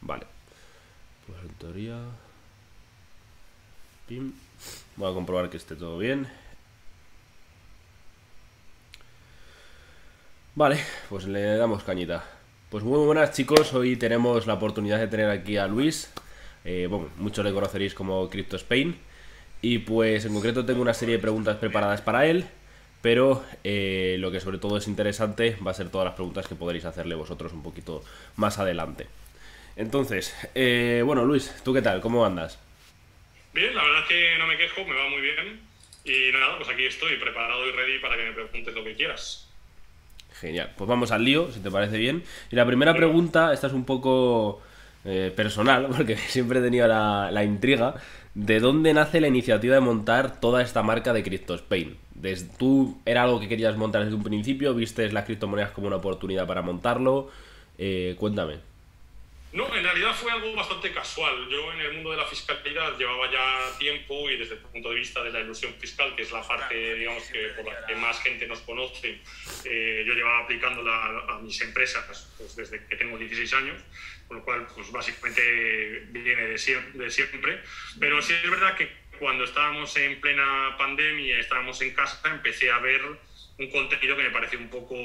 Vale. 0.00 0.26
Pues 1.26 1.40
en 1.42 1.54
teoría... 1.54 1.98
Pim. 4.06 4.32
Voy 4.96 5.10
a 5.10 5.14
comprobar 5.14 5.48
que 5.48 5.56
esté 5.56 5.76
todo 5.76 5.98
bien. 5.98 6.28
Vale, 10.54 10.78
pues 11.08 11.26
le 11.26 11.56
damos 11.56 11.82
cañita. 11.82 12.22
Pues 12.70 12.84
muy 12.84 13.04
buenas 13.04 13.32
chicos, 13.32 13.72
hoy 13.72 13.96
tenemos 13.96 14.46
la 14.46 14.54
oportunidad 14.54 14.98
de 14.98 15.08
tener 15.08 15.30
aquí 15.30 15.56
a 15.56 15.66
Luis. 15.66 16.12
Eh, 16.64 16.86
bueno, 16.88 17.08
muchos 17.16 17.44
le 17.44 17.52
conoceréis 17.52 17.94
como 17.94 18.28
Crypto 18.28 18.56
Spain. 18.56 18.96
Y 19.62 19.78
pues 19.78 20.26
en 20.26 20.34
concreto 20.34 20.64
tengo 20.66 20.82
una 20.82 20.92
serie 20.92 21.16
de 21.16 21.22
preguntas 21.22 21.56
preparadas 21.56 22.02
para 22.02 22.26
él. 22.26 22.46
Pero 23.04 23.44
eh, 23.64 24.16
lo 24.18 24.32
que 24.32 24.40
sobre 24.40 24.56
todo 24.56 24.78
es 24.78 24.88
interesante 24.88 25.58
va 25.64 25.72
a 25.72 25.74
ser 25.74 25.90
todas 25.90 26.06
las 26.06 26.14
preguntas 26.14 26.48
que 26.48 26.54
podréis 26.54 26.86
hacerle 26.86 27.14
vosotros 27.14 27.52
un 27.52 27.62
poquito 27.62 28.02
más 28.36 28.58
adelante. 28.58 29.08
Entonces, 29.76 30.34
eh, 30.54 31.02
bueno 31.04 31.22
Luis, 31.26 31.54
¿tú 31.62 31.74
qué 31.74 31.82
tal? 31.82 32.00
¿Cómo 32.00 32.24
andas? 32.24 32.58
Bien, 33.52 33.74
la 33.74 33.82
verdad 33.82 34.00
es 34.04 34.08
que 34.08 34.38
no 34.38 34.46
me 34.46 34.56
quejo, 34.56 34.86
me 34.86 34.94
va 34.94 35.10
muy 35.10 35.20
bien. 35.20 35.60
Y 36.06 36.32
nada, 36.32 36.56
pues 36.56 36.70
aquí 36.70 36.86
estoy 36.86 37.18
preparado 37.18 37.68
y 37.68 37.72
ready 37.72 37.98
para 37.98 38.16
que 38.16 38.22
me 38.22 38.32
preguntes 38.32 38.74
lo 38.74 38.82
que 38.82 38.94
quieras. 38.94 39.50
Genial, 40.40 40.72
pues 40.74 40.88
vamos 40.88 41.10
al 41.10 41.26
lío, 41.26 41.52
si 41.52 41.60
te 41.60 41.70
parece 41.70 41.98
bien. 41.98 42.24
Y 42.50 42.56
la 42.56 42.64
primera 42.64 42.94
pregunta, 42.94 43.52
esta 43.52 43.66
es 43.66 43.74
un 43.74 43.84
poco 43.84 44.62
eh, 45.04 45.30
personal, 45.36 45.88
porque 45.94 46.16
siempre 46.16 46.60
he 46.60 46.62
tenido 46.62 46.88
la, 46.88 47.44
intriga, 47.44 47.96
¿de 48.34 48.60
dónde 48.60 48.92
nace 48.92 49.20
la 49.20 49.28
iniciativa 49.28 49.74
de 49.74 49.80
montar 49.80 50.40
toda 50.40 50.62
esta 50.62 50.82
marca 50.82 51.12
de 51.12 51.22
CryptoSpain? 51.22 51.96
Desde, 52.14 52.48
¿Tú 52.56 53.00
era 53.04 53.22
algo 53.22 53.40
que 53.40 53.48
querías 53.48 53.76
montar 53.76 54.04
desde 54.04 54.16
un 54.16 54.24
principio? 54.24 54.74
¿Viste 54.74 55.10
las 55.10 55.24
criptomonedas 55.24 55.72
como 55.72 55.86
una 55.86 55.96
oportunidad 55.96 56.46
para 56.46 56.62
montarlo? 56.62 57.30
Eh, 57.78 58.14
cuéntame. 58.18 58.58
No, 59.54 59.72
en 59.72 59.84
realidad 59.84 60.12
fue 60.12 60.32
algo 60.32 60.52
bastante 60.56 60.90
casual. 60.90 61.48
Yo 61.48 61.72
en 61.72 61.80
el 61.80 61.92
mundo 61.92 62.10
de 62.10 62.16
la 62.16 62.24
fiscalidad 62.24 62.98
llevaba 62.98 63.30
ya 63.30 63.78
tiempo 63.78 64.28
y 64.28 64.36
desde 64.36 64.54
el 64.54 64.60
punto 64.60 64.90
de 64.90 64.96
vista 64.96 65.22
de 65.22 65.30
la 65.30 65.40
ilusión 65.40 65.72
fiscal, 65.74 66.12
que 66.16 66.22
es 66.22 66.32
la 66.32 66.42
parte, 66.42 66.96
digamos, 66.96 67.22
que 67.30 67.38
por 67.50 67.64
la 67.64 67.86
que 67.86 67.94
más 67.94 68.20
gente 68.20 68.48
nos 68.48 68.58
conoce, 68.62 69.20
eh, 69.64 70.04
yo 70.04 70.12
llevaba 70.12 70.40
aplicándola 70.40 71.24
a 71.28 71.38
mis 71.38 71.60
empresas 71.60 72.28
pues, 72.36 72.56
desde 72.56 72.84
que 72.84 72.96
tengo 72.96 73.16
16 73.16 73.54
años, 73.54 73.80
con 74.28 74.38
lo 74.38 74.44
cual, 74.44 74.66
pues 74.74 74.90
básicamente 74.90 76.06
viene 76.10 76.46
de 76.46 76.58
siempre. 76.58 77.62
Pero 77.98 78.22
sí 78.22 78.34
es 78.34 78.50
verdad 78.50 78.76
que 78.76 78.90
cuando 79.18 79.44
estábamos 79.44 79.96
en 79.96 80.20
plena 80.20 80.76
pandemia, 80.78 81.38
estábamos 81.38 81.80
en 81.82 81.94
casa, 81.94 82.20
empecé 82.30 82.70
a 82.70 82.78
ver 82.78 83.02
un 83.58 83.70
contenido 83.70 84.16
que 84.16 84.24
me 84.24 84.30
pareció 84.30 84.58
un 84.58 84.68
poco, 84.68 84.96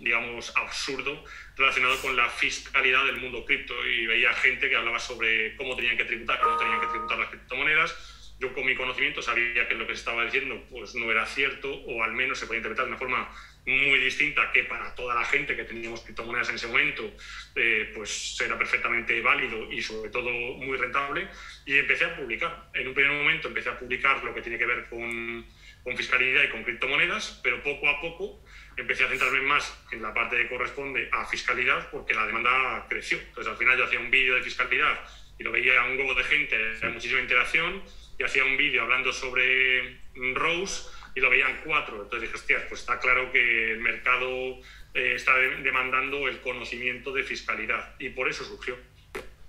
digamos, 0.00 0.52
absurdo 0.56 1.24
relacionado 1.56 2.00
con 2.02 2.16
la 2.16 2.28
fiscalidad 2.28 3.04
del 3.04 3.18
mundo 3.18 3.44
cripto 3.44 3.74
y 3.86 4.06
veía 4.06 4.32
gente 4.34 4.68
que 4.68 4.76
hablaba 4.76 4.98
sobre 4.98 5.54
cómo 5.56 5.76
tenían 5.76 5.96
que 5.96 6.04
tributar, 6.04 6.40
cómo 6.40 6.56
tenían 6.56 6.80
que 6.80 6.88
tributar 6.88 7.18
las 7.18 7.28
criptomonedas. 7.28 8.34
Yo 8.40 8.52
con 8.52 8.66
mi 8.66 8.74
conocimiento 8.74 9.22
sabía 9.22 9.68
que 9.68 9.74
lo 9.76 9.86
que 9.86 9.94
se 9.94 10.00
estaba 10.00 10.24
diciendo 10.24 10.64
pues 10.68 10.96
no 10.96 11.10
era 11.10 11.24
cierto 11.24 11.72
o 11.72 12.02
al 12.02 12.12
menos 12.12 12.38
se 12.38 12.46
podía 12.46 12.58
interpretar 12.58 12.86
de 12.86 12.90
una 12.90 12.98
forma 12.98 13.30
muy 13.66 13.98
distinta 13.98 14.50
que 14.52 14.64
para 14.64 14.94
toda 14.94 15.14
la 15.14 15.24
gente 15.24 15.56
que 15.56 15.64
teníamos 15.64 16.02
criptomonedas 16.02 16.50
en 16.50 16.56
ese 16.56 16.66
momento, 16.66 17.10
eh, 17.56 17.90
pues 17.94 18.38
era 18.40 18.58
perfectamente 18.58 19.20
válido 19.20 19.72
y 19.72 19.80
sobre 19.80 20.10
todo 20.10 20.30
muy 20.30 20.76
rentable. 20.76 21.28
Y 21.64 21.78
empecé 21.78 22.04
a 22.04 22.16
publicar. 22.16 22.70
En 22.74 22.88
un 22.88 22.94
primer 22.94 23.12
momento 23.12 23.48
empecé 23.48 23.70
a 23.70 23.78
publicar 23.78 24.22
lo 24.22 24.34
que 24.34 24.42
tiene 24.42 24.58
que 24.58 24.66
ver 24.66 24.86
con 24.88 25.46
con 25.84 25.96
fiscalidad 25.98 26.42
y 26.44 26.48
con 26.48 26.64
criptomonedas, 26.64 27.40
pero 27.42 27.62
poco 27.62 27.86
a 27.88 28.00
poco 28.00 28.42
empecé 28.76 29.04
a 29.04 29.08
centrarme 29.08 29.42
más 29.42 29.78
en 29.92 30.00
la 30.00 30.14
parte 30.14 30.36
que 30.38 30.48
corresponde 30.48 31.10
a 31.12 31.26
fiscalidad 31.26 31.90
porque 31.90 32.14
la 32.14 32.26
demanda 32.26 32.86
creció. 32.88 33.18
Entonces 33.18 33.52
al 33.52 33.58
final 33.58 33.76
yo 33.76 33.84
hacía 33.84 34.00
un 34.00 34.10
vídeo 34.10 34.34
de 34.34 34.42
fiscalidad 34.42 34.98
y 35.38 35.44
lo 35.44 35.52
veía 35.52 35.84
un 35.84 35.98
huevo 35.98 36.14
de 36.14 36.24
gente, 36.24 36.56
había 36.56 36.88
muchísima 36.88 37.20
interacción, 37.20 37.82
y 38.18 38.22
hacía 38.22 38.44
un 38.44 38.56
vídeo 38.56 38.82
hablando 38.82 39.12
sobre 39.12 39.98
Rose 40.34 40.88
y 41.14 41.20
lo 41.20 41.30
veían 41.30 41.60
cuatro. 41.64 42.02
Entonces 42.02 42.22
dije, 42.22 42.34
hostias, 42.34 42.62
pues 42.68 42.80
está 42.80 42.98
claro 42.98 43.30
que 43.30 43.72
el 43.72 43.80
mercado 43.80 44.58
eh, 44.94 45.14
está 45.14 45.36
demandando 45.36 46.28
el 46.28 46.40
conocimiento 46.40 47.12
de 47.12 47.22
fiscalidad 47.22 47.94
y 47.98 48.10
por 48.10 48.28
eso 48.28 48.44
surgió. 48.44 48.76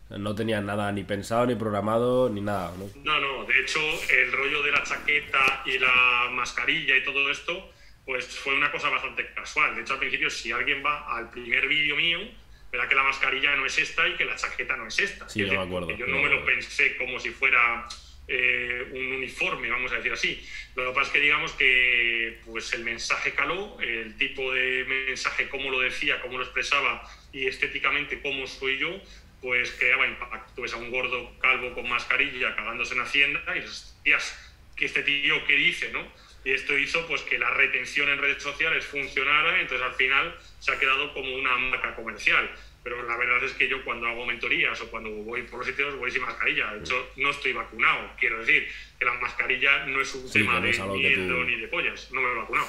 No 0.09 0.35
tenían 0.35 0.67
nada 0.67 0.91
ni 0.91 1.03
pensado, 1.03 1.47
ni 1.47 1.55
programado, 1.55 2.29
ni 2.29 2.41
nada, 2.41 2.73
¿no? 2.77 2.89
No, 3.03 3.19
no. 3.19 3.45
De 3.45 3.59
hecho, 3.59 3.79
el 4.09 4.31
rollo 4.31 4.61
de 4.61 4.71
la 4.71 4.83
chaqueta 4.83 5.63
y 5.65 5.79
la 5.79 6.29
mascarilla 6.31 6.95
y 6.95 7.03
todo 7.03 7.29
esto, 7.31 7.71
pues 8.05 8.27
fue 8.27 8.53
una 8.53 8.71
cosa 8.71 8.89
bastante 8.89 9.33
casual. 9.33 9.75
De 9.75 9.81
hecho, 9.81 9.93
al 9.93 9.99
principio, 9.99 10.29
si 10.29 10.51
alguien 10.51 10.85
va 10.85 11.17
al 11.17 11.31
primer 11.31 11.67
vídeo 11.67 11.95
mío, 11.95 12.19
verá 12.71 12.87
que 12.87 12.93
la 12.93 13.01
mascarilla 13.01 13.55
no 13.55 13.65
es 13.65 13.79
esta 13.79 14.07
y 14.07 14.13
que 14.13 14.25
la 14.25 14.35
chaqueta 14.35 14.77
no 14.77 14.87
es 14.87 14.99
esta. 14.99 15.27
Sí, 15.27 15.39
yo 15.39 15.47
me 15.53 15.65
acuerdo. 15.65 15.89
Yo 15.97 16.05
no 16.05 16.21
me 16.21 16.29
lo 16.29 16.45
pensé 16.45 16.97
como 16.97 17.19
si 17.19 17.31
fuera 17.31 17.87
eh, 18.27 18.87
un 18.91 19.11
uniforme, 19.13 19.69
vamos 19.69 19.91
a 19.91 19.97
decir 19.97 20.13
así. 20.13 20.47
Lo 20.75 20.87
que 20.87 20.95
pasa 20.95 21.07
es 21.07 21.13
que 21.13 21.19
digamos 21.19 21.51
que 21.53 22.39
pues 22.45 22.73
el 22.73 22.83
mensaje 22.83 23.33
caló, 23.33 23.77
el 23.79 24.17
tipo 24.17 24.51
de 24.51 24.85
mensaje, 24.85 25.47
cómo 25.49 25.69
lo 25.69 25.79
decía, 25.79 26.21
cómo 26.21 26.37
lo 26.37 26.43
expresaba 26.43 27.03
y 27.31 27.47
estéticamente 27.47 28.21
cómo 28.21 28.47
soy 28.47 28.79
yo, 28.79 28.99
pues 29.41 29.71
creaba 29.71 30.07
impacto. 30.07 30.61
ves 30.61 30.73
a 30.73 30.77
un 30.77 30.89
gordo 30.89 31.37
calvo 31.39 31.73
con 31.73 31.87
mascarilla 31.87 32.55
cagándose 32.55 32.95
en 32.95 33.01
Hacienda 33.01 33.41
y 33.55 33.61
dices, 33.61 33.95
¿qué 34.75 34.85
este 34.85 35.03
tío 35.03 35.45
qué 35.45 35.55
dice, 35.55 35.91
no? 35.91 36.05
Y 36.43 36.51
esto 36.51 36.77
hizo 36.77 37.05
pues 37.07 37.21
que 37.21 37.39
la 37.39 37.51
retención 37.51 38.09
en 38.09 38.19
redes 38.19 38.41
sociales 38.41 38.85
funcionara, 38.85 39.59
entonces 39.61 39.85
al 39.85 39.95
final 39.95 40.35
se 40.59 40.71
ha 40.71 40.79
quedado 40.79 41.13
como 41.13 41.35
una 41.35 41.57
marca 41.57 41.95
comercial. 41.95 42.49
Pero 42.85 43.01
la 43.01 43.17
verdad 43.17 43.43
es 43.43 43.53
que 43.53 43.67
yo 43.67 43.83
cuando 43.83 44.05
hago 44.05 44.27
mentorías 44.27 44.79
o 44.79 44.91
cuando 44.91 45.09
voy 45.09 45.41
por 45.41 45.57
los 45.57 45.67
sitios 45.67 45.97
voy 45.97 46.11
sin 46.11 46.21
mascarilla. 46.21 46.71
De 46.71 46.81
hecho, 46.81 46.93
no 47.15 47.31
estoy 47.31 47.51
vacunado. 47.51 48.11
Quiero 48.19 48.37
decir 48.37 48.67
que 48.99 49.05
la 49.05 49.13
mascarilla 49.15 49.87
no 49.87 49.99
es 50.01 50.13
un 50.13 50.31
tema 50.31 50.61
de 50.61 50.71
miedo 50.71 51.43
ni 51.45 51.55
de 51.61 51.67
pollas. 51.67 52.11
No 52.11 52.21
me 52.21 52.31
he 52.31 52.35
vacunado. 52.35 52.67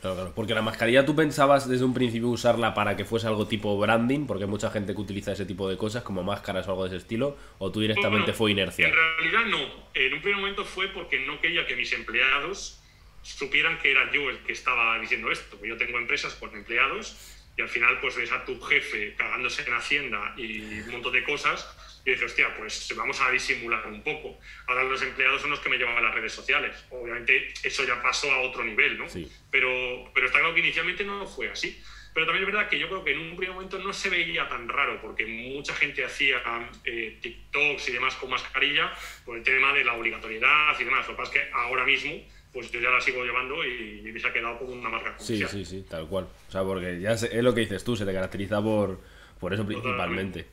Claro, 0.00 0.16
claro. 0.16 0.32
Porque 0.34 0.54
la 0.54 0.62
mascarilla 0.62 1.04
tú 1.04 1.14
pensabas 1.14 1.68
desde 1.68 1.84
un 1.84 1.92
principio 1.92 2.28
usarla 2.28 2.72
para 2.72 2.96
que 2.96 3.04
fuese 3.04 3.26
algo 3.26 3.46
tipo 3.46 3.78
branding, 3.78 4.26
porque 4.26 4.44
hay 4.44 4.50
mucha 4.50 4.70
gente 4.70 4.94
que 4.94 5.00
utiliza 5.02 5.32
ese 5.32 5.44
tipo 5.44 5.68
de 5.68 5.76
cosas, 5.76 6.02
como 6.02 6.22
máscaras 6.22 6.66
o 6.66 6.70
algo 6.70 6.84
de 6.84 6.96
ese 6.96 7.02
estilo, 7.02 7.36
o 7.58 7.70
tú 7.70 7.82
directamente 7.82 8.32
fue 8.32 8.52
inercia. 8.52 8.88
En 8.88 8.94
realidad 8.94 9.44
no. 9.50 9.90
En 9.92 10.14
un 10.14 10.22
primer 10.22 10.40
momento 10.40 10.64
fue 10.64 10.88
porque 10.88 11.20
no 11.26 11.38
quería 11.42 11.66
que 11.66 11.76
mis 11.76 11.92
empleados 11.92 12.80
supieran 13.20 13.78
que 13.80 13.90
era 13.90 14.10
yo 14.10 14.30
el 14.30 14.38
que 14.38 14.54
estaba 14.54 14.98
diciendo 14.98 15.30
esto. 15.30 15.58
Yo 15.62 15.76
tengo 15.76 15.98
empresas 15.98 16.32
con 16.36 16.54
empleados 16.54 17.36
y 17.56 17.62
al 17.62 17.68
final 17.68 18.00
pues 18.00 18.16
ves 18.16 18.32
a 18.32 18.44
tu 18.44 18.60
jefe 18.60 19.14
cagándose 19.16 19.62
en 19.62 19.74
Hacienda 19.74 20.34
y 20.36 20.80
un 20.80 20.90
montón 20.92 21.12
de 21.12 21.24
cosas 21.24 21.76
y 22.04 22.12
dije, 22.12 22.24
hostia, 22.24 22.54
pues 22.56 22.92
vamos 22.96 23.20
a 23.20 23.30
disimular 23.30 23.86
un 23.86 24.02
poco. 24.02 24.38
Ahora 24.66 24.84
los 24.84 25.02
empleados 25.02 25.42
son 25.42 25.50
los 25.50 25.60
que 25.60 25.68
me 25.68 25.76
llevan 25.76 25.96
a 25.98 26.00
las 26.00 26.14
redes 26.14 26.32
sociales. 26.32 26.84
Obviamente 26.90 27.52
eso 27.62 27.84
ya 27.84 28.00
pasó 28.00 28.32
a 28.32 28.40
otro 28.40 28.64
nivel, 28.64 28.96
¿no? 28.96 29.06
Pero, 29.50 30.10
pero 30.14 30.26
está 30.26 30.38
claro 30.38 30.54
que 30.54 30.60
inicialmente 30.60 31.04
no 31.04 31.26
fue 31.26 31.50
así. 31.50 31.78
Pero 32.12 32.26
también 32.26 32.48
es 32.48 32.52
verdad 32.52 32.68
que 32.68 32.78
yo 32.78 32.88
creo 32.88 33.04
que 33.04 33.12
en 33.12 33.20
un 33.20 33.36
primer 33.36 33.54
momento 33.54 33.78
no 33.78 33.92
se 33.92 34.10
veía 34.10 34.48
tan 34.48 34.68
raro, 34.68 35.00
porque 35.00 35.26
mucha 35.26 35.74
gente 35.74 36.04
hacía 36.04 36.42
eh, 36.84 37.18
TikToks 37.20 37.88
y 37.88 37.92
demás 37.92 38.16
con 38.16 38.30
mascarilla 38.30 38.92
por 39.24 39.36
el 39.36 39.44
tema 39.44 39.72
de 39.72 39.84
la 39.84 39.94
obligatoriedad 39.94 40.74
y 40.80 40.84
demás. 40.84 41.06
Lo 41.06 41.14
que 41.14 41.22
pasa 41.22 41.32
es 41.32 41.40
que 41.40 41.52
ahora 41.52 41.84
mismo, 41.84 42.12
pues 42.52 42.70
yo 42.70 42.80
ya 42.80 42.90
la 42.90 43.00
sigo 43.00 43.24
llevando 43.24 43.64
y, 43.64 44.02
me 44.02 44.18
se 44.18 44.26
ha 44.26 44.32
quedado 44.32 44.58
como 44.58 44.72
una 44.72 44.88
marca 44.88 45.16
comercial. 45.16 45.48
Sí, 45.50 45.64
sí, 45.64 45.64
sí, 45.64 45.86
tal 45.88 46.06
cual. 46.08 46.26
O 46.48 46.52
sea, 46.52 46.62
porque 46.64 47.00
ya 47.00 47.12
es 47.12 47.32
lo 47.34 47.54
que 47.54 47.60
dices 47.60 47.84
tú, 47.84 47.96
se 47.96 48.04
te 48.04 48.12
caracteriza 48.12 48.60
por, 48.62 48.98
por 49.38 49.54
eso 49.54 49.64
principalmente. 49.64 50.46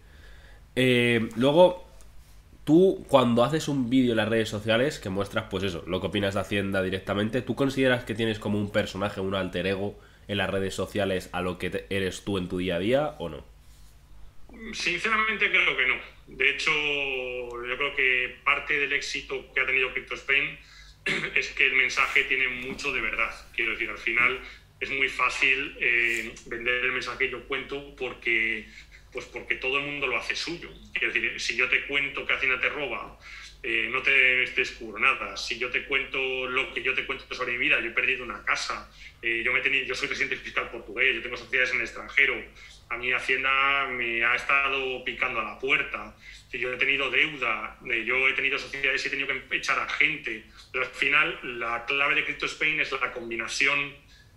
Eh, 0.76 1.28
luego, 1.36 1.88
tú 2.64 3.04
cuando 3.08 3.44
haces 3.44 3.68
un 3.68 3.90
vídeo 3.90 4.12
en 4.12 4.18
las 4.18 4.30
redes 4.30 4.50
sociales 4.50 5.00
que 5.00 5.10
muestras, 5.10 5.46
pues 5.50 5.64
eso, 5.64 5.84
lo 5.88 6.00
que 6.00 6.08
opinas 6.08 6.36
de 6.36 6.42
Hacienda 6.42 6.84
directamente, 6.84 7.42
¿tú 7.42 7.56
consideras 7.56 8.04
que 8.04 8.14
tienes 8.14 8.38
como 8.38 8.60
un 8.60 8.72
personaje, 8.72 9.20
un 9.20 9.34
alter 9.34 9.66
ego 9.66 10.00
en 10.28 10.38
las 10.38 10.50
redes 10.50 10.76
sociales 10.76 11.30
a 11.32 11.42
lo 11.42 11.58
que 11.58 11.86
eres 11.90 12.24
tú 12.24 12.38
en 12.38 12.48
tu 12.48 12.60
día 12.60 12.76
a 12.76 12.80
día 12.80 13.16
o 13.18 13.30
no? 13.30 13.44
Sinceramente 14.74 15.50
creo 15.50 15.78
que 15.78 15.88
no. 15.88 15.96
De 16.28 16.50
hecho, 16.50 16.72
yo 16.72 17.78
creo 17.78 17.96
que 17.96 18.36
parte 18.44 18.78
del 18.78 18.94
éxito 18.94 19.52
que 19.54 19.62
ha 19.62 19.66
tenido 19.66 19.92
CryptoSpain 19.94 20.60
es 21.36 21.50
que 21.50 21.66
el 21.66 21.76
mensaje 21.76 22.24
tiene 22.24 22.48
mucho 22.48 22.92
de 22.92 23.02
verdad. 23.02 23.34
Quiero 23.56 23.72
decir, 23.72 23.90
al 23.90 23.98
final 23.98 24.40
es 24.80 24.90
muy 24.90 25.10
fácil 25.10 25.76
eh, 25.80 26.34
vender 26.46 26.86
el 26.86 26.92
mensaje 26.92 27.18
que 27.26 27.32
yo 27.32 27.48
cuento 27.48 27.96
porque 27.96 28.68
pues 29.12 29.26
porque 29.26 29.56
todo 29.56 29.80
el 29.80 29.86
mundo 29.86 30.08
lo 30.08 30.18
hace 30.18 30.36
suyo. 30.36 30.70
Es 30.94 31.14
decir, 31.14 31.40
si 31.40 31.56
yo 31.56 31.68
te 31.70 31.86
cuento 31.88 32.26
que 32.26 32.34
Hacienda 32.34 32.60
te 32.60 32.70
roba, 32.70 33.18
eh, 33.64 33.90
no 33.92 34.02
te 34.02 34.12
descubro 34.56 35.00
nada. 35.00 35.36
Si 35.36 35.58
yo 35.58 35.70
te 35.70 35.86
cuento 35.86 36.48
lo 36.48 36.74
que 36.74 36.84
yo 36.84 36.94
te 36.94 37.06
cuento 37.06 37.34
sobre 37.34 37.54
mi 37.54 37.60
vida, 37.60 37.80
yo 37.80 37.88
he 37.88 37.94
perdido 37.94 38.24
una 38.24 38.44
casa, 38.44 38.90
eh, 39.22 39.42
yo, 39.44 39.52
me 39.52 39.62
tenido, 39.62 39.86
yo 39.86 39.96
soy 39.96 40.08
residente 40.08 40.38
fiscal 40.38 40.70
portugués, 40.70 41.16
yo 41.16 41.22
tengo 41.22 41.38
sociedades 41.38 41.72
en 41.72 41.78
el 41.78 41.84
extranjero, 41.84 42.36
a 42.90 42.98
mí 42.98 43.12
Hacienda 43.12 43.88
me 43.88 44.24
ha 44.24 44.36
estado 44.36 45.04
picando 45.04 45.42
a 45.42 45.44
la 45.44 45.60
puerta, 45.60 46.16
yo 46.54 46.72
he 46.72 46.78
tenido 46.78 47.10
deuda, 47.10 47.78
eh, 47.92 48.04
yo 48.06 48.28
he 48.30 48.34
tenido 48.34 48.58
sociedades 48.58 49.04
y 49.04 49.08
he 49.08 49.12
tenido 49.12 49.28
que 49.28 49.58
echar 49.58 49.80
a 49.80 49.90
gente. 49.90 50.46
Pero 50.72 50.86
al 50.86 50.92
final, 50.92 51.60
la 51.60 51.86
clave 51.86 52.16
de 52.16 52.26
Crypto 52.26 52.46
Spain 52.46 52.80
es 52.80 52.92
la 52.92 53.12
combinación 53.12 53.94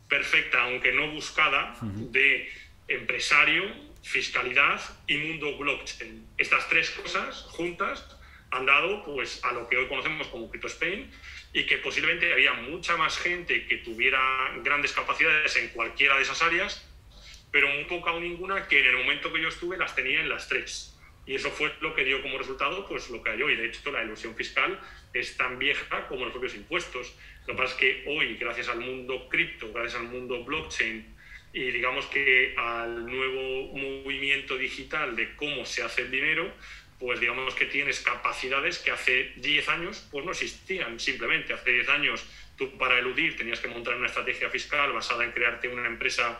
perfecta, 0.09 0.63
aunque 0.63 0.93
no 0.93 1.09
buscada, 1.13 1.77
de 1.83 2.51
empresario, 2.89 3.65
fiscalidad 4.03 4.81
y 5.07 5.19
mundo 5.19 5.57
blockchain. 5.57 6.27
Estas 6.37 6.69
tres 6.69 6.91
cosas 6.91 7.43
juntas 7.51 8.20
han 8.51 8.67
dado 8.67 9.05
pues, 9.05 9.45
a 9.45 9.53
lo 9.53 9.69
que 9.69 9.77
hoy 9.77 9.87
conocemos 9.87 10.27
como 10.29 10.51
Crypto 10.51 10.67
Spain 10.67 11.11
y 11.53 11.67
que 11.67 11.79
posiblemente 11.79 12.33
había 12.33 12.55
mucha 12.55 12.97
más 12.97 13.19
gente 13.19 13.67
que 13.67 13.79
tuviera 13.79 14.21
grandes 14.63 14.93
capacidades 14.93 15.57
en 15.57 15.69
cualquiera 15.69 16.17
de 16.17 16.23
esas 16.23 16.43
áreas, 16.43 16.87
pero 17.51 17.69
muy 17.69 17.85
poca 17.85 18.13
o 18.13 18.21
ninguna 18.21 18.67
que 18.69 18.81
en 18.81 18.87
el 18.87 18.97
momento 18.97 19.33
que 19.33 19.41
yo 19.41 19.49
estuve 19.49 19.77
las 19.77 19.95
tenía 19.95 20.21
en 20.21 20.29
las 20.29 20.49
tres. 20.49 20.97
Y 21.27 21.35
eso 21.35 21.51
fue 21.51 21.73
lo 21.81 21.95
que 21.95 22.05
dio 22.05 22.23
como 22.23 22.39
resultado 22.39 22.89
pues, 22.89 23.09
lo 23.11 23.23
que 23.23 23.31
hay 23.31 23.43
hoy. 23.43 23.55
De 23.55 23.67
hecho, 23.67 23.91
la 23.93 24.03
ilusión 24.03 24.35
fiscal 24.35 24.81
es 25.13 25.37
tan 25.37 25.59
vieja 25.59 26.07
como 26.09 26.25
los 26.25 26.33
propios 26.33 26.55
impuestos. 26.55 27.15
Lo 27.47 27.55
que 27.55 27.63
pasa 27.63 27.75
es 27.75 27.81
que 27.81 28.05
hoy, 28.09 28.37
gracias 28.37 28.69
al 28.69 28.81
mundo 28.81 29.29
cripto, 29.29 29.73
gracias 29.73 30.01
al 30.01 30.09
mundo 30.09 30.43
blockchain 30.45 31.21
y 31.53 31.71
digamos 31.73 32.07
que 32.07 32.55
al 32.57 33.07
nuevo 33.07 33.77
movimiento 33.77 34.57
digital 34.57 35.17
de 35.17 35.35
cómo 35.35 35.65
se 35.65 35.83
hace 35.83 36.03
el 36.03 36.11
dinero, 36.11 36.53
pues 37.01 37.19
digamos 37.19 37.55
que 37.55 37.65
tienes 37.65 38.01
capacidades 38.01 38.79
que 38.79 38.91
hace 38.91 39.33
10 39.37 39.69
años 39.71 40.07
pues 40.13 40.25
no 40.25 40.31
existían. 40.33 41.01
Simplemente 41.01 41.55
hace 41.55 41.73
10 41.73 41.89
años 41.89 42.27
tú 42.57 42.77
para 42.77 42.99
eludir 42.99 43.37
tenías 43.37 43.59
que 43.59 43.69
montar 43.69 43.97
una 43.97 44.07
estrategia 44.07 44.51
fiscal 44.51 44.93
basada 44.93 45.25
en 45.25 45.33
crearte 45.33 45.67
una 45.67 45.87
empresa 45.87 46.39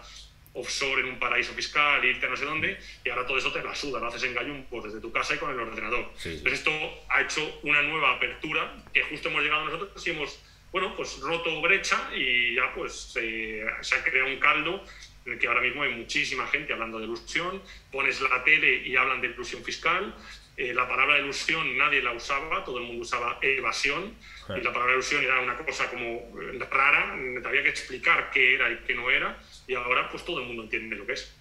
offshore 0.53 1.01
en 1.03 1.07
un 1.07 1.19
paraíso 1.19 1.53
fiscal, 1.55 2.05
irte 2.05 2.27
a 2.27 2.29
no 2.29 2.37
sé 2.37 2.45
dónde, 2.45 2.79
y 3.05 3.09
ahora 3.09 3.25
todo 3.27 3.39
eso 3.39 3.53
te 3.53 3.63
la 3.63 3.75
suda, 3.75 4.01
lo 4.01 4.09
haces 4.09 4.25
en 4.25 4.35
Gallum 4.35 4.65
pues 4.65 4.85
desde 4.85 5.01
tu 5.01 5.13
casa 5.13 5.35
y 5.35 5.39
con 5.39 5.51
el 5.51 5.59
ordenador. 5.59 6.11
Entonces 6.25 6.53
esto 6.53 6.73
ha 7.09 7.23
hecho 7.23 7.61
una 7.63 7.83
nueva 7.83 8.17
apertura 8.17 8.85
que 8.93 9.03
justo 9.03 9.29
hemos 9.29 9.43
llegado 9.43 9.65
nosotros 9.65 10.07
y 10.07 10.11
hemos, 10.11 10.43
bueno, 10.73 10.95
pues 10.97 11.21
roto 11.21 11.61
brecha 11.63 12.11
y 12.15 12.57
ya 12.57 12.75
pues 12.75 13.13
se 13.13 13.65
ha 13.65 14.05
creado 14.05 14.29
un 14.29 14.39
caldo 14.39 14.85
en 15.25 15.35
el 15.35 15.39
que 15.39 15.47
ahora 15.47 15.61
mismo 15.61 15.83
hay 15.83 15.95
muchísima 15.95 16.47
gente 16.49 16.73
hablando 16.73 16.99
de 16.99 17.05
ilusión, 17.05 17.63
pones 17.93 18.21
la 18.21 18.43
tele 18.43 18.83
y 18.87 18.97
hablan 18.97 19.21
de 19.21 19.29
ilusión 19.29 19.63
fiscal, 19.63 20.15
eh, 20.61 20.75
la 20.75 20.87
palabra 20.87 21.19
ilusión 21.19 21.79
nadie 21.79 22.03
la 22.03 22.13
usaba, 22.13 22.63
todo 22.63 22.77
el 22.77 22.85
mundo 22.85 23.01
usaba 23.01 23.39
evasión, 23.41 24.13
y 24.55 24.61
la 24.61 24.71
palabra 24.71 24.93
ilusión 24.93 25.25
era 25.25 25.41
una 25.41 25.57
cosa 25.57 25.89
como 25.89 26.05
eh, 26.05 26.59
rara, 26.71 27.15
había 27.15 27.63
que 27.63 27.71
explicar 27.71 28.31
qué 28.31 28.57
era 28.57 28.71
y 28.71 28.77
qué 28.87 28.95
no 28.95 29.09
era, 29.09 29.39
y 29.67 29.75
ahora 29.75 30.11
pues 30.11 30.23
todo 30.23 30.41
el 30.41 30.49
mundo 30.49 30.65
entiende 30.65 30.97
lo 30.97 31.07
que 31.07 31.15
es. 31.15 31.35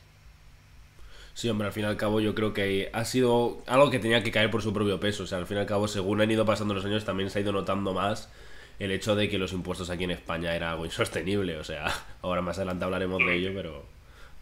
Sí, 1.33 1.49
hombre, 1.49 1.67
al 1.67 1.73
fin 1.73 1.83
y 1.83 1.87
al 1.87 1.97
cabo 1.97 2.21
yo 2.21 2.33
creo 2.33 2.53
que 2.53 2.89
ha 2.93 3.03
sido 3.03 3.61
algo 3.67 3.91
que 3.91 3.99
tenía 3.99 4.23
que 4.23 4.31
caer 4.31 4.49
por 4.49 4.61
su 4.61 4.73
propio 4.73 5.01
peso. 5.01 5.23
O 5.23 5.27
sea, 5.27 5.37
al 5.37 5.47
fin 5.47 5.57
y 5.57 5.59
al 5.59 5.65
cabo, 5.65 5.89
según 5.89 6.21
han 6.21 6.31
ido 6.31 6.45
pasando 6.45 6.73
los 6.73 6.85
años, 6.85 7.03
también 7.03 7.29
se 7.29 7.39
ha 7.39 7.41
ido 7.41 7.51
notando 7.51 7.93
más 7.93 8.31
el 8.79 8.91
hecho 8.91 9.15
de 9.15 9.27
que 9.27 9.37
los 9.37 9.51
impuestos 9.51 9.89
aquí 9.89 10.05
en 10.05 10.11
España 10.11 10.55
era 10.55 10.71
algo 10.71 10.85
insostenible. 10.85 11.57
O 11.57 11.63
sea, 11.65 11.93
ahora 12.21 12.41
más 12.41 12.57
adelante 12.57 12.85
hablaremos 12.85 13.19
de 13.25 13.35
ello, 13.35 13.51
pero, 13.53 13.85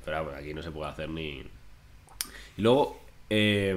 pero 0.05 0.35
aquí 0.35 0.53
no 0.53 0.61
se 0.61 0.69
puede 0.69 0.91
hacer 0.91 1.09
ni... 1.09 1.43
Y 2.57 2.61
luego, 2.61 2.99
eh, 3.29 3.75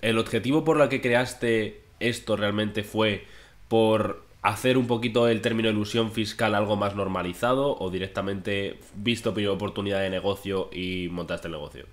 ¿El 0.00 0.18
objetivo 0.18 0.64
por 0.64 0.80
el 0.80 0.88
que 0.88 1.00
creaste 1.00 1.82
esto 2.00 2.36
realmente 2.36 2.84
fue 2.84 3.24
por 3.68 4.26
hacer 4.42 4.78
un 4.78 4.86
poquito 4.86 5.28
el 5.28 5.40
término 5.40 5.68
ilusión 5.68 6.12
fiscal 6.12 6.54
algo 6.54 6.76
más 6.76 6.94
normalizado 6.94 7.76
o 7.78 7.90
directamente 7.90 8.78
visto 8.94 9.34
oportunidad 9.48 10.00
de 10.00 10.10
negocio 10.10 10.70
y 10.72 11.08
montaste 11.10 11.48
el 11.48 11.52
negocio? 11.52 11.86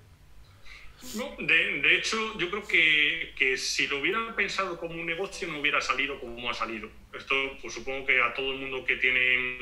No, 1.14 1.36
de, 1.38 1.96
hecho, 1.96 2.16
yo 2.38 2.50
creo 2.50 2.66
que, 2.66 3.32
que, 3.36 3.56
si 3.56 3.86
lo 3.86 4.00
hubieran 4.00 4.34
pensado 4.34 4.78
como 4.78 4.94
un 4.94 5.06
negocio 5.06 5.46
no 5.46 5.60
hubiera 5.60 5.80
salido 5.80 6.18
como 6.18 6.50
ha 6.50 6.54
salido. 6.54 6.88
Esto, 7.12 7.34
pues 7.60 7.74
supongo 7.74 8.06
que 8.06 8.20
a 8.20 8.32
todo 8.34 8.52
el 8.52 8.58
mundo 8.58 8.84
que 8.84 8.96
tiene, 8.96 9.58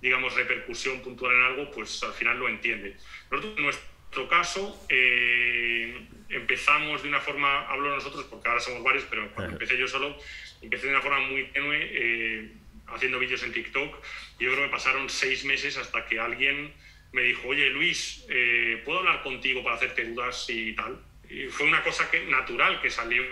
digamos, 0.00 0.34
repercusión 0.34 1.00
puntual 1.00 1.34
en 1.34 1.42
algo, 1.42 1.70
pues 1.70 2.02
al 2.02 2.12
final 2.12 2.38
lo 2.38 2.48
entiende. 2.48 2.96
En 3.30 3.62
nuestro 3.62 4.28
caso, 4.28 4.84
eh, 4.88 6.08
empezamos 6.28 7.02
de 7.02 7.08
una 7.08 7.20
forma, 7.20 7.68
hablo 7.68 7.94
nosotros 7.94 8.24
porque 8.24 8.48
ahora 8.48 8.60
somos 8.60 8.82
varios, 8.82 9.04
pero 9.04 9.30
cuando 9.32 9.52
empecé 9.52 9.76
yo 9.76 9.88
solo, 9.88 10.16
empecé 10.62 10.86
de 10.86 10.92
una 10.92 11.02
forma 11.02 11.20
muy 11.20 11.44
tenue 11.48 11.78
eh, 11.80 12.52
haciendo 12.88 13.18
vídeos 13.18 13.42
en 13.42 13.52
TikTok. 13.52 13.96
Y 14.38 14.44
yo 14.44 14.52
creo 14.52 14.66
que 14.66 14.70
pasaron 14.70 15.08
seis 15.08 15.44
meses 15.44 15.76
hasta 15.76 16.06
que 16.06 16.18
alguien 16.18 16.72
me 17.12 17.22
dijo, 17.22 17.48
oye 17.48 17.70
Luis, 17.70 18.24
eh, 18.28 18.82
¿puedo 18.84 19.00
hablar 19.00 19.22
contigo 19.22 19.62
para 19.62 19.76
hacerte 19.76 20.04
dudas 20.04 20.46
y 20.48 20.74
tal? 20.74 21.00
Y 21.28 21.46
fue 21.46 21.66
una 21.66 21.82
cosa 21.82 22.10
que, 22.10 22.24
natural 22.26 22.80
que 22.80 22.90
salió. 22.90 23.22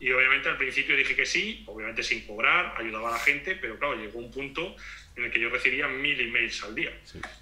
Y 0.00 0.10
obviamente 0.10 0.48
al 0.48 0.56
principio 0.56 0.96
dije 0.96 1.14
que 1.14 1.24
sí, 1.24 1.62
obviamente 1.66 2.02
sin 2.02 2.26
cobrar, 2.26 2.74
ayudaba 2.76 3.10
a 3.10 3.12
la 3.12 3.18
gente, 3.18 3.54
pero 3.54 3.78
claro, 3.78 3.94
llegó 3.94 4.18
un 4.18 4.32
punto 4.32 4.74
en 5.16 5.24
el 5.24 5.30
que 5.30 5.40
yo 5.40 5.50
recibía 5.50 5.88
mil 5.88 6.18
emails 6.20 6.62
al 6.64 6.74
día. 6.74 6.92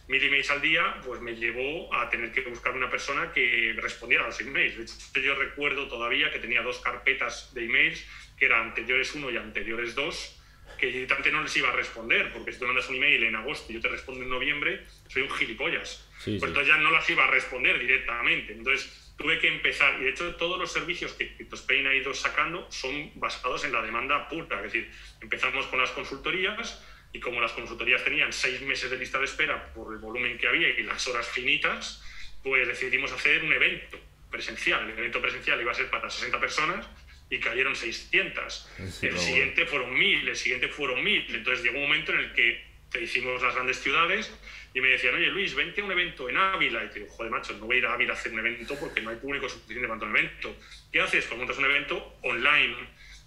Mil 0.08 0.22
emails 0.22 0.50
al 0.50 0.60
día, 0.60 1.00
pues 1.04 1.20
me 1.20 1.34
llevó 1.34 1.92
a 1.94 2.10
tener 2.10 2.32
que 2.32 2.40
buscar 2.42 2.74
una 2.74 2.90
persona 2.90 3.32
que 3.32 3.74
respondiera 3.76 4.24
a 4.24 4.28
los 4.28 4.40
emails. 4.40 4.76
De 4.76 4.82
hecho, 5.20 5.20
yo 5.20 5.34
recuerdo 5.34 5.86
todavía 5.88 6.30
que 6.32 6.38
tenía 6.38 6.62
dos 6.62 6.80
carpetas 6.80 7.54
de 7.54 7.64
emails, 7.64 8.04
que 8.38 8.46
eran 8.46 8.68
anteriores 8.68 9.14
uno 9.14 9.30
y 9.30 9.36
anteriores 9.36 9.94
dos, 9.94 10.36
que 10.78 10.86
directamente 10.86 11.30
no 11.30 11.42
les 11.42 11.56
iba 11.56 11.68
a 11.68 11.72
responder, 11.72 12.32
porque 12.32 12.52
si 12.52 12.58
tú 12.58 12.66
mandas 12.66 12.88
un 12.88 12.96
email 12.96 13.24
en 13.24 13.36
agosto 13.36 13.70
y 13.70 13.74
yo 13.74 13.80
te 13.80 13.88
respondo 13.88 14.22
en 14.22 14.30
noviembre, 14.30 14.86
soy 15.08 15.22
un 15.22 15.30
gilipollas. 15.30 16.08
pues 16.24 16.42
entonces 16.42 16.68
ya 16.68 16.78
no 16.78 16.90
las 16.90 17.08
iba 17.10 17.24
a 17.24 17.30
responder 17.30 17.78
directamente. 17.78 18.54
Entonces 18.54 19.12
tuve 19.16 19.38
que 19.38 19.48
empezar, 19.48 20.00
y 20.00 20.04
de 20.04 20.10
hecho 20.10 20.34
todos 20.36 20.58
los 20.58 20.72
servicios 20.72 21.12
que 21.12 21.34
CryptoSpain 21.34 21.86
ha 21.86 21.94
ido 21.94 22.14
sacando 22.14 22.66
son 22.70 23.12
basados 23.16 23.64
en 23.64 23.72
la 23.72 23.82
demanda 23.82 24.26
pura. 24.28 24.56
Es 24.56 24.72
decir, 24.72 24.90
empezamos 25.20 25.66
con 25.66 25.78
las 25.78 25.90
consultorías, 25.90 26.82
y 27.12 27.20
como 27.20 27.40
las 27.40 27.52
consultorías 27.52 28.04
tenían 28.04 28.32
seis 28.32 28.60
meses 28.62 28.90
de 28.90 28.96
lista 28.96 29.18
de 29.18 29.24
espera 29.24 29.72
por 29.74 29.92
el 29.92 29.98
volumen 29.98 30.38
que 30.38 30.46
había 30.46 30.68
y 30.68 30.82
las 30.82 31.06
horas 31.08 31.26
finitas, 31.28 32.02
pues 32.42 32.66
decidimos 32.66 33.12
hacer 33.12 33.42
un 33.42 33.52
evento 33.52 33.98
presencial. 34.30 34.88
El 34.88 34.98
evento 34.98 35.20
presencial 35.20 35.60
iba 35.60 35.72
a 35.72 35.74
ser 35.74 35.90
para 35.90 36.08
60 36.08 36.38
personas 36.38 36.88
y 37.28 37.38
cayeron 37.38 37.74
600. 37.74 38.70
el 39.02 39.18
siguiente 39.18 39.66
fueron 39.66 39.92
1000, 39.92 40.28
el 40.28 40.36
siguiente 40.36 40.68
fueron 40.68 41.02
1000. 41.02 41.34
Entonces 41.34 41.64
llegó 41.64 41.78
un 41.78 41.84
momento 41.84 42.12
en 42.12 42.20
el 42.20 42.32
que 42.32 42.64
te 42.90 43.02
hicimos 43.02 43.42
las 43.42 43.54
grandes 43.54 43.78
ciudades 43.80 44.32
y 44.72 44.80
me 44.80 44.88
decían, 44.88 45.14
oye 45.14 45.26
Luis, 45.28 45.54
vente 45.54 45.80
a 45.80 45.84
un 45.84 45.92
evento 45.92 46.28
en 46.28 46.36
Ávila. 46.36 46.84
Y 46.84 46.88
te 46.88 47.00
digo, 47.00 47.10
joder, 47.12 47.30
macho, 47.32 47.52
no 47.54 47.66
voy 47.66 47.76
a 47.76 47.78
ir 47.78 47.86
a 47.86 47.94
Ávila 47.94 48.14
a 48.14 48.16
hacer 48.16 48.32
un 48.32 48.38
evento 48.38 48.76
porque 48.78 49.00
no 49.00 49.10
hay 49.10 49.16
público 49.16 49.48
suficiente 49.48 49.88
para 49.88 50.00
un 50.00 50.16
evento. 50.16 50.56
¿Qué 50.92 51.00
haces? 51.00 51.26
Pues 51.26 51.38
montas 51.38 51.58
un 51.58 51.64
evento 51.64 52.18
online 52.22 52.76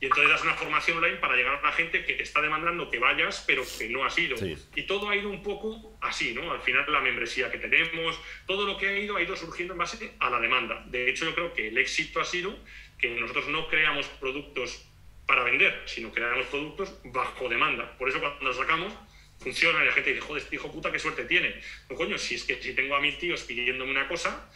y 0.04 0.08
entonces 0.08 0.30
das 0.30 0.44
una 0.44 0.56
formación 0.56 0.98
online 0.98 1.16
para 1.16 1.38
llegar 1.38 1.56
a 1.56 1.62
la 1.62 1.72
gente 1.72 2.04
que 2.04 2.16
te 2.16 2.24
está 2.24 2.42
demandando 2.42 2.92
que 2.92 3.00
vayas, 3.00 3.42
pero 3.48 3.64
que 3.80 3.88
no 3.88 4.04
has 4.04 4.18
ido. 4.18 4.36
Y 4.76 4.84
todo 4.84 5.10
ha 5.10 5.16
ido 5.16 5.30
un 5.30 5.42
poco 5.42 5.98
así, 6.02 6.34
¿no? 6.34 6.52
Al 6.52 6.60
final 6.60 6.84
la 6.92 7.00
membresía 7.00 7.50
que 7.50 7.58
tenemos, 7.58 8.20
todo 8.46 8.66
lo 8.66 8.78
que 8.78 8.90
ha 8.90 9.00
ido 9.00 9.16
ha 9.16 9.22
ido 9.22 9.34
surgiendo 9.38 9.76
en 9.76 9.78
base 9.78 10.12
a 10.20 10.30
la 10.30 10.42
demanda. 10.42 10.84
De 10.88 11.10
hecho, 11.10 11.24
yo 11.24 11.34
creo 11.34 11.54
que 11.54 11.70
el 11.70 11.78
éxito 11.78 12.20
ha 12.20 12.26
sido 12.26 12.54
que 13.00 13.12
nosotros 13.12 13.48
no 13.48 13.70
creamos 13.70 14.08
productos 14.20 14.86
para 15.26 15.44
vender, 15.44 15.84
sino 15.86 16.12
creamos 16.12 16.48
productos 16.48 17.00
bajo 17.06 17.48
demanda. 17.48 17.98
Por 17.98 18.10
eso 18.10 18.20
cuando 18.20 18.44
los 18.44 18.58
sacamos, 18.58 18.92
funciona 19.40 19.84
y 19.84 19.88
la 19.88 19.94
gente 19.94 20.10
dice, 20.10 20.22
joder, 20.22 20.44
este 20.44 20.58
hijo 20.58 20.70
puta, 20.70 20.92
qué 20.92 21.00
suerte 21.00 21.24
tiene. 21.24 21.62
No, 21.90 21.96
coño, 21.96 22.18
si 22.18 22.36
es 22.36 22.44
que 22.44 22.62
si 22.62 22.74
tengo 22.74 22.98
a 22.98 23.00
mil 23.00 23.18
tíos 23.18 23.44
pidiéndome 23.44 23.92
una 23.92 24.10
cosa, 24.10 24.52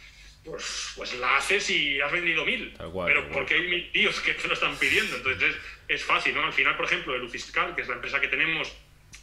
pues, 0.48 0.94
pues 0.96 1.14
la 1.16 1.38
haces 1.38 1.70
y 1.70 2.00
has 2.00 2.12
vendido 2.12 2.46
mil. 2.46 2.74
pero 2.78 3.30
porque 3.30 3.56
hay 3.56 3.68
mil 3.68 3.92
tíos 3.92 4.20
que 4.22 4.34
te 4.34 4.48
lo 4.48 4.54
están 4.54 4.76
pidiendo. 4.78 5.18
Entonces 5.18 5.56
es, 5.88 6.04
fácil, 6.04 6.34
¿no? 6.36 6.46
Al 6.46 6.54
final, 6.54 6.76
por 6.78 6.86
ejemplo, 6.86 7.16
el 7.16 7.24
Ufiscal, 7.24 7.76
que 7.76 7.82
es 7.82 7.88
la 7.88 7.96
empresa 7.96 8.20
que 8.22 8.28
tenemos 8.28 8.74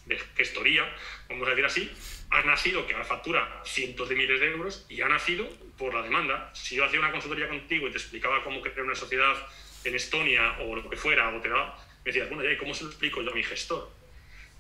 de 0.07 0.19
gestoría, 0.37 0.85
vamos 1.29 1.47
a 1.47 1.51
decir 1.51 1.65
así, 1.65 1.91
ha 2.31 2.43
nacido, 2.43 2.87
que 2.87 2.93
ahora 2.93 3.05
factura 3.05 3.63
cientos 3.65 4.09
de 4.09 4.17
miles 4.17 4.41
de 4.41 4.51
euros, 4.51 4.87
y 4.89 5.01
ha 5.01 5.09
nacido 5.09 5.49
por 5.79 5.95
la 5.95 6.03
demanda. 6.03 6.51
Si 6.55 6.77
yo 6.77 6.85
hacía 6.85 7.01
una 7.01 7.11
consultoría 7.11 7.49
contigo 7.49 7.89
y 7.89 7.91
te 7.91 7.99
explicaba 7.99 8.45
cómo 8.45 8.61
crear 8.61 8.83
una 8.83 8.95
sociedad 8.95 9.35
en 9.85 9.95
Estonia 9.95 10.59
o 10.61 10.77
lo 10.77 10.89
que 10.89 10.97
fuera, 10.97 11.29
o 11.35 11.41
te 11.41 11.49
daba, 11.49 11.79
me 12.05 12.13
decías, 12.13 12.29
bueno, 12.29 12.51
¿y 12.51 12.57
cómo 12.57 12.75
se 12.75 12.85
lo 12.85 12.91
explico 12.91 13.23
yo 13.23 13.31
a 13.31 13.35
mi 13.35 13.43
gestor? 13.43 13.91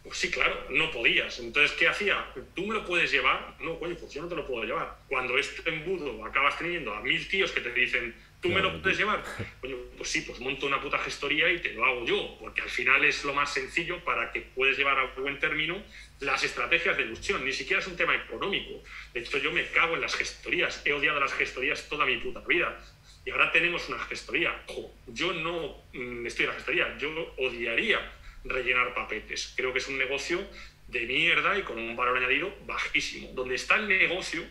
Pues 0.05 0.19
sí, 0.19 0.31
claro, 0.31 0.67
no 0.69 0.91
podías. 0.91 1.39
Entonces, 1.41 1.75
¿qué 1.79 1.89
hacía? 1.89 2.27
¿Tú 2.55 2.67
me 2.67 2.75
lo 2.75 2.85
puedes 2.85 3.11
llevar? 3.11 3.57
No, 3.61 3.79
coño, 3.79 3.97
pues 3.99 4.13
yo 4.13 4.21
no 4.21 4.29
te 4.29 4.37
lo 4.37 4.47
puedo 4.47 4.63
llevar. 4.63 4.99
Cuando 5.09 5.39
este 5.39 5.67
embudo 5.67 6.23
acabas 6.27 6.59
teniendo 6.59 6.93
a 6.93 7.01
mil 7.01 7.27
tíos 7.27 7.51
que 7.53 7.63
te 7.63 7.73
dicen, 7.73 8.15
¿tú 8.43 8.51
me 8.51 8.61
lo 8.61 8.83
puedes 8.83 8.99
llevar? 8.99 9.25
Coño, 9.63 9.77
pues 9.97 10.11
sí, 10.11 10.21
pues 10.21 10.41
monto 10.41 10.67
una 10.67 10.79
puta 10.79 10.99
gestoría 10.99 11.51
y 11.51 11.59
te 11.59 11.73
lo 11.73 11.87
hago 11.87 12.05
yo, 12.05 12.37
porque 12.39 12.61
al 12.61 12.69
final 12.69 13.03
es 13.03 13.25
lo 13.25 13.33
más 13.33 13.55
sencillo 13.55 14.05
para 14.05 14.31
que 14.31 14.43
puedas 14.43 14.77
llevar 14.77 14.99
a 14.99 15.07
buen 15.19 15.39
término 15.39 15.83
las 16.21 16.45
estrategias 16.45 16.99
de 16.99 17.05
ilusión. 17.05 17.43
Ni 17.43 17.55
siquiera 17.55 17.81
es 17.81 17.89
un 17.89 17.97
tema 17.97 18.15
económico. 18.15 18.83
De 19.15 19.21
hecho, 19.21 19.39
yo 19.39 19.53
me 19.53 19.67
cago 19.69 19.95
en 19.95 20.03
las 20.03 20.15
gestorías. 20.15 20.83
He 20.85 20.93
odiado 20.93 21.19
las 21.19 21.33
gestorías 21.33 21.89
toda 21.89 22.05
mi 22.05 22.19
puta 22.19 22.41
vida. 22.41 22.79
Y 23.25 23.31
ahora 23.31 23.51
tenemos 23.51 23.89
una 23.89 24.01
gestoría. 24.01 24.65
Ojo, 24.67 24.95
yo 25.07 25.33
no 25.33 25.83
mm, 25.95 26.27
estoy 26.27 26.45
en 26.45 26.51
la 26.51 26.57
gestoría, 26.57 26.99
yo 26.99 27.35
odiaría 27.39 28.13
rellenar 28.45 28.95
papeles. 28.95 29.53
Creo 29.57 29.73
que 29.73 29.79
es 29.79 29.89
un 29.89 29.99
negocio 29.99 30.47
de 30.89 31.07
mierda 31.07 31.59
y 31.59 31.63
con 31.63 31.79
un 31.79 31.97
valor 31.97 32.19
añadido 32.19 32.55
bajísimo. 32.67 33.33
Donde 33.33 33.55
está 33.55 33.77
el 33.77 33.89
negocio 33.89 34.45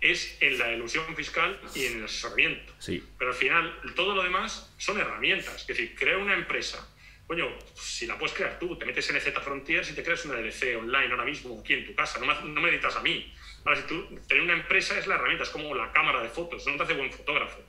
es 0.00 0.36
en 0.40 0.58
la 0.58 0.72
ilusión 0.72 1.14
fiscal 1.16 1.60
y 1.74 1.86
en 1.86 1.98
el 1.98 2.04
asesoramiento. 2.04 2.72
Sí. 2.78 3.02
Pero 3.18 3.30
al 3.30 3.36
final, 3.36 3.80
todo 3.96 4.14
lo 4.14 4.22
demás 4.22 4.72
son 4.78 4.98
herramientas. 4.98 5.62
Es 5.62 5.66
decir, 5.66 5.94
crear 5.94 6.18
una 6.18 6.34
empresa 6.34 6.88
coño, 7.28 7.46
si 7.74 8.06
la 8.06 8.18
puedes 8.18 8.34
crear 8.34 8.58
tú, 8.58 8.76
te 8.76 8.86
metes 8.86 9.08
en 9.10 9.20
Z 9.20 9.38
Frontiers 9.40 9.90
y 9.90 9.94
te 9.94 10.02
creas 10.02 10.24
una 10.24 10.36
DLC 10.36 10.76
online 10.78 11.10
ahora 11.10 11.26
mismo 11.26 11.60
aquí 11.60 11.74
en 11.74 11.86
tu 11.86 11.94
casa, 11.94 12.18
no 12.18 12.24
me, 12.24 12.32
no 12.34 12.60
me 12.60 12.70
necesitas 12.70 12.96
a 12.96 13.02
mí. 13.02 13.32
Ahora, 13.66 13.78
si 13.78 13.86
tú, 13.86 14.02
tener 14.26 14.42
una 14.42 14.54
empresa 14.54 14.98
es 14.98 15.06
la 15.06 15.16
herramienta, 15.16 15.44
es 15.44 15.50
como 15.50 15.74
la 15.74 15.92
cámara 15.92 16.22
de 16.22 16.30
fotos, 16.30 16.66
no 16.66 16.76
te 16.78 16.84
hace 16.84 16.94
buen 16.94 17.12
fotógrafo. 17.12 17.60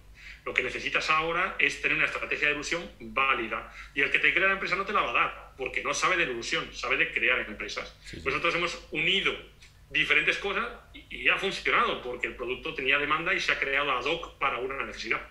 Lo 0.49 0.55
que 0.55 0.63
necesitas 0.63 1.07
ahora 1.11 1.55
es 1.59 1.79
tener 1.79 1.95
una 1.95 2.07
estrategia 2.07 2.47
de 2.47 2.55
ilusión 2.55 2.81
válida. 2.99 3.71
Y 3.93 4.01
el 4.01 4.09
que 4.09 4.17
te 4.17 4.33
crea 4.33 4.47
la 4.47 4.53
empresa 4.53 4.75
no 4.75 4.83
te 4.83 4.91
la 4.91 5.01
va 5.01 5.11
a 5.11 5.13
dar, 5.13 5.53
porque 5.55 5.83
no 5.83 5.93
sabe 5.93 6.17
de 6.17 6.23
ilusión, 6.23 6.67
sabe 6.73 6.97
de 6.97 7.13
crear 7.13 7.39
empresas. 7.41 7.95
Nosotros 8.25 8.55
hemos 8.55 8.87
unido 8.89 9.31
diferentes 9.91 10.39
cosas 10.39 10.67
y, 11.11 11.29
ha 11.29 11.37
funcionado, 11.37 12.01
porque 12.01 12.25
el 12.25 12.35
producto 12.35 12.73
tenía 12.73 12.97
demanda 12.97 13.31
y 13.31 13.39
se 13.39 13.51
ha 13.51 13.59
creado 13.59 13.91
ad 13.91 14.03
hoc 14.05 14.39
para 14.39 14.57
una 14.57 14.83
necesidad. 14.83 15.21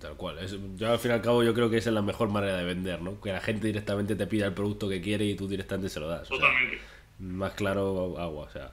tal 0.00 0.16
cual. 0.16 0.38
yo 0.76 0.92
al 0.92 1.00
fin 1.00 1.10
y 1.10 1.14
al 1.14 1.22
cabo 1.22 1.42
yo 1.42 1.52
creo 1.52 1.68
que 1.68 1.78
esa 1.78 1.90
es 1.90 1.94
la 1.94 2.02
mejor 2.02 2.28
manera 2.28 2.56
de 2.56 2.64
vender, 2.64 3.02
¿no? 3.02 3.20
Que 3.20 3.32
la 3.32 3.40
gente 3.40 3.66
directamente 3.66 4.14
te 4.14 4.28
pida 4.28 4.46
el 4.46 4.54
producto 4.54 4.88
que 4.88 5.00
quiere 5.00 5.24
y 5.24 5.34
tú 5.34 5.48
directamente 5.48 5.88
se 5.88 5.98
lo 5.98 6.06
das. 6.06 6.28
Totalmente. 6.28 6.78
más 7.18 7.54
claro 7.54 8.20
agua, 8.20 8.44
o 8.44 8.50
sea. 8.50 8.72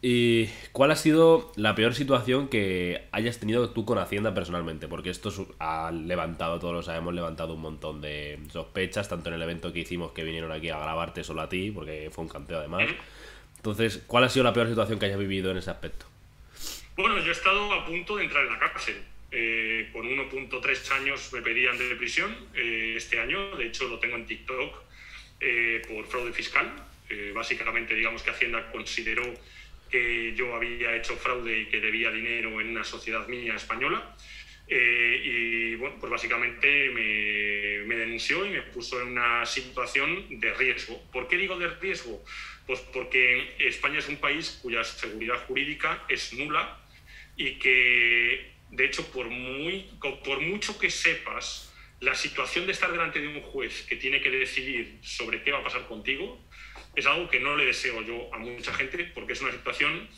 ¿Y 0.00 0.46
cuál 0.70 0.92
ha 0.92 0.96
sido 0.96 1.52
la 1.56 1.74
peor 1.74 1.92
situación 1.92 2.48
que 2.48 3.08
hayas 3.10 3.40
tenido 3.40 3.70
tú 3.70 3.84
con 3.84 3.98
Hacienda 3.98 4.32
personalmente? 4.32 4.86
Porque 4.86 5.10
esto 5.10 5.32
ha 5.58 5.90
levantado, 5.90 6.60
todos 6.60 6.72
lo 6.72 6.82
sabemos, 6.82 7.14
levantado 7.14 7.54
un 7.54 7.62
montón 7.62 8.00
de 8.00 8.38
sospechas, 8.52 9.08
tanto 9.08 9.28
en 9.28 9.34
el 9.34 9.42
evento 9.42 9.72
que 9.72 9.80
hicimos 9.80 10.12
que 10.12 10.22
vinieron 10.22 10.52
aquí 10.52 10.68
a 10.68 10.78
grabarte 10.78 11.24
solo 11.24 11.42
a 11.42 11.48
ti, 11.48 11.72
porque 11.72 12.10
fue 12.12 12.22
un 12.24 12.30
canteo 12.30 12.58
además. 12.58 12.84
Entonces, 13.56 14.04
¿cuál 14.06 14.22
ha 14.22 14.28
sido 14.28 14.44
la 14.44 14.52
peor 14.52 14.68
situación 14.68 15.00
que 15.00 15.06
hayas 15.06 15.18
vivido 15.18 15.50
en 15.50 15.56
ese 15.56 15.70
aspecto? 15.70 16.06
Bueno, 16.96 17.18
yo 17.18 17.28
he 17.28 17.32
estado 17.32 17.72
a 17.72 17.84
punto 17.84 18.16
de 18.16 18.24
entrar 18.24 18.44
en 18.44 18.52
la 18.52 18.58
cárcel. 18.60 19.02
Eh, 19.30 19.90
con 19.92 20.06
1.3 20.06 20.92
años 20.92 21.30
me 21.34 21.42
pedían 21.42 21.76
de 21.76 21.94
prisión 21.96 22.34
eh, 22.54 22.94
este 22.96 23.20
año, 23.20 23.56
de 23.56 23.66
hecho 23.66 23.86
lo 23.86 23.98
tengo 23.98 24.16
en 24.16 24.26
TikTok, 24.26 24.74
eh, 25.40 25.82
por 25.88 26.06
fraude 26.06 26.32
fiscal. 26.32 26.72
básicamente, 27.34 27.94
digamos 27.94 28.22
que 28.22 28.30
Hacienda 28.30 28.70
consideró 28.70 29.22
que 29.88 30.34
yo 30.34 30.54
había 30.54 30.96
hecho 30.96 31.16
fraude 31.16 31.60
y 31.60 31.66
que 31.66 31.80
debía 31.80 32.10
dinero 32.10 32.60
en 32.60 32.68
una 32.70 32.84
sociedad 32.84 33.26
mía 33.28 33.54
española. 33.54 34.16
Eh, 34.70 35.22
y 35.24 35.74
bueno, 35.76 35.96
pues 35.98 36.10
básicamente 36.10 36.90
me, 36.90 37.86
me, 37.86 37.96
denunció 37.96 38.44
y 38.44 38.50
me 38.50 38.62
puso 38.62 39.00
en 39.00 39.08
una 39.08 39.46
situación 39.46 40.26
de 40.40 40.52
riesgo. 40.54 41.02
¿Por 41.10 41.26
qué 41.26 41.38
digo 41.38 41.58
de 41.58 41.68
riesgo? 41.68 42.22
Pues 42.66 42.80
porque 42.80 43.54
España 43.58 43.98
es 43.98 44.08
un 44.08 44.16
país 44.16 44.58
cuya 44.62 44.84
seguridad 44.84 45.46
jurídica 45.46 46.04
es 46.08 46.34
nula 46.34 46.78
y 47.34 47.52
que, 47.58 48.52
de 48.70 48.84
hecho, 48.84 49.10
por, 49.10 49.30
muy, 49.30 49.90
por 50.22 50.40
mucho 50.42 50.78
que 50.78 50.90
sepas 50.90 51.72
la 52.00 52.14
situación 52.14 52.66
de 52.66 52.72
estar 52.72 52.92
delante 52.92 53.20
de 53.20 53.28
un 53.28 53.40
juez 53.40 53.86
que 53.88 53.96
tiene 53.96 54.20
que 54.20 54.30
decidir 54.30 54.98
sobre 55.02 55.42
qué 55.42 55.50
va 55.50 55.60
a 55.60 55.64
pasar 55.64 55.86
contigo, 55.86 56.38
es 56.98 57.06
algo 57.06 57.28
que 57.30 57.40
no 57.40 57.56
le 57.56 57.64
deseo 57.64 58.02
yo 58.02 58.32
a 58.34 58.38
mucha 58.38 58.74
gente 58.74 59.04
porque 59.14 59.32
es 59.32 59.40
una 59.40 59.52
situación 59.52 60.08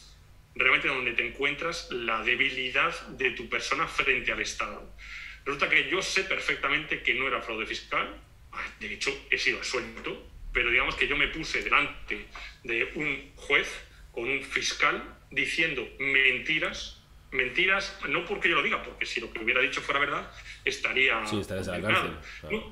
realmente 0.54 0.88
donde 0.88 1.12
te 1.12 1.26
encuentras 1.26 1.90
la 1.90 2.22
debilidad 2.22 3.08
de 3.08 3.30
tu 3.32 3.49
persona 3.49 3.87
frente 3.87 4.32
al 4.32 4.40
Estado. 4.40 4.90
Resulta 5.44 5.68
que 5.68 5.88
yo 5.90 6.02
sé 6.02 6.25
perfectamente 6.25 7.02
que 7.02 7.14
no 7.14 7.28
era 7.28 7.40
fraude 7.40 7.66
fiscal, 7.66 8.16
ah, 8.52 8.64
de 8.78 8.94
hecho 8.94 9.10
he 9.30 9.38
sido 9.38 9.62
suelto, 9.62 10.26
pero 10.52 10.70
digamos 10.70 10.94
que 10.96 11.06
yo 11.06 11.16
me 11.16 11.28
puse 11.28 11.62
delante 11.62 12.26
de 12.64 12.84
un 12.94 13.32
juez 13.37 13.68
con 14.12 14.28
un 14.28 14.42
fiscal 14.42 15.18
diciendo 15.30 15.87
mentiras 15.99 17.00
mentiras, 17.32 17.96
no 18.08 18.25
porque 18.25 18.49
yo 18.49 18.56
lo 18.56 18.62
diga, 18.62 18.82
porque 18.82 19.06
si 19.06 19.20
lo 19.20 19.32
que 19.32 19.38
hubiera 19.38 19.60
dicho 19.60 19.80
fuera 19.80 20.00
verdad, 20.00 20.30
estaría. 20.64 21.25
Sí, 21.26 21.40
estaría 21.40 21.64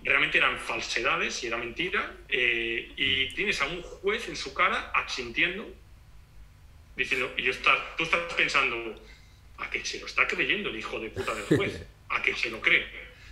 realmente 0.05 0.39
eran 0.39 0.59
falsedades 0.59 1.43
y 1.45 1.47
era 1.47 1.57
mentira. 1.57 2.17
Eh, 2.29 2.93
y 2.97 3.35
tienes 3.35 3.61
a 3.61 3.67
un 3.67 3.83
juez 3.83 4.29
en 4.29 4.37
su 4.37 4.55
cara 4.55 4.91
asintiendo, 4.95 5.69
diciendo, 6.97 7.33
y 7.37 7.43
yo 7.43 7.53
está, 7.53 7.97
tú 7.97 8.05
estás 8.05 8.33
pensando, 8.35 8.95
a 9.59 9.71
que 9.71 9.85
se 9.85 10.01
lo 10.01 10.07
está 10.07 10.27
creyendo 10.27 10.71
el 10.71 10.77
hijo 10.77 10.99
de 11.01 11.11
puta 11.11 11.35
del 11.35 11.45
juez, 11.45 11.87
a 12.09 12.23
que 12.23 12.35
se 12.35 12.51
lo 12.51 12.61
cree. 12.61 12.87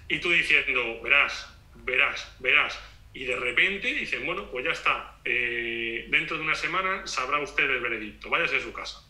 Y 0.09 0.21
tú 0.21 0.31
diciendo, 0.31 1.01
verás, 1.03 1.53
verás, 1.85 2.33
verás. 2.41 2.79
Y 3.13 3.25
de 3.25 3.37
repente 3.37 3.93
dicen, 3.95 4.27
bueno, 4.27 4.51
pues 4.51 4.65
ya 4.65 4.73
está, 4.73 5.19
eh, 5.25 6.07
dentro 6.11 6.37
de 6.37 6.43
una 6.43 6.55
semana 6.55 7.07
sabrá 7.07 7.41
usted 7.41 7.65
el 7.65 7.81
veredicto, 7.81 8.29
váyase 8.29 8.57
a 8.57 8.61
su 8.61 8.73
casa. 8.73 9.06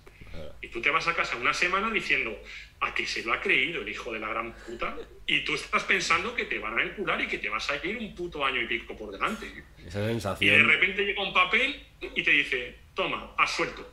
Y 0.60 0.68
tú 0.68 0.80
te 0.80 0.90
vas 0.90 1.06
a 1.08 1.14
casa 1.14 1.36
una 1.36 1.54
semana 1.54 1.90
diciendo, 1.90 2.36
¿a 2.80 2.94
que 2.94 3.06
se 3.06 3.22
lo 3.22 3.32
ha 3.32 3.40
creído 3.40 3.82
el 3.82 3.88
hijo 3.88 4.12
de 4.12 4.20
la 4.20 4.28
gran 4.28 4.52
puta? 4.54 4.96
Y 5.26 5.40
tú 5.44 5.54
estás 5.54 5.84
pensando 5.84 6.34
que 6.34 6.44
te 6.44 6.58
van 6.58 6.78
a 6.78 6.82
encular 6.82 7.20
y 7.20 7.26
que 7.26 7.38
te 7.38 7.48
vas 7.48 7.70
a 7.70 7.84
ir 7.86 7.96
un 7.96 8.14
puto 8.14 8.44
año 8.44 8.60
y 8.60 8.66
pico 8.66 8.96
por 8.96 9.12
delante. 9.12 9.46
Esa 9.78 10.06
sensación. 10.06 10.54
Y 10.54 10.56
de 10.56 10.62
repente 10.64 11.04
llega 11.04 11.22
un 11.22 11.34
papel 11.34 11.82
y 12.14 12.22
te 12.22 12.30
dice, 12.30 12.76
toma, 12.94 13.34
has 13.36 13.50
suelto. 13.50 13.88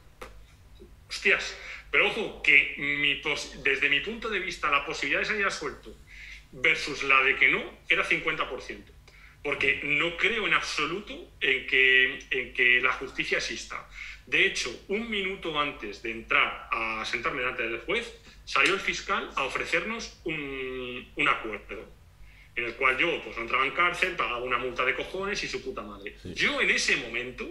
Hostias. 1.10 1.58
Pero 1.92 2.08
ojo, 2.08 2.42
que 2.42 2.76
mi 2.78 3.22
desde 3.62 3.88
mi 3.88 4.00
punto 4.00 4.30
de 4.30 4.40
vista 4.40 4.72
la 4.72 4.84
posibilidad 4.86 5.20
de 5.20 5.26
salir 5.26 5.46
a 5.46 5.52
suelto 5.52 5.96
versus 6.52 7.04
la 7.04 7.22
de 7.22 7.36
que 7.36 7.50
no 7.50 7.62
era 7.88 8.04
50%. 8.04 8.84
Porque 9.44 9.82
no 9.84 10.18
creo 10.18 10.48
en 10.48 10.54
absoluto 10.54 11.14
en 11.42 11.68
que, 11.68 12.20
en 12.32 12.54
que 12.54 12.80
la 12.82 12.94
justicia 12.94 13.38
exista. 13.38 13.88
De 14.26 14.46
hecho, 14.46 14.70
un 14.88 15.10
minuto 15.10 15.60
antes 15.60 16.02
de 16.02 16.12
entrar 16.12 16.70
a 16.72 17.04
sentarme 17.06 17.42
delante 17.42 17.64
del 17.64 17.80
juez, 17.82 18.14
salió 18.46 18.74
el 18.74 18.80
fiscal 18.80 19.30
a 19.36 19.44
ofrecernos 19.44 20.20
un, 20.24 21.28
acuerdo, 21.28 21.90
en 22.56 22.66
el 22.66 22.76
cual 22.76 22.98
yo 22.98 23.22
pues, 23.24 23.36
no 23.36 23.44
entraba 23.44 23.66
en 23.66 23.72
cárcel, 23.72 24.16
pagaba 24.16 24.44
una 24.44 24.58
multa 24.58 24.86
de 24.86 24.96
cojones 24.96 25.44
y 25.44 25.48
su 25.48 25.62
puta 25.62 25.82
madre. 25.82 26.16
Yo 26.36 26.62
en 26.62 26.70
ese 26.70 26.96
momento 26.98 27.50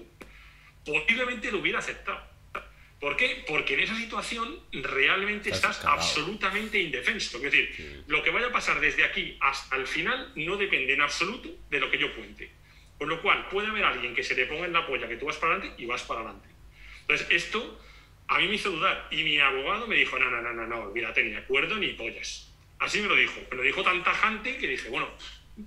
posiblemente 0.85 1.51
lo 1.53 1.59
hubiera 1.59 1.79
aceptado. 1.79 2.33
¿Por 3.03 3.17
qué? 3.17 3.45
Porque 3.49 3.75
en 3.75 3.81
esa 3.81 3.97
situación 3.97 4.61
realmente 4.71 5.51
estás, 5.51 5.85
absolutamente 5.85 6.79
indefenso. 6.79 7.39
Es 7.39 7.43
decir, 7.43 8.05
lo 8.07 8.23
que 8.23 8.31
vaya 8.31 8.47
a 8.47 8.53
pasar 8.53 8.81
desde 8.81 9.03
aquí 9.03 9.37
hasta 9.41 9.75
el 9.75 9.89
final 9.89 10.33
no 10.37 10.57
depende 10.57 10.95
en 10.95 11.01
absoluto 11.01 11.49
de 11.69 11.81
lo 11.81 11.91
que 11.91 11.99
yo 11.99 12.15
cuente. 12.15 12.53
Con 12.99 13.09
lo 13.09 13.21
cual, 13.21 13.49
puede 13.49 13.67
haber 13.67 13.85
alguien 13.85 14.15
que 14.15 14.23
se 14.23 14.37
te 14.37 14.47
ponga 14.47 14.67
en 14.67 14.73
la 14.73 14.87
polla 14.87 15.09
que 15.09 15.17
tú 15.17 15.27
vas 15.27 15.37
para 15.37 15.55
adelante 15.55 15.83
y 15.83 15.87
vas 15.87 16.05
para 16.05 16.21
adelante. 16.21 16.52
Entonces, 17.03 17.27
esto 17.31 17.81
a 18.29 18.39
mí 18.39 18.49
me 18.49 18.55
hizo 18.55 18.71
dudar 18.71 19.09
y 19.11 19.23
mi 19.23 19.39
abogado 19.39 19.87
me 19.87 19.97
dijo, 19.97 20.19
no, 20.19 20.31
no, 20.31 20.41
no, 20.41 20.53
no, 20.53 20.67
no, 20.67 20.81
olvídate, 20.85 21.23
ni 21.23 21.35
acuerdo 21.35 21.77
ni 21.77 21.89
pollas. 21.89 22.51
Así 22.79 23.01
me 23.01 23.09
lo 23.09 23.17
dijo, 23.17 23.41
me 23.51 23.57
lo 23.59 23.63
dijo 23.63 23.83
tan 23.83 24.03
tajante 24.03 24.57
que 24.57 24.67
dije, 24.67 24.89
bueno, 24.89 25.09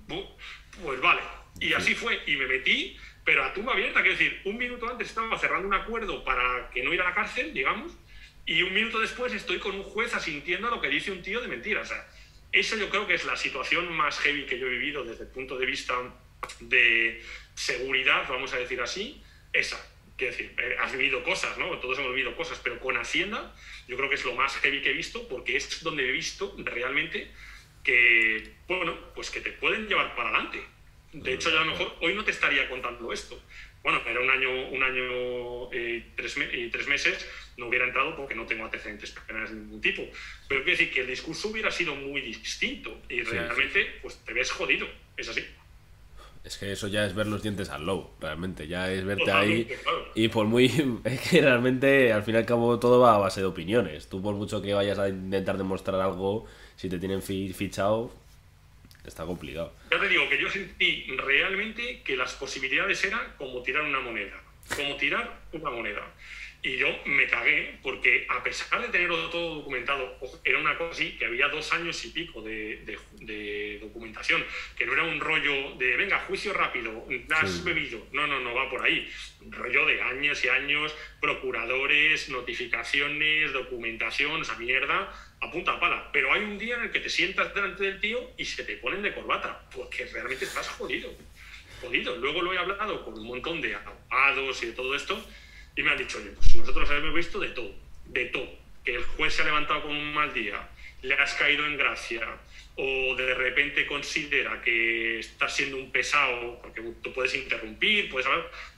pues 0.06 1.00
vale. 1.00 1.22
Y 1.60 1.72
así 1.72 1.94
fue, 1.94 2.20
y 2.26 2.36
me 2.36 2.46
metí, 2.46 2.96
pero 3.24 3.44
a 3.44 3.52
tumba 3.54 3.72
abierta, 3.72 4.02
quiero 4.02 4.18
decir, 4.18 4.40
un 4.44 4.58
minuto 4.58 4.88
antes 4.88 5.08
estaba 5.08 5.38
cerrando 5.38 5.66
un 5.66 5.74
acuerdo 5.74 6.24
para 6.24 6.70
que 6.70 6.82
no 6.82 6.92
ir 6.92 7.00
a 7.00 7.04
la 7.04 7.14
cárcel, 7.14 7.54
digamos, 7.54 7.92
y 8.44 8.62
un 8.62 8.72
minuto 8.72 9.00
después 9.00 9.32
estoy 9.32 9.58
con 9.58 9.74
un 9.74 9.82
juez 9.82 10.14
asintiendo 10.14 10.68
a 10.68 10.70
lo 10.70 10.80
que 10.80 10.88
dice 10.88 11.10
un 11.10 11.22
tío 11.22 11.40
de 11.40 11.48
mentira. 11.48 11.80
O 11.80 11.84
sea, 11.84 12.06
esa 12.52 12.76
yo 12.76 12.88
creo 12.88 13.06
que 13.06 13.14
es 13.14 13.24
la 13.24 13.36
situación 13.36 13.92
más 13.92 14.18
heavy 14.20 14.46
que 14.46 14.58
yo 14.58 14.66
he 14.66 14.70
vivido 14.70 15.04
desde 15.04 15.24
el 15.24 15.30
punto 15.30 15.58
de 15.58 15.66
vista 15.66 15.94
de 16.60 17.22
seguridad, 17.54 18.24
vamos 18.28 18.52
a 18.52 18.58
decir 18.58 18.80
así, 18.80 19.20
esa. 19.52 19.78
Quiero 20.16 20.32
decir, 20.32 20.54
eh, 20.58 20.76
has 20.80 20.92
vivido 20.92 21.22
cosas, 21.22 21.58
¿no? 21.58 21.78
Todos 21.78 21.98
hemos 21.98 22.12
vivido 22.12 22.34
cosas, 22.36 22.58
pero 22.62 22.78
con 22.80 22.96
Hacienda 22.96 23.54
yo 23.86 23.96
creo 23.96 24.08
que 24.08 24.14
es 24.14 24.24
lo 24.24 24.34
más 24.34 24.56
heavy 24.56 24.80
que 24.80 24.90
he 24.90 24.94
visto 24.94 25.28
porque 25.28 25.56
es 25.56 25.82
donde 25.82 26.08
he 26.08 26.12
visto 26.12 26.54
realmente 26.58 27.30
que, 27.84 28.54
bueno, 28.66 28.98
pues 29.14 29.30
que 29.30 29.40
te 29.40 29.52
pueden 29.52 29.86
llevar 29.88 30.16
para 30.16 30.30
adelante. 30.30 30.60
De 31.12 31.32
hecho, 31.32 31.50
yo 31.50 31.60
a 31.60 31.64
lo 31.64 31.70
mejor 31.70 31.94
hoy 32.00 32.14
no 32.14 32.24
te 32.24 32.30
estaría 32.30 32.68
contando 32.68 33.12
esto. 33.12 33.40
Bueno, 33.82 34.02
era 34.04 34.20
un 34.20 34.28
año, 34.28 34.68
un 34.70 34.82
año 34.82 35.72
eh, 35.72 36.04
tres 36.16 36.88
meses, 36.88 37.28
no 37.56 37.68
hubiera 37.68 37.86
entrado 37.86 38.16
porque 38.16 38.34
no 38.34 38.44
tengo 38.44 38.64
antecedentes 38.64 39.12
penales 39.12 39.50
de 39.50 39.56
ningún 39.56 39.80
tipo. 39.80 40.02
Pero 40.48 40.64
quiero 40.64 40.78
decir 40.78 40.92
que 40.92 41.02
el 41.02 41.06
discurso 41.06 41.48
hubiera 41.48 41.70
sido 41.70 41.94
muy 41.94 42.20
distinto 42.20 43.02
y 43.08 43.22
realmente 43.22 43.98
pues 44.02 44.16
te 44.24 44.32
ves 44.32 44.50
jodido. 44.50 44.88
Es 45.16 45.28
así. 45.28 45.46
Es 46.46 46.58
que 46.58 46.70
eso 46.70 46.86
ya 46.86 47.04
es 47.04 47.12
ver 47.12 47.26
los 47.26 47.42
dientes 47.42 47.70
al 47.70 47.84
lobo, 47.84 48.14
realmente. 48.20 48.68
Ya 48.68 48.88
es 48.92 49.04
verte 49.04 49.32
ahí. 49.32 49.68
Y 50.14 50.28
por 50.28 50.46
muy. 50.46 50.66
Es 51.04 51.20
que 51.28 51.40
realmente, 51.40 52.12
al 52.12 52.22
fin 52.22 52.36
y 52.36 52.38
al 52.38 52.46
cabo, 52.46 52.78
todo 52.78 53.00
va 53.00 53.16
a 53.16 53.18
base 53.18 53.40
de 53.40 53.46
opiniones. 53.46 54.08
Tú, 54.08 54.22
por 54.22 54.36
mucho 54.36 54.62
que 54.62 54.72
vayas 54.72 54.96
a 55.00 55.08
intentar 55.08 55.58
demostrar 55.58 56.00
algo, 56.00 56.46
si 56.76 56.88
te 56.88 57.00
tienen 57.00 57.20
fichado, 57.20 58.12
está 59.04 59.24
complicado. 59.24 59.72
Ya 59.90 59.98
te 59.98 60.08
digo 60.08 60.28
que 60.28 60.40
yo 60.40 60.48
sentí 60.48 61.06
realmente 61.16 62.02
que 62.04 62.16
las 62.16 62.34
posibilidades 62.34 63.02
eran 63.04 63.34
como 63.38 63.60
tirar 63.62 63.82
una 63.82 63.98
moneda. 63.98 64.40
Como 64.76 64.96
tirar 64.96 65.40
una 65.52 65.70
moneda. 65.70 66.06
Y 66.66 66.78
yo 66.78 66.88
me 67.04 67.28
cagué 67.28 67.78
porque 67.80 68.26
a 68.28 68.42
pesar 68.42 68.82
de 68.82 68.88
tenerlo 68.88 69.30
todo 69.30 69.54
documentado, 69.54 70.18
era 70.42 70.58
una 70.58 70.76
cosa 70.76 70.90
así, 70.90 71.12
que 71.12 71.24
había 71.24 71.46
dos 71.46 71.72
años 71.72 72.04
y 72.04 72.08
pico 72.08 72.42
de, 72.42 72.82
de, 73.20 73.78
documentación, 73.80 74.44
que 74.76 74.84
no 74.84 74.94
era 74.94 75.04
un 75.04 75.20
rollo 75.20 75.76
de, 75.76 75.96
venga, 75.96 76.18
juicio 76.26 76.52
rápido, 76.52 77.06
has 77.30 77.62
bebido. 77.62 78.04
No, 78.10 78.26
no, 78.26 78.40
no 78.40 78.52
va 78.52 78.68
por 78.68 78.82
ahí. 78.82 79.08
Un 79.42 79.52
rollo 79.52 79.86
de 79.86 80.02
años 80.02 80.44
y 80.44 80.48
años, 80.48 80.92
procuradores, 81.20 82.30
notificaciones, 82.30 83.52
documentación, 83.52 84.42
esa 84.42 84.58
mierda, 84.58 85.14
a 85.40 85.50
punta 85.52 85.78
pala. 85.78 86.10
Pero 86.12 86.32
hay 86.32 86.42
un 86.42 86.58
día 86.58 86.78
en 86.78 86.82
el 86.82 86.90
que 86.90 86.98
te 86.98 87.10
sientas 87.10 87.54
delante 87.54 87.84
del 87.84 88.00
tío 88.00 88.32
y 88.36 88.44
se 88.44 88.64
te 88.64 88.76
ponen 88.78 89.02
de 89.02 89.14
corbata, 89.14 89.70
porque 89.72 90.06
realmente 90.06 90.46
estás 90.46 90.68
jodido. 90.70 91.14
jodido. 91.80 92.16
Luego 92.16 92.42
lo 92.42 92.52
he 92.52 92.58
hablado 92.58 93.04
con 93.04 93.14
un 93.14 93.24
montón 93.24 93.60
de 93.60 93.76
abogados 93.76 94.64
y 94.64 94.66
de 94.66 94.72
todo 94.72 94.96
esto 94.96 95.24
y 95.76 95.82
me 95.82 95.90
han 95.90 95.98
dicho, 95.98 96.18
oye, 96.18 96.30
pues 96.30 96.56
nosotros 96.56 96.90
hemos 96.90 97.14
visto 97.14 97.38
de 97.38 97.48
todo, 97.50 97.74
de 98.06 98.24
todo. 98.26 98.48
Que 98.84 98.96
el 98.96 99.04
juez 99.04 99.34
se 99.34 99.42
ha 99.42 99.44
levantado 99.44 99.82
con 99.82 99.94
un 99.94 100.14
mal 100.14 100.32
día, 100.32 100.68
le 101.02 101.14
has 101.14 101.34
caído 101.34 101.66
en 101.66 101.76
gracia, 101.76 102.26
o 102.76 103.14
de 103.14 103.34
repente 103.34 103.86
considera 103.86 104.62
que 104.62 105.18
estás 105.18 105.54
siendo 105.54 105.76
un 105.76 105.90
pesado, 105.92 106.60
porque 106.62 106.82
tú 107.02 107.12
puedes 107.12 107.34
interrumpir, 107.34 108.08
puedes 108.10 108.28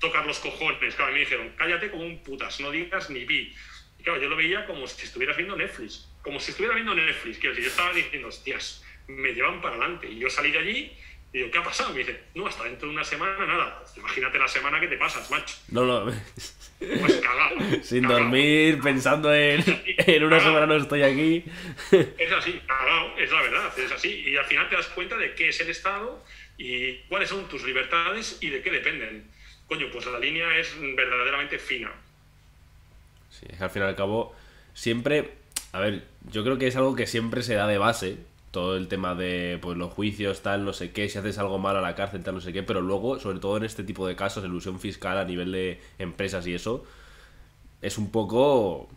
tocar 0.00 0.26
los 0.26 0.38
cojones. 0.40 0.94
Claro, 0.94 1.12
me 1.12 1.20
dijeron, 1.20 1.52
cállate 1.56 1.90
como 1.90 2.04
un 2.04 2.22
putas, 2.22 2.60
no 2.60 2.70
digas 2.70 3.10
ni 3.10 3.24
vi. 3.24 3.54
Y 3.98 4.02
claro, 4.02 4.20
yo 4.20 4.28
lo 4.28 4.36
veía 4.36 4.66
como 4.66 4.86
si 4.86 5.04
estuvieras 5.04 5.36
viendo 5.36 5.56
Netflix, 5.56 6.08
como 6.22 6.40
si 6.40 6.50
estuviera 6.50 6.74
viendo 6.74 6.94
Netflix. 6.94 7.38
Quiero 7.38 7.54
decir, 7.54 7.64
yo 7.64 7.70
estaba 7.70 7.92
diciendo, 7.92 8.28
hostias, 8.28 8.84
me 9.06 9.32
llevan 9.32 9.60
para 9.60 9.76
adelante. 9.76 10.08
Y 10.08 10.18
yo 10.18 10.30
salí 10.30 10.50
de 10.50 10.58
allí 10.58 10.96
y 11.32 11.38
digo, 11.38 11.50
¿qué 11.50 11.58
ha 11.58 11.62
pasado? 11.62 11.92
Me 11.92 11.98
dice, 11.98 12.18
no, 12.34 12.46
hasta 12.46 12.64
dentro 12.64 12.88
de 12.88 12.94
una 12.94 13.04
semana 13.04 13.46
nada. 13.46 13.84
Imagínate 13.96 14.38
la 14.38 14.48
semana 14.48 14.80
que 14.80 14.88
te 14.88 14.96
pasas, 14.96 15.30
macho. 15.30 15.56
No, 15.68 15.84
no. 15.84 16.10
Pues 16.78 17.14
cagado. 17.16 17.82
Sin 17.82 18.08
dormir, 18.08 18.80
pensando 18.80 19.34
en, 19.34 19.62
en 19.98 20.24
una 20.24 20.40
semana 20.40 20.66
no 20.66 20.76
estoy 20.76 21.02
aquí. 21.02 21.44
Es 21.90 22.32
así, 22.32 22.60
cagado, 22.66 23.18
es 23.18 23.30
la 23.30 23.42
verdad, 23.42 23.78
es 23.78 23.92
así. 23.92 24.24
Y 24.26 24.36
al 24.36 24.46
final 24.46 24.68
te 24.70 24.76
das 24.76 24.86
cuenta 24.86 25.16
de 25.16 25.34
qué 25.34 25.50
es 25.50 25.60
el 25.60 25.68
Estado 25.68 26.24
y 26.56 26.94
cuáles 27.08 27.28
son 27.28 27.46
tus 27.48 27.62
libertades 27.64 28.38
y 28.40 28.48
de 28.48 28.62
qué 28.62 28.70
dependen. 28.70 29.28
Coño, 29.66 29.88
pues 29.92 30.06
la 30.06 30.18
línea 30.18 30.56
es 30.56 30.74
verdaderamente 30.80 31.58
fina. 31.58 31.92
Sí, 33.28 33.46
al 33.60 33.68
fin 33.68 33.82
y 33.82 33.84
al 33.84 33.96
cabo, 33.96 34.34
siempre. 34.72 35.32
A 35.72 35.80
ver, 35.80 36.04
yo 36.30 36.42
creo 36.42 36.56
que 36.56 36.68
es 36.68 36.76
algo 36.76 36.96
que 36.96 37.06
siempre 37.06 37.42
se 37.42 37.54
da 37.54 37.66
de 37.66 37.76
base 37.76 38.16
todo 38.58 38.76
el 38.76 38.88
tema 38.88 39.14
de 39.14 39.56
pues 39.62 39.78
los 39.78 39.92
juicios, 39.92 40.42
tal, 40.42 40.64
no 40.64 40.72
sé 40.72 40.90
qué, 40.90 41.08
si 41.08 41.16
haces 41.16 41.38
algo 41.38 41.60
mal 41.60 41.76
a 41.76 41.80
la 41.80 41.94
cárcel, 41.94 42.24
tal, 42.24 42.34
no 42.34 42.40
sé 42.40 42.52
qué, 42.52 42.64
pero 42.64 42.80
luego, 42.80 43.20
sobre 43.20 43.38
todo 43.38 43.56
en 43.56 43.62
este 43.62 43.84
tipo 43.84 44.04
de 44.04 44.16
casos, 44.16 44.44
ilusión 44.44 44.80
fiscal 44.80 45.16
a 45.16 45.24
nivel 45.24 45.52
de 45.52 45.80
empresas 46.00 46.44
y 46.48 46.54
eso, 46.54 46.84
es 47.80 47.98
un 47.98 48.10
poco... 48.10 48.88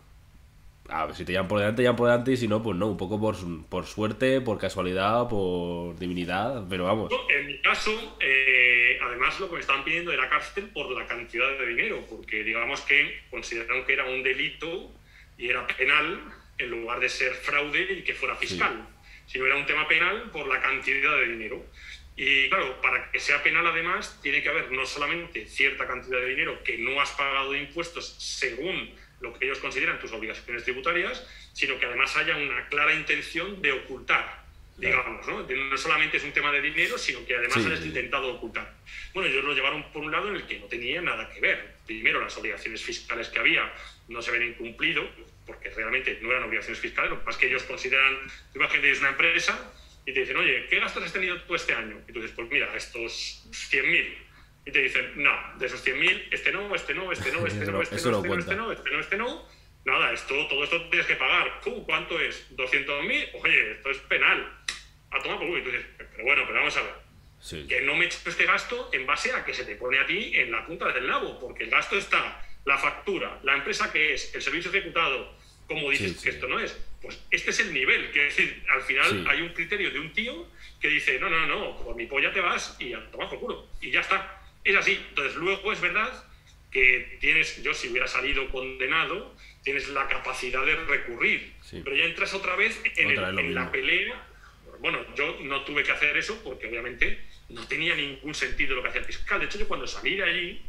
A 0.90 1.06
ver, 1.06 1.16
si 1.16 1.26
te 1.26 1.34
llaman 1.34 1.48
por 1.48 1.60
delante, 1.60 1.78
te 1.78 1.84
llaman 1.84 1.96
por 1.96 2.08
delante 2.08 2.32
y 2.32 2.38
si 2.38 2.48
no, 2.48 2.64
pues 2.64 2.76
no, 2.76 2.88
un 2.88 2.98
poco 2.98 3.20
por, 3.20 3.36
por 3.70 3.86
suerte, 3.86 4.42
por 4.42 4.58
casualidad, 4.58 5.30
por 5.30 5.96
divinidad, 6.00 6.66
pero 6.68 6.86
vamos. 6.86 7.14
En 7.30 7.46
mi 7.46 7.62
caso, 7.62 7.92
eh, 8.20 8.98
además 9.00 9.40
lo 9.40 9.48
que 9.48 9.56
me 9.56 9.62
estaban 9.62 9.84
pidiendo 9.84 10.12
era 10.12 10.28
cárcel 10.28 10.70
por 10.74 10.90
la 10.90 11.06
cantidad 11.06 11.48
de 11.60 11.68
dinero, 11.68 12.04
porque 12.10 12.44
digamos 12.44 12.82
que 12.82 13.22
consideraron 13.30 13.86
que 13.86 13.94
era 13.94 14.06
un 14.06 14.24
delito 14.24 14.90
y 15.38 15.50
era 15.50 15.68
penal 15.68 16.20
en 16.58 16.72
lugar 16.72 17.00
de 17.00 17.10
ser 17.10 17.34
fraude 17.36 17.94
y 17.94 18.02
que 18.02 18.16
fuera 18.16 18.36
fiscal 18.36 18.88
sino 19.32 19.46
era 19.46 19.56
un 19.56 19.66
tema 19.66 19.88
penal 19.88 20.30
por 20.32 20.48
la 20.48 20.62
cantidad 20.62 21.16
de 21.18 21.28
dinero. 21.28 21.66
Y 22.16 22.50
claro, 22.50 22.82
para 22.82 23.10
que 23.10 23.20
sea 23.20 23.42
penal 23.42 23.66
además 23.66 24.20
tiene 24.22 24.44
que 24.44 24.50
haber 24.50 24.72
no 24.72 24.86
solamente 24.86 25.48
cierta 25.48 25.88
cantidad 25.88 26.20
de 26.20 26.28
dinero 26.28 26.62
que 26.64 26.78
no 26.78 27.00
has 27.00 27.12
pagado 27.12 27.54
de 27.54 27.60
impuestos 27.60 28.16
según 28.20 28.94
lo 29.22 29.38
que 29.38 29.46
ellos 29.46 29.60
consideran 29.60 30.00
tus 30.00 30.12
obligaciones 30.12 30.64
tributarias, 30.64 31.26
sino 31.54 31.80
que 31.80 31.86
además 31.86 32.16
haya 32.18 32.36
una 32.36 32.68
clara 32.68 32.94
intención 32.94 33.62
de 33.62 33.72
ocultar, 33.72 34.44
digamos, 34.78 35.26
¿no? 35.28 35.48
No 35.48 35.78
solamente 35.78 36.18
es 36.18 36.24
un 36.24 36.34
tema 36.34 36.52
de 36.52 36.62
dinero, 36.62 36.98
sino 36.98 37.26
que 37.26 37.36
además 37.36 37.58
has 37.58 37.86
intentado 37.86 38.34
ocultar. 38.34 38.74
Bueno, 39.14 39.30
ellos 39.30 39.44
lo 39.46 39.54
llevaron 39.54 39.84
por 39.94 40.04
un 40.04 40.12
lado 40.12 40.28
en 40.30 40.36
el 40.36 40.48
que 40.48 40.60
no 40.60 40.66
tenía 40.66 41.02
nada 41.02 41.30
que 41.30 41.40
ver. 41.40 41.76
Primero, 41.86 42.20
las 42.20 42.36
obligaciones 42.36 42.82
fiscales 42.84 43.30
que 43.30 43.40
había 43.40 43.72
no 44.08 44.22
se 44.22 44.32
habían 44.32 44.50
incumplido, 44.50 45.08
porque 45.52 45.70
realmente 45.70 46.18
no 46.22 46.32
eran 46.32 46.44
obligaciones 46.44 46.80
fiscales, 46.80 47.12
lo 47.12 47.20
que 47.20 47.26
pasa 47.26 47.38
es 47.38 47.42
que 47.42 47.48
ellos 47.48 47.64
consideran, 47.64 48.20
tú 48.54 48.60
imagínate, 48.60 48.92
es 48.92 49.00
una 49.00 49.10
empresa 49.10 49.74
y 50.06 50.14
te 50.14 50.22
dicen, 50.22 50.38
oye, 50.38 50.66
¿qué 50.70 50.80
gastos 50.80 51.04
has 51.04 51.12
tenido 51.12 51.42
tú 51.42 51.56
este 51.56 51.74
año? 51.74 52.00
Y 52.08 52.14
tú 52.14 52.22
dices, 52.22 52.36
pues 52.36 52.50
mira, 52.50 52.74
estos 52.74 53.46
100.000. 53.52 54.18
Y 54.66 54.72
te 54.72 54.82
dicen, 54.82 55.12
no, 55.16 55.38
de 55.58 55.66
esos 55.66 55.86
100.000, 55.86 56.28
este 56.32 56.54
no, 56.54 56.74
este 56.74 56.94
no, 56.94 57.12
este 57.12 57.32
no, 57.34 57.48
este 57.48 57.66
no, 57.66 57.82
este 57.82 57.92
no, 57.92 57.98
este 57.98 58.10
no, 58.10 58.20
este 58.20 58.30
no, 58.30 58.40
este 58.40 58.56
no, 58.56 58.72
este 58.72 58.92
no, 58.92 59.00
este 59.00 59.18
no. 59.18 59.48
Nada, 59.84 60.14
esto, 60.14 60.48
todo 60.48 60.64
esto 60.64 60.90
tienes 60.90 61.08
que 61.08 61.16
pagar. 61.16 61.60
¿Cuánto 61.86 62.20
es? 62.20 62.50
¿200.000? 62.56 63.30
Oye, 63.44 63.72
esto 63.72 63.90
es 63.90 63.98
penal. 63.98 64.60
A 65.10 65.20
tomar 65.22 65.40
por 65.40 65.48
culo. 65.48 65.60
Y 65.60 65.64
tú 65.64 65.72
dices, 65.72 65.86
pero 65.98 66.24
bueno, 66.24 66.44
pero 66.46 66.60
vamos 66.60 66.78
a 66.78 66.82
ver. 66.82 67.68
Que 67.68 67.82
no 67.82 67.96
me 67.96 68.06
eches 68.06 68.26
este 68.26 68.46
gasto 68.46 68.90
en 68.94 69.06
base 69.06 69.34
a 69.34 69.44
que 69.44 69.54
se 69.54 69.66
te 69.66 69.76
pone 69.76 70.00
a 70.00 70.06
ti 70.06 70.34
en 70.36 70.52
la 70.52 70.66
punta 70.66 70.94
del 70.94 71.08
nabo, 71.08 71.40
porque 71.40 71.64
el 71.64 71.72
gasto 71.72 71.98
está 71.98 72.48
la 72.66 72.78
factura, 72.78 73.40
la 73.44 73.56
empresa 73.56 73.92
que 73.92 74.14
es, 74.14 74.36
el 74.36 74.42
servicio 74.42 74.70
ejecutado, 74.70 75.36
como 75.74 75.90
dices 75.90 76.22
que 76.22 76.30
esto 76.30 76.48
no 76.48 76.60
es? 76.60 76.78
Pues 77.02 77.20
este 77.32 77.50
es 77.50 77.60
el 77.62 77.74
nivel, 77.74 78.12
que 78.12 78.26
decir, 78.26 78.64
al 78.70 78.82
final 78.84 79.26
hay 79.28 79.42
un 79.42 79.50
criterio 79.50 79.90
de 79.92 80.00
un 80.00 80.14
tío 80.14 80.48
que 80.80 80.88
dice, 80.88 81.20
no, 81.20 81.30
no, 81.30 81.48
no, 81.48 81.78
por 81.78 81.96
mi 81.96 82.06
polla 82.06 82.32
te 82.32 82.42
vas 82.42 82.76
y 82.80 82.94
a 82.94 83.12
tomar 83.12 83.30
por 83.30 83.40
culo, 83.40 83.68
y 83.82 83.92
ya 83.92 84.02
está. 84.02 84.40
Es 84.64 84.76
así. 84.76 85.04
Entonces, 85.10 85.36
luego 85.36 85.72
es 85.74 85.82
verdad 85.82 86.12
que 86.72 87.18
tienes, 87.20 87.62
yo 87.64 87.74
si 87.74 87.90
hubiera 87.90 88.08
salido 88.08 88.50
condenado, 88.50 89.36
tienes 89.64 89.90
la 89.90 90.08
capacidad 90.08 90.66
de 90.66 90.76
recurrir, 90.76 91.54
pero 91.84 91.96
ya 91.96 92.06
entras 92.06 92.34
otra 92.34 92.56
vez 92.56 92.80
en, 92.96 93.54
la 93.56 93.72
pelea. 93.72 94.28
Bueno, 94.80 95.00
yo 95.16 95.38
no 95.42 95.64
tuve 95.64 95.84
que 95.84 95.92
hacer 95.92 96.18
eso 96.18 96.42
porque 96.44 96.68
obviamente 96.68 97.20
no 97.50 97.68
tenía 97.68 97.96
ningún 97.96 98.34
sentido 98.34 98.76
lo 98.76 98.82
que 98.82 98.90
hacía 98.90 99.02
el 99.02 99.08
fiscal. 99.08 99.40
De 99.40 99.46
hecho, 99.46 99.60
yo 99.60 99.68
cuando 99.68 99.86
salí 99.86 100.16
de 100.16 100.24
allí, 100.24 100.62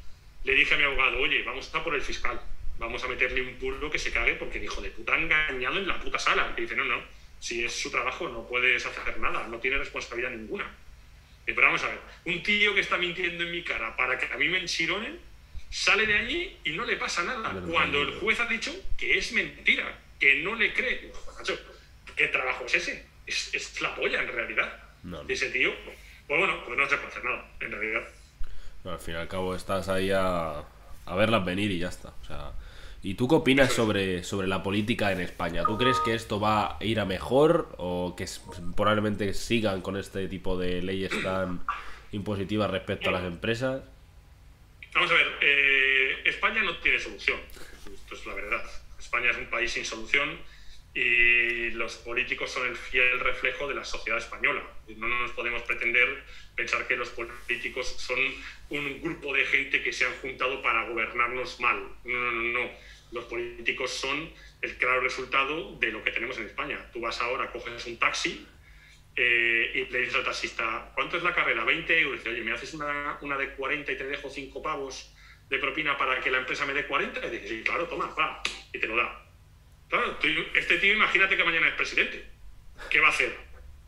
le 0.45 0.55
dije 0.55 0.75
a 0.75 0.77
mi 0.77 0.85
abogado, 0.85 1.19
oye, 1.19 1.43
vamos 1.45 1.65
a 1.65 1.67
estar 1.69 1.85
por 1.85 1.95
el 1.95 2.03
fiscal, 2.03 2.41
vamos 2.79 3.03
a 3.05 3.09
meterle 3.09 3.43
un 3.43 3.55
puro 3.55 3.91
que 3.91 3.99
se 3.99 4.13
cague 4.13 4.35
porque 4.35 4.59
dijo 4.59 4.81
de 4.81 4.91
puta 4.91 5.17
engañado 5.17 5.79
en 5.79 5.87
la 5.87 6.01
puta 6.01 6.19
sala. 6.19 6.55
Y 6.57 6.63
dice, 6.63 6.77
no, 6.77 6.85
no, 6.85 7.03
si 7.39 7.65
es 7.65 7.73
su 7.73 7.91
trabajo 7.91 8.29
no 8.29 8.47
puedes 8.47 8.85
hacer 8.85 9.19
nada, 9.19 9.47
no 9.49 9.59
tiene 9.59 9.79
responsabilidad 9.79 10.31
ninguna. 10.31 10.71
Pero 11.45 11.61
vamos 11.61 11.83
a 11.83 11.89
ver, 11.89 11.99
un 12.27 12.43
tío 12.43 12.75
que 12.75 12.81
está 12.81 12.97
mintiendo 12.97 13.45
en 13.45 13.51
mi 13.51 13.63
cara 13.63 13.97
para 13.97 14.19
que 14.19 14.33
a 14.33 14.37
mí 14.37 14.49
me 14.49 14.59
enchironen, 14.59 15.19
sale 15.71 16.07
de 16.07 16.15
allí 16.15 16.57
y 16.65 16.71
no 16.71 16.85
le 16.85 16.97
pasa 16.97 17.23
nada. 17.25 17.53
Cuando 17.69 18.03
el 18.03 18.15
juez 18.21 18.39
ha 18.41 18.47
dicho 18.47 18.73
que 18.97 19.19
es 19.19 19.33
mentira, 19.33 19.99
que 20.21 20.37
no 20.37 20.55
le 20.55 20.73
cree. 20.73 21.13
Pues, 21.37 21.59
¿qué 22.17 22.29
trabajo 22.29 22.65
es 22.67 22.75
ese? 22.75 23.07
Es, 23.27 23.81
la 23.81 23.95
polla 23.95 24.23
en 24.23 24.29
realidad. 24.29 24.81
Ese 25.27 25.51
tío, 25.51 25.73
pues 26.29 26.39
bueno, 26.39 26.65
pues 26.65 26.79
no 26.79 26.89
se 26.89 26.97
puede 26.97 27.09
hacer 27.09 27.25
nada, 27.25 27.51
en 27.59 27.73
realidad 27.73 28.05
al 28.91 28.99
fin 28.99 29.15
y 29.15 29.17
al 29.17 29.29
cabo 29.29 29.55
estás 29.55 29.89
ahí 29.89 30.11
a, 30.11 30.65
a 31.07 31.15
verlas 31.15 31.45
venir 31.45 31.71
y 31.71 31.79
ya 31.79 31.89
está. 31.89 32.09
O 32.23 32.25
sea, 32.25 32.53
¿Y 33.05 33.15
tú 33.15 33.27
qué 33.27 33.35
opinas 33.35 33.73
sobre, 33.73 34.23
sobre 34.23 34.47
la 34.47 34.63
política 34.63 35.11
en 35.11 35.21
España? 35.21 35.65
¿Tú 35.65 35.77
crees 35.77 35.99
que 36.01 36.15
esto 36.15 36.39
va 36.39 36.77
a 36.79 36.85
ir 36.85 37.01
a 37.01 37.05
mejor 37.05 37.75
o 37.79 38.15
que 38.17 38.27
probablemente 38.77 39.35
sigan 39.35 39.83
con 39.83 39.97
este 39.97 40.29
tipo 40.29 40.57
de 40.57 40.83
leyes 40.83 41.11
tan 41.23 41.65
impositivas 42.13 42.71
respecto 42.71 43.09
a 43.09 43.13
las 43.13 43.25
empresas? 43.25 43.83
Vamos 44.95 45.11
a 45.11 45.15
ver, 45.15 45.27
eh, 45.41 46.23
España 46.27 46.63
no 46.63 46.77
tiene 46.77 47.01
solución, 47.01 47.41
esto 47.93 48.15
es 48.15 48.25
la 48.25 48.35
verdad. 48.35 48.63
España 48.99 49.31
es 49.31 49.37
un 49.37 49.47
país 49.47 49.73
sin 49.73 49.85
solución 49.85 50.39
y 50.95 51.71
los 51.71 51.97
políticos 51.97 52.53
son 52.53 52.69
el 52.69 52.77
fiel 52.77 53.19
reflejo 53.19 53.67
de 53.67 53.75
la 53.75 53.85
sociedad 53.85 54.19
española. 54.19 54.63
No 54.97 55.09
nos 55.09 55.33
podemos 55.33 55.63
pretender 55.63 56.23
pensar 56.55 56.87
que 56.87 56.97
los 56.97 57.09
políticos 57.09 57.97
son 57.99 58.19
un 58.71 59.01
grupo 59.03 59.33
de 59.35 59.45
gente 59.47 59.83
que 59.83 59.93
se 59.93 60.05
han 60.05 60.13
juntado 60.21 60.63
para 60.63 60.89
gobernarnos 60.89 61.59
mal. 61.59 61.83
No, 62.05 62.19
no, 62.19 62.31
no, 62.31 62.43
no. 62.61 62.92
Los 63.13 63.25
políticos 63.25 63.91
son 63.93 64.33
el 64.61 64.77
claro 64.77 65.01
resultado 65.01 65.77
de 65.79 65.93
lo 65.93 66.03
que 66.03 66.11
tenemos 66.11 66.39
en 66.39 66.47
España. 66.47 66.91
Tú 66.93 67.01
vas 67.01 67.21
ahora, 67.21 67.53
coges 67.53 67.87
un 67.87 67.99
taxi 67.99 68.47
eh, 69.15 69.71
y 69.75 69.93
le 69.93 69.99
dices 70.01 70.15
al 70.15 70.25
taxista, 70.25 70.91
¿cuánto 70.95 71.17
es 71.19 71.23
la 71.23 71.35
carrera? 71.35 71.65
20 71.65 72.01
euros. 72.01 72.19
Dice, 72.19 72.31
oye, 72.31 72.43
¿me 72.43 72.53
haces 72.53 72.73
una, 72.75 73.19
una 73.21 73.37
de 73.37 73.51
40 73.55 73.93
y 73.93 73.97
te 73.97 74.05
dejo 74.05 74.31
5 74.31 74.63
pavos 74.63 75.15
de 75.49 75.59
propina 75.59 75.97
para 75.99 76.21
que 76.21 76.31
la 76.31 76.39
empresa 76.39 76.65
me 76.65 76.73
dé 76.73 76.87
40? 76.87 77.27
Y 77.27 77.31
dices, 77.31 77.49
sí, 77.49 77.63
claro, 77.63 77.87
toma, 77.87 78.07
va, 78.19 78.43
y 78.73 78.79
te 78.79 78.87
lo 78.87 78.97
da 78.97 79.23
Claro, 79.93 80.19
este 80.55 80.79
tío 80.79 80.95
imagínate 80.95 81.37
que 81.37 81.45
mañana 81.45 81.69
es 81.69 81.75
presidente. 81.75 82.25
¿Qué 82.89 82.99
va 82.99 83.09
a 83.09 83.11
hacer? 83.11 83.37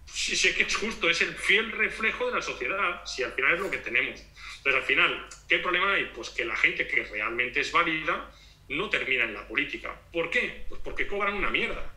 Si, 0.05 0.35
es 0.35 0.55
que 0.55 0.65
es 0.65 0.77
justo, 0.77 1.09
es 1.09 1.23
el 1.23 1.35
fiel 1.35 1.73
reflejo 1.73 2.27
de 2.27 2.37
la 2.37 2.43
sociedad, 2.43 3.07
si 3.07 3.23
al 3.23 3.33
final 3.33 3.55
es 3.55 3.61
lo 3.61 3.71
que 3.71 3.79
tenemos. 3.79 4.21
Entonces, 4.59 4.83
al 4.83 4.87
final, 4.87 5.27
¿qué 5.49 5.61
problema 5.61 5.95
hay? 5.95 6.11
Pues 6.15 6.29
que 6.29 6.45
la 6.45 6.57
gente 6.57 6.87
que 6.87 7.05
realmente 7.05 7.61
es 7.61 7.73
válida 7.73 8.31
no 8.69 8.89
termina 8.89 9.25
en 9.25 9.35
la 9.35 9.47
política. 9.47 10.01
¿Por 10.13 10.31
qué? 10.31 10.65
Pues 10.69 10.81
porque 10.83 11.07
cobran 11.07 11.35
una 11.35 11.51
mierda. 11.51 11.95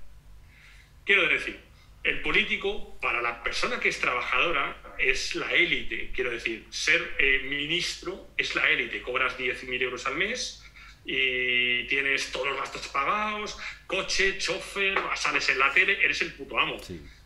Quiero 1.06 1.28
decir, 1.28 1.60
el 2.04 2.22
político, 2.22 3.00
para 3.02 3.22
la 3.22 3.44
persona 3.44 3.80
que 3.80 3.90
es 3.90 4.00
trabajadora, 4.00 4.96
es 4.98 5.36
la 5.36 5.52
élite. 5.54 6.12
Quiero 6.14 6.32
decir, 6.32 6.66
ser 6.70 7.16
eh, 7.20 7.44
ministro 7.50 8.28
es 8.38 8.56
la 8.56 8.70
élite. 8.70 9.02
Cobras 9.02 9.38
10.000 9.38 9.82
euros 9.82 10.06
al 10.06 10.16
mes, 10.16 10.64
y 11.10 11.86
tienes 11.88 12.32
todos 12.34 12.48
los 12.48 12.58
gastos 12.58 12.90
pagados, 12.90 13.58
coche, 13.88 14.38
chofer, 14.38 15.00
sales 15.16 15.48
en 15.48 15.60
la 15.60 15.72
tele, 15.72 16.04
eres 16.04 16.22
el 16.22 16.34
puto 16.34 16.60
amo. 16.60 16.78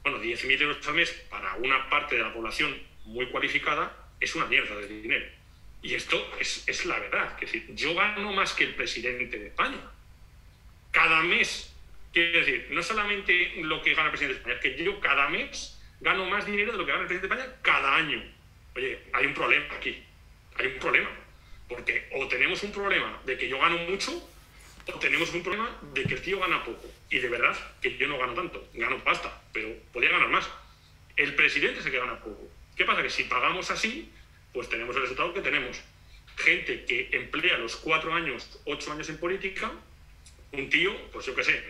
Bueno, 0.03 0.21
10.000 0.21 0.61
euros 0.61 0.87
al 0.87 0.93
mes 0.93 1.11
para 1.29 1.55
una 1.55 1.89
parte 1.89 2.15
de 2.15 2.21
la 2.21 2.31
población 2.31 2.77
muy 3.05 3.25
cualificada 3.27 4.13
es 4.19 4.35
una 4.35 4.45
mierda 4.45 4.75
de 4.75 4.87
dinero. 4.87 5.25
Y 5.81 5.95
esto 5.95 6.17
es, 6.39 6.67
es 6.67 6.85
la 6.85 6.99
verdad. 6.99 7.33
Es 7.41 7.51
decir, 7.51 7.75
yo 7.75 7.95
gano 7.95 8.31
más 8.33 8.53
que 8.53 8.65
el 8.65 8.75
presidente 8.75 9.39
de 9.39 9.47
España. 9.47 9.79
Cada 10.91 11.21
mes, 11.23 11.73
quiero 12.13 12.39
decir, 12.39 12.67
no 12.71 12.83
solamente 12.83 13.53
lo 13.61 13.81
que 13.81 13.93
gana 13.93 14.05
el 14.05 14.11
presidente 14.11 14.35
de 14.35 14.39
España, 14.39 14.55
es 14.55 14.77
que 14.77 14.83
yo 14.83 14.99
cada 14.99 15.29
mes 15.29 15.79
gano 15.99 16.25
más 16.25 16.45
dinero 16.45 16.73
de 16.73 16.77
lo 16.77 16.85
que 16.85 16.91
gana 16.91 17.03
el 17.03 17.07
presidente 17.07 17.33
de 17.33 17.41
España 17.41 17.59
cada 17.61 17.95
año. 17.95 18.23
Oye, 18.75 18.99
hay 19.13 19.25
un 19.25 19.33
problema 19.33 19.65
aquí. 19.75 20.03
hay 20.57 20.67
un 20.67 20.79
problema. 20.79 21.09
Porque 21.67 22.09
o 22.13 22.27
tenemos 22.27 22.61
un 22.63 22.71
problema 22.71 23.19
de 23.25 23.37
que 23.37 23.47
yo 23.47 23.57
gano 23.57 23.77
mucho, 23.77 24.11
o 24.93 24.99
tenemos 24.99 25.33
un 25.33 25.41
problema 25.41 25.79
de 25.93 26.03
que 26.03 26.15
el 26.15 26.21
tío 26.21 26.39
gana 26.39 26.63
poco. 26.63 26.91
Y 27.09 27.19
de 27.19 27.29
verdad 27.29 27.57
que 27.81 27.97
yo 27.97 28.07
no 28.07 28.17
gano 28.17 28.33
tanto, 28.33 28.67
gano 28.73 29.03
pasta, 29.03 29.41
pero 29.53 29.69
podría 29.93 30.11
ganar 30.11 30.29
más. 30.29 30.49
El 31.15 31.33
presidente 31.35 31.79
es 31.79 31.85
el 31.85 31.91
que 31.91 31.99
gana 31.99 32.19
poco. 32.19 32.49
¿Qué 32.75 32.85
pasa? 32.85 33.01
Que 33.01 33.09
si 33.09 33.23
pagamos 33.23 33.71
así, 33.71 34.11
pues 34.53 34.69
tenemos 34.69 34.95
el 34.95 35.03
resultado 35.03 35.33
que 35.33 35.41
tenemos. 35.41 35.81
Gente 36.37 36.85
que 36.85 37.09
emplea 37.11 37.57
los 37.57 37.75
cuatro 37.75 38.13
años, 38.13 38.59
ocho 38.65 38.91
años 38.91 39.09
en 39.09 39.17
política, 39.17 39.71
un 40.53 40.69
tío, 40.69 40.93
pues 41.11 41.25
yo 41.25 41.35
qué 41.35 41.43
sé, 41.43 41.63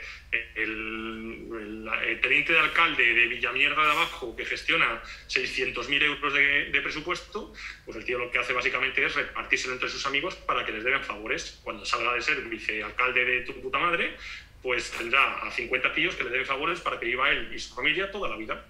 el, 0.55 2.19
teniente 2.21 2.53
de 2.53 2.59
alcalde 2.59 3.13
de 3.13 3.27
Villamierda 3.27 3.83
de 3.83 3.91
Abajo 3.91 4.35
que 4.35 4.45
gestiona 4.45 5.03
600.000 5.27 6.03
euros 6.03 6.33
de, 6.33 6.81
presupuesto, 6.81 7.53
pues 7.85 7.97
el 7.97 8.05
tío 8.05 8.17
lo 8.17 8.31
que 8.31 8.39
hace 8.39 8.53
básicamente 8.53 9.05
es 9.05 9.13
repartírselo 9.15 9.73
entre 9.73 9.89
sus 9.89 10.05
amigos 10.05 10.35
para 10.35 10.65
que 10.65 10.71
les 10.71 10.83
den 10.83 11.03
favores. 11.03 11.59
Cuando 11.63 11.85
salga 11.85 12.13
de 12.13 12.21
ser 12.21 12.41
vicealcalde 12.41 13.25
de 13.25 13.41
tu 13.41 13.59
puta 13.61 13.77
madre, 13.77 14.15
pues 14.63 14.91
tendrá 14.91 15.39
a 15.39 15.51
50 15.51 15.93
tíos 15.93 16.15
que 16.15 16.23
le 16.23 16.31
den 16.31 16.45
favores 16.45 16.79
para 16.79 16.99
que 16.99 17.05
viva 17.05 17.29
él 17.29 17.51
y 17.53 17.59
su 17.59 17.75
familia 17.75 18.11
toda 18.11 18.29
la 18.29 18.37
vida. 18.37 18.65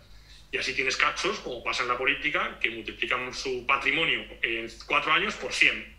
Y 0.52 0.58
así 0.58 0.74
tienes 0.74 0.98
casos, 0.98 1.40
como 1.40 1.64
pasa 1.64 1.84
en 1.84 1.90
la 1.90 1.98
política, 1.98 2.60
que 2.60 2.70
multiplican 2.70 3.34
su 3.34 3.66
patrimonio 3.66 4.26
en 4.42 4.70
cuatro 4.86 5.14
años 5.14 5.36
por 5.36 5.54
100. 5.54 5.96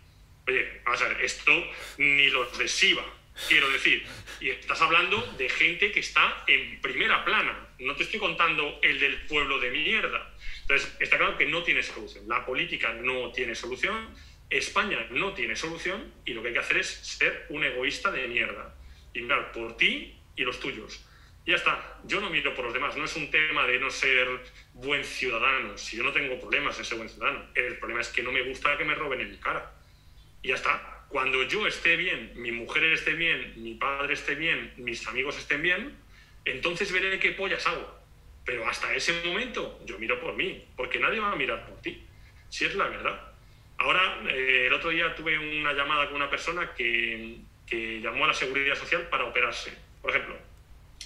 Oye, 0.47 0.81
vamos 0.85 1.01
a 1.01 1.07
ver, 1.07 1.21
esto 1.21 1.51
ni 1.97 2.29
los 2.29 2.55
de 2.59 2.67
SIVA, 2.67 3.03
quiero 3.47 3.67
decir. 3.71 4.05
Y 4.39 4.49
estás 4.49 4.79
hablando 4.81 5.21
de 5.39 5.49
gente 5.49 5.91
que 5.91 6.01
está 6.01 6.43
en 6.45 6.79
primera 6.81 7.25
plana. 7.25 7.67
No 7.79 7.95
te 7.95 8.03
estoy 8.03 8.19
contando 8.19 8.79
el 8.83 8.99
del 8.99 9.21
pueblo 9.21 9.59
de 9.59 9.71
mierda. 9.71 10.31
Entonces, 10.61 10.95
está 10.99 11.17
claro 11.17 11.35
que 11.35 11.47
no 11.47 11.63
tiene 11.63 11.81
solución. 11.81 12.27
La 12.27 12.45
política 12.45 12.93
no 12.93 13.31
tiene 13.31 13.55
solución, 13.55 14.15
España 14.51 15.07
no 15.09 15.33
tiene 15.33 15.55
solución, 15.55 16.13
y 16.25 16.33
lo 16.33 16.43
que 16.43 16.49
hay 16.49 16.53
que 16.53 16.59
hacer 16.59 16.77
es 16.77 16.87
ser 16.87 17.47
un 17.49 17.63
egoísta 17.63 18.11
de 18.11 18.27
mierda. 18.27 18.75
Y 19.15 19.21
mirar 19.21 19.51
por 19.51 19.77
ti 19.77 20.15
y 20.35 20.43
los 20.43 20.59
tuyos 20.59 21.03
ya 21.45 21.55
está. 21.55 21.99
Yo 22.05 22.21
no 22.21 22.29
miro 22.29 22.53
por 22.55 22.65
los 22.65 22.73
demás. 22.73 22.95
No 22.95 23.05
es 23.05 23.15
un 23.15 23.29
tema 23.29 23.67
de 23.67 23.79
no 23.79 23.89
ser 23.89 24.27
buen 24.73 25.03
ciudadano. 25.03 25.77
Si 25.77 25.97
yo 25.97 26.03
no 26.03 26.11
tengo 26.11 26.39
problemas 26.39 26.77
en 26.79 26.85
ser 26.85 26.97
buen 26.97 27.09
ciudadano. 27.09 27.45
El 27.53 27.77
problema 27.77 28.01
es 28.01 28.09
que 28.09 28.23
no 28.23 28.31
me 28.31 28.41
gusta 28.43 28.77
que 28.77 28.85
me 28.85 28.95
roben 28.95 29.21
en 29.21 29.31
mi 29.31 29.37
cara. 29.37 29.73
Y 30.41 30.49
ya 30.49 30.55
está. 30.55 31.05
Cuando 31.13 31.43
yo 31.43 31.67
esté 31.67 31.95
bien, 31.95 32.31
mi 32.35 32.51
mujer 32.51 32.85
esté 32.85 33.13
bien, 33.13 33.53
mi 33.57 33.75
padre 33.75 34.15
esté 34.15 34.33
bien, 34.33 34.73
mis 34.77 35.05
amigos 35.07 35.37
estén 35.37 35.61
bien, 35.61 35.95
entonces 36.43 36.91
veré 36.91 37.19
qué 37.19 37.33
pollas 37.33 37.67
hago. 37.67 37.99
Pero 38.43 38.67
hasta 38.67 38.93
ese 38.95 39.21
momento 39.23 39.79
yo 39.85 39.99
miro 39.99 40.19
por 40.19 40.35
mí, 40.35 40.65
porque 40.75 40.99
nadie 40.99 41.19
va 41.19 41.31
a 41.31 41.35
mirar 41.35 41.67
por 41.67 41.79
ti. 41.81 42.03
Si 42.49 42.65
es 42.65 42.73
la 42.73 42.87
verdad. 42.87 43.31
Ahora, 43.77 44.23
eh, 44.27 44.65
el 44.67 44.73
otro 44.73 44.89
día 44.89 45.13
tuve 45.13 45.37
una 45.37 45.73
llamada 45.73 46.07
con 46.07 46.15
una 46.15 46.31
persona 46.31 46.73
que, 46.73 47.37
que 47.67 48.01
llamó 48.01 48.23
a 48.23 48.29
la 48.29 48.33
Seguridad 48.33 48.75
Social 48.75 49.07
para 49.09 49.25
operarse. 49.25 49.71
Por 50.01 50.09
ejemplo, 50.09 50.35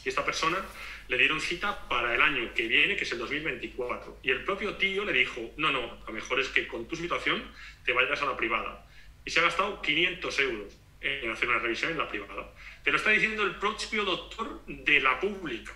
y 0.05 0.09
esta 0.09 0.25
persona 0.25 0.63
le 1.07 1.17
dieron 1.17 1.39
cita 1.39 1.87
para 1.87 2.13
el 2.13 2.21
año 2.21 2.53
que 2.53 2.67
viene, 2.67 2.95
que 2.95 3.03
es 3.03 3.11
el 3.11 3.19
2024. 3.19 4.19
Y 4.23 4.31
el 4.31 4.43
propio 4.43 4.75
tío 4.75 5.05
le 5.05 5.13
dijo, 5.13 5.53
no, 5.57 5.71
no, 5.71 5.99
lo 6.05 6.13
mejor 6.13 6.39
es 6.39 6.49
que 6.49 6.67
con 6.67 6.87
tu 6.87 6.95
situación 6.95 7.43
te 7.85 7.93
vayas 7.93 8.21
a 8.21 8.25
la 8.25 8.35
privada. 8.35 8.85
Y 9.25 9.29
se 9.29 9.39
ha 9.39 9.43
gastado 9.43 9.81
500 9.81 10.39
euros 10.39 10.73
en 11.01 11.31
hacer 11.31 11.49
una 11.49 11.59
revisión 11.59 11.91
en 11.91 11.97
la 11.97 12.07
privada. 12.07 12.53
Te 12.83 12.91
lo 12.91 12.97
está 12.97 13.11
diciendo 13.11 13.43
el 13.43 13.55
propio 13.55 14.03
doctor 14.03 14.65
de 14.65 14.99
la 14.99 15.19
pública. 15.19 15.73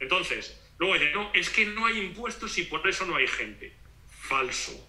Entonces, 0.00 0.60
luego 0.78 0.94
dice, 0.94 1.12
no, 1.12 1.30
es 1.34 1.50
que 1.50 1.66
no 1.66 1.86
hay 1.86 1.98
impuestos 1.98 2.56
y 2.58 2.64
por 2.64 2.86
eso 2.88 3.06
no 3.06 3.16
hay 3.16 3.26
gente. 3.26 3.72
Falso. 4.08 4.87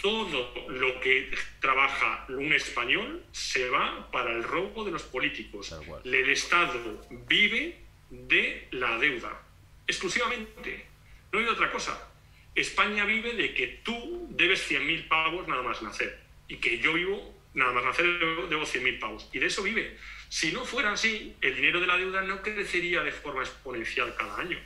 Todo 0.00 0.68
lo 0.68 1.00
que 1.00 1.30
trabaja 1.60 2.26
un 2.28 2.52
español 2.52 3.24
se 3.32 3.68
va 3.68 4.10
para 4.10 4.32
el 4.32 4.42
robo 4.42 4.84
de 4.84 4.92
los 4.92 5.02
políticos. 5.02 5.74
El 6.04 6.30
Estado 6.30 7.06
vive 7.28 7.78
de 8.10 8.68
la 8.72 8.98
deuda, 8.98 9.42
exclusivamente. 9.86 10.86
No 11.32 11.38
hay 11.38 11.46
otra 11.46 11.70
cosa. 11.70 12.10
España 12.54 13.04
vive 13.04 13.34
de 13.34 13.54
que 13.54 13.80
tú 13.82 14.28
debes 14.30 14.70
100.000 14.70 15.08
pavos 15.08 15.46
nada 15.48 15.62
más 15.62 15.82
nacer 15.82 16.18
y 16.48 16.56
que 16.56 16.78
yo 16.78 16.94
vivo 16.94 17.34
nada 17.54 17.72
más 17.72 17.84
nacer 17.84 18.06
debo 18.48 18.62
100.000 18.62 18.98
pavos. 18.98 19.28
Y 19.32 19.38
de 19.38 19.46
eso 19.46 19.62
vive. 19.62 19.96
Si 20.28 20.52
no 20.52 20.64
fuera 20.64 20.92
así, 20.92 21.34
el 21.40 21.56
dinero 21.56 21.80
de 21.80 21.86
la 21.86 21.96
deuda 21.96 22.22
no 22.22 22.42
crecería 22.42 23.02
de 23.02 23.12
forma 23.12 23.42
exponencial 23.42 24.14
cada 24.16 24.38
año. 24.38 24.58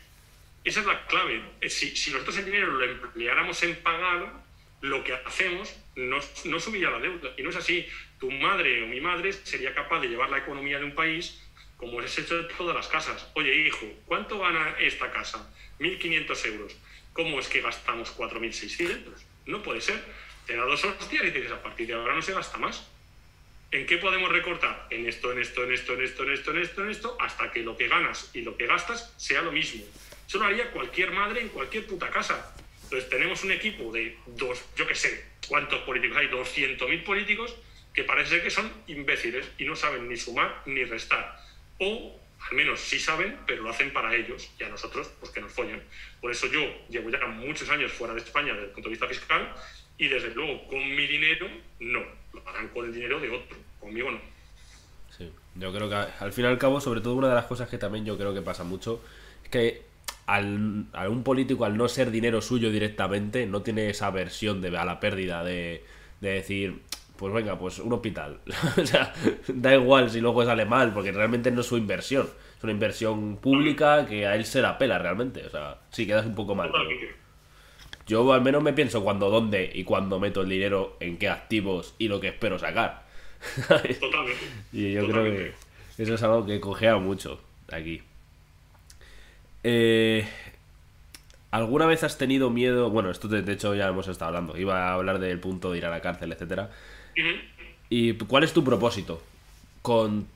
Esa 0.65 0.81
es 0.81 0.87
la 0.87 1.07
clave. 1.07 1.43
Si, 1.69 1.97
si 1.97 2.11
nosotros 2.11 2.37
el 2.39 2.47
dinero 2.47 2.67
lo 2.73 2.85
empleáramos 2.85 3.63
en 3.63 3.77
pagar, 3.77 4.40
lo 4.81 5.05
que 5.05 5.13
hacemos 5.13 5.77
no, 5.97 6.19
no 6.45 6.91
la 6.91 6.99
deuda. 6.99 7.35
Y 7.37 7.43
no 7.43 7.51
es 7.51 7.57
así. 7.57 7.87
Tu 8.19 8.31
madre 8.31 8.83
o 8.83 8.87
mi 8.87 9.01
madre 9.01 9.33
sería 9.33 9.75
capaz 9.75 10.01
de 10.01 10.09
llevar 10.09 10.31
la 10.31 10.39
economía 10.39 10.79
de 10.79 10.85
un 10.85 10.95
país 10.95 11.43
como 11.77 12.03
es 12.03 12.19
hecho 12.19 12.43
de 12.43 12.55
todas 12.55 12.77
las 12.77 12.89
casas. 12.89 13.31
Oye, 13.35 13.55
hijo, 13.67 13.87
¿cuánto 14.05 14.39
gana 14.39 14.77
esta 14.79 15.11
casa? 15.11 15.51
1.500 15.79 16.47
euros. 16.47 16.77
¿Cómo 17.15 17.41
es 17.41 17.49
que 17.49 17.63
gastamos 17.63 18.15
4.600? 18.17 19.01
No 19.47 19.63
puede 19.63 19.81
ser. 19.81 20.05
Te 20.47 20.57
da 20.57 20.65
dos 20.65 20.85
hostias 20.85 21.25
y 21.25 21.31
dices, 21.31 21.51
a 21.51 21.63
partir 21.63 21.87
de 21.87 21.95
ahora 21.95 22.15
no 22.15 22.21
se 22.21 22.35
gasta 22.35 22.59
más. 22.59 22.87
¿En 23.71 23.87
qué 23.87 23.97
podemos 23.97 24.31
recortar? 24.31 24.89
En 24.91 25.07
esto, 25.07 25.33
en 25.33 25.39
esto, 25.39 25.65
en 25.65 25.73
esto, 25.73 25.95
en 25.95 26.03
esto, 26.03 26.23
en 26.23 26.33
esto, 26.33 26.51
en 26.51 26.59
esto, 26.59 26.85
en 26.85 26.91
esto, 26.91 27.17
hasta 27.19 27.51
que 27.51 27.63
lo 27.63 27.77
que 27.77 27.89
ganas 27.89 28.31
y 28.35 28.43
lo 28.43 28.57
que 28.59 28.67
gastas 28.67 29.15
sea 29.17 29.41
lo 29.41 29.53
mismo. 29.53 29.83
Eso 30.27 30.39
lo 30.39 30.45
haría 30.45 30.71
cualquier 30.73 31.13
madre 31.13 31.41
en 31.41 31.49
cualquier 31.49 31.87
puta 31.87 32.11
casa. 32.11 32.55
Entonces 32.91 33.09
tenemos 33.09 33.45
un 33.45 33.53
equipo 33.53 33.93
de 33.93 34.19
dos, 34.27 34.65
yo 34.75 34.85
qué 34.85 34.97
sé, 34.97 35.25
¿cuántos 35.47 35.79
políticos 35.83 36.17
hay? 36.17 36.27
200.000 36.27 37.05
políticos 37.05 37.55
que 37.95 38.03
parece 38.03 38.31
ser 38.31 38.43
que 38.43 38.51
son 38.51 38.69
imbéciles 38.89 39.47
y 39.59 39.65
no 39.65 39.77
saben 39.77 40.09
ni 40.09 40.17
sumar 40.17 40.61
ni 40.67 40.83
restar. 40.83 41.37
O 41.79 42.21
al 42.51 42.57
menos 42.57 42.81
sí 42.81 42.99
saben, 42.99 43.39
pero 43.47 43.63
lo 43.63 43.71
hacen 43.71 43.93
para 43.93 44.13
ellos 44.17 44.51
y 44.59 44.65
a 44.65 44.69
nosotros, 44.69 45.09
pues 45.21 45.31
que 45.31 45.41
nos 45.41 45.53
follen. 45.53 45.81
Por 46.21 46.33
eso 46.33 46.49
yo 46.49 46.61
llevo 46.89 47.11
ya 47.11 47.25
muchos 47.27 47.71
años 47.71 47.93
fuera 47.93 48.13
de 48.13 48.23
España 48.23 48.55
desde 48.55 48.67
el 48.67 48.73
punto 48.73 48.89
de 48.89 48.95
vista 48.95 49.07
fiscal 49.07 49.55
y 49.97 50.09
desde 50.09 50.35
luego 50.35 50.67
con 50.67 50.81
mi 50.81 51.07
dinero 51.07 51.49
no, 51.79 52.03
lo 52.33 52.49
harán 52.49 52.71
con 52.71 52.87
el 52.87 52.93
dinero 52.93 53.21
de 53.21 53.31
otro, 53.31 53.57
conmigo 53.79 54.11
no. 54.11 54.21
Sí, 55.17 55.31
yo 55.55 55.73
creo 55.73 55.89
que 55.89 55.95
al 55.95 56.33
fin 56.33 56.45
y 56.45 56.49
al 56.49 56.59
cabo, 56.59 56.81
sobre 56.81 57.03
todo 57.03 57.15
una 57.15 57.29
de 57.29 57.37
las 57.37 57.47
cosas 57.47 57.69
que 57.69 57.79
también 57.79 58.05
yo 58.05 58.19
creo 58.19 58.35
que 58.35 58.43
pasa 58.43 58.65
mucho, 58.65 59.01
es 59.45 59.49
que 59.49 59.90
al, 60.31 60.87
a 60.93 61.09
un 61.09 61.25
político, 61.25 61.65
al 61.65 61.77
no 61.77 61.89
ser 61.89 62.13
dinero 62.13 62.41
suyo 62.41 62.71
directamente, 62.71 63.47
no 63.47 63.63
tiene 63.63 63.91
esa 63.91 64.11
versión 64.11 64.61
de, 64.61 64.77
a 64.79 64.85
la 64.85 65.01
pérdida 65.01 65.43
de, 65.43 65.83
decir, 66.21 66.83
pues 67.17 67.35
venga, 67.35 67.59
pues 67.59 67.81
un 67.81 67.93
hospital. 67.93 68.39
o 68.81 68.87
sea, 68.87 69.13
da 69.49 69.75
igual 69.75 70.09
si 70.09 70.21
luego 70.21 70.45
sale 70.45 70.65
mal, 70.67 70.95
porque 70.95 71.11
realmente 71.11 71.51
no 71.51 71.63
es 71.63 71.67
su 71.67 71.77
inversión. 71.77 72.29
Es 72.57 72.63
una 72.63 72.73
inversión 72.73 73.39
pública 73.39 74.07
que 74.07 74.25
a 74.29 74.37
él 74.37 74.45
se 74.45 74.63
la 74.63 74.79
pela 74.79 75.01
realmente. 75.01 75.45
O 75.45 75.51
sea, 75.51 75.79
sí, 75.91 76.07
quedas 76.07 76.27
un 76.27 76.37
poco 76.37 76.55
mal. 76.55 76.71
Yo 78.07 78.33
al 78.33 78.43
menos 78.43 78.63
me 78.63 78.73
pienso 78.73 79.03
cuando, 79.03 79.31
dónde 79.31 79.69
y 79.75 79.83
cuándo 79.83 80.21
meto 80.21 80.43
el 80.43 80.49
dinero, 80.49 80.97
en 81.01 81.19
qué 81.19 81.29
activos 81.29 81.97
y 81.99 82.07
lo 82.07 82.21
que 82.21 82.29
espero 82.29 82.57
sacar. 82.57 83.05
Totalmente. 83.69 84.47
y 84.73 84.93
yo 84.93 85.09
creo 85.09 85.25
que 85.25 85.55
eso 85.99 86.15
es 86.15 86.23
algo 86.23 86.47
que 86.47 86.61
cogea 86.61 86.99
mucho 86.99 87.41
aquí. 87.73 88.03
Eh, 89.63 90.27
¿Alguna 91.51 91.87
vez 91.87 92.05
has 92.05 92.17
tenido 92.17 92.51
miedo? 92.51 92.91
Bueno, 92.91 93.11
esto 93.11 93.27
de, 93.29 93.53
hecho 93.53 93.75
ya 93.75 93.89
hemos 93.89 94.07
estado 94.09 94.29
hablando. 94.29 94.57
Iba 94.57 94.89
a 94.89 94.95
hablar 94.95 95.19
del 95.19 95.41
punto 95.41 95.73
de 95.73 95.79
ir 95.79 95.87
a 95.87 95.91
la 95.91 96.01
cárcel, 96.01 96.33
etcétera. 96.33 96.71
¿Y 97.89 98.15
cuál 98.15 98.45
es 98.45 98.53
tu 98.53 98.63
propósito? 98.65 99.23
Con 99.83 100.29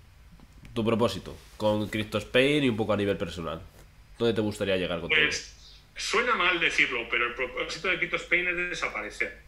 tu 0.75 0.85
propósito, 0.85 1.37
con 1.57 1.89
Crypto 1.89 2.19
Spain 2.19 2.65
y 2.65 2.69
un 2.69 2.77
poco 2.77 2.93
a 2.93 2.97
nivel 2.97 3.17
personal. 3.17 3.63
¿Dónde 4.19 4.35
te 4.35 4.41
gustaría 4.41 4.77
llegar 4.77 5.01
con 5.01 5.09
pues, 5.09 5.77
Suena 5.97 6.35
mal 6.35 6.59
decirlo, 6.59 7.07
pero 7.09 7.27
el 7.27 7.35
propósito 7.35 7.89
de 7.89 7.99
Crypto 7.99 8.17
Spain 8.17 8.49
es 8.49 8.57
desaparecer. 8.57 9.39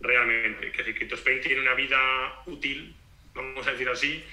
Realmente. 0.00 0.72
Que 0.72 0.82
si 0.82 0.92
Crypto 0.92 1.14
Spain 1.14 1.40
tiene 1.40 1.60
una 1.60 1.74
vida 1.74 2.42
útil, 2.46 2.96
vamos 3.32 3.64
a 3.64 3.70
decir 3.70 3.88
así, 3.88 4.24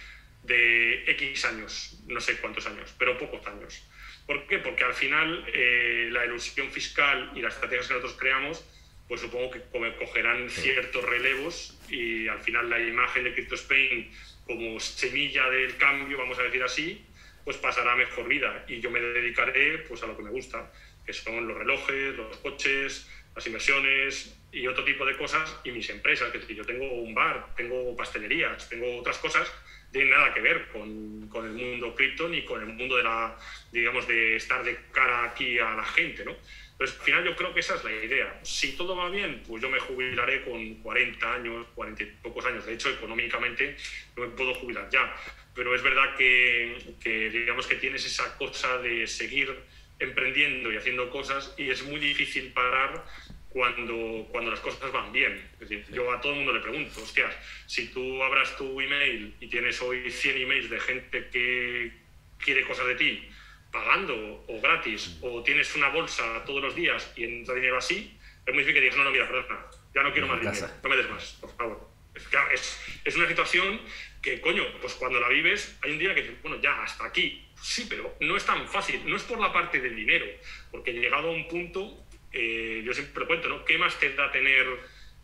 de 0.44 1.04
X 1.12 1.46
años, 1.46 2.00
no 2.08 2.20
sé 2.20 2.38
cuántos 2.38 2.66
años, 2.66 2.96
pero 2.98 3.16
pocos 3.20 3.46
años 3.46 3.84
¿Por 4.32 4.48
qué? 4.48 4.60
Porque 4.60 4.86
al 4.86 4.94
final 4.94 5.44
eh, 5.54 6.08
la 6.10 6.24
ilusión 6.24 6.72
fiscal 6.72 7.34
y 7.36 7.42
las 7.42 7.56
estrategias 7.56 7.90
que 7.90 7.96
nosotros 7.96 8.18
creamos, 8.18 8.64
pues 9.10 9.20
supongo 9.20 9.52
que 9.52 9.60
cogerán 10.00 10.50
ciertos 10.50 11.04
relevos 11.04 11.78
y 11.90 12.30
al 12.30 12.40
final 12.40 12.70
la 12.70 12.80
imagen 12.80 13.26
de 13.26 13.34
Crypto 13.34 13.56
Spain 13.56 14.10
como 14.46 14.80
semilla 14.80 15.50
del 15.50 15.76
cambio, 15.76 16.18
vamos 16.18 16.40
a 16.40 16.44
decir 16.44 16.64
así, 16.64 17.06
pues 17.44 17.58
pasará 17.58 17.92
a 17.92 17.96
mejor 17.98 18.30
vida. 18.30 18.64
Y 18.70 18.80
yo 18.80 18.90
me 18.90 19.02
dedicaré 19.02 19.80
pues 19.80 20.02
a 20.02 20.08
lo 20.08 20.16
que 20.16 20.24
me 20.24 20.30
gusta, 20.30 20.72
que 21.06 21.12
son 21.12 21.46
los 21.46 21.58
relojes, 21.58 22.16
los 22.16 22.38
coches, 22.38 23.10
las 23.36 23.46
inversiones 23.46 24.34
y 24.54 24.66
otro 24.66 24.86
tipo 24.86 25.06
de 25.06 25.18
cosas 25.18 25.60
y 25.66 25.72
mis 25.72 25.90
empresas, 25.90 26.32
que 26.32 26.56
yo 26.56 26.64
tengo 26.64 26.90
un 26.90 27.14
bar, 27.14 27.54
tengo 27.58 27.94
pastelerías, 27.98 28.70
tengo 28.70 28.98
otras 28.98 29.18
cosas 29.18 29.52
tiene 29.92 30.12
nada 30.12 30.34
que 30.34 30.42
ver 30.42 30.68
con, 30.70 31.28
con 31.28 31.46
el 31.46 31.54
mundo 31.54 31.94
cripto 31.96 32.30
ni 32.30 32.44
con 32.44 32.62
el 32.62 32.68
mundo 32.68 32.98
de 32.98 33.04
la, 33.04 33.38
digamos, 33.72 34.08
de 34.08 34.38
estar 34.38 34.64
de 34.64 34.78
cara 34.92 35.26
aquí 35.26 35.60
a 35.60 35.76
la 35.76 35.84
gente, 35.84 36.24
¿no? 36.26 36.36
Entonces, 36.72 36.98
al 36.98 37.06
final 37.06 37.24
yo 37.26 37.36
creo 37.36 37.54
que 37.54 37.60
esa 37.60 37.76
es 37.76 37.84
la 37.84 37.92
idea. 37.92 38.40
Si 38.42 38.72
todo 38.76 38.96
va 38.96 39.10
bien, 39.10 39.44
pues 39.48 39.62
yo 39.62 39.70
me 39.70 39.80
jubilaré 39.80 40.44
con 40.44 40.76
40 40.76 41.34
años, 41.34 41.68
40 41.76 42.04
y 42.04 42.06
pocos 42.24 42.46
años. 42.46 42.66
De 42.66 42.74
hecho, 42.74 42.90
económicamente 42.90 43.76
no 44.16 44.24
me 44.24 44.30
puedo 44.30 44.56
jubilar 44.56 44.90
ya. 44.90 45.16
Pero 45.54 45.76
es 45.76 45.84
verdad 45.84 46.16
que, 46.16 46.96
que 47.04 47.30
digamos 47.30 47.68
que 47.68 47.76
tienes 47.76 48.06
esa 48.06 48.36
cosa 48.38 48.80
de 48.80 49.06
seguir 49.06 49.56
emprendiendo 50.00 50.72
y 50.72 50.78
haciendo 50.78 51.10
cosas 51.10 51.54
y 51.58 51.70
es 51.70 51.84
muy 51.84 52.00
difícil 52.00 52.52
parar 52.52 53.06
cuando, 53.54 54.28
cuando 54.32 54.52
las 54.52 54.60
cosas 54.60 54.92
van 54.92 55.12
bien. 55.12 55.50
Es 55.54 55.70
decir, 55.70 55.86
yo 55.92 56.12
a 56.12 56.22
todo 56.22 56.32
el 56.34 56.40
mundo 56.40 56.54
le 56.54 56.62
pregunto, 56.62 57.02
hostias, 57.02 57.36
si 57.68 57.88
tú 57.90 58.24
abras 58.24 58.56
tu 58.58 58.80
email 58.80 59.36
y 59.40 59.48
tienes 59.48 59.82
hoy 59.82 60.10
100 60.10 60.38
emails 60.38 60.70
de 60.70 60.80
gente 60.80 61.30
que 61.30 61.92
quiere 62.40 62.66
cosas 62.66 62.88
de 62.88 62.96
ti, 62.96 63.30
pagando 63.72 64.46
o 64.48 64.62
gratis, 64.62 65.18
o 65.22 65.44
tienes 65.44 65.76
una 65.76 65.90
bolsa 65.90 66.44
todos 66.46 66.62
los 66.62 66.76
días 66.76 67.14
y 67.16 67.26
entra 67.26 67.56
dinero 67.56 67.78
así, 67.78 68.18
es 68.46 68.54
muy 68.54 68.64
difícil 68.64 68.74
que 68.74 68.82
digas, 68.82 68.98
no, 68.98 69.04
no, 69.04 69.12
mira, 69.12 69.28
perdona, 69.28 69.66
ya 69.94 70.04
no 70.04 70.12
quiero 70.12 70.28
más 70.28 70.40
dinero, 70.40 70.68
no 70.84 70.90
me 70.90 70.98
des 70.98 71.10
más, 71.10 71.38
por 71.40 71.56
favor. 71.56 71.92
Es, 72.14 72.28
es, 72.54 73.00
es 73.06 73.16
una 73.16 73.28
situación 73.28 73.80
que, 74.22 74.42
coño, 74.42 74.64
pues 74.82 74.94
cuando 74.96 75.20
la 75.20 75.30
vives, 75.30 75.78
hay 75.82 75.92
un 75.92 76.00
día 76.00 76.14
que 76.14 76.22
dices, 76.22 76.42
bueno, 76.42 76.60
ya, 76.62 76.84
hasta 76.84 77.06
aquí. 77.06 77.48
Sí, 77.62 77.86
pero 77.90 78.16
no 78.20 78.36
es 78.36 78.46
tan 78.46 78.68
fácil, 78.68 79.02
no 79.06 79.16
es 79.16 79.24
por 79.24 79.40
la 79.40 79.54
parte 79.54 79.80
del 79.80 79.96
dinero, 79.96 80.26
porque 80.72 80.94
llegado 80.94 81.30
a 81.30 81.32
un 81.32 81.48
punto, 81.48 82.06
eh, 82.34 82.82
yo 82.86 82.94
siempre 82.94 83.22
lo 83.22 83.28
cuento, 83.28 83.50
¿no? 83.50 83.66
¿Qué 83.66 83.78
más 83.78 84.00
te 84.00 84.14
da 84.14 84.32
tener 84.32 84.66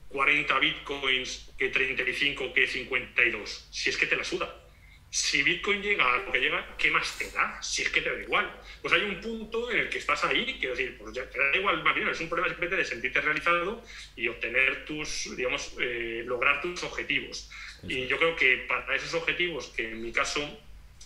40 0.10 0.60
bitcoins 0.60 1.54
que 1.58 1.70
35 1.70 2.54
que 2.54 2.68
52? 2.68 3.68
Si 3.72 3.90
es 3.90 3.98
que 3.98 4.08
te 4.08 4.16
la 4.16 4.24
suda 4.24 4.68
si 5.10 5.42
Bitcoin 5.42 5.82
llega 5.82 6.14
a 6.14 6.18
lo 6.18 6.32
que 6.32 6.40
llega, 6.40 6.76
¿qué 6.78 6.92
más 6.92 7.18
te 7.18 7.32
da? 7.32 7.62
Si 7.62 7.82
es 7.82 7.90
que 7.90 8.02
te 8.02 8.14
da 8.14 8.22
igual. 8.22 8.62
Pues 8.82 8.94
hay 8.94 9.04
un 9.04 9.22
punto 9.22 9.72
en 9.72 9.80
el 9.80 9.90
que 9.90 10.00
estás 10.00 10.24
ahí, 10.26 10.58
quiero 10.60 10.76
decir, 10.76 10.98
pues 10.98 11.14
ya 11.16 11.30
te 11.30 11.40
da 11.40 11.56
igual 11.56 11.82
más 11.84 11.96
bien, 11.96 12.08
es 12.10 12.20
un 12.20 12.28
problema 12.28 12.50
simplemente 12.50 12.76
de 12.76 12.86
sentirte 12.86 13.22
realizado 13.22 13.84
y 14.16 14.28
obtener 14.28 14.86
tus, 14.86 15.36
digamos, 15.36 15.76
eh, 15.80 16.24
lograr 16.26 16.62
tus 16.62 16.84
objetivos. 16.84 17.50
Y 17.84 18.08
yo 18.08 18.18
creo 18.18 18.36
que 18.36 18.66
para 18.68 18.96
esos 18.96 19.14
objetivos, 19.14 19.68
que 19.68 19.92
en 19.92 20.02
mi 20.02 20.12
caso, 20.12 20.42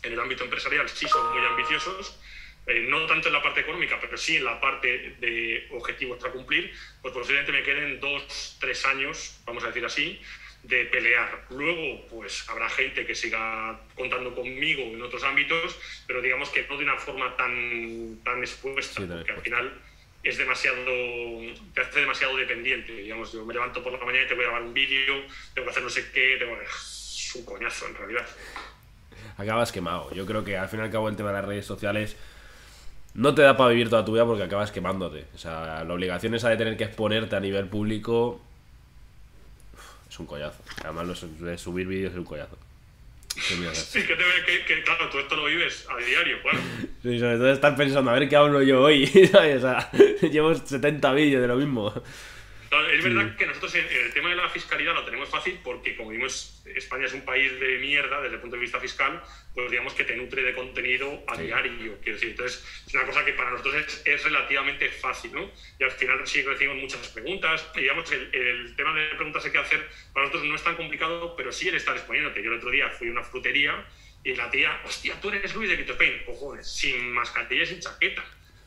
en 0.04 0.14
el 0.14 0.20
ámbito 0.20 0.44
empresarial, 0.46 0.90
sí 0.90 1.08
son 1.08 1.38
muy 1.38 1.46
ambiciosos, 1.46 2.20
eh, 2.68 2.86
no 2.88 3.06
tanto 3.08 3.28
en 3.28 3.34
la 3.34 3.42
parte 3.42 3.62
económica, 3.62 3.98
pero 4.00 4.18
sí 4.18 4.38
en 4.38 4.46
la 4.46 4.60
parte 4.60 5.16
de 5.20 5.68
objetivos 5.72 6.24
a 6.24 6.32
cumplir, 6.32 6.74
pues 7.02 7.14
posiblemente 7.14 7.52
me 7.52 7.64
queden 7.64 8.00
dos, 8.00 8.58
tres 8.60 8.86
años, 8.86 9.42
vamos 9.46 9.64
a 9.64 9.68
decir 9.68 9.86
así, 9.86 10.22
de 10.64 10.86
pelear. 10.86 11.46
Luego, 11.50 12.06
pues 12.08 12.48
habrá 12.50 12.70
gente 12.70 13.06
que 13.06 13.16
siga 13.16 13.80
contando 13.96 14.36
conmigo 14.36 14.84
en 14.84 15.02
otros 15.02 15.24
ámbitos, 15.24 15.80
pero 16.06 16.22
digamos 16.22 16.50
que 16.50 16.68
no 16.70 16.78
de 16.78 16.84
una 16.84 16.98
forma 16.98 17.36
tan, 17.36 18.20
tan 18.24 18.40
expuesta, 18.40 19.02
porque 19.02 19.32
al 19.32 19.42
final 19.42 19.82
es 20.24 20.38
demasiado, 20.38 20.86
te 21.74 21.82
hace 21.82 22.02
demasiado 22.02 22.38
dependiente. 22.38 22.94
Digamos, 22.94 23.34
yo 23.34 23.44
me 23.44 23.54
levanto 23.54 23.84
por 23.84 23.92
la 23.92 24.06
mañana 24.06 24.26
y 24.26 24.28
te 24.28 24.36
voy 24.36 24.44
a 24.44 24.48
grabar 24.48 24.64
un 24.64 24.74
vídeo, 24.74 25.26
tengo 25.56 25.66
que 25.66 25.72
hacer 25.72 25.84
no 25.84 25.90
sé 25.90 26.12
qué, 26.12 26.38
tengo 26.38 26.62
es 26.62 27.32
un 27.36 27.46
coñazo 27.46 27.88
en 27.88 27.96
realidad. 27.96 28.28
Acabas 29.38 29.72
quemado. 29.72 30.14
Yo 30.14 30.26
creo 30.26 30.44
que 30.44 30.58
al 30.58 30.70
fin 30.70 30.80
y 30.80 30.84
al 30.84 30.92
cabo 30.92 31.10
el 31.10 31.16
tema 31.16 31.30
de 31.30 31.36
las 31.36 31.46
redes 31.46 31.66
sociales 31.66 32.18
no 33.14 33.36
te 33.36 33.42
da 33.42 33.58
para 33.58 33.72
vivir 33.72 33.90
toda 33.90 34.06
tu 34.06 34.14
vida 34.14 34.26
porque 34.26 34.44
acabas 34.44 34.72
quemándote. 34.72 35.26
O 35.36 35.38
sea, 35.38 35.84
la 35.84 35.94
obligación 35.94 36.34
esa 36.36 36.50
de 36.50 36.58
tener 36.58 36.78
que 36.78 36.86
exponerte 36.86 37.36
a 37.36 37.40
nivel 37.40 37.68
público 37.68 38.42
es 40.10 40.20
un 40.20 40.26
collazo. 40.26 40.62
Además, 40.84 41.08
lo 41.08 41.46
de 41.46 41.58
subir 41.58 41.88
vídeos 41.88 42.14
es 42.14 42.18
un 42.18 42.26
collazo. 42.26 42.58
Sí, 43.36 43.56
que, 44.02 44.16
te, 44.16 44.24
que, 44.46 44.66
que, 44.66 44.84
claro, 44.84 45.10
tú 45.10 45.20
esto 45.20 45.38
lo 45.38 45.46
vives 45.46 45.88
a 45.90 45.98
diario, 46.04 46.42
claro. 46.42 46.60
Sí, 47.02 47.18
sobre 47.18 47.38
todo 47.38 47.52
estar 47.52 47.76
pensando, 47.78 48.12
a 48.12 48.14
ver 48.14 48.28
qué 48.28 48.36
hablo 48.36 48.62
yo 48.62 48.82
hoy, 48.82 49.08
¿sabes? 49.32 49.58
O 49.58 49.62
sea, 49.62 49.90
llevo 50.30 50.54
70 50.54 51.14
vídeos 51.14 51.42
de 51.42 51.48
lo 51.48 51.56
mismo 51.56 51.94
es 52.72 53.04
verdad 53.04 53.36
que 53.36 53.46
nosotros 53.46 53.76
en, 53.76 53.86
el 53.86 54.14
tema 54.14 54.30
de 54.30 54.38
la 54.38 54.50
fiscalidad 54.50 54.94
lo 54.94 55.04
tenemos 55.04 55.28
fácil 55.28 55.60
porque, 55.62 55.96
como 55.98 56.12
vimos, 56.12 56.64
España 56.66 57.06
es 57.06 57.14
un 57.14 57.22
país 57.22 57.60
de 57.60 57.80
mierda 57.80 58.22
desde 58.22 58.36
el 58.36 58.42
punto 58.42 58.56
de 58.56 58.62
vista 58.62 58.80
fiscal, 58.80 59.22
pues 59.54 59.70
digamos 59.70 59.94
que 59.94 60.06
te 60.06 60.16
nutre 60.16 60.42
de 60.42 60.54
contenido 60.54 61.22
a 61.28 61.36
diario. 61.36 61.98
Quiero 62.02 62.18
decir, 62.18 62.30
entonces 62.30 62.66
es 62.88 62.94
una 62.94 63.06
cosa 63.06 63.26
que 63.26 63.34
para 63.34 63.52
nosotros 63.52 63.76
es, 63.76 64.02
es, 64.06 64.24
relativamente 64.24 64.88
fácil, 64.88 65.34
¿no? 65.34 65.52
Y 65.80 65.84
al 65.84 65.92
final 65.92 66.26
sí 66.26 66.44
recibimos 66.44 66.78
muchas 66.78 67.10
preguntas. 67.10 67.70
Y 67.76 67.82
digamos, 67.82 68.10
el, 68.14 68.34
el 68.34 68.76
tema 68.78 68.94
de 68.94 69.08
preguntas 69.16 69.44
que 69.50 69.58
hacer 69.58 69.86
para 70.14 70.28
nosotros 70.28 70.50
no 70.50 70.56
es 70.56 70.64
tan 70.64 70.76
complicado, 70.78 71.36
pero 71.36 71.52
sí 71.52 71.68
el 71.68 71.76
estar 71.76 71.98
exponiéndote. 71.98 72.42
Yo 72.42 72.52
el 72.52 72.58
otro 72.58 72.72
día 72.72 72.90
fui 72.90 73.10
a 73.10 73.12
una 73.12 73.24
frutería 73.24 73.86
y 74.24 74.34
la 74.36 74.50
tía, 74.50 74.80
hostia, 74.86 75.20
tú 75.20 75.30
eres 75.30 75.54
Luis 75.56 75.70
de 75.70 75.78
Quito 75.78 75.94
Spain, 75.94 76.24
cojones, 76.26 76.72
sin 76.72 77.12
mascarilla 77.12 77.64
y 77.64 77.66
sin 77.66 77.80
chaqueta. 77.82 78.24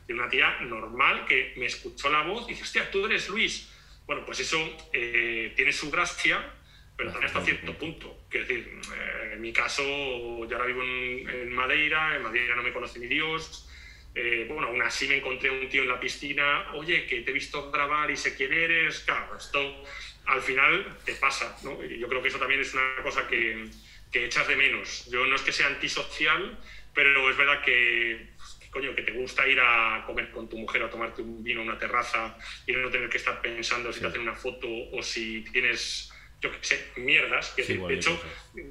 Y 0.07 0.13
una 0.13 0.29
tía 0.29 0.59
normal 0.61 1.25
que 1.25 1.53
me 1.57 1.65
escuchó 1.65 2.11
la 2.11 2.21
voz 2.21 2.45
y 2.47 2.51
dice, 2.51 2.61
hostia, 2.61 2.91
tú 2.91 3.05
eres 3.07 3.29
Luis 3.29 3.71
bueno, 4.05 4.23
pues 4.25 4.39
eso 4.39 4.57
eh, 4.93 5.53
tiene 5.55 5.71
su 5.71 5.89
gracia, 5.89 6.53
pero 6.95 7.11
también 7.11 7.27
hasta 7.27 7.43
cierto 7.43 7.77
punto. 7.77 8.25
Quiero 8.29 8.47
decir, 8.47 8.79
eh, 8.95 9.31
en 9.33 9.41
mi 9.41 9.51
caso, 9.51 9.83
yo 9.83 10.55
ahora 10.55 10.65
vivo 10.65 10.83
en, 10.83 11.51
Madeira, 11.51 12.15
en 12.15 12.23
Madeira 12.23 12.55
no 12.55 12.63
me 12.63 12.71
conoce 12.71 12.99
ni 12.99 13.07
Dios. 13.07 13.69
Eh, 14.13 14.45
bueno, 14.47 14.67
aún 14.67 14.81
así 14.81 15.07
me 15.07 15.17
encontré 15.17 15.49
un 15.49 15.67
tío 15.67 15.81
en 15.81 15.89
la 15.89 15.99
piscina, 15.99 16.71
oye, 16.73 17.05
que 17.05 17.21
te 17.21 17.31
he 17.31 17.33
visto 17.33 17.69
grabar 17.71 18.09
y 18.11 18.15
sé 18.15 18.35
quién 18.35 18.53
eres. 18.53 18.99
Claro, 18.99 19.35
esto 19.37 19.83
al 20.27 20.41
final 20.41 20.97
te 21.03 21.15
pasa, 21.15 21.57
¿no? 21.63 21.83
Y 21.83 21.99
yo 21.99 22.07
creo 22.07 22.21
que 22.21 22.29
eso 22.29 22.39
también 22.39 22.61
es 22.61 22.73
una 22.73 23.03
cosa 23.03 23.27
que, 23.27 23.69
que 24.11 24.25
echas 24.25 24.47
de 24.47 24.55
menos. 24.55 25.09
Yo 25.11 25.25
no 25.25 25.35
es 25.35 25.41
que 25.41 25.51
sea 25.51 25.67
antisocial, 25.67 26.57
pero 26.93 27.29
es 27.29 27.35
verdad 27.35 27.61
que 27.63 28.34
coño, 28.75 28.93
que 28.93 29.03
te 29.03 29.13
gusta 29.13 29.47
ir 29.47 29.57
a 29.57 30.03
comer 30.05 30.29
con 30.31 30.49
tu 30.49 30.57
mujer 30.57 30.83
o 30.83 30.89
tomarte 30.89 31.21
un 31.21 31.41
vino 31.41 31.61
en 31.61 31.69
una 31.69 31.79
terraza 31.79 32.37
y 32.67 32.73
no 32.73 32.89
tener 32.89 33.09
que 33.09 33.15
estar 33.15 33.41
pensando 33.41 33.93
si 33.93 34.01
te 34.01 34.07
hacen 34.07 34.19
una 34.19 34.35
foto 34.35 34.67
o 34.91 35.01
si 35.01 35.45
tienes, 35.53 36.11
yo 36.41 36.51
qué 36.51 36.57
sé, 36.61 36.91
mierdas. 36.97 37.51
Que 37.51 37.63
de 37.63 37.93
hecho, 37.93 38.21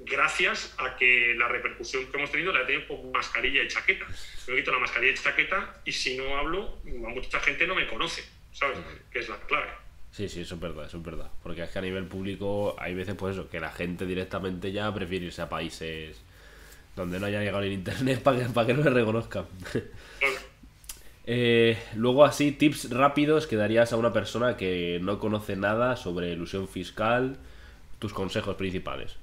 gracias 0.05 0.75
a 0.77 0.95
que 0.97 1.35
la 1.38 1.49
repercusión 1.49 2.05
que 2.11 2.19
hemos 2.19 2.31
tenido 2.31 2.53
la 2.53 2.61
he 2.61 2.64
tenido 2.67 2.87
con 2.87 3.12
mascarilla 3.12 3.62
y 3.62 3.69
chaqueta. 3.69 4.05
Me 4.47 4.57
quito 4.57 4.73
la 4.73 4.79
mascarilla 4.79 5.14
y 5.14 5.17
chaqueta 5.17 5.81
y 5.87 5.93
si 5.93 6.19
no 6.19 6.37
hablo, 6.37 6.81
mucha 6.85 7.40
gente 7.40 7.67
no 7.67 7.75
me 7.75 7.87
conoce, 7.87 8.23
¿sabes? 8.53 8.77
Que 9.11 9.21
es 9.21 9.29
la 9.31 9.38
clave. 9.40 9.71
Sí, 10.11 10.29
sí, 10.29 10.43
eso 10.43 10.57
es 10.57 10.61
verdad, 10.61 10.85
eso 10.85 10.99
es 10.99 11.03
verdad. 11.03 11.31
Porque 11.43 11.62
es 11.62 11.71
que 11.71 11.79
a 11.79 11.83
nivel 11.83 12.05
público 12.05 12.77
hay 12.79 12.95
veces, 12.95 13.14
pues 13.14 13.37
eso, 13.37 13.49
que 13.49 13.59
la 13.59 13.73
gente 13.73 14.05
directamente 14.05 14.71
ya 14.71 14.93
prefiere 14.93 15.25
irse 15.25 15.40
a 15.40 15.49
países 15.49 16.23
donde 16.97 17.21
no 17.21 17.27
haya 17.27 17.41
llegado 17.41 17.63
el 17.63 17.73
internet 17.73 18.21
para 18.25 18.39
que, 18.39 18.45
para 18.47 18.67
que 18.67 18.75
no 18.75 18.83
le 18.83 18.91
reconozcan. 18.91 19.47
Eh, 21.27 21.79
luego 21.97 22.23
así, 22.27 22.53
tips 22.53 22.91
rápidos 22.91 23.47
que 23.47 23.57
darías 23.57 23.95
a 23.95 23.97
una 23.97 24.13
persona 24.13 24.59
que 24.59 24.99
no 25.01 25.19
conoce 25.19 25.57
nada 25.57 25.97
sobre 25.97 26.31
ilusión 26.31 26.69
fiscal, 26.69 27.39
tus 27.99 28.13
consejos 28.13 28.57
principales. 28.57 29.17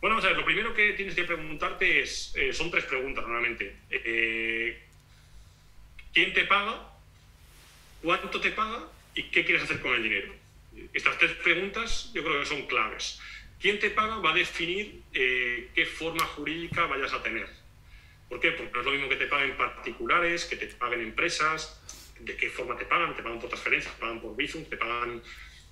Bueno, 0.00 0.16
o 0.16 0.20
sea, 0.20 0.30
lo 0.30 0.44
primero 0.44 0.72
que 0.72 0.92
tienes 0.92 1.14
que 1.14 1.24
preguntarte 1.24 2.00
es, 2.00 2.32
eh, 2.36 2.52
son 2.52 2.70
tres 2.70 2.84
preguntas 2.84 3.24
normalmente. 3.24 3.76
Eh, 3.90 4.80
¿Quién 6.12 6.32
te 6.32 6.44
paga? 6.44 6.88
¿Cuánto 8.02 8.40
te 8.40 8.52
paga? 8.52 8.86
¿Y 9.14 9.24
qué 9.24 9.44
quieres 9.44 9.64
hacer 9.64 9.80
con 9.80 9.92
el 9.92 10.02
dinero? 10.02 10.32
Estas 10.94 11.18
tres 11.18 11.32
preguntas 11.32 12.10
yo 12.14 12.22
creo 12.22 12.40
que 12.40 12.46
son 12.46 12.62
claves. 12.66 13.20
¿Quién 13.60 13.78
te 13.78 13.90
paga 13.90 14.16
va 14.18 14.30
a 14.30 14.34
definir 14.34 15.02
eh, 15.12 15.68
qué 15.74 15.84
forma 15.84 16.24
jurídica 16.24 16.86
vayas 16.86 17.12
a 17.12 17.22
tener. 17.22 17.46
¿Por 18.28 18.40
qué? 18.40 18.52
Porque 18.52 18.72
no 18.72 18.80
es 18.80 18.86
lo 18.86 18.92
mismo 18.92 19.08
que 19.08 19.16
te 19.16 19.26
paguen 19.26 19.56
particulares, 19.56 20.46
que 20.46 20.56
te 20.56 20.66
paguen 20.68 21.00
empresas, 21.00 21.78
de 22.20 22.36
qué 22.36 22.48
forma 22.48 22.76
te 22.76 22.86
pagan, 22.86 23.14
te 23.14 23.22
pagan 23.22 23.38
por 23.38 23.50
transferencias, 23.50 23.94
te 23.94 24.00
pagan 24.00 24.20
por 24.20 24.34
Bizum, 24.36 24.64
te 24.64 24.76
pagan, 24.76 25.22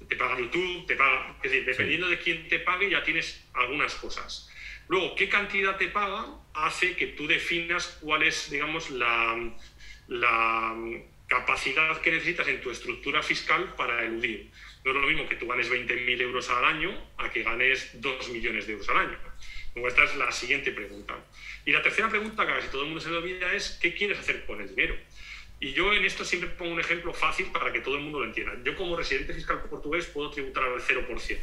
te 0.07 0.17
pagan 0.17 0.39
YouTube, 0.39 0.87
te 0.87 0.97
pagan... 0.97 1.37
Es 1.43 1.51
decir, 1.51 1.65
dependiendo 1.65 2.09
de 2.09 2.19
quién 2.19 2.49
te 2.49 2.59
pague 2.59 2.91
ya 2.91 3.03
tienes 3.03 3.47
algunas 3.55 3.95
cosas. 3.95 4.51
Luego, 4.89 5.15
qué 5.15 5.29
cantidad 5.29 5.77
te 5.77 5.89
paga 5.89 6.27
hace 6.55 6.97
que 6.97 7.07
tú 7.09 7.27
definas 7.27 7.99
cuál 8.01 8.23
es, 8.23 8.51
digamos, 8.51 8.91
la, 8.91 9.51
la 10.09 10.77
capacidad 11.27 12.01
que 12.01 12.11
necesitas 12.11 12.49
en 12.49 12.61
tu 12.61 12.71
estructura 12.71 13.23
fiscal 13.23 13.75
para 13.77 14.05
eludir. 14.05 14.51
No 14.89 14.95
es 14.95 15.01
lo 15.03 15.07
mismo 15.07 15.29
que 15.29 15.37
tú 15.37 15.47
ganes 15.47 15.71
20.000 15.71 16.21
euros 16.23 16.49
al 16.49 16.65
año 16.65 16.91
a 17.19 17.31
que 17.31 17.43
ganes 17.43 18.01
2 18.01 18.31
millones 18.31 18.67
de 18.67 18.73
euros 18.73 18.89
al 18.89 18.97
año. 18.97 19.19
esta 19.87 20.05
es 20.05 20.17
la 20.17 20.33
siguiente 20.33 20.73
pregunta. 20.73 21.15
Y 21.67 21.73
la 21.73 21.83
tercera 21.83 22.09
pregunta 22.09 22.47
que 22.47 22.55
casi 22.55 22.69
todo 22.69 22.83
el 22.83 22.87
mundo 22.87 23.01
se 23.03 23.11
le 23.11 23.19
olvida 23.19 23.53
es 23.53 23.79
¿qué 23.83 23.93
quieres 23.93 24.19
hacer 24.19 24.47
con 24.47 24.63
el 24.63 24.75
dinero? 24.75 24.97
Y 25.61 25.75
yo 25.75 25.93
en 25.93 26.07
esto 26.07 26.25
siempre 26.25 26.49
pongo 26.49 26.73
un 26.73 26.81
ejemplo 26.81 27.13
fácil 27.13 27.49
para 27.53 27.71
que 27.71 27.81
todo 27.81 27.97
el 27.97 28.01
mundo 28.01 28.21
lo 28.21 28.25
entienda. 28.25 28.55
Yo 28.65 28.75
como 28.77 28.97
residente 28.97 29.35
fiscal 29.35 29.63
portugués 29.69 30.07
puedo 30.07 30.31
tributar 30.31 30.65
al 30.65 30.81
0%, 30.81 31.39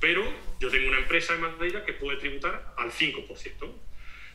pero 0.00 0.24
yo 0.58 0.70
tengo 0.70 0.88
una 0.88 0.98
empresa 0.98 1.34
en 1.34 1.42
Madeira 1.42 1.84
que 1.84 1.92
puede 1.92 2.16
tributar 2.16 2.72
al 2.78 2.90
5%. 2.90 3.72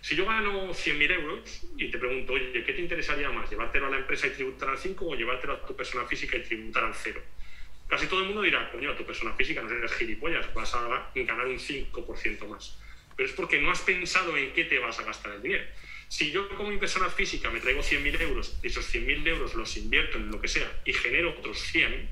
Si 0.01 0.15
yo 0.15 0.25
gano 0.27 0.69
100.000 0.69 1.11
euros 1.11 1.63
y 1.75 1.89
te 1.89 1.97
pregunto, 1.97 2.33
oye, 2.33 2.63
¿qué 2.63 2.73
te 2.73 2.81
interesaría 2.81 3.31
más? 3.31 3.49
¿Llevártelo 3.49 3.87
a 3.87 3.89
la 3.89 3.97
empresa 3.97 4.27
y 4.27 4.29
tributar 4.31 4.69
al 4.69 4.77
5 4.77 5.07
o 5.07 5.15
llevártelo 5.15 5.53
a 5.53 5.65
tu 5.65 5.75
persona 5.75 6.05
física 6.05 6.37
y 6.37 6.43
tributar 6.43 6.83
al 6.83 6.93
0? 6.93 7.19
Casi 7.91 8.07
todo 8.07 8.21
el 8.21 8.27
mundo 8.27 8.41
dirá, 8.41 8.71
coño, 8.71 8.95
tu 8.95 9.05
persona 9.05 9.33
física 9.33 9.61
no 9.61 9.69
eres 9.69 9.91
gilipollas, 9.91 10.53
vas 10.53 10.73
a 10.75 11.11
ganar 11.13 11.45
un 11.45 11.59
5% 11.59 12.47
más. 12.47 12.79
pero 13.17 13.27
es 13.27 13.35
porque 13.35 13.59
no 13.59 13.69
has 13.69 13.81
pensado 13.81 14.37
en 14.37 14.53
qué 14.53 14.63
te 14.63 14.79
vas 14.79 14.97
a 14.99 15.03
gastar 15.03 15.33
el 15.33 15.41
dinero. 15.41 15.65
Si 16.07 16.31
yo 16.31 16.47
como 16.55 16.69
mi 16.69 16.77
persona 16.77 17.09
física 17.09 17.49
me 17.49 17.59
traigo 17.59 17.81
100.000 17.81 18.21
euros, 18.21 18.57
y 18.63 18.67
esos 18.67 18.85
100.000 18.95 19.27
euros 19.27 19.55
los 19.55 19.75
invierto 19.75 20.17
en 20.17 20.31
lo 20.31 20.39
que 20.39 20.47
sea 20.47 20.71
y 20.85 20.93
genero 20.93 21.31
otros 21.37 21.59
100, 21.59 22.09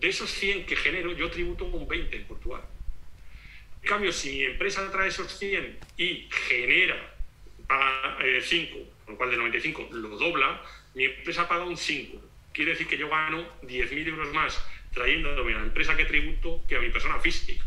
de 0.00 0.08
esos 0.08 0.28
100 0.30 0.66
que 0.66 0.74
genero 0.74 1.12
yo 1.12 1.30
tributo 1.30 1.64
un 1.64 1.86
20 1.86 2.16
en 2.16 2.24
Portugal. 2.24 2.62
En 3.82 3.88
cambio, 3.88 4.12
si 4.12 4.30
mi 4.30 4.44
empresa 4.46 4.90
trae 4.90 5.10
esos 5.10 5.38
100 5.38 5.78
y 5.96 6.28
genera, 6.48 7.14
paga 7.68 8.18
5, 8.42 8.78
eh, 8.78 8.86
con 9.04 9.14
lo 9.14 9.16
cual 9.16 9.30
de 9.30 9.36
95 9.36 9.90
lo 9.92 10.08
dobla, 10.18 10.60
mi 10.94 11.04
empresa 11.04 11.46
paga 11.46 11.64
un 11.64 11.76
5. 11.76 12.20
Quiere 12.52 12.72
decir 12.72 12.88
que 12.88 12.98
yo 12.98 13.08
gano 13.08 13.46
10.000 13.62 14.08
euros 14.08 14.32
más 14.32 14.60
trayéndome 14.94 15.54
a 15.54 15.58
la 15.58 15.64
empresa 15.64 15.96
que 15.96 16.04
tributo 16.04 16.64
que 16.68 16.76
a 16.76 16.80
mi 16.80 16.90
persona 16.90 17.18
física. 17.20 17.64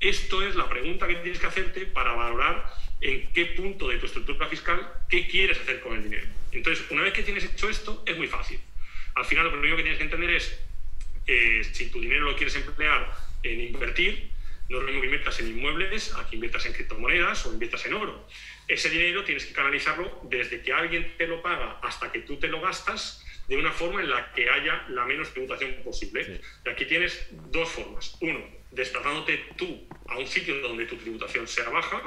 Esto 0.00 0.42
es 0.42 0.56
la 0.56 0.68
pregunta 0.68 1.06
que 1.06 1.16
tienes 1.16 1.38
que 1.38 1.46
hacerte 1.46 1.86
para 1.86 2.12
valorar 2.12 2.72
en 3.00 3.32
qué 3.32 3.46
punto 3.46 3.88
de 3.88 3.98
tu 3.98 4.06
estructura 4.06 4.48
fiscal, 4.48 4.92
qué 5.08 5.28
quieres 5.28 5.60
hacer 5.60 5.80
con 5.80 5.96
el 5.96 6.04
dinero. 6.04 6.26
Entonces, 6.52 6.84
una 6.90 7.02
vez 7.02 7.12
que 7.12 7.22
tienes 7.22 7.44
hecho 7.44 7.68
esto, 7.68 8.02
es 8.06 8.16
muy 8.16 8.26
fácil. 8.26 8.58
Al 9.14 9.24
final, 9.24 9.44
lo 9.44 9.52
primero 9.52 9.76
que 9.76 9.82
tienes 9.82 9.98
que 9.98 10.04
entender 10.04 10.30
es 10.30 10.58
eh, 11.26 11.62
si 11.72 11.90
tu 11.90 12.00
dinero 12.00 12.24
lo 12.24 12.36
quieres 12.36 12.56
emplear 12.56 13.14
en 13.42 13.60
invertir, 13.60 14.30
no 14.68 14.78
es 14.78 14.82
lo 14.82 14.86
mismo 14.86 15.00
que 15.00 15.06
inviertas 15.06 15.40
en 15.40 15.48
inmuebles 15.48 16.14
a 16.14 16.28
que 16.28 16.36
inviertas 16.36 16.66
en 16.66 16.72
criptomonedas 16.72 17.46
o 17.46 17.52
inviertas 17.52 17.84
en 17.86 17.94
oro. 17.94 18.26
Ese 18.68 18.88
dinero 18.90 19.22
tienes 19.24 19.46
que 19.46 19.52
canalizarlo 19.52 20.20
desde 20.24 20.62
que 20.62 20.72
alguien 20.72 21.14
te 21.18 21.26
lo 21.26 21.42
paga 21.42 21.78
hasta 21.82 22.10
que 22.10 22.20
tú 22.20 22.38
te 22.38 22.48
lo 22.48 22.60
gastas 22.60 23.24
de 23.52 23.58
una 23.58 23.70
forma 23.70 24.00
en 24.00 24.08
la 24.08 24.32
que 24.32 24.48
haya 24.48 24.82
la 24.88 25.04
menos 25.04 25.30
tributación 25.30 25.74
posible. 25.84 26.40
Y 26.64 26.68
aquí 26.70 26.86
tienes 26.86 27.28
dos 27.50 27.68
formas. 27.68 28.16
Uno, 28.22 28.40
desplazándote 28.70 29.44
tú 29.58 29.86
a 30.08 30.16
un 30.16 30.26
sitio 30.26 30.58
donde 30.62 30.86
tu 30.86 30.96
tributación 30.96 31.46
sea 31.46 31.68
baja, 31.68 32.00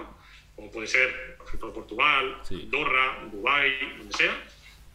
como 0.56 0.72
puede 0.72 0.88
ser, 0.88 1.38
por 1.38 1.48
ejemplo, 1.48 1.72
Portugal, 1.72 2.42
Andorra, 2.50 3.28
Dubái, 3.32 3.78
donde 4.00 4.18
sea, 4.18 4.36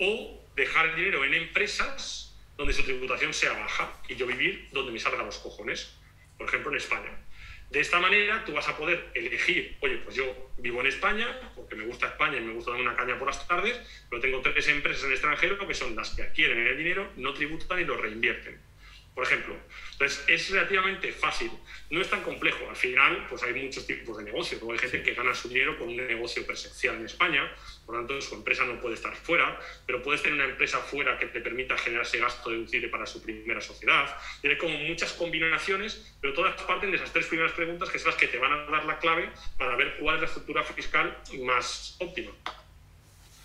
o 0.00 0.44
dejar 0.56 0.86
el 0.86 0.96
dinero 0.96 1.24
en 1.24 1.34
empresas 1.34 2.36
donde 2.56 2.72
su 2.72 2.82
tributación 2.82 3.32
sea 3.32 3.52
baja 3.52 3.92
y 4.08 4.16
yo 4.16 4.26
vivir 4.26 4.70
donde 4.72 4.90
me 4.90 4.98
salgan 4.98 5.26
los 5.26 5.38
cojones, 5.38 5.96
por 6.36 6.48
ejemplo, 6.48 6.72
en 6.72 6.78
España. 6.78 7.16
De 7.70 7.80
esta 7.80 8.00
manera 8.00 8.44
tú 8.44 8.52
vas 8.52 8.68
a 8.68 8.76
poder 8.76 9.10
elegir, 9.14 9.76
oye, 9.80 9.98
pues 9.98 10.16
yo 10.16 10.50
vivo 10.58 10.80
en 10.80 10.88
España, 10.88 11.26
porque 11.54 11.76
me 11.76 11.84
gusta 11.84 12.08
España 12.08 12.38
y 12.38 12.40
me 12.40 12.52
gusta 12.52 12.72
dar 12.72 12.80
una 12.80 12.96
caña 12.96 13.18
por 13.18 13.28
las 13.28 13.46
tardes, 13.46 13.80
pero 14.08 14.20
tengo 14.20 14.40
tres 14.40 14.66
empresas 14.68 15.02
en 15.02 15.10
el 15.10 15.12
extranjero 15.14 15.66
que 15.66 15.74
son 15.74 15.94
las 15.94 16.10
que 16.10 16.22
adquieren 16.22 16.66
el 16.66 16.76
dinero, 16.76 17.12
no 17.16 17.32
tributan 17.32 17.80
y 17.80 17.84
lo 17.84 17.96
reinvierten 17.96 18.70
por 19.14 19.24
ejemplo. 19.24 19.54
Entonces, 19.92 20.24
es 20.28 20.50
relativamente 20.50 21.12
fácil, 21.12 21.50
no 21.90 22.00
es 22.00 22.08
tan 22.08 22.22
complejo. 22.22 22.68
Al 22.68 22.76
final, 22.76 23.26
pues 23.28 23.42
hay 23.42 23.52
muchos 23.52 23.86
tipos 23.86 24.16
de 24.16 24.24
negocios. 24.24 24.62
hay 24.62 24.78
gente 24.78 25.02
que 25.02 25.14
gana 25.14 25.34
su 25.34 25.48
dinero 25.48 25.78
con 25.78 25.88
un 25.88 25.96
negocio 25.96 26.46
presencial 26.46 26.96
en 26.96 27.06
España, 27.06 27.54
por 27.90 27.98
lo 27.98 28.06
tanto, 28.06 28.20
su 28.20 28.36
empresa 28.36 28.64
no 28.64 28.80
puede 28.80 28.94
estar 28.94 29.12
fuera, 29.16 29.58
pero 29.84 30.00
puedes 30.00 30.22
tener 30.22 30.38
una 30.38 30.48
empresa 30.48 30.78
fuera 30.78 31.18
que 31.18 31.26
te 31.26 31.40
permita 31.40 31.76
generar 31.76 32.06
ese 32.06 32.20
gasto 32.20 32.50
deducible 32.50 32.88
para 32.88 33.04
su 33.04 33.20
primera 33.20 33.60
sociedad. 33.60 34.16
Tiene 34.40 34.56
como 34.58 34.78
muchas 34.78 35.12
combinaciones, 35.14 36.14
pero 36.20 36.32
todas 36.32 36.54
parten 36.62 36.92
de 36.92 36.98
esas 36.98 37.12
tres 37.12 37.26
primeras 37.26 37.50
preguntas 37.50 37.90
que 37.90 37.98
son 37.98 38.12
las 38.12 38.20
que 38.20 38.28
te 38.28 38.38
van 38.38 38.52
a 38.52 38.70
dar 38.70 38.84
la 38.84 38.96
clave 39.00 39.30
para 39.58 39.74
ver 39.74 39.96
cuál 39.98 40.14
es 40.14 40.20
la 40.20 40.26
estructura 40.28 40.62
fiscal 40.62 41.18
más 41.42 41.96
óptima. 41.98 42.30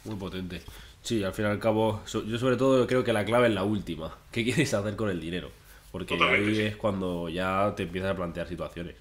Muy 0.04 0.16
potente. 0.16 0.62
Sí, 1.02 1.24
al 1.24 1.34
fin 1.34 1.46
y 1.46 1.48
al 1.48 1.60
cabo, 1.60 2.04
yo 2.06 2.38
sobre 2.38 2.56
todo 2.56 2.86
creo 2.86 3.04
que 3.04 3.14
la 3.14 3.26
clave 3.26 3.48
es 3.48 3.54
la 3.56 3.64
última. 3.64 4.16
¿Qué 4.32 4.44
quieres 4.44 4.72
hacer 4.76 4.96
con 4.96 5.10
el 5.10 5.20
dinero? 5.20 5.50
Porque 5.92 6.14
ahí 6.22 6.60
es 6.60 6.76
cuando 6.76 7.30
ya 7.30 7.74
te 7.76 7.82
empiezas 7.82 8.12
a 8.12 8.16
plantear 8.16 8.48
situaciones. 8.48 8.96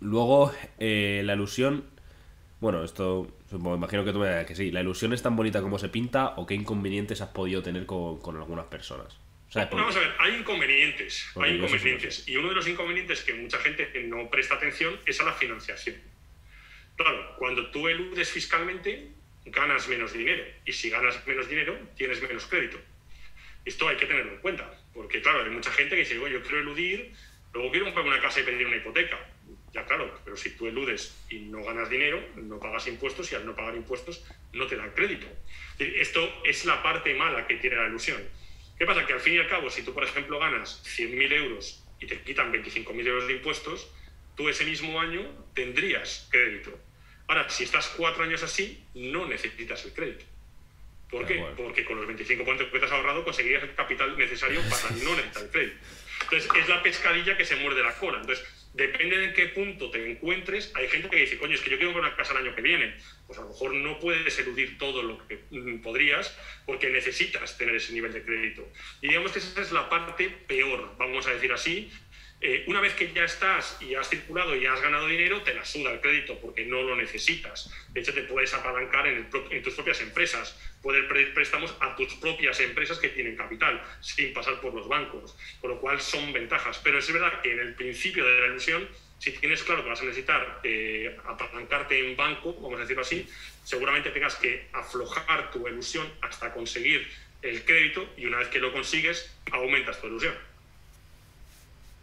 Luego, 0.00 0.52
eh, 0.80 1.22
la 1.24 1.34
ilusión. 1.34 1.84
Bueno, 2.60 2.82
esto 2.82 3.28
me 3.50 3.74
imagino 3.74 4.04
que 4.04 4.12
tú 4.12 4.18
me 4.18 4.44
que 4.46 4.54
sí. 4.54 4.70
¿La 4.70 4.80
ilusión 4.80 5.12
es 5.12 5.22
tan 5.22 5.36
bonita 5.36 5.62
como 5.62 5.78
se 5.78 5.88
pinta 5.88 6.34
o 6.36 6.46
qué 6.46 6.54
inconvenientes 6.54 7.20
has 7.20 7.30
podido 7.30 7.62
tener 7.62 7.86
con, 7.86 8.36
algunas 8.36 8.66
personas? 8.66 9.16
Vamos 9.54 9.96
a 9.96 10.00
ver, 10.00 10.14
hay 10.18 10.34
inconvenientes. 10.36 11.30
Hay 11.36 11.54
inconvenientes. 11.56 12.28
Y 12.28 12.36
uno 12.36 12.50
de 12.50 12.54
los 12.54 12.68
inconvenientes 12.68 13.22
que 13.22 13.32
mucha 13.32 13.58
gente 13.58 13.90
no 14.04 14.28
presta 14.28 14.56
atención 14.56 14.98
es 15.06 15.18
a 15.20 15.24
la 15.24 15.32
financiación. 15.32 15.96
Claro, 16.96 17.36
cuando 17.38 17.70
tú 17.70 17.88
eludes 17.88 18.30
fiscalmente, 18.30 19.08
ganas 19.46 19.88
menos 19.88 20.12
dinero. 20.12 20.44
Y 20.66 20.72
si 20.72 20.90
ganas 20.90 21.26
menos 21.26 21.48
dinero, 21.48 21.78
tienes 21.96 22.20
menos 22.20 22.44
crédito. 22.46 22.78
Esto 23.64 23.88
hay 23.88 23.96
que 23.96 24.06
tenerlo 24.06 24.32
en 24.32 24.38
cuenta, 24.38 24.70
porque 24.92 25.20
claro, 25.20 25.44
hay 25.44 25.50
mucha 25.50 25.70
gente 25.70 25.94
que 25.94 26.00
dice, 26.00 26.14
yo 26.14 26.42
quiero 26.42 26.60
eludir, 26.60 27.12
luego 27.52 27.70
quiero 27.70 27.86
comprar 27.86 28.06
una 28.06 28.20
casa 28.20 28.40
y 28.40 28.42
pedir 28.42 28.66
una 28.66 28.76
hipoteca. 28.76 29.18
Ya 29.72 29.84
claro, 29.84 30.18
pero 30.24 30.36
si 30.36 30.50
tú 30.50 30.66
eludes 30.66 31.14
y 31.28 31.40
no 31.40 31.62
ganas 31.62 31.90
dinero, 31.90 32.22
no 32.36 32.58
pagas 32.58 32.86
impuestos 32.86 33.30
y 33.32 33.34
al 33.34 33.44
no 33.44 33.54
pagar 33.54 33.74
impuestos 33.74 34.24
no 34.52 34.66
te 34.66 34.76
dan 34.76 34.90
crédito. 34.92 35.26
Esto 35.78 36.42
es 36.44 36.64
la 36.64 36.82
parte 36.82 37.14
mala 37.14 37.46
que 37.46 37.56
tiene 37.56 37.76
la 37.76 37.86
ilusión. 37.86 38.22
¿Qué 38.78 38.86
pasa? 38.86 39.06
Que 39.06 39.12
al 39.12 39.20
fin 39.20 39.34
y 39.34 39.38
al 39.38 39.48
cabo, 39.48 39.68
si 39.70 39.82
tú, 39.82 39.92
por 39.92 40.04
ejemplo, 40.04 40.38
ganas 40.38 40.82
100.000 40.84 41.32
euros 41.32 41.84
y 42.00 42.06
te 42.06 42.20
quitan 42.22 42.52
25.000 42.52 43.06
euros 43.06 43.26
de 43.26 43.34
impuestos, 43.34 43.90
tú 44.36 44.48
ese 44.48 44.64
mismo 44.64 45.00
año 45.00 45.22
tendrías 45.54 46.28
crédito. 46.30 46.78
Ahora, 47.26 47.50
si 47.50 47.64
estás 47.64 47.88
cuatro 47.96 48.22
años 48.22 48.42
así, 48.42 48.82
no 48.94 49.26
necesitas 49.26 49.84
el 49.84 49.92
crédito. 49.92 50.24
¿Por 51.10 51.26
qué? 51.26 51.44
Porque 51.56 51.84
con 51.84 51.96
los 51.96 52.06
25 52.06 52.44
puntos 52.44 52.68
que 52.68 52.78
te 52.78 52.84
has 52.84 52.92
ahorrado 52.92 53.24
conseguirías 53.24 53.62
el 53.62 53.74
capital 53.74 54.16
necesario 54.16 54.60
para 54.68 54.94
no 55.04 55.16
necesitar 55.16 55.42
el 55.42 55.50
crédito. 55.50 55.76
Entonces, 56.30 56.50
es 56.60 56.68
la 56.68 56.82
pescadilla 56.82 57.36
que 57.36 57.44
se 57.44 57.56
muerde 57.56 57.82
la 57.82 57.94
cola. 57.94 58.18
Entonces, 58.20 58.46
depende 58.74 59.16
de 59.16 59.32
qué 59.32 59.46
punto 59.46 59.90
te 59.90 60.10
encuentres. 60.10 60.72
Hay 60.74 60.88
gente 60.88 61.08
que 61.08 61.16
dice, 61.16 61.38
coño, 61.38 61.54
es 61.54 61.60
que 61.60 61.70
yo 61.70 61.78
quiero 61.78 61.92
comprar 61.92 62.16
casa 62.16 62.32
el 62.32 62.46
año 62.46 62.54
que 62.54 62.60
viene. 62.60 62.96
Pues 63.26 63.38
a 63.38 63.42
lo 63.42 63.48
mejor 63.48 63.74
no 63.74 63.98
puedes 63.98 64.38
eludir 64.38 64.78
todo 64.78 65.02
lo 65.02 65.26
que 65.26 65.40
mm, 65.50 65.80
podrías 65.80 66.36
porque 66.66 66.90
necesitas 66.90 67.56
tener 67.56 67.76
ese 67.76 67.92
nivel 67.92 68.12
de 68.12 68.22
crédito. 68.22 68.70
Y 69.00 69.08
digamos 69.08 69.32
que 69.32 69.38
esa 69.38 69.60
es 69.60 69.72
la 69.72 69.88
parte 69.88 70.28
peor, 70.46 70.94
vamos 70.98 71.26
a 71.26 71.30
decir 71.30 71.52
así, 71.52 71.90
eh, 72.40 72.64
una 72.68 72.80
vez 72.80 72.94
que 72.94 73.12
ya 73.12 73.24
estás 73.24 73.78
y 73.80 73.96
has 73.96 74.08
circulado 74.08 74.54
y 74.54 74.64
has 74.64 74.80
ganado 74.80 75.08
dinero, 75.08 75.42
te 75.42 75.54
la 75.54 75.64
suda 75.64 75.90
el 75.90 76.00
crédito 76.00 76.38
porque 76.38 76.64
no 76.64 76.82
lo 76.82 76.94
necesitas. 76.94 77.68
De 77.88 78.00
hecho, 78.00 78.14
te 78.14 78.22
puedes 78.22 78.54
apalancar 78.54 79.08
en, 79.08 79.28
tus 79.28 79.74
propias 79.74 80.00
empresas, 80.00 80.56
poder 80.80 81.08
pedir 81.08 81.34
préstamos 81.34 81.74
a 81.80 81.96
tus 81.96 82.14
propias 82.14 82.60
empresas 82.60 82.98
que 82.98 83.08
tienen 83.08 83.36
capital, 83.36 83.82
sin 84.00 84.32
pasar 84.32 84.60
por 84.60 84.72
los 84.72 84.86
bancos, 84.86 85.36
con 85.60 85.70
lo 85.70 85.80
cual 85.80 86.00
son 86.00 86.32
ventajas. 86.32 86.80
Pero 86.84 86.98
es 86.98 87.12
verdad 87.12 87.42
que 87.42 87.52
en 87.52 87.58
el 87.58 87.74
principio 87.74 88.24
de 88.24 88.40
la 88.40 88.46
ilusión, 88.46 88.88
si 89.18 89.32
tienes 89.32 89.64
claro 89.64 89.82
que 89.82 89.88
vas 89.88 90.00
a 90.00 90.04
necesitar 90.04 90.60
eh, 90.62 91.16
apalancarte 91.26 91.98
en 91.98 92.16
banco, 92.16 92.54
vamos 92.54 92.78
a 92.78 92.82
decirlo 92.82 93.02
así, 93.02 93.28
seguramente 93.64 94.10
tengas 94.10 94.36
que 94.36 94.68
aflojar 94.72 95.50
tu 95.50 95.66
ilusión 95.66 96.08
hasta 96.20 96.54
conseguir 96.54 97.10
el 97.42 97.64
crédito 97.64 98.08
y 98.16 98.26
una 98.26 98.38
vez 98.38 98.48
que 98.48 98.60
lo 98.60 98.72
consigues, 98.72 99.36
aumentas 99.50 100.00
tu 100.00 100.06
ilusión. 100.06 100.47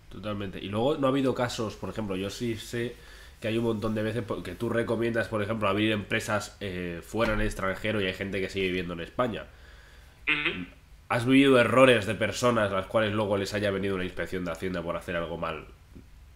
Totalmente. 0.10 0.60
Y 0.60 0.70
luego 0.70 0.98
no 0.98 1.08
ha 1.08 1.10
habido 1.10 1.36
casos, 1.36 1.76
por 1.76 1.89
ejemplo, 1.89 2.15
yo 2.15 2.30
sí 2.30 2.58
sé 2.58 2.96
que 3.41 3.50
hay 3.50 3.58
un 3.58 3.65
montón 3.65 3.96
de 3.96 4.04
veces 4.04 4.24
que 4.44 4.56
tú 4.56 4.70
recomiendas, 4.70 5.28
por 5.28 5.41
ejemplo, 5.41 5.68
abrir 5.68 5.91
empresas 5.91 6.58
eh, 6.62 7.02
fuera 7.06 7.34
en 7.34 7.41
el 7.41 7.48
extranjero 7.48 8.02
y 8.02 8.06
hay 8.06 8.13
gente 8.13 8.39
que 8.39 8.50
sigue 8.50 8.68
viviendo 8.68 8.94
en 8.94 9.02
España. 9.02 9.46
¿Has 11.10 11.26
vivido 11.26 11.60
errores 11.60 12.06
de 12.06 12.15
personas 12.15 12.72
las 12.72 12.88
cuales 12.88 13.13
luego 13.13 13.38
les 13.38 13.54
haya 13.54 13.70
venido 13.72 13.96
una 13.96 14.06
inspección 14.06 14.46
de 14.46 14.52
Hacienda 14.52 14.82
por 14.82 14.96
hacer 14.96 15.15
algo 15.15 15.38
mal 15.38 15.68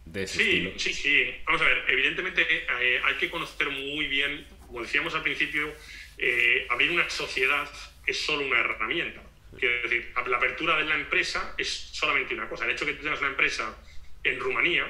de 0.06 0.24
ese 0.24 0.44
sí, 0.44 0.74
Sí, 0.78 0.94
sí, 0.94 1.36
Vamos 1.46 1.62
a 1.62 1.66
ver, 1.66 1.84
evidentemente 1.88 2.42
eh, 2.42 3.02
hay 3.04 3.16
que 3.16 3.30
conocer 3.30 3.70
muy 3.70 4.08
bien, 4.08 4.46
como 4.68 4.82
decíamos 4.82 5.14
al 5.16 5.24
principio, 5.24 5.72
eh, 6.18 6.68
abrir 6.70 6.92
una 6.92 7.10
sociedad 7.10 7.68
es 8.06 8.26
solo 8.26 8.46
una 8.46 8.60
herramienta. 8.60 9.22
Quiero 9.58 9.82
decir, 9.84 10.14
la 10.28 10.38
apertura 10.38 10.78
de 10.78 10.86
la 10.86 10.96
empresa 10.96 11.56
es 11.58 11.70
solamente 11.70 12.34
una 12.34 12.48
cosa. 12.48 12.66
El 12.66 12.72
hecho 12.72 12.86
de 12.86 12.92
que 12.92 12.98
tú 12.98 13.04
tengas 13.04 13.20
una 13.20 13.30
empresa 13.30 13.76
en 14.24 14.40
Rumanía 14.40 14.86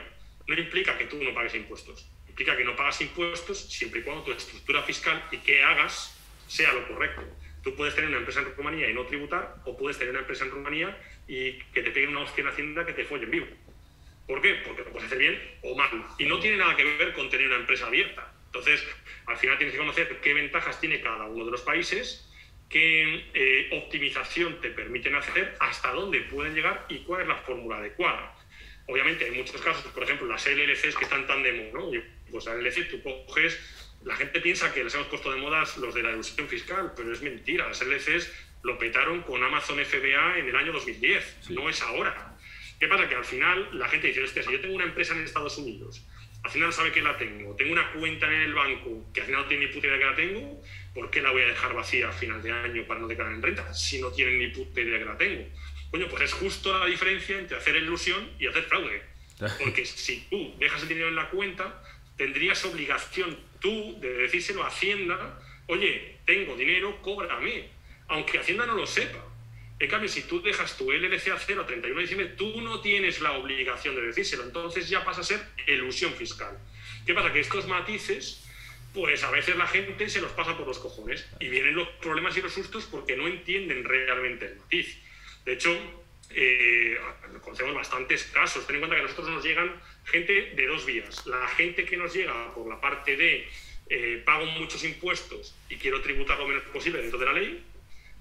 no 0.48 0.56
implica 0.56 0.98
que 0.98 1.06
tú 1.06 1.24
no 1.24 1.34
pagues 1.34 1.56
impuestos. 1.56 2.10
Implica 2.28 2.58
que 2.58 2.64
no 2.64 2.76
pagas 2.76 3.00
impuestos 3.02 3.58
siempre 3.72 4.02
y 4.02 4.04
cuando 4.04 4.24
tu 4.24 4.32
estructura 4.32 4.82
fiscal 4.84 5.24
y 5.32 5.38
que 5.38 5.64
hagas 5.64 6.18
sea 6.48 6.74
lo 6.74 6.88
correcto. 6.88 7.24
Tú 7.64 7.76
puedes 7.76 7.96
tener 7.96 8.10
una 8.10 8.20
empresa 8.20 8.42
en 8.42 8.56
Rumanía 8.56 8.90
y 8.90 8.94
no 8.94 9.06
tributar, 9.06 9.56
o 9.66 9.78
puedes 9.78 9.98
tener 9.98 10.12
una 10.12 10.22
empresa 10.22 10.46
en 10.46 10.52
Rumanía 10.52 10.98
y 11.28 11.60
que 11.74 11.84
te 11.84 11.92
peguen 11.92 12.12
una 12.12 12.22
hostia 12.22 12.42
en 12.42 12.48
Hacienda 12.48 12.86
que 12.86 12.94
te 12.94 13.06
follen 13.06 13.30
vivo. 13.30 13.48
¿Por 14.28 14.42
qué? 14.42 14.56
Porque 14.66 14.84
lo 14.84 14.92
puedes 14.92 15.08
hacer 15.08 15.18
bien 15.18 15.58
o 15.64 15.76
mal. 15.76 15.90
Y 16.18 16.26
no 16.26 16.40
tiene 16.40 16.58
nada 16.58 16.76
que 16.76 16.84
ver 16.84 17.14
con 17.14 17.30
tener 17.30 17.48
una 17.48 17.58
empresa 17.58 17.88
abierta. 17.88 18.32
Entonces, 18.46 18.86
al 19.26 19.38
final 19.38 19.58
tienes 19.58 19.74
que 19.74 19.80
conocer 19.80 20.20
qué 20.22 20.34
ventajas 20.34 20.80
tiene 20.80 21.02
cada 21.02 21.26
uno 21.26 21.46
de 21.46 21.52
los 21.52 21.62
países 21.62 22.29
qué 22.70 23.26
eh, 23.34 23.70
optimización 23.74 24.62
te 24.62 24.70
permiten 24.70 25.16
hacer, 25.16 25.56
hasta 25.60 25.92
dónde 25.92 26.22
pueden 26.22 26.54
llegar 26.54 26.86
y 26.88 27.00
cuál 27.00 27.24
es 27.24 27.28
la 27.28 27.38
fórmula 27.38 27.78
adecuada. 27.78 28.36
Obviamente, 28.88 29.28
en 29.28 29.38
muchos 29.38 29.60
casos, 29.62 29.84
por 29.92 30.04
ejemplo, 30.04 30.28
las 30.28 30.46
LLCs 30.46 30.96
que 30.96 31.04
están 31.04 31.28
tan 31.28 31.44
de 31.44 31.72
moda, 31.72 31.98
¿no? 31.98 32.04
pues 32.32 32.46
la 32.46 32.56
LLC 32.56 32.90
tú 32.90 33.02
coges, 33.02 33.60
la 34.04 34.16
gente 34.16 34.40
piensa 34.40 34.74
que 34.74 34.84
les 34.84 34.94
hemos 34.94 35.08
puesto 35.08 35.32
de 35.32 35.40
moda 35.40 35.64
los 35.78 35.94
de 35.94 36.04
la 36.04 36.12
ilusión 36.12 36.48
fiscal, 36.48 36.94
pero 36.96 37.12
es 37.12 37.22
mentira. 37.22 37.68
Las 37.68 37.82
LLCs 37.82 38.32
lo 38.64 38.78
petaron 38.78 39.22
con 39.24 39.44
Amazon 39.44 39.84
FBA 39.84 40.38
en 40.38 40.48
el 40.48 40.56
año 40.56 40.72
2010, 40.72 41.50
no 41.50 41.70
es 41.70 41.82
ahora. 41.82 42.38
¿Qué 42.80 42.88
pasa? 42.88 43.10
Que 43.10 43.16
al 43.16 43.26
final 43.26 43.70
la 43.74 43.90
gente 43.90 44.08
dice, 44.08 44.28
si 44.28 44.52
yo 44.52 44.62
tengo 44.62 44.76
una 44.76 44.86
empresa 44.86 45.14
en 45.14 45.24
Estados 45.24 45.58
Unidos 45.58 46.06
Hacienda 46.44 46.68
no 46.68 46.72
sabe 46.72 46.92
que 46.92 47.02
la 47.02 47.18
tengo, 47.18 47.54
tengo 47.56 47.74
una 47.74 47.92
cuenta 47.92 48.28
en 48.28 48.42
el 48.42 48.54
banco 48.54 49.06
que 49.14 49.22
Hacienda 49.22 49.44
no 49.44 49.48
tiene 49.48 49.66
ni 49.66 49.74
puta 49.74 49.88
idea 49.88 50.00
que 50.00 50.06
la 50.06 50.16
tengo, 50.16 50.62
¿por 51.00 51.10
qué 51.10 51.22
la 51.22 51.32
voy 51.32 51.44
a 51.44 51.48
dejar 51.48 51.74
vacía 51.74 52.10
a 52.10 52.12
final 52.12 52.44
de 52.44 52.52
año 52.52 52.84
para 52.86 53.00
no 53.00 53.08
declarar 53.08 53.34
en 53.34 53.42
renta 53.42 53.74
si 53.74 54.02
no 54.02 54.12
tienen 54.12 54.38
ni 54.38 54.48
puta 54.50 54.82
idea 54.82 55.00
que 55.00 55.06
la 55.06 55.18
tengo? 55.18 55.48
Coño, 55.92 56.10
pues 56.10 56.24
es 56.24 56.34
justo 56.34 56.78
la 56.78 56.86
diferencia 56.88 57.40
entre 57.40 57.56
hacer 57.56 57.78
ilusión 57.78 58.30
y 58.38 58.48
hacer 58.48 58.64
fraude. 58.64 59.02
Porque 59.64 59.86
si 59.86 60.28
tú 60.30 60.54
dejas 60.60 60.82
el 60.82 60.90
dinero 60.90 61.08
en 61.08 61.16
la 61.16 61.30
cuenta, 61.30 61.82
tendrías 62.18 62.66
obligación 62.66 63.40
tú 63.62 63.98
de 64.02 64.10
decírselo 64.10 64.62
a 64.62 64.68
Hacienda, 64.68 65.40
oye, 65.68 66.18
tengo 66.26 66.58
dinero, 66.58 67.02
cóbrame, 67.02 67.70
aunque 68.10 68.38
Hacienda 68.38 68.66
no 68.66 68.76
lo 68.76 68.86
sepa. 68.86 69.24
En 69.80 69.90
cambio, 69.90 70.10
si 70.10 70.24
tú 70.24 70.42
dejas 70.42 70.78
tu 70.78 70.92
LLC 70.92 71.30
a 71.30 71.40
cero 71.40 71.62
a 71.62 71.66
31 71.66 71.96
de 71.96 72.02
diciembre, 72.02 72.28
tú 72.36 72.60
no 72.60 72.82
tienes 72.82 73.22
la 73.22 73.32
obligación 73.38 73.96
de 73.96 74.02
decírselo, 74.02 74.44
entonces 74.44 74.90
ya 74.90 75.06
pasa 75.06 75.22
a 75.22 75.24
ser 75.24 75.40
ilusión 75.66 76.12
fiscal. 76.14 76.60
¿Qué 77.06 77.14
pasa? 77.14 77.32
Que 77.32 77.40
estos 77.40 77.66
matices, 77.68 78.44
pues 78.94 79.24
a 79.24 79.32
veces 79.32 79.56
la 79.56 79.68
gente 79.68 80.10
se 80.10 80.22
los 80.22 80.32
pasa 80.32 80.58
por 80.58 80.68
los 80.68 80.80
cojones 80.80 81.28
y 81.40 81.50
vienen 81.50 81.76
los 81.76 81.88
problemas 82.02 82.36
y 82.38 82.42
los 82.42 82.54
sustos 82.54 82.86
porque 82.86 83.16
no 83.16 83.28
entienden 83.28 83.84
realmente 83.84 84.48
el 84.48 84.56
matiz. 84.58 84.98
De 85.46 85.54
hecho, 85.54 85.78
eh, 86.32 86.98
conocemos 87.42 87.76
bastantes 87.76 88.24
casos. 88.26 88.66
Ten 88.66 88.76
en 88.76 88.82
cuenta 88.82 88.96
que 88.96 89.02
a 89.02 89.04
nosotros 89.04 89.30
nos 89.30 89.44
llegan 89.44 89.74
gente 90.06 90.54
de 90.56 90.68
dos 90.68 90.86
vías. 90.86 91.26
La 91.26 91.48
gente 91.50 91.86
que 91.86 91.98
nos 91.98 92.14
llega 92.14 92.54
por 92.54 92.68
la 92.68 92.80
parte 92.80 93.16
de 93.16 93.48
eh, 93.90 94.22
pago 94.26 94.46
muchos 94.46 94.84
impuestos 94.84 95.56
y 95.70 95.78
quiero 95.78 96.02
tributar 96.02 96.38
lo 96.38 96.48
menos 96.48 96.64
posible 96.64 97.02
dentro 97.02 97.18
de 97.18 97.26
la 97.26 97.34
ley, 97.34 97.64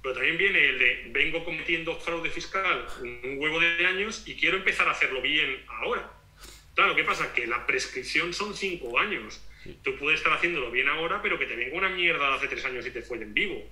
pero 0.03 0.15
también 0.15 0.39
viene 0.39 0.69
el 0.69 0.79
de 0.79 1.07
vengo 1.11 1.45
cometiendo 1.45 1.99
fraude 1.99 2.31
fiscal 2.31 2.87
un 3.03 3.37
huevo 3.37 3.61
de 3.61 3.85
años 3.85 4.23
y 4.27 4.35
quiero 4.37 4.57
empezar 4.57 4.89
a 4.89 4.93
hacerlo 4.93 5.21
bien 5.21 5.63
ahora. 5.69 6.11
Claro, 6.75 6.95
¿qué 6.95 7.05
pasa? 7.05 7.35
Que 7.35 7.47
la 7.47 7.67
prescripción 7.67 8.33
son 8.33 8.55
cinco 8.55 8.99
años. 8.99 9.43
Tú 9.83 9.97
puedes 9.97 10.21
estar 10.21 10.33
haciéndolo 10.33 10.71
bien 10.71 10.89
ahora, 10.89 11.21
pero 11.23 11.39
que 11.39 11.47
te 11.47 11.57
venga 11.57 11.77
una 11.77 11.89
mierda 11.89 12.31
de 12.31 12.37
hace 12.37 12.49
tres 12.49 12.65
años 12.65 12.87
y 12.87 12.91
te 12.91 13.03
fue 13.03 13.19
en 13.19 13.35
vivo 13.35 13.69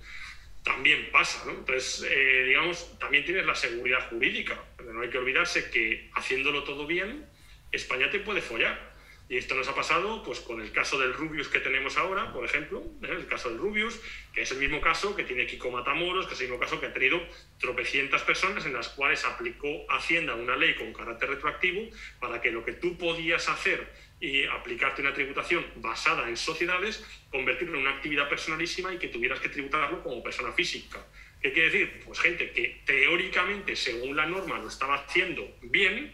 también 0.67 1.09
pasa, 1.11 1.45
¿no? 1.45 1.51
Entonces, 1.51 2.05
eh, 2.09 2.43
digamos, 2.45 2.99
también 2.99 3.23
tienes 3.23 3.45
la 3.45 3.55
seguridad 3.55 4.09
jurídica, 4.09 4.61
pero 4.75 4.93
no 4.93 5.01
hay 5.01 5.09
que 5.09 5.17
olvidarse 5.17 5.71
que 5.71 6.09
haciéndolo 6.13 6.63
todo 6.65 6.85
bien, 6.85 7.25
España 7.71 8.11
te 8.11 8.19
puede 8.19 8.41
follar. 8.41 8.97
Y 9.29 9.37
esto 9.37 9.55
nos 9.55 9.67
ha 9.67 9.75
pasado 9.75 10.23
pues, 10.23 10.39
con 10.39 10.61
el 10.61 10.71
caso 10.71 10.97
del 10.99 11.13
Rubius 11.13 11.49
que 11.49 11.59
tenemos 11.59 11.97
ahora, 11.97 12.31
por 12.31 12.45
ejemplo, 12.45 12.81
¿eh? 13.03 13.07
el 13.11 13.27
caso 13.27 13.49
del 13.49 13.57
Rubius, 13.57 13.99
que 14.33 14.41
es 14.41 14.51
el 14.51 14.57
mismo 14.57 14.79
caso 14.79 15.15
que 15.15 15.23
tiene 15.23 15.45
Kiko 15.45 15.69
Matamoros, 15.69 16.27
que 16.27 16.33
es 16.33 16.41
el 16.41 16.47
mismo 16.47 16.59
caso 16.59 16.79
que 16.79 16.85
ha 16.85 16.93
tenido 16.93 17.21
tropecientas 17.59 18.21
personas 18.21 18.65
en 18.65 18.73
las 18.73 18.87
cuales 18.89 19.25
aplicó 19.25 19.85
Hacienda 19.89 20.33
una 20.35 20.55
ley 20.55 20.75
con 20.75 20.93
carácter 20.93 21.29
retroactivo 21.29 21.89
para 22.21 22.41
que 22.41 22.51
lo 22.51 22.63
que 22.63 22.73
tú 22.73 22.97
podías 22.97 23.49
hacer 23.49 23.91
y 24.19 24.45
aplicarte 24.45 25.01
una 25.01 25.13
tributación 25.13 25.65
basada 25.75 26.27
en 26.27 26.37
sociedades, 26.37 27.05
convertirlo 27.29 27.75
en 27.75 27.81
una 27.81 27.95
actividad 27.95 28.27
personalísima 28.27 28.93
y 28.93 28.97
que 28.97 29.09
tuvieras 29.09 29.39
que 29.39 29.49
tributarlo 29.49 30.01
como 30.01 30.23
persona 30.23 30.51
física. 30.51 31.05
¿Qué 31.41 31.53
quiere 31.53 31.69
decir? 31.69 32.01
Pues 32.03 32.19
gente 32.19 32.51
que 32.51 32.81
teóricamente, 32.85 33.75
según 33.75 34.15
la 34.15 34.25
norma, 34.25 34.57
lo 34.57 34.67
estaba 34.67 34.95
haciendo 34.95 35.55
bien, 35.61 36.11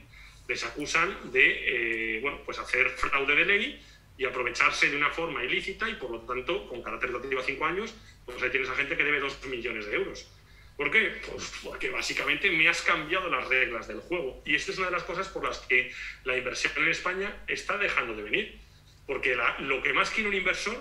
les 0.48 0.64
acusan 0.66 1.32
de 1.32 2.18
eh, 2.18 2.20
bueno, 2.22 2.42
pues 2.46 2.60
hacer 2.60 2.90
fraude 2.90 3.36
de 3.36 3.46
ley 3.46 3.82
y 4.18 4.26
aprovecharse 4.26 4.90
de 4.90 4.98
una 4.98 5.10
forma 5.10 5.44
ilícita 5.44 5.90
y, 5.90 5.96
por 5.96 6.12
lo 6.12 6.20
tanto, 6.22 6.68
con 6.68 6.84
carácter 6.84 7.12
relativo 7.12 7.40
a 7.40 7.44
cinco 7.44 7.66
años, 7.66 7.96
pues 8.26 8.42
ahí 8.42 8.50
tienes 8.50 8.70
a 8.70 8.76
gente 8.76 8.98
que 8.98 9.04
debe 9.04 9.20
dos 9.20 9.44
millones 9.46 9.86
de 9.86 9.96
euros. 9.96 10.30
¿Por 10.78 10.90
qué? 10.90 11.22
Pues 11.30 11.52
porque 11.64 11.90
básicamente 11.90 12.50
me 12.50 12.68
has 12.68 12.82
cambiado 12.82 13.30
las 13.30 13.48
reglas 13.48 13.88
del 13.88 14.00
juego. 14.00 14.42
Y 14.46 14.56
esta 14.56 14.72
es 14.72 14.78
una 14.78 14.88
de 14.88 14.94
las 14.94 15.04
cosas 15.04 15.28
por 15.28 15.44
las 15.44 15.60
que 15.60 15.92
la 16.24 16.36
inversión 16.36 16.74
en 16.78 16.88
España 16.88 17.44
está 17.48 17.78
dejando 17.78 18.16
de 18.16 18.24
venir. 18.24 18.60
Porque 19.06 19.38
lo 19.60 19.84
que 19.84 19.94
más 19.94 20.10
quiere 20.10 20.30
un 20.30 20.36
inversor 20.36 20.78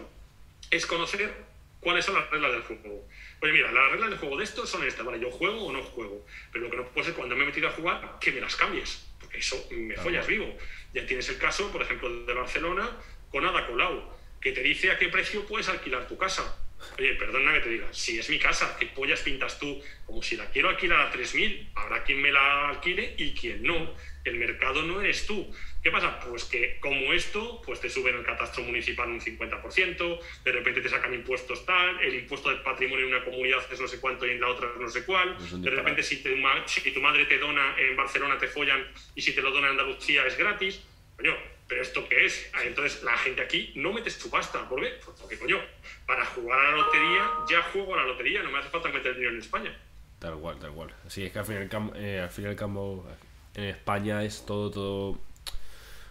es 0.70 0.86
conocer 0.86 1.32
cuáles 1.80 2.04
son 2.04 2.14
las 2.14 2.30
reglas 2.30 2.52
del 2.52 2.62
juego. 2.62 3.06
Oye, 3.40 3.52
mira, 3.52 3.72
las 3.72 3.90
reglas 3.90 4.10
del 4.10 4.18
juego 4.18 4.36
de 4.38 4.44
esto 4.44 4.66
son 4.66 4.86
estas, 4.86 5.04
¿vale? 5.04 5.20
Yo 5.20 5.30
juego 5.30 5.66
o 5.66 5.72
no 5.72 5.82
juego. 5.82 6.24
Pero 6.52 6.64
lo 6.64 6.70
que 6.70 6.76
no 6.78 6.88
puede 6.88 7.06
ser 7.06 7.14
cuando 7.14 7.36
me 7.36 7.42
he 7.42 7.46
metido 7.46 7.68
a 7.68 7.72
jugar, 7.72 8.18
que 8.20 8.32
me 8.32 8.40
las 8.40 8.56
cambies. 8.56 9.04
Porque 9.20 9.38
eso 9.38 9.68
me 9.70 9.96
follas 9.96 10.26
vivo. 10.26 10.56
Ya 10.94 11.04
tienes 11.04 11.28
el 11.28 11.38
caso, 11.38 11.70
por 11.70 11.82
ejemplo, 11.82 12.24
de 12.24 12.32
Barcelona 12.32 12.88
con 13.30 13.44
Ada 13.44 13.66
Colau, 13.66 14.16
que 14.40 14.52
te 14.52 14.62
dice 14.62 14.90
a 14.90 14.98
qué 14.98 15.08
precio 15.08 15.44
puedes 15.46 15.68
alquilar 15.68 16.06
tu 16.06 16.16
casa. 16.16 16.56
Oye, 16.98 17.14
perdona 17.14 17.54
que 17.54 17.60
te 17.60 17.68
diga, 17.70 17.88
si 17.92 18.18
es 18.18 18.28
mi 18.30 18.38
casa, 18.38 18.76
¿qué 18.78 18.86
pollas 18.86 19.20
pintas 19.20 19.58
tú? 19.58 19.82
Como 20.06 20.22
si 20.22 20.36
la 20.36 20.46
quiero 20.50 20.68
alquilar 20.68 21.00
a 21.00 21.12
3.000, 21.12 21.70
habrá 21.74 22.04
quien 22.04 22.20
me 22.20 22.32
la 22.32 22.68
alquile 22.68 23.14
y 23.16 23.32
quien 23.32 23.62
no. 23.62 23.94
El 24.24 24.36
mercado 24.36 24.82
no 24.82 25.00
eres 25.00 25.26
tú. 25.26 25.52
¿Qué 25.82 25.90
pasa? 25.90 26.20
Pues 26.20 26.44
que 26.44 26.78
como 26.78 27.12
esto, 27.12 27.60
pues 27.66 27.80
te 27.80 27.90
suben 27.90 28.14
el 28.14 28.24
catastro 28.24 28.62
municipal 28.62 29.08
un 29.08 29.20
50%, 29.20 30.20
de 30.44 30.52
repente 30.52 30.80
te 30.80 30.88
sacan 30.88 31.12
impuestos 31.12 31.66
tal, 31.66 32.00
el 32.00 32.14
impuesto 32.14 32.50
de 32.50 32.56
patrimonio 32.56 33.06
en 33.06 33.14
una 33.14 33.24
comunidad 33.24 33.60
es 33.70 33.80
no 33.80 33.88
sé 33.88 33.98
cuánto 33.98 34.24
y 34.24 34.30
en 34.30 34.40
la 34.40 34.48
otra 34.48 34.68
no 34.78 34.88
sé 34.88 35.04
cuál, 35.04 35.36
de 35.60 35.70
repente 35.70 36.04
si, 36.04 36.22
si 36.66 36.90
tu 36.92 37.00
madre 37.00 37.24
te 37.24 37.38
dona 37.38 37.74
en 37.78 37.96
Barcelona 37.96 38.38
te 38.38 38.46
follan 38.46 38.86
y 39.16 39.22
si 39.22 39.34
te 39.34 39.42
lo 39.42 39.50
dona 39.50 39.66
en 39.66 39.72
Andalucía 39.72 40.24
es 40.24 40.38
gratis. 40.38 40.80
Coño, 41.22 41.36
¿pero 41.68 41.82
esto 41.82 42.08
qué 42.08 42.26
es? 42.26 42.50
Ah, 42.52 42.64
entonces 42.66 43.04
la 43.04 43.16
gente 43.16 43.42
aquí 43.42 43.72
no 43.76 43.92
mete 43.92 44.10
su 44.10 44.28
pasta. 44.28 44.68
¿Por 44.68 44.80
qué? 44.80 44.88
Pues 45.04 45.16
porque, 45.20 45.38
coño, 45.38 45.56
para 46.04 46.26
jugar 46.26 46.58
a 46.58 46.70
la 46.70 46.76
lotería 46.78 47.30
ya 47.48 47.62
juego 47.62 47.94
a 47.94 47.98
la 47.98 48.06
lotería, 48.06 48.42
no 48.42 48.50
me 48.50 48.58
hace 48.58 48.70
falta 48.70 48.88
meter 48.88 49.14
dinero 49.14 49.30
en 49.30 49.38
España. 49.38 49.72
Tal 50.18 50.34
cual, 50.40 50.58
tal 50.58 50.72
cual. 50.72 50.92
Sí, 51.06 51.24
es 51.24 51.32
que 51.32 51.38
al 51.38 51.44
fin 51.44 51.54
y 51.54 51.76
al, 51.76 51.92
eh, 51.94 52.20
al, 52.22 52.28
fin 52.28 52.46
y 52.46 52.48
al 52.48 52.56
cabo 52.56 53.06
en 53.54 53.64
España 53.64 54.24
es 54.24 54.44
todo, 54.44 54.72
todo 54.72 55.18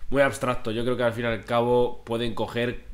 muy 0.09 0.21
abstracto. 0.21 0.71
Yo 0.71 0.85
creo 0.85 0.95
que 0.95 1.03
al 1.03 1.11
fin 1.11 1.25
y 1.25 1.27
al 1.27 1.43
cabo 1.43 2.05
pueden 2.05 2.33
coger 2.33 2.85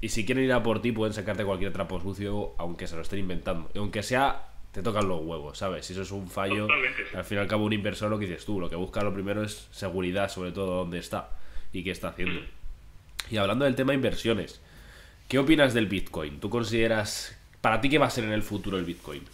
y 0.00 0.10
si 0.10 0.24
quieren 0.24 0.44
ir 0.44 0.52
a 0.52 0.62
por 0.62 0.80
ti 0.80 0.92
pueden 0.92 1.14
sacarte 1.14 1.44
cualquier 1.44 1.72
trapo 1.72 2.00
sucio 2.00 2.54
aunque 2.58 2.86
se 2.86 2.94
lo 2.94 3.02
estén 3.02 3.18
inventando. 3.18 3.70
Y 3.74 3.78
aunque 3.78 4.04
sea, 4.04 4.50
te 4.70 4.82
tocan 4.82 5.08
los 5.08 5.20
huevos, 5.20 5.58
¿sabes? 5.58 5.84
Si 5.84 5.94
eso 5.94 6.02
es 6.02 6.12
un 6.12 6.30
fallo, 6.30 6.68
al 7.12 7.24
fin 7.24 7.38
y 7.38 7.40
al 7.40 7.48
cabo 7.48 7.64
un 7.64 7.72
inversor 7.72 8.08
lo 8.08 8.20
que 8.20 8.26
dices 8.26 8.44
tú, 8.44 8.60
lo 8.60 8.70
que 8.70 8.76
busca 8.76 9.02
lo 9.02 9.12
primero 9.12 9.42
es 9.42 9.66
seguridad, 9.72 10.28
sobre 10.28 10.52
todo 10.52 10.76
dónde 10.76 11.00
está 11.00 11.30
y 11.72 11.84
qué 11.84 11.90
está 11.90 12.08
haciendo. 12.08 12.40
Y 13.30 13.36
hablando 13.36 13.64
del 13.64 13.74
tema 13.74 13.94
inversiones, 13.94 14.60
¿qué 15.28 15.38
opinas 15.38 15.74
del 15.74 15.86
Bitcoin? 15.86 16.40
¿Tú 16.40 16.50
consideras, 16.50 17.38
para 17.60 17.80
ti, 17.80 17.88
qué 17.88 17.98
va 17.98 18.06
a 18.06 18.10
ser 18.10 18.24
en 18.24 18.32
el 18.32 18.42
futuro 18.42 18.78
el 18.78 18.84
Bitcoin? 18.84 19.24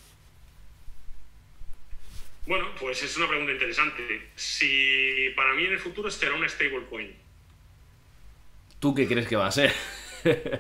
Bueno, 2.47 2.69
pues 2.81 3.03
es 3.03 3.17
una 3.17 3.29
pregunta 3.29 3.53
interesante. 3.53 4.31
Si 4.35 5.31
para 5.37 5.55
mí 5.55 5.65
en 5.65 5.73
el 5.73 5.79
futuro 5.79 6.11
será 6.11 6.35
una 6.35 6.49
stablecoin. 6.49 7.15
¿Tú 8.81 8.95
qué 8.95 9.07
crees 9.07 9.29
que 9.29 9.37
va 9.37 9.47
a 9.47 9.53
ser? 9.53 9.73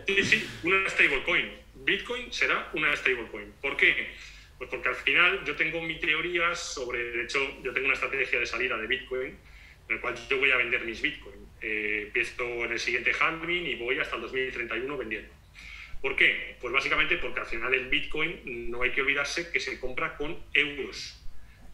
sí, 0.06 0.24
sí, 0.24 0.48
una 0.62 0.88
stablecoin. 0.88 1.50
Bitcoin 1.84 2.32
será 2.32 2.70
una 2.74 2.94
stablecoin. 2.94 3.52
¿Por 3.60 3.76
qué? 3.76 4.10
Pues 4.58 4.70
porque 4.70 4.88
al 4.88 4.94
final 4.94 5.44
yo 5.44 5.56
tengo 5.56 5.82
mi 5.82 5.98
teoría 5.98 6.54
sobre, 6.54 7.02
de 7.02 7.24
hecho, 7.24 7.40
yo 7.64 7.72
tengo 7.72 7.86
una 7.86 7.94
estrategia 7.94 8.38
de 8.38 8.46
salida 8.46 8.76
de 8.76 8.86
Bitcoin 8.86 9.36
en 9.88 9.96
el 9.96 10.00
cual 10.00 10.14
yo 10.30 10.38
voy 10.38 10.52
a 10.52 10.58
vender 10.58 10.84
mis 10.84 11.02
Bitcoin. 11.02 11.41
Eh, 11.62 12.04
empiezo 12.06 12.64
en 12.64 12.72
el 12.72 12.78
siguiente 12.80 13.12
halving 13.18 13.66
y 13.66 13.76
voy 13.76 13.98
hasta 13.98 14.16
el 14.16 14.22
2031 14.22 14.96
vendiendo. 14.96 15.32
¿Por 16.00 16.16
qué? 16.16 16.56
Pues 16.60 16.72
básicamente 16.72 17.16
porque 17.18 17.40
al 17.40 17.46
final 17.46 17.72
el 17.72 17.88
Bitcoin 17.88 18.70
no 18.70 18.82
hay 18.82 18.90
que 18.90 19.02
olvidarse 19.02 19.52
que 19.52 19.60
se 19.60 19.78
compra 19.78 20.16
con 20.16 20.36
euros 20.52 21.22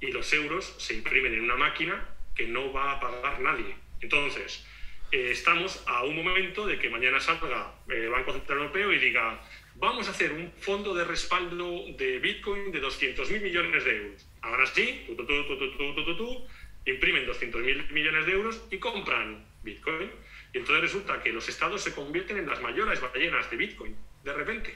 y 0.00 0.12
los 0.12 0.30
euros 0.34 0.74
se 0.78 0.94
imprimen 0.94 1.32
en 1.32 1.40
una 1.40 1.56
máquina 1.56 2.06
que 2.36 2.46
no 2.46 2.72
va 2.72 2.92
a 2.92 3.00
pagar 3.00 3.40
nadie. 3.40 3.74
Entonces, 4.00 4.64
eh, 5.10 5.30
estamos 5.30 5.82
a 5.86 6.04
un 6.04 6.16
momento 6.16 6.66
de 6.66 6.78
que 6.78 6.90
mañana 6.90 7.18
salga 7.18 7.74
el 7.88 8.10
Banco 8.10 8.32
Central 8.32 8.58
Europeo 8.58 8.92
y 8.92 8.98
diga, 8.98 9.42
vamos 9.76 10.06
a 10.08 10.10
hacer 10.10 10.32
un 10.32 10.52
fondo 10.60 10.94
de 10.94 11.04
respaldo 11.04 11.86
de 11.96 12.18
Bitcoin 12.18 12.70
de 12.70 12.82
200.000 12.82 13.40
millones 13.40 13.84
de 13.84 13.96
euros. 13.96 14.26
Ahora 14.42 14.66
sí, 14.66 15.04
tú, 15.06 15.16
tú, 15.24 16.46
imprimen 16.84 17.26
200.000 17.26 17.90
millones 17.90 18.26
de 18.26 18.32
euros 18.32 18.62
y 18.70 18.78
compran 18.78 19.44
Bitcoin. 19.68 20.10
Y 20.52 20.58
entonces 20.58 20.82
resulta 20.82 21.22
que 21.22 21.32
los 21.32 21.48
estados 21.48 21.82
se 21.82 21.94
convierten 21.94 22.38
en 22.38 22.46
las 22.46 22.60
mayores 22.60 23.00
ballenas 23.00 23.50
de 23.50 23.56
Bitcoin, 23.56 23.96
de 24.24 24.32
repente. 24.32 24.74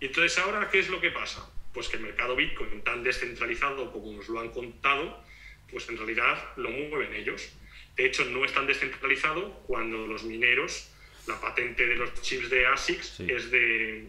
Y 0.00 0.06
entonces 0.06 0.36
ahora, 0.38 0.68
¿qué 0.70 0.80
es 0.80 0.88
lo 0.88 1.00
que 1.00 1.10
pasa? 1.10 1.48
Pues 1.72 1.88
que 1.88 1.96
el 1.96 2.02
mercado 2.02 2.34
Bitcoin, 2.34 2.82
tan 2.82 3.02
descentralizado 3.02 3.92
como 3.92 4.12
nos 4.12 4.28
lo 4.28 4.40
han 4.40 4.50
contado, 4.50 5.22
pues 5.70 5.88
en 5.88 5.96
realidad 5.96 6.52
lo 6.56 6.70
mueven 6.70 7.14
ellos. 7.14 7.52
De 7.96 8.06
hecho, 8.06 8.24
no 8.24 8.44
es 8.44 8.52
tan 8.52 8.66
descentralizado 8.66 9.52
cuando 9.66 10.06
los 10.06 10.24
mineros, 10.24 10.90
la 11.26 11.40
patente 11.40 11.86
de 11.86 11.96
los 11.96 12.20
chips 12.20 12.50
de 12.50 12.66
ASICS 12.66 13.20
es, 13.20 13.50
de, 13.50 14.08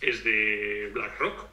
es 0.00 0.24
de 0.24 0.90
BlackRock. 0.94 1.48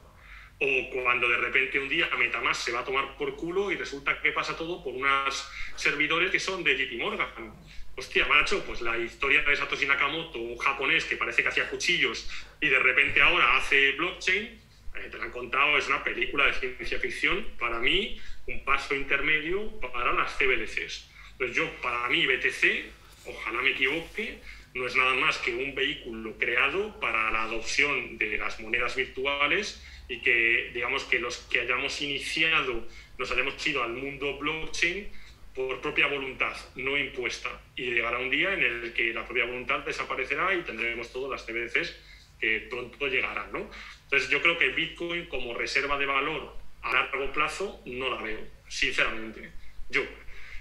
O 0.60 0.90
cuando 0.90 1.28
de 1.28 1.36
repente 1.36 1.78
un 1.78 1.88
día 1.88 2.10
Metamask 2.18 2.62
se 2.64 2.72
va 2.72 2.80
a 2.80 2.84
tomar 2.84 3.16
por 3.16 3.36
culo 3.36 3.70
y 3.70 3.76
resulta 3.76 4.20
que 4.20 4.32
pasa 4.32 4.56
todo 4.56 4.82
por 4.82 4.92
unos 4.92 5.48
servidores 5.76 6.32
que 6.32 6.40
son 6.40 6.64
de 6.64 6.76
JP 6.76 7.00
Morgan. 7.00 7.54
Hostia, 7.96 8.26
macho, 8.26 8.64
pues 8.64 8.80
la 8.80 8.96
historia 8.98 9.42
de 9.42 9.56
Satoshi 9.56 9.86
Nakamoto, 9.86 10.38
un 10.38 10.58
japonés 10.58 11.04
que 11.04 11.16
parece 11.16 11.42
que 11.42 11.48
hacía 11.48 11.68
cuchillos 11.68 12.30
y 12.60 12.68
de 12.68 12.78
repente 12.78 13.20
ahora 13.20 13.56
hace 13.56 13.92
blockchain, 13.92 14.44
eh, 14.44 15.08
te 15.10 15.16
lo 15.16 15.24
han 15.24 15.30
contado, 15.30 15.78
es 15.78 15.88
una 15.88 16.02
película 16.02 16.46
de 16.46 16.54
ciencia 16.54 16.98
ficción. 16.98 17.46
Para 17.58 17.78
mí, 17.78 18.20
un 18.46 18.64
paso 18.64 18.94
intermedio 18.94 19.80
para 19.80 20.12
las 20.12 20.32
CBDCs. 20.38 21.10
Pues 21.38 21.54
yo, 21.54 21.70
para 21.82 22.08
mí, 22.08 22.26
BTC 22.26 22.84
ojalá 23.26 23.62
me 23.62 23.70
equivoque, 23.70 24.38
no 24.74 24.86
es 24.86 24.96
nada 24.96 25.14
más 25.14 25.38
que 25.38 25.54
un 25.54 25.74
vehículo 25.74 26.36
creado 26.38 26.98
para 27.00 27.30
la 27.30 27.44
adopción 27.44 28.18
de 28.18 28.38
las 28.38 28.60
monedas 28.60 28.96
virtuales 28.96 29.82
y 30.08 30.20
que 30.20 30.70
digamos 30.72 31.04
que 31.04 31.18
los 31.18 31.36
que 31.50 31.60
hayamos 31.60 32.00
iniciado 32.00 32.86
nos 33.18 33.30
hayamos 33.30 33.66
ido 33.66 33.82
al 33.82 33.92
mundo 33.92 34.38
blockchain 34.38 35.08
por 35.54 35.80
propia 35.80 36.06
voluntad, 36.06 36.56
no 36.76 36.96
impuesta. 36.96 37.50
Y 37.74 37.90
llegará 37.90 38.18
un 38.18 38.30
día 38.30 38.54
en 38.54 38.62
el 38.62 38.92
que 38.92 39.12
la 39.12 39.24
propia 39.24 39.44
voluntad 39.44 39.80
desaparecerá 39.80 40.54
y 40.54 40.62
tendremos 40.62 41.12
todas 41.12 41.30
las 41.30 41.44
CBDCs 41.44 41.96
que 42.38 42.68
pronto 42.70 43.08
llegarán. 43.08 43.52
¿no? 43.52 43.68
Entonces 44.04 44.30
yo 44.30 44.40
creo 44.40 44.56
que 44.56 44.68
Bitcoin 44.68 45.26
como 45.26 45.54
reserva 45.54 45.98
de 45.98 46.06
valor 46.06 46.56
a 46.82 46.92
largo 46.92 47.32
plazo 47.32 47.82
no 47.86 48.08
la 48.08 48.22
veo, 48.22 48.40
sinceramente. 48.68 49.50
Yo. 49.90 50.02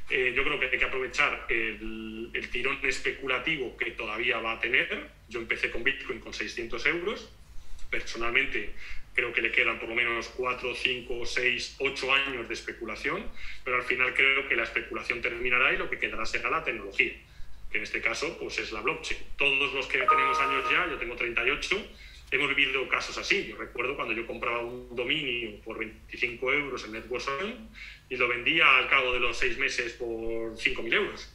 Eh, 0.09 0.33
yo 0.33 0.43
creo 0.45 0.57
que 0.57 0.67
hay 0.67 0.79
que 0.79 0.85
aprovechar 0.85 1.45
el, 1.49 2.31
el, 2.33 2.49
tirón 2.49 2.79
especulativo 2.83 3.75
que 3.75 3.91
todavía 3.91 4.39
va 4.39 4.53
a 4.53 4.59
tener. 4.59 5.09
Yo 5.27 5.39
empecé 5.41 5.69
con 5.69 5.83
Bitcoin 5.83 6.21
con 6.21 6.33
600 6.33 6.85
euros. 6.87 7.29
Personalmente 7.91 8.73
creo 9.17 9.33
que 9.33 9.41
le 9.41 9.51
quedan 9.51 9.79
por 9.79 9.89
lo 9.89 9.95
menos 9.95 10.29
4, 10.37 10.75
5, 10.75 11.25
6, 11.25 11.77
8 11.79 12.13
años 12.13 12.47
de 12.47 12.53
especulación, 12.53 13.25
pero 13.63 13.77
al 13.77 13.83
final 13.83 14.13
creo 14.13 14.47
que 14.47 14.55
la 14.55 14.61
especulación 14.61 15.23
terminará 15.23 15.73
y 15.73 15.77
lo 15.77 15.89
que 15.89 15.97
quedará 15.97 16.23
será 16.23 16.51
la 16.51 16.63
tecnología, 16.63 17.13
que 17.71 17.77
en 17.79 17.83
este 17.83 17.99
caso 17.99 18.37
pues 18.37 18.59
es 18.59 18.71
la 18.71 18.81
blockchain. 18.81 19.19
Todos 19.35 19.73
los 19.73 19.87
que 19.87 19.97
tenemos 19.97 20.39
años 20.39 20.69
ya, 20.69 20.87
yo 20.87 20.97
tengo 20.97 21.15
38, 21.15 21.87
hemos 22.29 22.55
vivido 22.55 22.87
casos 22.87 23.17
así. 23.17 23.47
Yo 23.47 23.57
recuerdo 23.57 23.95
cuando 23.95 24.13
yo 24.13 24.27
compraba 24.27 24.59
un 24.59 24.95
dominio 24.95 25.61
por 25.61 25.79
25 25.79 26.53
euros 26.53 26.85
en 26.85 26.91
NetWorkSoil 26.91 27.55
y 28.09 28.17
lo 28.17 28.27
vendía 28.27 28.77
al 28.77 28.87
cabo 28.87 29.13
de 29.13 29.19
los 29.19 29.35
6 29.35 29.57
meses 29.57 29.93
por 29.93 30.53
5.000 30.53 30.93
euros. 30.93 31.33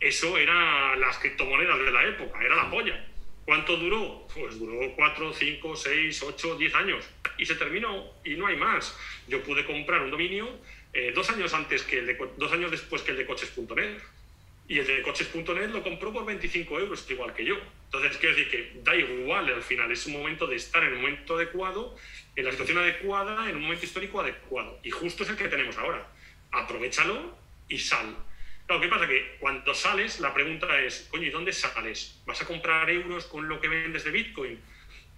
Eso 0.00 0.38
era 0.38 0.96
las 0.96 1.18
criptomonedas 1.18 1.78
de 1.78 1.90
la 1.90 2.08
época, 2.08 2.42
era 2.42 2.56
la 2.56 2.70
polla. 2.70 3.04
¿Cuánto 3.48 3.78
duró? 3.78 4.28
Pues 4.34 4.58
duró 4.58 4.92
4, 4.94 5.32
5, 5.32 5.74
6, 5.74 6.22
8, 6.22 6.56
10 6.56 6.74
años 6.74 7.08
y 7.38 7.46
se 7.46 7.54
terminó 7.54 8.12
y 8.22 8.34
no 8.34 8.46
hay 8.46 8.56
más. 8.56 8.94
Yo 9.26 9.42
pude 9.42 9.64
comprar 9.64 10.02
un 10.02 10.10
dominio 10.10 10.46
eh, 10.92 11.12
dos 11.14 11.30
años 11.30 11.54
antes 11.54 11.82
que 11.82 12.00
el 12.00 12.06
de, 12.08 12.28
dos 12.36 12.52
años 12.52 12.70
después 12.70 13.00
que 13.00 13.12
el 13.12 13.16
de 13.16 13.24
coches.net 13.24 14.02
y 14.68 14.80
el 14.80 14.86
de 14.86 15.00
coches.net 15.00 15.70
lo 15.70 15.82
compró 15.82 16.12
por 16.12 16.26
25 16.26 16.78
euros 16.78 17.10
igual 17.10 17.32
que 17.32 17.46
yo. 17.46 17.54
Entonces 17.86 18.18
quiero 18.18 18.36
decir 18.36 18.50
que 18.50 18.80
da 18.82 18.94
igual 18.94 19.48
al 19.48 19.62
final 19.62 19.90
es 19.92 20.04
un 20.04 20.12
momento 20.12 20.46
de 20.46 20.56
estar 20.56 20.82
en 20.82 20.90
el 20.90 20.96
momento 20.96 21.36
adecuado, 21.36 21.96
en 22.36 22.44
la 22.44 22.50
situación 22.50 22.76
adecuada, 22.76 23.48
en 23.48 23.56
un 23.56 23.62
momento 23.62 23.86
histórico 23.86 24.20
adecuado 24.20 24.78
y 24.82 24.90
justo 24.90 25.22
es 25.22 25.30
el 25.30 25.36
que 25.36 25.48
tenemos 25.48 25.78
ahora. 25.78 26.06
Aprovechalo 26.52 27.34
y 27.66 27.78
sal. 27.78 28.14
Claro, 28.68 28.82
¿qué 28.82 28.88
pasa? 28.88 29.08
Que 29.08 29.36
cuando 29.40 29.72
sales, 29.72 30.20
la 30.20 30.34
pregunta 30.34 30.78
es, 30.82 31.08
coño, 31.10 31.24
¿y 31.24 31.30
dónde 31.30 31.54
sales? 31.54 32.20
¿Vas 32.26 32.42
a 32.42 32.44
comprar 32.44 32.90
euros 32.90 33.24
con 33.24 33.48
lo 33.48 33.62
que 33.62 33.68
vendes 33.68 34.04
de 34.04 34.10
Bitcoin? 34.10 34.60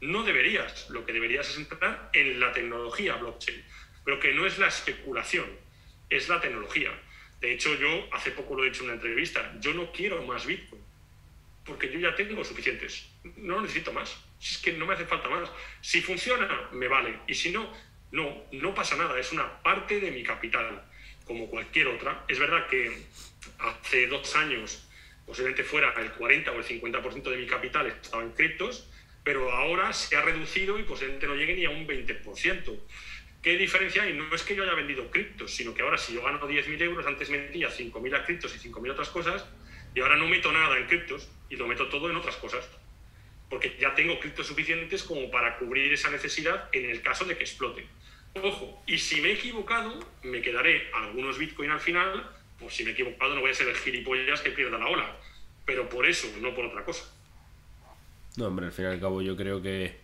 No 0.02 0.22
deberías, 0.22 0.88
lo 0.90 1.04
que 1.04 1.12
deberías 1.12 1.50
es 1.50 1.56
entrar 1.56 2.10
en 2.12 2.38
la 2.38 2.52
tecnología 2.52 3.16
blockchain, 3.16 3.60
pero 4.04 4.20
que 4.20 4.32
no 4.34 4.46
es 4.46 4.56
la 4.60 4.68
especulación, 4.68 5.50
es 6.08 6.28
la 6.28 6.40
tecnología. 6.40 6.92
De 7.40 7.52
hecho, 7.52 7.74
yo 7.74 8.08
hace 8.12 8.30
poco 8.30 8.54
lo 8.54 8.62
he 8.62 8.68
dicho 8.68 8.84
en 8.84 8.90
una 8.90 8.94
entrevista, 8.94 9.52
yo 9.58 9.74
no 9.74 9.90
quiero 9.90 10.22
más 10.22 10.46
Bitcoin, 10.46 10.82
porque 11.64 11.90
yo 11.90 11.98
ya 11.98 12.14
tengo 12.14 12.44
suficientes, 12.44 13.10
no 13.34 13.60
necesito 13.60 13.92
más, 13.92 14.16
si 14.38 14.54
es 14.54 14.62
que 14.62 14.72
no 14.74 14.86
me 14.86 14.94
hace 14.94 15.06
falta 15.06 15.28
más. 15.28 15.50
Si 15.80 16.00
funciona, 16.02 16.68
me 16.70 16.86
vale, 16.86 17.18
y 17.26 17.34
si 17.34 17.50
no, 17.50 17.68
no, 18.12 18.44
no 18.52 18.74
pasa 18.76 18.94
nada, 18.94 19.18
es 19.18 19.32
una 19.32 19.60
parte 19.60 19.98
de 19.98 20.12
mi 20.12 20.22
capital, 20.22 20.84
como 21.24 21.48
cualquier 21.48 21.88
otra. 21.88 22.24
Es 22.28 22.38
verdad 22.38 22.66
que 22.68 23.06
hace 23.58 24.06
dos 24.06 24.34
años 24.36 24.86
posiblemente 25.26 25.62
fuera 25.62 25.94
el 25.98 26.10
40 26.12 26.50
o 26.50 26.58
el 26.58 26.64
50% 26.64 27.22
de 27.22 27.36
mi 27.36 27.46
capital 27.46 27.86
estaba 27.86 28.22
en 28.22 28.32
criptos, 28.32 28.88
pero 29.22 29.52
ahora 29.52 29.92
se 29.92 30.16
ha 30.16 30.22
reducido 30.22 30.78
y 30.78 30.82
posiblemente 30.82 31.26
no 31.26 31.36
llegue 31.36 31.54
ni 31.54 31.64
a 31.64 31.70
un 31.70 31.86
20%. 31.86 32.80
¿Qué 33.42 33.56
diferencia 33.56 34.02
hay? 34.02 34.12
No 34.12 34.34
es 34.34 34.42
que 34.42 34.54
yo 34.54 34.64
haya 34.64 34.74
vendido 34.74 35.10
criptos, 35.10 35.54
sino 35.54 35.72
que 35.72 35.82
ahora 35.82 35.96
si 35.96 36.14
yo 36.14 36.22
gano 36.22 36.40
10.000 36.40 36.82
euros, 36.82 37.06
antes 37.06 37.30
metía 37.30 37.70
5.000 37.70 38.16
a 38.16 38.24
criptos 38.24 38.54
y 38.54 38.68
5.000 38.68 38.90
otras 38.90 39.08
cosas, 39.08 39.46
y 39.94 40.00
ahora 40.00 40.16
no 40.16 40.26
meto 40.26 40.52
nada 40.52 40.76
en 40.76 40.86
criptos 40.86 41.30
y 41.48 41.56
lo 41.56 41.66
meto 41.66 41.88
todo 41.88 42.10
en 42.10 42.16
otras 42.16 42.36
cosas. 42.36 42.68
Porque 43.48 43.76
ya 43.80 43.94
tengo 43.94 44.20
criptos 44.20 44.46
suficientes 44.46 45.02
como 45.02 45.30
para 45.30 45.56
cubrir 45.58 45.92
esa 45.92 46.10
necesidad 46.10 46.68
en 46.72 46.90
el 46.90 47.02
caso 47.02 47.24
de 47.24 47.36
que 47.36 47.44
explote. 47.44 47.86
Ojo, 48.34 48.82
y 48.86 48.98
si 48.98 49.20
me 49.20 49.30
he 49.30 49.32
equivocado, 49.32 49.98
me 50.22 50.40
quedaré 50.40 50.90
algunos 50.94 51.38
Bitcoin 51.38 51.70
al 51.70 51.80
final, 51.80 52.30
pues 52.60 52.74
si 52.74 52.84
me 52.84 52.90
he 52.90 52.92
equivocado 52.92 53.34
no 53.34 53.40
voy 53.40 53.50
a 53.50 53.54
ser 53.54 53.68
el 53.68 53.76
gilipollas 53.76 54.40
que 54.40 54.50
pierda 54.50 54.78
la 54.78 54.86
ola. 54.86 55.16
Pero 55.64 55.88
por 55.88 56.06
eso, 56.06 56.28
no 56.40 56.54
por 56.54 56.66
otra 56.66 56.84
cosa. 56.84 57.04
No, 58.36 58.46
hombre, 58.46 58.66
al 58.66 58.72
fin 58.72 58.84
y 58.84 58.88
al 58.88 59.00
cabo 59.00 59.22
yo 59.22 59.36
creo 59.36 59.60
que 59.60 59.96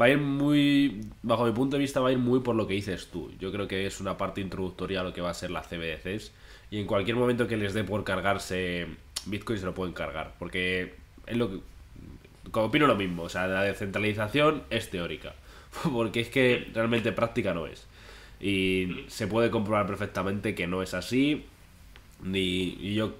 va 0.00 0.06
a 0.06 0.10
ir 0.10 0.18
muy, 0.18 1.00
bajo 1.22 1.44
mi 1.44 1.52
punto 1.52 1.76
de 1.76 1.80
vista, 1.80 2.00
va 2.00 2.08
a 2.08 2.12
ir 2.12 2.18
muy 2.18 2.40
por 2.40 2.54
lo 2.54 2.66
que 2.66 2.74
dices 2.74 3.08
tú. 3.08 3.32
Yo 3.38 3.52
creo 3.52 3.68
que 3.68 3.86
es 3.86 4.00
una 4.00 4.16
parte 4.16 4.40
introductoria 4.40 5.00
a 5.00 5.04
lo 5.04 5.12
que 5.12 5.20
va 5.20 5.30
a 5.30 5.34
ser 5.34 5.50
la 5.50 5.62
CBDCs 5.62 6.32
y 6.70 6.80
en 6.80 6.86
cualquier 6.86 7.16
momento 7.16 7.46
que 7.46 7.56
les 7.56 7.74
dé 7.74 7.84
por 7.84 8.04
cargarse 8.04 8.86
Bitcoin 9.26 9.58
se 9.58 9.66
lo 9.66 9.74
pueden 9.74 9.94
cargar, 9.94 10.34
porque 10.38 10.94
es 11.26 11.36
lo 11.36 11.50
que... 11.50 11.60
Como 12.50 12.66
opino 12.66 12.86
lo 12.86 12.96
mismo, 12.96 13.22
o 13.24 13.28
sea, 13.28 13.46
la 13.46 13.62
descentralización 13.62 14.64
es 14.70 14.90
teórica, 14.90 15.34
porque 15.92 16.20
es 16.20 16.28
que 16.28 16.68
realmente 16.74 17.12
práctica 17.12 17.54
no 17.54 17.66
es. 17.66 17.86
Y 18.40 19.04
se 19.06 19.26
puede 19.28 19.50
comprobar 19.50 19.86
perfectamente 19.86 20.54
que 20.54 20.66
no 20.66 20.82
es 20.82 20.94
así. 20.94 21.46
Ni, 22.22 22.76
y 22.80 22.94
yo 22.94 23.16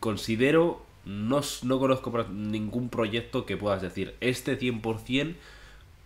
considero 0.00 0.84
no, 1.04 1.40
no 1.62 1.78
conozco 1.78 2.26
ningún 2.30 2.88
proyecto 2.88 3.46
que 3.46 3.56
puedas 3.56 3.82
decir, 3.82 4.14
este 4.20 4.58
100% 4.58 5.34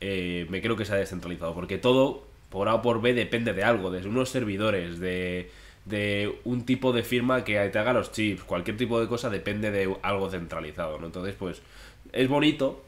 eh, 0.01 0.47
me 0.49 0.61
creo 0.61 0.77
que 0.77 0.85
se 0.85 0.93
ha 0.93 0.97
descentralizado, 0.97 1.55
porque 1.55 1.79
todo, 1.79 2.27
por 2.51 2.69
A 2.69 2.75
o 2.75 2.83
por 2.83 3.01
B, 3.01 3.15
depende 3.15 3.53
de 3.53 3.65
algo, 3.65 3.91
de 3.91 4.07
unos 4.07 4.31
servidores, 4.31 4.99
de, 4.99 5.51
de 5.85 6.33
un 6.45 6.65
tipo 6.65 6.93
de 6.93 7.03
firma 7.03 7.45
que 7.45 7.59
te 7.69 7.79
haga 7.79 7.93
los 7.93 8.13
chips, 8.13 8.43
cualquier 8.45 8.77
tipo 8.77 9.01
de 9.01 9.09
cosa 9.09 9.31
depende 9.31 9.71
de 9.71 9.95
algo 10.03 10.31
centralizado, 10.31 10.99
¿no? 10.99 11.07
Entonces, 11.07 11.35
pues, 11.39 11.63
es 12.13 12.29
bonito 12.29 12.85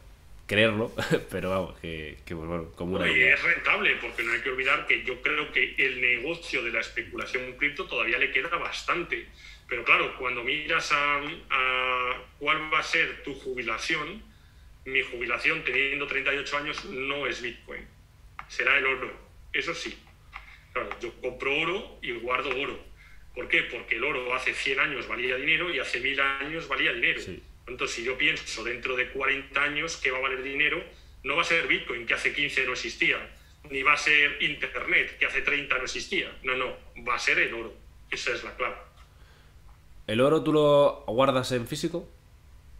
creerlo, 0.46 0.92
pero 1.30 1.50
vamos, 1.50 1.78
que, 1.80 2.18
que 2.24 2.34
pues, 2.34 2.48
bueno, 2.48 2.72
como 2.74 2.96
una 2.96 3.08
es 3.08 3.42
rentable, 3.42 3.96
porque 4.00 4.22
no 4.24 4.32
hay 4.32 4.40
que 4.40 4.50
olvidar 4.50 4.86
que 4.86 5.04
yo 5.04 5.20
creo 5.22 5.52
que 5.52 5.74
el 5.78 6.00
negocio 6.00 6.62
de 6.64 6.72
la 6.72 6.80
especulación 6.80 7.44
en 7.44 7.56
cripto 7.56 7.86
todavía 7.86 8.18
le 8.18 8.32
queda 8.32 8.48
bastante. 8.56 9.26
Pero 9.70 9.84
claro, 9.84 10.16
cuando 10.18 10.42
miras 10.42 10.90
a, 10.92 11.20
cuál 12.40 12.74
va 12.74 12.80
a 12.80 12.82
ser 12.82 13.22
tu 13.22 13.34
jubilación, 13.36 14.20
mi 14.84 15.00
jubilación 15.02 15.62
teniendo 15.62 16.08
38 16.08 16.56
años 16.56 16.84
no 16.86 17.24
es 17.28 17.40
Bitcoin, 17.40 17.86
será 18.48 18.76
el 18.78 18.86
oro. 18.86 19.12
Eso 19.52 19.72
sí. 19.72 19.96
Claro, 20.72 20.90
yo 21.00 21.12
compro 21.20 21.56
oro 21.56 21.98
y 22.02 22.10
guardo 22.12 22.50
oro. 22.50 22.84
¿Por 23.32 23.46
qué? 23.46 23.62
Porque 23.62 23.96
el 23.96 24.04
oro 24.04 24.34
hace 24.34 24.54
100 24.54 24.80
años 24.80 25.06
valía 25.06 25.36
dinero 25.36 25.72
y 25.72 25.78
hace 25.78 26.00
1000 26.00 26.20
años 26.20 26.66
valía 26.66 26.92
dinero. 26.92 27.20
Entonces, 27.68 27.96
si 27.96 28.02
yo 28.02 28.18
pienso 28.18 28.64
dentro 28.64 28.96
de 28.96 29.10
40 29.10 29.62
años 29.62 29.96
que 29.98 30.10
va 30.10 30.18
a 30.18 30.22
valer 30.22 30.42
dinero, 30.42 30.82
no 31.22 31.36
va 31.36 31.42
a 31.42 31.44
ser 31.44 31.68
Bitcoin, 31.68 32.06
que 32.06 32.14
hace 32.14 32.32
15 32.32 32.66
no 32.66 32.72
existía, 32.72 33.18
ni 33.70 33.84
va 33.84 33.92
a 33.92 33.96
ser 33.96 34.42
Internet, 34.42 35.16
que 35.16 35.26
hace 35.26 35.42
30 35.42 35.78
no 35.78 35.84
existía. 35.84 36.36
No, 36.42 36.56
no, 36.56 36.76
va 37.06 37.14
a 37.14 37.18
ser 37.20 37.38
el 37.38 37.54
oro. 37.54 37.72
Esa 38.10 38.34
es 38.34 38.42
la 38.42 38.56
clave. 38.56 38.89
¿El 40.10 40.20
oro 40.20 40.42
tú 40.42 40.52
lo 40.52 41.04
guardas 41.06 41.52
en 41.52 41.68
físico? 41.68 42.04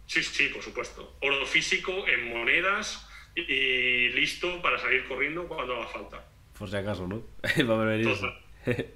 Sí, 0.05 0.21
sí, 0.21 0.49
por 0.49 0.61
supuesto. 0.61 1.15
Oro 1.21 1.45
físico 1.45 2.05
en 2.05 2.27
monedas 2.27 3.07
y 3.35 4.09
listo 4.09 4.61
para 4.61 4.77
salir 4.77 5.07
corriendo 5.07 5.47
cuando 5.47 5.77
haga 5.77 5.87
falta. 5.87 6.25
Por 6.59 6.69
si 6.69 6.75
acaso, 6.75 7.07
¿no? 7.07 7.23
Va 7.69 7.81
a 7.81 7.85
venir. 7.85 8.09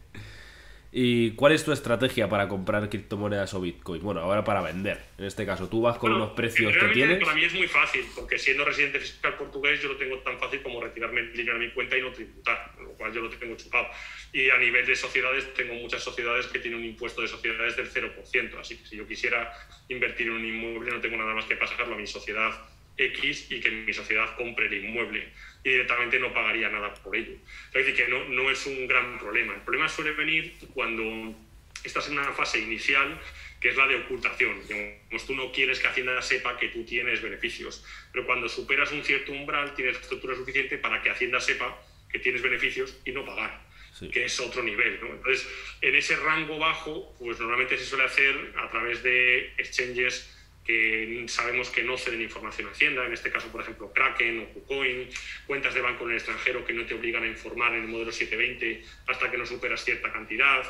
¿Y 0.97 1.31
cuál 1.31 1.51
es 1.51 1.65
tu 1.65 1.73
estrategia 1.73 2.29
para 2.29 2.47
comprar 2.47 2.87
criptomonedas 2.89 3.53
o 3.53 3.59
Bitcoin? 3.59 4.01
Bueno, 4.01 4.21
ahora 4.21 4.45
para 4.45 4.61
vender. 4.61 4.97
En 5.17 5.25
este 5.25 5.45
caso, 5.45 5.67
tú 5.67 5.81
vas 5.81 5.97
con 5.97 6.13
unos 6.13 6.31
precios 6.31 6.71
que 6.71 6.87
tienes. 6.93 7.19
Para 7.21 7.35
mí 7.35 7.43
es 7.43 7.53
muy 7.53 7.67
fácil, 7.67 8.05
porque 8.15 8.39
siendo 8.39 8.63
residente 8.63 9.01
fiscal 9.01 9.35
portugués, 9.35 9.81
yo 9.81 9.89
lo 9.89 9.97
tengo 9.97 10.17
tan 10.19 10.39
fácil 10.39 10.61
como 10.63 10.79
retirarme 10.79 11.19
el 11.19 11.33
dinero 11.33 11.57
a 11.57 11.59
mi 11.59 11.69
cuenta 11.71 11.97
y 11.97 12.01
no 12.01 12.13
tributar, 12.13 12.71
lo 12.79 12.91
cual 12.91 13.11
yo 13.11 13.19
lo 13.19 13.29
tengo 13.29 13.57
chupado. 13.57 13.87
Y 14.31 14.49
a 14.49 14.57
nivel 14.57 14.85
de 14.85 14.95
sociedades, 14.95 15.53
tengo 15.53 15.73
muchas 15.73 16.01
sociedades 16.01 16.45
que 16.47 16.59
tienen 16.59 16.79
un 16.79 16.85
impuesto 16.85 17.21
de 17.21 17.27
sociedades 17.27 17.75
del 17.75 17.91
0%. 17.91 18.57
Así 18.57 18.77
que 18.77 18.85
si 18.85 18.95
yo 18.95 19.05
quisiera 19.05 19.51
invertir 19.89 20.27
en 20.27 20.33
un 20.35 20.45
inmueble, 20.45 20.91
no 20.91 21.01
tengo 21.01 21.17
nada 21.17 21.33
más 21.33 21.43
que 21.43 21.57
pasarlo 21.57 21.95
a 21.95 21.97
mi 21.97 22.07
sociedad 22.07 22.53
X 22.97 23.51
y 23.51 23.59
que 23.59 23.71
mi 23.71 23.93
sociedad 23.93 24.35
compre 24.37 24.67
el 24.67 24.85
inmueble 24.85 25.29
y 25.63 25.69
directamente 25.69 26.19
no 26.19 26.33
pagaría 26.33 26.69
nada 26.69 26.93
por 26.93 27.15
ello. 27.15 27.33
Es 27.73 27.85
decir, 27.85 27.95
que 27.95 28.07
no, 28.07 28.25
no 28.25 28.49
es 28.49 28.65
un 28.65 28.87
gran 28.87 29.17
problema. 29.19 29.53
El 29.53 29.61
problema 29.61 29.89
suele 29.89 30.11
venir 30.11 30.53
cuando 30.73 31.35
estás 31.83 32.07
en 32.07 32.17
una 32.17 32.33
fase 32.33 32.59
inicial 32.59 33.19
que 33.59 33.69
es 33.69 33.77
la 33.77 33.87
de 33.87 33.95
ocultación. 33.95 34.61
Digamos, 34.67 35.25
tú 35.25 35.35
no 35.35 35.51
quieres 35.51 35.79
que 35.79 35.87
Hacienda 35.87 36.21
sepa 36.21 36.57
que 36.57 36.67
tú 36.69 36.83
tienes 36.85 37.21
beneficios, 37.21 37.83
pero 38.11 38.25
cuando 38.25 38.47
superas 38.47 38.91
un 38.91 39.03
cierto 39.03 39.31
umbral 39.31 39.73
tienes 39.73 39.97
estructura 39.97 40.35
suficiente 40.35 40.77
para 40.77 41.01
que 41.01 41.09
Hacienda 41.09 41.39
sepa 41.39 41.81
que 42.11 42.19
tienes 42.19 42.41
beneficios 42.41 42.97
y 43.05 43.11
no 43.11 43.25
pagar. 43.25 43.65
que 44.11 44.25
es 44.25 44.39
otro 44.39 44.61
nivel. 44.61 44.99
¿no? 45.01 45.07
Entonces, 45.07 45.47
en 45.81 45.95
ese 45.95 46.15
rango 46.17 46.59
bajo, 46.59 47.15
pues 47.17 47.39
normalmente 47.39 47.77
se 47.77 47.85
suele 47.85 48.03
hacer 48.03 48.53
a 48.57 48.69
través 48.69 49.01
de 49.03 49.53
exchanges 49.57 50.31
que 50.65 51.25
sabemos 51.27 51.69
que 51.69 51.83
no 51.83 51.97
ceden 51.97 52.21
información 52.21 52.67
a 52.67 52.71
Hacienda, 52.71 53.05
en 53.05 53.13
este 53.13 53.31
caso, 53.31 53.51
por 53.51 53.61
ejemplo, 53.61 53.93
Kraken 53.93 54.39
o 54.39 54.53
KuCoin, 54.53 55.07
cuentas 55.45 55.75
de 55.75 55.81
banco 55.81 56.05
en 56.05 56.11
el 56.11 56.17
extranjero 56.17 56.65
que 56.65 56.73
no 56.73 56.85
te 56.85 56.95
obligan 56.95 57.23
a 57.23 57.27
informar 57.27 57.73
en 57.75 57.83
el 57.83 57.87
modelo 57.87 58.11
720 58.11 58.83
hasta 59.07 59.29
que 59.29 59.37
no 59.37 59.45
superas 59.45 59.85
cierta 59.85 60.11
cantidad, 60.11 60.63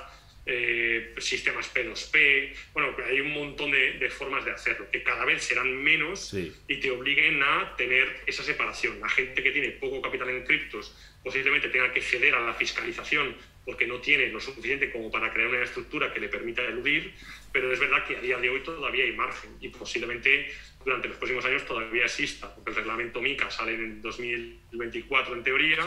eh, 0.48 1.16
sistemas 1.18 1.74
P2P, 1.74 2.54
bueno, 2.74 2.96
hay 3.08 3.20
un 3.20 3.34
montón 3.34 3.72
de, 3.72 4.10
formas 4.12 4.46
de 4.46 4.52
hacerlo, 4.52 4.88
que 4.92 5.02
cada 5.02 5.26
vez 5.26 5.44
serán 5.44 5.76
menos 5.82 6.36
y 6.68 6.80
te 6.80 6.92
obliguen 6.92 7.42
a 7.42 7.76
tener 7.76 8.22
esa 8.28 8.44
separación. 8.44 9.00
La 9.00 9.10
gente 9.10 9.42
que 9.42 9.52
tiene 9.52 9.70
poco 9.72 10.02
capital 10.02 10.30
en 10.30 10.44
criptos 10.44 10.96
posiblemente 11.24 11.70
tenga 11.70 11.92
que 11.92 12.02
ceder 12.02 12.36
a 12.36 12.42
la 12.42 12.54
fiscalización 12.54 13.36
porque 13.66 13.88
no 13.88 14.00
tiene 14.00 14.28
lo 14.28 14.40
suficiente 14.40 14.92
como 14.92 15.10
para 15.10 15.34
crear 15.34 15.50
una 15.50 15.64
estructura 15.64 16.14
que 16.14 16.20
le 16.20 16.30
permita 16.30 16.62
eludir, 16.62 17.12
pero 17.56 17.72
es 17.72 17.80
verdad 17.80 18.04
que 18.06 18.18
a 18.18 18.20
día 18.20 18.38
de 18.38 18.50
hoy 18.50 18.60
todavía 18.64 19.06
hay 19.06 19.14
margen 19.14 19.50
y 19.62 19.70
posiblemente 19.70 20.52
durante 20.84 21.08
los 21.08 21.16
próximos 21.16 21.46
años 21.46 21.66
todavía 21.66 22.04
exista, 22.04 22.54
porque 22.54 22.72
el 22.72 22.76
reglamento 22.76 23.22
MICA 23.22 23.50
sale 23.50 23.76
en 23.76 24.02
2024 24.02 25.36
en 25.36 25.42
teoría 25.42 25.78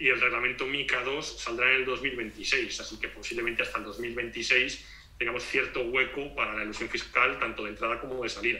y 0.00 0.08
el 0.08 0.20
reglamento 0.20 0.66
MICA 0.66 1.04
2 1.04 1.38
saldrá 1.38 1.70
en 1.70 1.76
el 1.76 1.84
2026, 1.84 2.80
así 2.80 2.98
que 2.98 3.06
posiblemente 3.06 3.62
hasta 3.62 3.78
el 3.78 3.84
2026 3.84 4.84
tengamos 5.16 5.44
cierto 5.44 5.82
hueco 5.82 6.34
para 6.34 6.56
la 6.56 6.64
ilusión 6.64 6.88
fiscal 6.88 7.38
tanto 7.38 7.62
de 7.62 7.70
entrada 7.70 8.00
como 8.00 8.20
de 8.24 8.28
salida. 8.28 8.58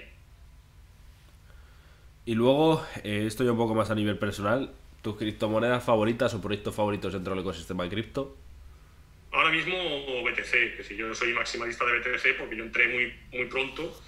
Y 2.24 2.36
luego, 2.36 2.86
eh, 3.02 3.24
esto 3.26 3.42
ya 3.42 3.50
un 3.50 3.58
poco 3.58 3.74
más 3.74 3.90
a 3.90 3.96
nivel 3.96 4.20
personal, 4.20 4.72
¿tus 5.02 5.16
criptomonedas 5.16 5.82
favoritas 5.82 6.32
o 6.34 6.40
proyectos 6.40 6.76
favoritos 6.76 7.12
dentro 7.12 7.34
del 7.34 7.42
ecosistema 7.42 7.82
de 7.82 7.90
cripto? 7.90 8.36
Ahora 9.32 9.50
mismo 9.50 10.22
BTC, 10.24 10.76
que 10.76 10.84
si 10.84 10.94
yo 10.94 11.14
soy 11.14 11.32
maximalista 11.32 11.86
de 11.86 11.98
BTC 11.98 12.36
porque 12.36 12.54
yo 12.54 12.64
entré 12.64 12.86
muy, 12.88 13.14
muy 13.32 13.46
pronto 13.46 13.98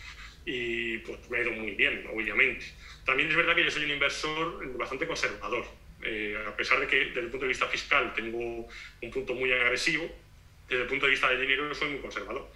y 0.45 0.99
pues 0.99 1.18
me 1.31 1.39
ha 1.39 1.43
ido 1.43 1.53
muy 1.53 1.70
bien, 1.72 2.07
obviamente. 2.12 2.66
También 3.07 3.31
es 3.31 3.37
verdad 3.37 3.55
que 3.55 3.64
yo 3.64 3.70
soy 3.70 3.85
un 3.85 3.93
inversor 3.93 4.77
bastante 4.77 5.07
conservador, 5.07 5.64
eh, 6.03 6.37
a 6.47 6.55
pesar 6.55 6.79
de 6.81 6.87
que 6.87 7.07
desde 7.07 7.20
el 7.20 7.29
punto 7.29 7.45
de 7.45 7.49
vista 7.49 7.66
fiscal 7.68 8.12
tengo 8.12 8.39
un 8.39 9.11
punto 9.11 9.35
muy 9.35 9.51
agresivo, 9.51 10.07
desde 10.68 10.83
el 10.83 10.89
punto 10.89 11.07
de 11.07 11.12
vista 11.12 11.31
del 11.31 11.41
dinero 11.41 11.75
soy 11.75 11.89
muy 11.89 12.01
conservador. 12.01 12.47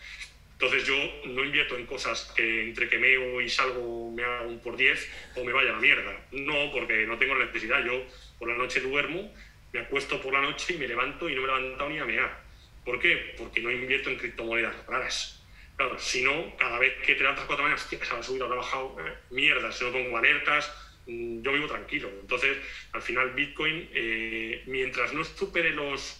Entonces 0.52 0.84
yo 0.84 0.96
no 1.26 1.44
invierto 1.44 1.76
en 1.78 1.86
cosas 1.86 2.32
que 2.36 2.64
entre 2.64 2.88
que 2.88 2.98
meo 2.98 3.40
y 3.40 3.48
salgo 3.48 4.10
me 4.10 4.24
haga 4.24 4.42
un 4.42 4.58
por 4.58 4.76
10 4.76 5.08
o 5.36 5.44
me 5.44 5.52
vaya 5.52 5.70
a 5.70 5.74
la 5.74 5.78
mierda. 5.78 6.20
No, 6.32 6.70
porque 6.72 7.06
no 7.06 7.16
tengo 7.16 7.36
necesidad. 7.36 7.82
Yo 7.84 8.04
por 8.38 8.48
la 8.48 8.56
noche 8.56 8.80
duermo, 8.80 9.32
me 9.72 9.80
acuesto 9.80 10.20
por 10.20 10.32
la 10.32 10.42
noche 10.42 10.74
y 10.74 10.78
me 10.78 10.88
levanto 10.88 11.30
y 11.30 11.34
no 11.34 11.42
me 11.42 11.48
he 11.48 11.50
levantado 11.52 11.88
ni 11.88 11.98
a 11.98 12.04
mear. 12.04 12.47
¿Por 12.88 12.98
qué? 13.00 13.34
Porque 13.36 13.60
no 13.60 13.70
invierto 13.70 14.08
en 14.08 14.16
criptomonedas 14.16 14.74
raras. 14.86 15.42
Claro, 15.76 15.98
si 15.98 16.22
no, 16.22 16.56
cada 16.56 16.78
vez 16.78 16.94
que 17.04 17.14
te 17.16 17.20
levantas 17.20 17.44
cuatro 17.44 17.62
mañanas, 17.62 17.84
hostia, 17.84 18.02
se 18.02 18.14
ha 18.14 18.22
subido, 18.22 18.46
ha 18.46 18.54
bajado, 18.54 18.96
eh, 18.98 19.12
mierda, 19.28 19.70
si 19.70 19.84
no 19.84 19.92
pongo 19.92 20.16
alertas, 20.16 20.72
mm, 21.04 21.42
yo 21.42 21.52
vivo 21.52 21.66
tranquilo. 21.66 22.10
Entonces, 22.18 22.56
al 22.92 23.02
final, 23.02 23.34
Bitcoin, 23.34 23.90
eh, 23.92 24.62
mientras 24.64 25.12
no 25.12 25.22
supere 25.22 25.72
los 25.72 26.18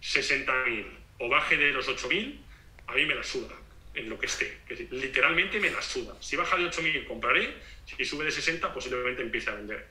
60.000 0.00 0.86
o 1.18 1.28
baje 1.28 1.58
de 1.58 1.72
los 1.72 1.86
8.000, 1.86 2.40
a 2.86 2.94
mí 2.94 3.04
me 3.04 3.14
la 3.14 3.22
suda 3.22 3.54
en 3.92 4.08
lo 4.08 4.18
que 4.18 4.24
esté. 4.24 4.60
literalmente 4.90 5.60
me 5.60 5.70
la 5.70 5.82
suda. 5.82 6.16
Si 6.20 6.36
baja 6.36 6.56
de 6.56 6.70
8.000, 6.70 7.06
compraré. 7.06 7.52
Si 7.84 8.02
sube 8.06 8.24
de 8.24 8.30
60, 8.30 8.72
posiblemente 8.72 9.20
empiece 9.20 9.50
a 9.50 9.56
vender. 9.56 9.86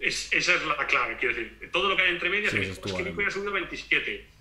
esa 0.00 0.34
es 0.34 0.64
la 0.64 0.86
clave, 0.86 1.18
quiero 1.18 1.34
decir. 1.34 1.68
Todo 1.70 1.90
lo 1.90 1.96
que 1.96 2.04
hay 2.04 2.08
entre 2.08 2.30
medias 2.30 2.54
es, 2.54 2.70
es 2.70 2.78
que 2.78 3.02
Bitcoin 3.02 3.28
ha 3.28 3.30
subido 3.30 3.52
27 3.52 4.38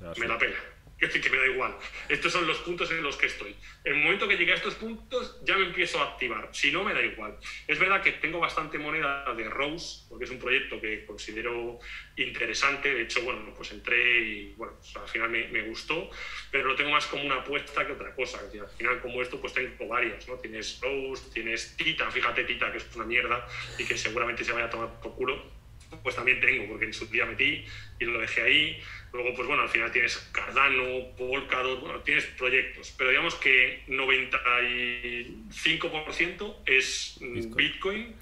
me 0.00 0.26
la 0.26 0.38
pena. 0.38 0.56
Que, 0.98 1.08
que 1.08 1.30
me 1.30 1.38
da 1.38 1.46
igual. 1.46 1.76
Estos 2.08 2.32
son 2.32 2.44
los 2.46 2.58
puntos 2.58 2.90
en 2.90 3.02
los 3.04 3.16
que 3.16 3.26
estoy. 3.26 3.54
En 3.84 3.94
el 3.94 4.02
momento 4.02 4.26
que 4.26 4.36
llegue 4.36 4.50
a 4.50 4.56
estos 4.56 4.74
puntos, 4.74 5.38
ya 5.44 5.56
me 5.56 5.66
empiezo 5.66 6.00
a 6.00 6.04
activar. 6.10 6.48
Si 6.50 6.72
no, 6.72 6.82
me 6.82 6.92
da 6.92 7.00
igual. 7.00 7.38
Es 7.68 7.78
verdad 7.78 8.02
que 8.02 8.12
tengo 8.12 8.40
bastante 8.40 8.78
moneda 8.78 9.32
de 9.32 9.48
Rose, 9.48 10.06
porque 10.08 10.24
es 10.24 10.30
un 10.32 10.40
proyecto 10.40 10.80
que 10.80 11.06
considero 11.06 11.78
interesante. 12.16 12.92
De 12.92 13.02
hecho, 13.02 13.22
bueno, 13.22 13.54
pues 13.54 13.70
entré 13.70 14.18
y 14.18 14.54
bueno, 14.56 14.74
pues 14.76 14.96
al 14.96 15.08
final 15.08 15.30
me, 15.30 15.46
me, 15.48 15.62
gustó, 15.68 16.10
pero 16.50 16.66
lo 16.66 16.74
tengo 16.74 16.90
más 16.90 17.06
como 17.06 17.24
una 17.24 17.36
apuesta 17.36 17.86
que 17.86 17.92
otra 17.92 18.12
cosa. 18.16 18.40
Al 18.40 18.68
final, 18.76 19.00
como 19.00 19.22
esto, 19.22 19.40
pues 19.40 19.52
tengo 19.52 19.86
varias, 19.86 20.26
¿no? 20.26 20.34
Tienes 20.34 20.80
Rose, 20.82 21.30
tienes 21.32 21.76
Tita, 21.76 22.10
fíjate 22.10 22.42
Tita, 22.42 22.72
que 22.72 22.78
es 22.78 22.96
una 22.96 23.04
mierda 23.04 23.46
y 23.78 23.84
que 23.84 23.96
seguramente 23.96 24.42
se 24.42 24.50
vaya 24.50 24.66
a 24.66 24.70
tomar 24.70 25.00
por 25.00 25.14
culo. 25.14 25.57
Pues 26.02 26.16
también 26.16 26.40
tengo, 26.40 26.66
porque 26.68 26.86
en 26.86 26.92
su 26.92 27.06
día 27.06 27.26
metí 27.26 27.64
y 27.98 28.04
lo 28.04 28.20
dejé 28.20 28.42
ahí. 28.42 28.80
Luego, 29.12 29.34
pues 29.34 29.48
bueno, 29.48 29.62
al 29.62 29.68
final 29.68 29.90
tienes 29.90 30.16
Cardano, 30.32 31.08
Polkadot, 31.16 31.80
bueno, 31.80 31.98
tienes 32.00 32.26
proyectos, 32.26 32.94
pero 32.96 33.10
digamos 33.10 33.34
que 33.36 33.82
95% 33.88 36.56
es 36.66 37.18
Bitcoin. 37.20 38.14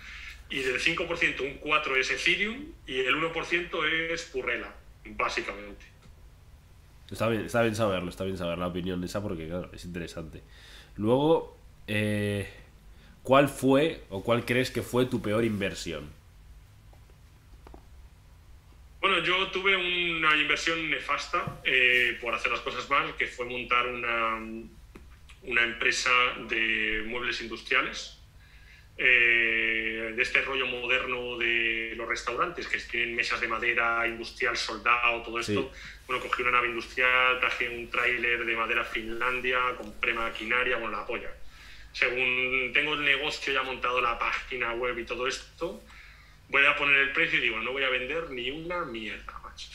y 0.49 0.61
del 0.61 0.81
5% 0.81 1.41
un 1.41 1.61
4% 1.61 1.97
es 1.97 2.09
Ethereum 2.13 2.73
y 2.87 3.01
el 3.01 3.17
1% 3.17 3.85
es 4.13 4.23
Purrela, 4.27 4.73
básicamente. 5.05 5.85
Está 7.11 7.29
bien, 7.29 7.47
está 7.47 7.63
bien 7.63 7.75
saberlo, 7.75 8.11
está 8.11 8.23
bien 8.25 8.39
saber 8.39 8.59
la 8.59 8.69
opinión 8.69 9.01
de 9.01 9.07
esa 9.07 9.21
porque, 9.23 9.49
claro, 9.49 9.71
es 9.73 9.85
interesante. 9.85 10.43
Luego, 10.97 11.57
eh, 11.87 12.49
¿cuál 13.23 13.49
fue 13.49 14.03
o 14.09 14.23
cuál 14.23 14.45
crees 14.45 14.71
que 14.71 14.83
fue 14.83 15.07
tu 15.07 15.23
peor 15.23 15.45
inversión? 15.45 16.11
Bueno, 19.09 19.23
yo 19.23 19.47
tuve 19.53 19.77
una 19.77 20.37
inversión 20.37 20.91
nefasta 20.91 21.61
eh, 21.63 22.19
por 22.21 22.35
hacer 22.35 22.51
las 22.51 22.59
cosas 22.63 22.91
mal, 22.91 23.15
que 23.17 23.29
fue 23.29 23.47
montar 23.47 23.87
una, 23.87 24.35
una 25.43 25.63
empresa 25.63 26.11
de 26.49 27.05
muebles 27.07 27.41
industriales, 27.41 28.19
eh, 28.99 30.13
de 30.13 30.21
este 30.21 30.43
rollo 30.43 30.67
moderno 30.67 31.39
de 31.39 31.95
los 31.97 32.09
restaurantes, 32.09 32.67
que 32.67 32.79
tienen 32.79 33.15
mesas 33.15 33.41
de 33.41 33.47
madera 33.47 34.09
industrial 34.09 34.57
soldado, 34.57 35.23
todo 35.23 35.39
esto. 35.39 35.71
Bueno, 36.09 36.21
cogí 36.21 36.43
una 36.43 36.51
nave 36.51 36.67
industrial, 36.67 37.39
traje 37.39 37.69
un 37.69 37.89
tráiler 37.89 38.45
de 38.45 38.57
madera 38.57 38.83
Finlandia, 38.83 39.77
compré 39.77 40.15
maquinaria, 40.15 40.79
bueno, 40.79 40.97
la 40.97 41.07
polla. 41.07 41.31
Según 41.93 42.73
tengo 42.75 42.95
el 42.95 43.05
negocio 43.05 43.53
ya 43.53 43.63
montado, 43.63 44.01
la 44.01 44.19
página 44.19 44.73
web 44.73 44.99
y 44.99 45.05
todo 45.05 45.29
esto, 45.29 45.81
voy 46.49 46.65
a 46.65 46.77
poner 46.77 46.97
el 46.97 47.13
precio 47.13 47.39
y 47.39 47.43
digo, 47.43 47.59
no 47.61 47.73
voy 47.73 47.85
a 47.85 47.91
vender 47.91 48.31
ni 48.31 48.51
una 48.51 48.85
mierda, 48.85 49.39
macho. 49.43 49.69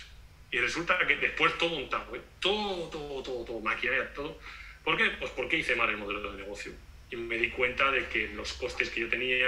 Y 0.51 0.59
resulta 0.59 0.97
que 1.07 1.15
después 1.15 1.57
todo 1.57 1.69
montado, 1.69 2.15
¿eh? 2.15 2.21
todo, 2.39 2.89
todo, 2.89 3.23
todo, 3.23 3.45
todo, 3.45 3.59
maquinaria, 3.59 4.13
todo. 4.13 4.37
¿Por 4.83 4.97
qué? 4.97 5.09
Pues 5.19 5.31
porque 5.31 5.57
hice 5.57 5.75
mal 5.75 5.89
el 5.89 5.97
modelo 5.97 6.31
de 6.31 6.41
negocio. 6.41 6.73
Y 7.09 7.15
me 7.15 7.37
di 7.37 7.49
cuenta 7.49 7.91
de 7.91 8.05
que 8.07 8.29
los 8.29 8.53
costes 8.53 8.89
que 8.89 9.01
yo 9.01 9.09
tenía 9.09 9.47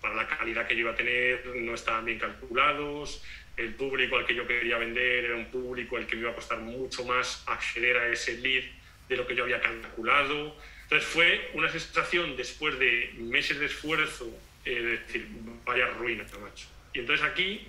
para 0.00 0.14
la 0.14 0.28
calidad 0.28 0.66
que 0.66 0.74
yo 0.74 0.80
iba 0.80 0.92
a 0.92 0.96
tener 0.96 1.46
no 1.56 1.74
estaban 1.74 2.04
bien 2.04 2.18
calculados. 2.18 3.22
El 3.56 3.74
público 3.74 4.16
al 4.16 4.26
que 4.26 4.34
yo 4.34 4.46
quería 4.46 4.76
vender 4.76 5.24
era 5.24 5.36
un 5.36 5.46
público 5.46 5.96
al 5.96 6.06
que 6.06 6.16
me 6.16 6.22
iba 6.22 6.32
a 6.32 6.34
costar 6.34 6.58
mucho 6.58 7.04
más 7.04 7.42
acceder 7.46 7.96
a 7.96 8.08
ese 8.08 8.38
lead 8.38 8.64
de 9.08 9.16
lo 9.16 9.26
que 9.26 9.34
yo 9.34 9.44
había 9.44 9.60
calculado. 9.60 10.56
Entonces 10.82 11.08
fue 11.08 11.50
una 11.54 11.70
sensación 11.70 12.36
después 12.36 12.78
de 12.78 13.12
meses 13.16 13.58
de 13.58 13.66
esfuerzo 13.66 14.32
es 14.66 14.82
decir, 14.82 15.28
vaya 15.64 15.86
ruina, 15.90 16.24
macho. 16.42 16.66
Y 16.92 17.00
entonces 17.00 17.24
aquí 17.24 17.68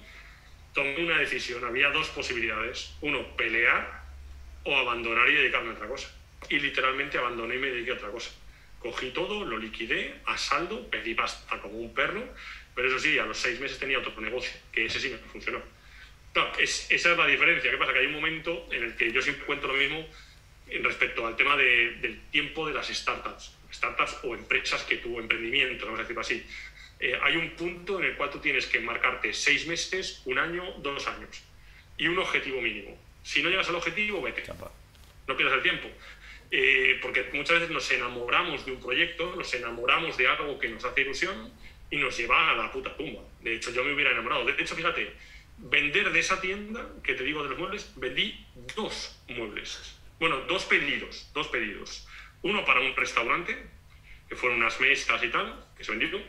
tomé 0.73 1.03
una 1.03 1.19
decisión. 1.19 1.63
Había 1.63 1.89
dos 1.91 2.09
posibilidades. 2.09 2.95
Uno, 3.01 3.35
pelear 3.37 4.03
o 4.63 4.75
abandonar 4.75 5.29
y 5.29 5.35
dedicarme 5.35 5.69
a 5.69 5.73
otra 5.73 5.87
cosa. 5.87 6.11
Y 6.49 6.59
literalmente 6.59 7.17
abandoné 7.17 7.55
y 7.55 7.59
me 7.59 7.67
dediqué 7.67 7.91
a 7.91 7.95
otra 7.95 8.09
cosa. 8.09 8.31
Cogí 8.79 9.11
todo, 9.11 9.45
lo 9.45 9.57
liquidé 9.57 10.15
a 10.25 10.37
saldo, 10.37 10.89
pedí 10.89 11.13
pasta 11.13 11.59
como 11.59 11.77
un 11.77 11.93
perro, 11.93 12.23
pero 12.75 12.87
eso 12.87 12.99
sí, 12.99 13.17
a 13.17 13.25
los 13.25 13.37
seis 13.37 13.59
meses 13.59 13.79
tenía 13.79 13.99
otro 13.99 14.19
negocio, 14.21 14.53
que 14.71 14.85
ese 14.85 14.99
sí 14.99 15.09
me 15.09 15.17
funcionó. 15.17 15.61
esa 16.59 16.93
es 16.93 17.17
la 17.17 17.25
diferencia. 17.25 17.71
¿Qué 17.71 17.77
pasa? 17.77 17.93
Que 17.93 17.99
hay 17.99 18.05
un 18.05 18.13
momento 18.13 18.67
en 18.71 18.83
el 18.83 18.95
que 18.95 19.11
yo 19.11 19.21
siempre 19.21 19.45
cuento 19.45 19.67
lo 19.67 19.73
mismo 19.73 20.07
respecto 20.83 21.25
al 21.25 21.35
tema 21.35 21.57
del 21.57 22.21
tiempo 22.31 22.67
de 22.67 22.73
las 22.73 22.87
startups. 22.87 23.55
Startups 23.71 24.17
o 24.23 24.35
empresas 24.35 24.83
que 24.83 24.97
tu 24.97 25.19
emprendimiento, 25.19 25.85
vamos 25.85 25.99
a 25.99 26.03
decirlo 26.03 26.21
así. 26.21 26.45
Eh, 26.99 27.17
hay 27.21 27.35
un 27.35 27.51
punto 27.51 27.99
en 27.99 28.05
el 28.05 28.15
cual 28.15 28.29
tú 28.29 28.39
tienes 28.39 28.65
que 28.65 28.79
marcarte 28.79 29.33
seis 29.33 29.67
meses, 29.67 30.21
un 30.25 30.39
año, 30.39 30.63
dos 30.79 31.07
años 31.07 31.43
y 31.97 32.07
un 32.07 32.17
objetivo 32.19 32.61
mínimo. 32.61 32.97
Si 33.23 33.41
no 33.41 33.49
llegas 33.49 33.69
al 33.69 33.75
objetivo, 33.75 34.21
vete. 34.21 34.43
No 35.27 35.35
pierdas 35.35 35.57
el 35.57 35.63
tiempo. 35.63 35.89
Eh, 36.49 36.99
porque 37.01 37.29
muchas 37.33 37.59
veces 37.59 37.71
nos 37.71 37.91
enamoramos 37.91 38.65
de 38.65 38.71
un 38.71 38.81
proyecto, 38.81 39.35
nos 39.35 39.53
enamoramos 39.53 40.15
de 40.17 40.27
algo 40.27 40.57
que 40.57 40.69
nos 40.69 40.85
hace 40.85 41.01
ilusión 41.01 41.51
y 41.91 41.97
nos 41.97 42.17
lleva 42.17 42.51
a 42.51 42.55
la 42.55 42.71
puta 42.71 42.95
tumba. 42.95 43.21
De 43.41 43.55
hecho, 43.55 43.71
yo 43.71 43.83
me 43.83 43.93
hubiera 43.93 44.11
enamorado. 44.11 44.45
De 44.45 44.53
hecho, 44.53 44.75
fíjate, 44.75 45.11
vender 45.57 46.11
de 46.11 46.19
esa 46.19 46.39
tienda 46.39 46.87
que 47.03 47.15
te 47.15 47.23
digo 47.23 47.43
de 47.43 47.49
los 47.49 47.59
muebles, 47.59 47.91
vendí 47.97 48.45
dos 48.75 49.19
muebles. 49.27 49.97
Bueno, 50.19 50.41
dos 50.47 50.65
pedidos, 50.65 51.29
dos 51.33 51.47
pedidos. 51.47 52.07
Uno 52.43 52.63
para 52.65 52.79
un 52.79 52.95
restaurante, 52.95 53.57
que 54.29 54.35
fueron 54.35 54.59
unas 54.59 54.79
mesas 54.79 55.23
y 55.23 55.29
tal, 55.29 55.65
que 55.77 55.83
se 55.83 55.91
vendieron 55.91 56.23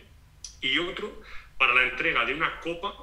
y 0.60 0.78
otro 0.78 1.22
para 1.56 1.74
la 1.74 1.84
entrega 1.84 2.24
de 2.24 2.34
una 2.34 2.60
copa 2.60 2.94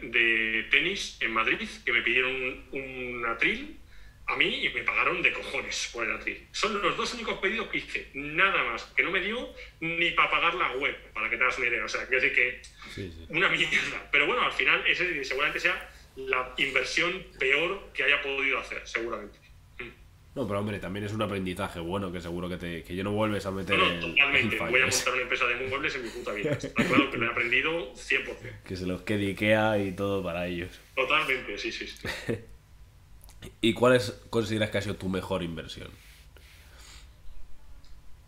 de 0.00 0.66
tenis 0.70 1.18
en 1.20 1.32
Madrid 1.32 1.68
que 1.84 1.92
me 1.92 2.02
pidieron 2.02 2.34
un, 2.34 2.68
un 2.72 3.26
atril 3.26 3.80
a 4.30 4.36
mí 4.36 4.64
y 4.64 4.68
me 4.70 4.82
pagaron 4.82 5.22
de 5.22 5.32
cojones 5.32 5.90
por 5.92 6.06
el 6.06 6.14
atril. 6.14 6.46
Son 6.52 6.80
los 6.80 6.96
dos 6.96 7.14
únicos 7.14 7.38
pedidos 7.38 7.68
que 7.68 7.78
hice, 7.78 8.10
nada 8.14 8.62
más, 8.64 8.84
que 8.96 9.02
no 9.02 9.10
me 9.10 9.20
dio 9.20 9.52
ni 9.80 10.12
para 10.12 10.30
pagar 10.30 10.54
la 10.54 10.72
web, 10.72 10.96
para 11.12 11.28
que 11.28 11.36
te 11.36 11.42
hagas 11.42 11.58
una 11.58 11.66
idea. 11.66 11.84
O 11.84 11.88
sea, 11.88 12.06
quiero 12.06 12.22
decir 12.22 12.36
que 12.36 12.62
una 13.28 13.48
mierda. 13.48 14.08
Pero 14.12 14.26
bueno, 14.26 14.42
al 14.42 14.52
final 14.52 14.84
ese 14.86 15.24
seguramente 15.24 15.60
sea 15.60 15.90
la 16.16 16.54
inversión 16.58 17.26
peor 17.38 17.90
que 17.92 18.04
haya 18.04 18.22
podido 18.22 18.58
hacer, 18.58 18.86
seguramente. 18.86 19.38
No, 20.34 20.46
pero 20.46 20.60
hombre, 20.60 20.78
también 20.78 21.04
es 21.04 21.12
un 21.12 21.22
aprendizaje 21.22 21.80
bueno 21.80 22.12
que 22.12 22.20
seguro 22.20 22.48
que, 22.48 22.56
te, 22.56 22.84
que 22.84 22.94
yo 22.94 23.02
no 23.02 23.10
vuelves 23.10 23.44
a 23.46 23.50
meter. 23.50 23.76
No, 23.76 23.92
no 23.92 24.00
totalmente. 24.00 24.58
Voy 24.58 24.80
a 24.80 24.86
montar 24.86 25.12
una 25.12 25.22
empresa 25.22 25.46
de 25.46 25.68
muebles 25.68 25.94
en 25.96 26.04
mi 26.04 26.08
puta 26.08 26.32
vida. 26.32 26.50
Está 26.62 26.84
claro 26.84 27.10
que 27.10 27.18
lo 27.18 27.26
he 27.26 27.30
aprendido 27.30 27.92
100%. 27.94 28.62
Que 28.64 28.76
se 28.76 28.86
los 28.86 29.02
quede 29.02 29.26
Ikea 29.26 29.78
y 29.78 29.92
todo 29.92 30.22
para 30.22 30.46
ellos. 30.46 30.78
Totalmente, 30.94 31.58
sí, 31.58 31.72
sí. 31.72 31.86
¿Y 33.60 33.72
cuál 33.74 33.96
es, 33.96 34.22
consideras 34.30 34.70
que 34.70 34.78
ha 34.78 34.82
sido 34.82 34.96
tu 34.96 35.08
mejor 35.08 35.42
inversión? 35.42 35.90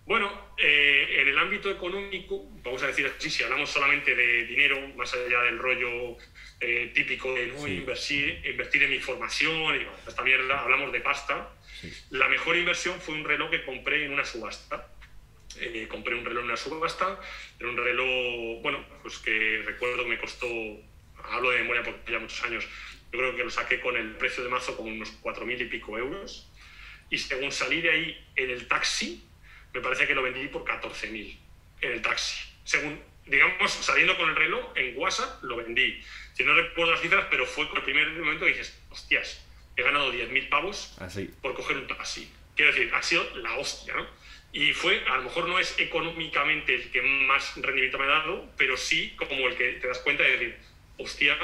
Bueno, 0.04 0.30
eh, 0.58 1.20
en 1.20 1.28
el 1.28 1.38
ámbito 1.38 1.70
económico, 1.70 2.44
vamos 2.64 2.82
a 2.82 2.88
decir 2.88 3.06
así, 3.06 3.30
si 3.30 3.44
hablamos 3.44 3.70
solamente 3.70 4.14
de 4.16 4.46
dinero, 4.46 4.76
más 4.96 5.14
allá 5.14 5.42
del 5.42 5.58
rollo 5.58 6.16
eh, 6.60 6.90
típico 6.92 7.32
de 7.32 7.46
no 7.46 7.68
invertir, 7.68 8.42
invertir 8.44 8.82
en 8.82 8.90
mi 8.90 8.98
formación 8.98 9.76
y 9.76 10.08
esta 10.08 10.22
mierda, 10.22 10.60
hablamos 10.60 10.92
de 10.92 11.00
pasta. 11.00 11.52
La 12.10 12.28
mejor 12.28 12.56
inversión 12.56 13.00
fue 13.00 13.14
un 13.14 13.24
reloj 13.24 13.50
que 13.50 13.64
compré 13.64 14.04
en 14.04 14.12
una 14.12 14.24
subasta. 14.24 14.88
Eh, 15.60 15.86
compré 15.88 16.14
un 16.14 16.24
reloj 16.24 16.44
en 16.44 16.50
una 16.50 16.56
subasta, 16.56 17.20
era 17.60 17.68
un 17.68 17.76
reloj, 17.76 18.62
bueno, 18.62 18.84
pues 19.02 19.18
que 19.18 19.62
recuerdo 19.66 20.04
que 20.04 20.08
me 20.08 20.18
costó, 20.18 20.46
hablo 21.30 21.50
de 21.50 21.58
memoria 21.58 21.82
porque 21.82 22.12
ya 22.12 22.18
muchos 22.18 22.42
años, 22.44 22.64
yo 23.12 23.18
creo 23.18 23.36
que 23.36 23.44
lo 23.44 23.50
saqué 23.50 23.80
con 23.80 23.96
el 23.96 24.16
precio 24.16 24.42
de 24.42 24.48
mazo 24.48 24.76
como 24.76 24.90
unos 24.90 25.12
4.000 25.22 25.60
y 25.60 25.64
pico 25.66 25.98
euros. 25.98 26.48
Y 27.10 27.18
según 27.18 27.52
salí 27.52 27.82
de 27.82 27.90
ahí 27.90 28.26
en 28.36 28.50
el 28.50 28.66
taxi, 28.66 29.22
me 29.74 29.80
parece 29.80 30.06
que 30.06 30.14
lo 30.14 30.22
vendí 30.22 30.48
por 30.48 30.64
14.000 30.64 31.38
en 31.82 31.92
el 31.92 32.00
taxi. 32.00 32.50
Según, 32.64 32.98
digamos, 33.26 33.70
saliendo 33.70 34.16
con 34.16 34.30
el 34.30 34.36
reloj, 34.36 34.72
en 34.76 34.96
WhatsApp 34.96 35.42
lo 35.44 35.56
vendí. 35.56 36.02
Si 36.32 36.44
no 36.44 36.54
recuerdo 36.54 36.92
las 36.92 37.02
cifras, 37.02 37.26
pero 37.30 37.44
fue 37.44 37.68
el 37.74 37.82
primer 37.82 38.08
momento 38.12 38.46
que 38.46 38.52
dices, 38.52 38.80
hostias, 38.90 39.44
he 39.76 39.82
ganado 39.82 40.12
10.000 40.12 40.48
pavos 40.48 40.94
Así. 40.98 41.30
Por 41.40 41.54
coger 41.54 41.76
un 41.76 41.86
taxi. 41.86 42.30
Quiero 42.56 42.72
decir, 42.72 42.92
ha 42.94 43.02
sido 43.02 43.24
la 43.36 43.56
hostia, 43.56 43.94
¿no? 43.94 44.06
Y 44.52 44.74
fue, 44.74 45.02
a 45.08 45.16
lo 45.16 45.22
mejor 45.22 45.48
no 45.48 45.58
es 45.58 45.78
económicamente 45.78 46.74
el 46.74 46.90
que 46.90 47.00
más 47.00 47.54
rendimiento 47.56 47.98
me 47.98 48.04
ha 48.04 48.08
dado, 48.08 48.50
pero 48.58 48.76
sí 48.76 49.14
como 49.16 49.48
el 49.48 49.56
que 49.56 49.72
te 49.74 49.88
das 49.88 49.98
cuenta 50.00 50.22
de 50.24 50.32
decir, 50.32 50.56
hostia, 50.98 51.38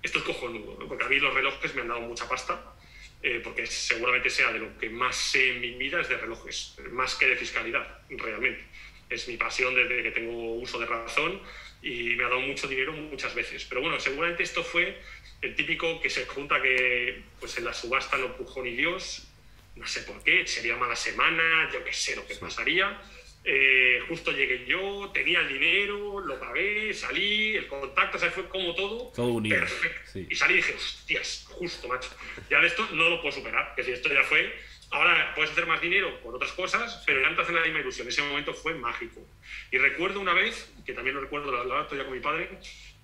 esto 0.00 0.20
es 0.20 0.24
cojonudo, 0.24 0.78
porque 0.86 1.04
a 1.04 1.08
mí 1.08 1.18
los 1.18 1.34
relojes 1.34 1.74
me 1.74 1.80
han 1.80 1.88
dado 1.88 2.02
mucha 2.02 2.28
pasta, 2.28 2.74
eh, 3.20 3.40
porque 3.42 3.66
seguramente 3.66 4.30
sea 4.30 4.52
de 4.52 4.60
lo 4.60 4.78
que 4.78 4.90
más 4.90 5.16
sé 5.16 5.50
en 5.50 5.60
mi 5.60 5.72
vida 5.72 6.00
es 6.00 6.08
de 6.08 6.16
relojes, 6.16 6.76
más 6.92 7.16
que 7.16 7.26
de 7.26 7.36
fiscalidad, 7.36 8.00
realmente. 8.10 8.64
Es 9.10 9.26
mi 9.26 9.36
pasión 9.36 9.74
desde 9.74 10.02
que 10.02 10.10
tengo 10.12 10.54
uso 10.54 10.78
de 10.78 10.86
razón 10.86 11.42
y 11.82 12.14
me 12.14 12.24
ha 12.24 12.28
dado 12.28 12.40
mucho 12.40 12.68
dinero 12.68 12.92
muchas 12.92 13.34
veces. 13.34 13.64
Pero 13.64 13.80
bueno, 13.80 13.98
seguramente 13.98 14.44
esto 14.44 14.62
fue 14.62 15.00
el 15.42 15.54
típico 15.54 16.00
que 16.00 16.08
se 16.08 16.24
junta 16.26 16.62
que 16.62 17.22
pues 17.38 17.58
en 17.58 17.64
la 17.64 17.74
subasta 17.74 18.16
no 18.16 18.36
pujó 18.36 18.62
ni 18.62 18.74
Dios, 18.74 19.28
no 19.76 19.86
sé 19.86 20.02
por 20.02 20.22
qué, 20.22 20.46
sería 20.46 20.76
mala 20.76 20.96
semana, 20.96 21.68
yo 21.72 21.84
qué 21.84 21.92
sé 21.92 22.16
lo 22.16 22.26
que 22.26 22.36
pasaría 22.36 23.00
eh, 23.44 24.00
justo 24.06 24.30
llegué 24.30 24.64
yo, 24.66 25.10
tenía 25.12 25.40
el 25.40 25.48
dinero, 25.48 26.20
lo 26.20 26.38
pagué, 26.38 26.94
salí, 26.94 27.56
el 27.56 27.66
contacto, 27.66 28.16
o 28.16 28.20
sea, 28.20 28.30
fue 28.30 28.48
como 28.48 28.74
todo, 28.74 29.10
todo 29.14 29.26
unido. 29.26 29.58
perfecto. 29.58 30.18
Y 30.32 30.36
salí 30.36 30.54
y 30.54 30.56
dije, 30.58 30.74
hostias, 30.74 31.46
justo, 31.48 31.88
macho. 31.88 32.10
Ya 32.48 32.60
de 32.60 32.68
esto 32.68 32.86
no 32.92 33.08
lo 33.08 33.20
puedo 33.20 33.32
superar, 33.32 33.74
que 33.74 33.82
si 33.82 33.90
esto 33.90 34.12
ya 34.12 34.22
fue, 34.22 34.54
ahora 34.90 35.32
puedes 35.34 35.50
hacer 35.50 35.66
más 35.66 35.80
dinero 35.80 36.20
por 36.20 36.36
otras 36.36 36.52
cosas, 36.52 37.02
pero 37.04 37.20
ya 37.20 37.28
antes 37.28 37.44
hace 37.44 37.52
la 37.52 37.62
misma 37.62 37.80
ilusión. 37.80 38.06
Ese 38.06 38.22
momento 38.22 38.54
fue 38.54 38.74
mágico. 38.74 39.26
Y 39.72 39.78
recuerdo 39.78 40.20
una 40.20 40.34
vez, 40.34 40.72
que 40.86 40.92
también 40.92 41.16
lo 41.16 41.22
recuerdo, 41.22 41.50
lo 41.50 41.58
hablaba 41.58 41.88
ya 41.90 42.04
con 42.04 42.12
mi 42.12 42.20
padre, 42.20 42.48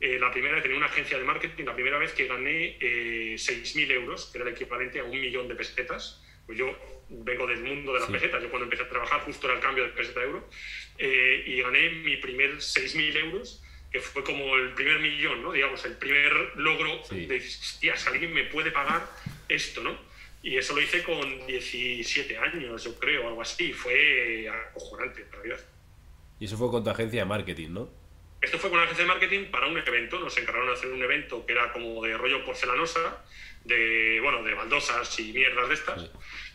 eh, 0.01 0.19
la 0.19 0.31
primera 0.31 0.55
vez 0.55 0.63
tenía 0.63 0.79
una 0.79 0.87
agencia 0.87 1.19
de 1.19 1.25
marketing, 1.25 1.65
la 1.65 1.75
primera 1.75 1.99
vez 1.99 2.13
que 2.13 2.27
gané 2.27 2.77
eh, 2.81 3.35
6.000 3.35 3.91
euros, 3.91 4.27
que 4.27 4.39
era 4.39 4.49
el 4.49 4.55
equivalente 4.55 5.01
a 5.01 5.05
un 5.05 5.21
millón 5.21 5.49
de 5.49 5.57
pesetas. 5.57 6.23
Pues 6.47 6.57
yo 6.57 6.77
vengo 7.09 7.47
del 7.47 7.63
mundo 7.65 7.93
de 7.93 8.01
la 8.01 8.07
peseta. 8.07 8.41
Yo 8.41 8.49
cuando 8.49 8.65
empecé 8.65 8.85
a 8.85 8.89
trabajar 8.89 9.21
justo 9.23 9.47
era 9.47 9.57
el 9.57 9.63
cambio 9.63 9.85
de 9.85 9.91
peseta 9.91 10.21
a 10.21 10.25
euro 10.25 10.49
eh, 10.99 11.45
y 11.47 11.61
gané 11.61 11.91
mi 11.91 12.17
primer 12.17 12.57
6.000 12.57 13.17
euros, 13.17 13.63
que 13.91 14.01
fue 14.01 14.23
como 14.23 14.57
el 14.57 14.73
primer 14.75 15.01
millón, 15.01 15.43
¿no? 15.43 15.53
Digamos, 15.53 15.85
el 15.85 15.97
primer 15.97 16.33
logro 16.57 17.03
de, 17.11 17.37
hostias, 17.37 18.07
alguien 18.07 18.33
me 18.33 18.45
puede 18.45 18.71
pagar 18.71 19.09
esto, 19.49 19.83
¿no? 19.83 19.99
Y 20.43 20.57
eso 20.57 20.75
lo 20.75 20.81
hice 20.81 21.03
con 21.03 21.47
17 21.47 22.39
años, 22.39 22.85
yo 22.85 22.99
creo, 22.99 23.27
algo 23.27 23.43
así. 23.43 23.73
Fue 23.73 24.49
acojonante, 24.49 25.23
en 25.23 25.33
realidad. 25.33 25.61
Y 26.39 26.45
eso 26.45 26.57
fue 26.57 26.71
con 26.71 26.85
tu 26.85 26.91
agencia 26.91 27.23
de 27.23 27.27
marketing, 27.27 27.71
¿no? 27.71 27.98
Esto 28.41 28.59
fue 28.59 28.71
con 28.71 28.79
una 28.79 28.85
agencia 28.85 29.05
de 29.05 29.11
marketing 29.11 29.47
para 29.47 29.67
un 29.67 29.77
evento. 29.79 30.21
Nos 30.21 30.37
encargaron 30.39 30.69
de 30.69 30.75
hacer 30.75 30.91
un 30.91 31.03
evento 31.03 31.45
que 31.45 31.53
era 31.53 31.73
como 31.73 32.05
de 32.05 32.17
rollo 32.17 32.45
porcelanosa, 32.45 33.25
de, 33.65 34.21
bueno, 34.23 34.43
de 34.43 34.55
baldosas 34.55 35.19
y 35.19 35.33
mierdas 35.33 35.69
de 35.69 35.75
estas. 35.75 36.11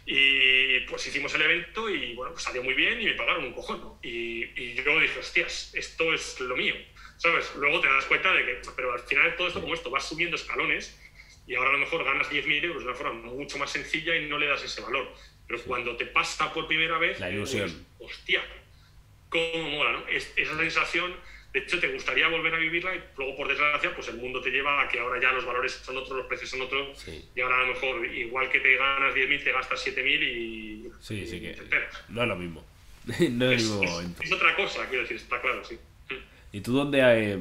Y 0.06 0.82
pues 0.82 1.06
hicimos 1.08 1.34
el 1.36 1.42
evento 1.42 1.90
y 1.90 2.14
bueno, 2.14 2.34
pues 2.34 2.44
salió 2.44 2.64
muy 2.64 2.74
bien 2.74 3.02
y 3.02 3.06
me 3.06 3.14
pagaron 3.14 3.46
un 3.46 3.54
cojón. 3.54 3.98
Y, 4.02 4.44
y, 4.62 4.76
yo 4.76 5.00
dije, 5.00 5.20
hostias, 5.20 5.74
esto 5.76 6.14
es 6.14 6.40
lo 6.40 6.56
mío. 6.56 6.76
¿Sabes? 7.18 7.54
Luego 7.56 7.80
te 7.80 7.88
das 7.88 8.06
cuenta 8.06 8.34
de 8.34 8.46
que, 8.46 8.62
pero 8.76 8.94
al 8.94 9.00
final 9.00 9.36
todo 9.36 9.48
esto 9.48 9.62
como 9.62 9.74
esto, 9.74 9.90
vas 9.90 10.08
subiendo 10.08 10.36
escalones 10.36 11.00
y 11.46 11.56
ahora 11.56 11.72
a 11.72 11.74
lo 11.74 11.80
mejor 11.80 12.04
ganas 12.04 12.30
10.000 12.30 12.64
euros 12.64 12.84
de 12.84 12.90
una 12.90 12.98
forma 12.98 13.14
mucho 13.14 13.58
más 13.58 13.72
sencilla 13.72 14.16
y 14.16 14.28
no 14.28 14.38
le 14.38 14.48
das 14.48 14.64
ese 14.64 14.82
valor. 14.82 15.14
Pero 15.48 15.62
cuando 15.64 15.96
te 15.98 16.06
pasa 16.06 16.54
por 16.54 16.68
primera 16.68 16.98
vez, 16.98 17.20
la 17.20 17.30
ilusión. 17.30 17.86
Pues, 17.98 18.12
hostia, 18.12 18.44
cómo 19.30 19.70
mola, 19.70 19.92
¿no? 19.92 20.08
Es, 20.08 20.32
esa 20.36 20.58
sensación 20.58 21.16
de 21.54 21.60
hecho, 21.60 21.80
te 21.80 21.88
gustaría 21.90 22.28
volver 22.30 22.56
a 22.56 22.58
vivirla 22.58 22.96
y 22.96 23.04
luego, 23.16 23.38
por 23.38 23.48
desgracia, 23.48 23.94
pues 23.94 24.08
el 24.08 24.18
mundo 24.18 24.42
te 24.42 24.50
lleva 24.50 24.82
a 24.82 24.88
que 24.88 25.00
ahora 25.00 25.22
ya 25.22 25.32
los 25.32 25.46
valores 25.46 25.72
son 25.72 25.96
otros, 25.98 26.18
los 26.18 26.26
precios 26.26 26.50
son 26.50 26.62
otros. 26.62 27.08
Y 27.36 27.42
ahora 27.42 27.58
a 27.58 27.62
lo 27.62 27.68
mejor, 27.76 28.06
igual 28.08 28.50
que 28.50 28.60
te 28.60 28.76
ganas 28.76 29.14
10.000, 29.14 29.44
te 29.44 29.52
gastas 29.52 29.86
7.000 29.86 30.24
y. 30.24 30.92
Sí, 31.00 31.28
sí, 31.28 31.40
que. 31.40 31.56
No 32.10 32.24
es 32.24 32.28
lo 32.28 32.36
mismo. 32.36 32.66
no 33.06 33.52
es, 33.52 33.62
es, 33.62 33.70
mismo 33.70 33.84
es, 33.84 33.92
momento. 33.92 34.24
es, 34.24 34.32
otra 34.32 34.56
cosa, 34.56 34.88
quiero 34.88 35.04
decir, 35.04 35.18
está 35.18 35.40
claro, 35.42 35.64
sí. 35.64 35.78
¿Y 36.52 36.62
tú 36.62 36.74
dónde. 36.74 37.02
Eh, 37.04 37.40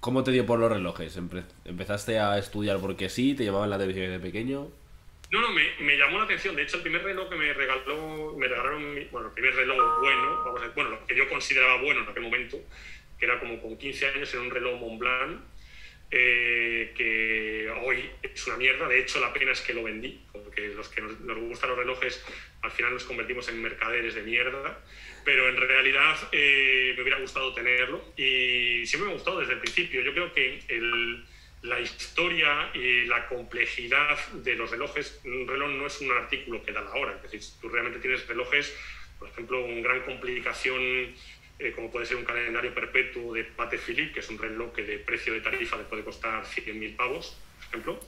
¿Cómo 0.00 0.22
te 0.22 0.32
dio 0.32 0.44
por 0.44 0.58
los 0.58 0.70
relojes? 0.70 1.18
¿Empezaste 1.64 2.18
a 2.18 2.36
estudiar 2.36 2.78
porque 2.80 3.08
sí? 3.08 3.34
¿Te 3.34 3.46
llamaban 3.46 3.70
la 3.70 3.76
atención 3.76 4.04
desde 4.04 4.20
pequeño? 4.20 4.68
No, 5.30 5.40
no, 5.40 5.50
me, 5.52 5.62
me, 5.80 5.96
llamó 5.96 6.18
la 6.18 6.24
atención. 6.24 6.54
De 6.54 6.62
hecho, 6.62 6.76
el 6.76 6.82
primer 6.82 7.02
reloj 7.02 7.30
que 7.30 7.36
me 7.36 7.50
regaló, 7.54 8.36
me 8.36 8.46
regalaron, 8.46 8.82
bueno, 9.10 9.28
el 9.28 9.32
primer 9.32 9.54
reloj 9.54 10.00
bueno, 10.00 10.42
vamos 10.44 10.60
a 10.60 10.64
ver, 10.64 10.74
bueno, 10.74 10.90
lo 10.90 11.06
que 11.06 11.16
yo 11.16 11.26
consideraba 11.30 11.80
bueno 11.80 12.02
en 12.02 12.08
aquel 12.10 12.22
momento, 12.22 12.58
que 13.24 13.30
era 13.30 13.40
como 13.40 13.58
con 13.58 13.78
15 13.78 14.06
años, 14.08 14.34
era 14.34 14.42
un 14.42 14.50
reloj 14.50 14.78
Montblanc, 14.78 15.40
eh, 16.10 16.92
que 16.94 17.72
hoy 17.82 18.10
es 18.22 18.46
una 18.46 18.56
mierda. 18.56 18.86
De 18.86 19.00
hecho, 19.00 19.18
la 19.18 19.32
pena 19.32 19.52
es 19.52 19.62
que 19.62 19.72
lo 19.72 19.82
vendí, 19.82 20.20
porque 20.30 20.68
los 20.68 20.88
que 20.88 21.00
nos, 21.00 21.18
nos 21.20 21.38
gustan 21.38 21.70
los 21.70 21.78
relojes, 21.78 22.22
al 22.60 22.70
final 22.70 22.92
nos 22.92 23.04
convertimos 23.04 23.48
en 23.48 23.62
mercaderes 23.62 24.14
de 24.14 24.22
mierda. 24.22 24.78
Pero 25.24 25.48
en 25.48 25.56
realidad 25.56 26.16
eh, 26.32 26.92
me 26.96 27.02
hubiera 27.02 27.18
gustado 27.18 27.54
tenerlo 27.54 28.12
y 28.14 28.84
siempre 28.84 29.06
me 29.06 29.12
ha 29.12 29.14
gustado 29.14 29.40
desde 29.40 29.54
el 29.54 29.60
principio. 29.60 30.02
Yo 30.02 30.12
creo 30.12 30.34
que 30.34 30.60
el, 30.68 31.24
la 31.62 31.80
historia 31.80 32.70
y 32.74 33.06
la 33.06 33.26
complejidad 33.26 34.18
de 34.34 34.54
los 34.54 34.70
relojes, 34.70 35.18
un 35.24 35.48
reloj 35.48 35.70
no 35.70 35.86
es 35.86 35.98
un 36.02 36.12
artículo 36.12 36.62
que 36.62 36.72
da 36.72 36.82
la 36.82 36.94
hora. 36.94 37.16
Es 37.24 37.30
decir, 37.30 37.40
tú 37.58 37.70
realmente 37.70 38.00
tienes 38.00 38.28
relojes, 38.28 38.76
por 39.18 39.30
ejemplo, 39.30 39.64
una 39.64 39.80
gran 39.80 40.02
complicación 40.02 41.14
eh, 41.58 41.72
como 41.72 41.90
puede 41.90 42.06
ser 42.06 42.16
un 42.16 42.24
calendario 42.24 42.74
perpetuo 42.74 43.32
de 43.32 43.44
Pate 43.44 43.78
Philippe, 43.78 44.12
que 44.12 44.20
es 44.20 44.28
un 44.28 44.38
reloj 44.38 44.72
que 44.74 44.82
de 44.82 44.98
precio 44.98 45.32
de 45.32 45.40
tarifa 45.40 45.76
le 45.76 45.84
puede 45.84 46.02
costar 46.02 46.44
100.000 46.44 46.96
pavos, 46.96 47.36
por 47.56 47.68
ejemplo. 47.68 48.00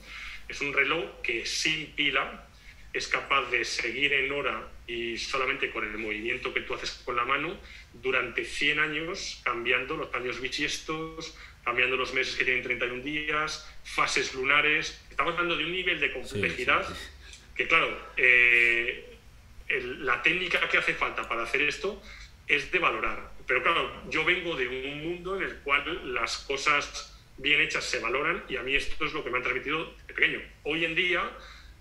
Es 0.49 0.61
un 0.61 0.73
reloj 0.73 1.21
que 1.21 1.45
sin 1.45 1.87
pila 1.91 2.47
es 2.93 3.07
capaz 3.07 3.49
de 3.51 3.63
seguir 3.63 4.13
en 4.13 4.31
hora 4.31 4.67
y 4.87 5.17
solamente 5.17 5.69
con 5.71 5.85
el 5.85 5.97
movimiento 5.97 6.53
que 6.53 6.61
tú 6.61 6.73
haces 6.73 6.91
con 7.05 7.15
la 7.15 7.25
mano 7.25 7.57
durante 7.93 8.43
100 8.43 8.79
años, 8.79 9.41
cambiando 9.43 9.97
los 9.97 10.13
años 10.13 10.39
bisiestos, 10.41 11.37
cambiando 11.63 11.97
los 11.97 12.13
meses 12.13 12.35
que 12.35 12.45
tienen 12.45 12.63
31 12.63 13.03
días, 13.03 13.69
fases 13.83 14.33
lunares. 14.33 15.01
Estamos 15.09 15.33
hablando 15.33 15.57
de 15.57 15.65
un 15.65 15.71
nivel 15.71 15.99
de 15.99 16.13
complejidad 16.13 16.87
sí, 16.87 16.93
sí, 16.93 17.33
sí. 17.33 17.39
que, 17.55 17.67
claro, 17.67 17.97
eh, 18.15 19.17
el, 19.67 20.05
la 20.05 20.21
técnica 20.21 20.67
que 20.69 20.77
hace 20.77 20.93
falta 20.93 21.27
para 21.27 21.43
hacer 21.43 21.61
esto 21.61 22.01
es 22.47 22.71
de 22.71 22.79
valorar. 22.79 23.36
Pero 23.47 23.63
claro, 23.63 23.91
yo 24.09 24.25
vengo 24.25 24.55
de 24.55 24.67
un 24.67 25.03
mundo 25.03 25.37
en 25.37 25.43
el 25.43 25.55
cual 25.59 26.13
las 26.13 26.37
cosas 26.39 27.17
bien 27.37 27.61
hechas 27.61 27.83
se 27.83 27.99
valoran 27.99 28.43
y 28.49 28.57
a 28.57 28.63
mí 28.63 28.75
esto 28.75 29.05
es 29.05 29.13
lo 29.13 29.23
que 29.23 29.29
me 29.29 29.37
han 29.37 29.43
transmitido 29.43 29.93
de 30.07 30.13
pequeño. 30.13 30.41
Hoy 30.63 30.85
en 30.85 30.95
día 30.95 31.23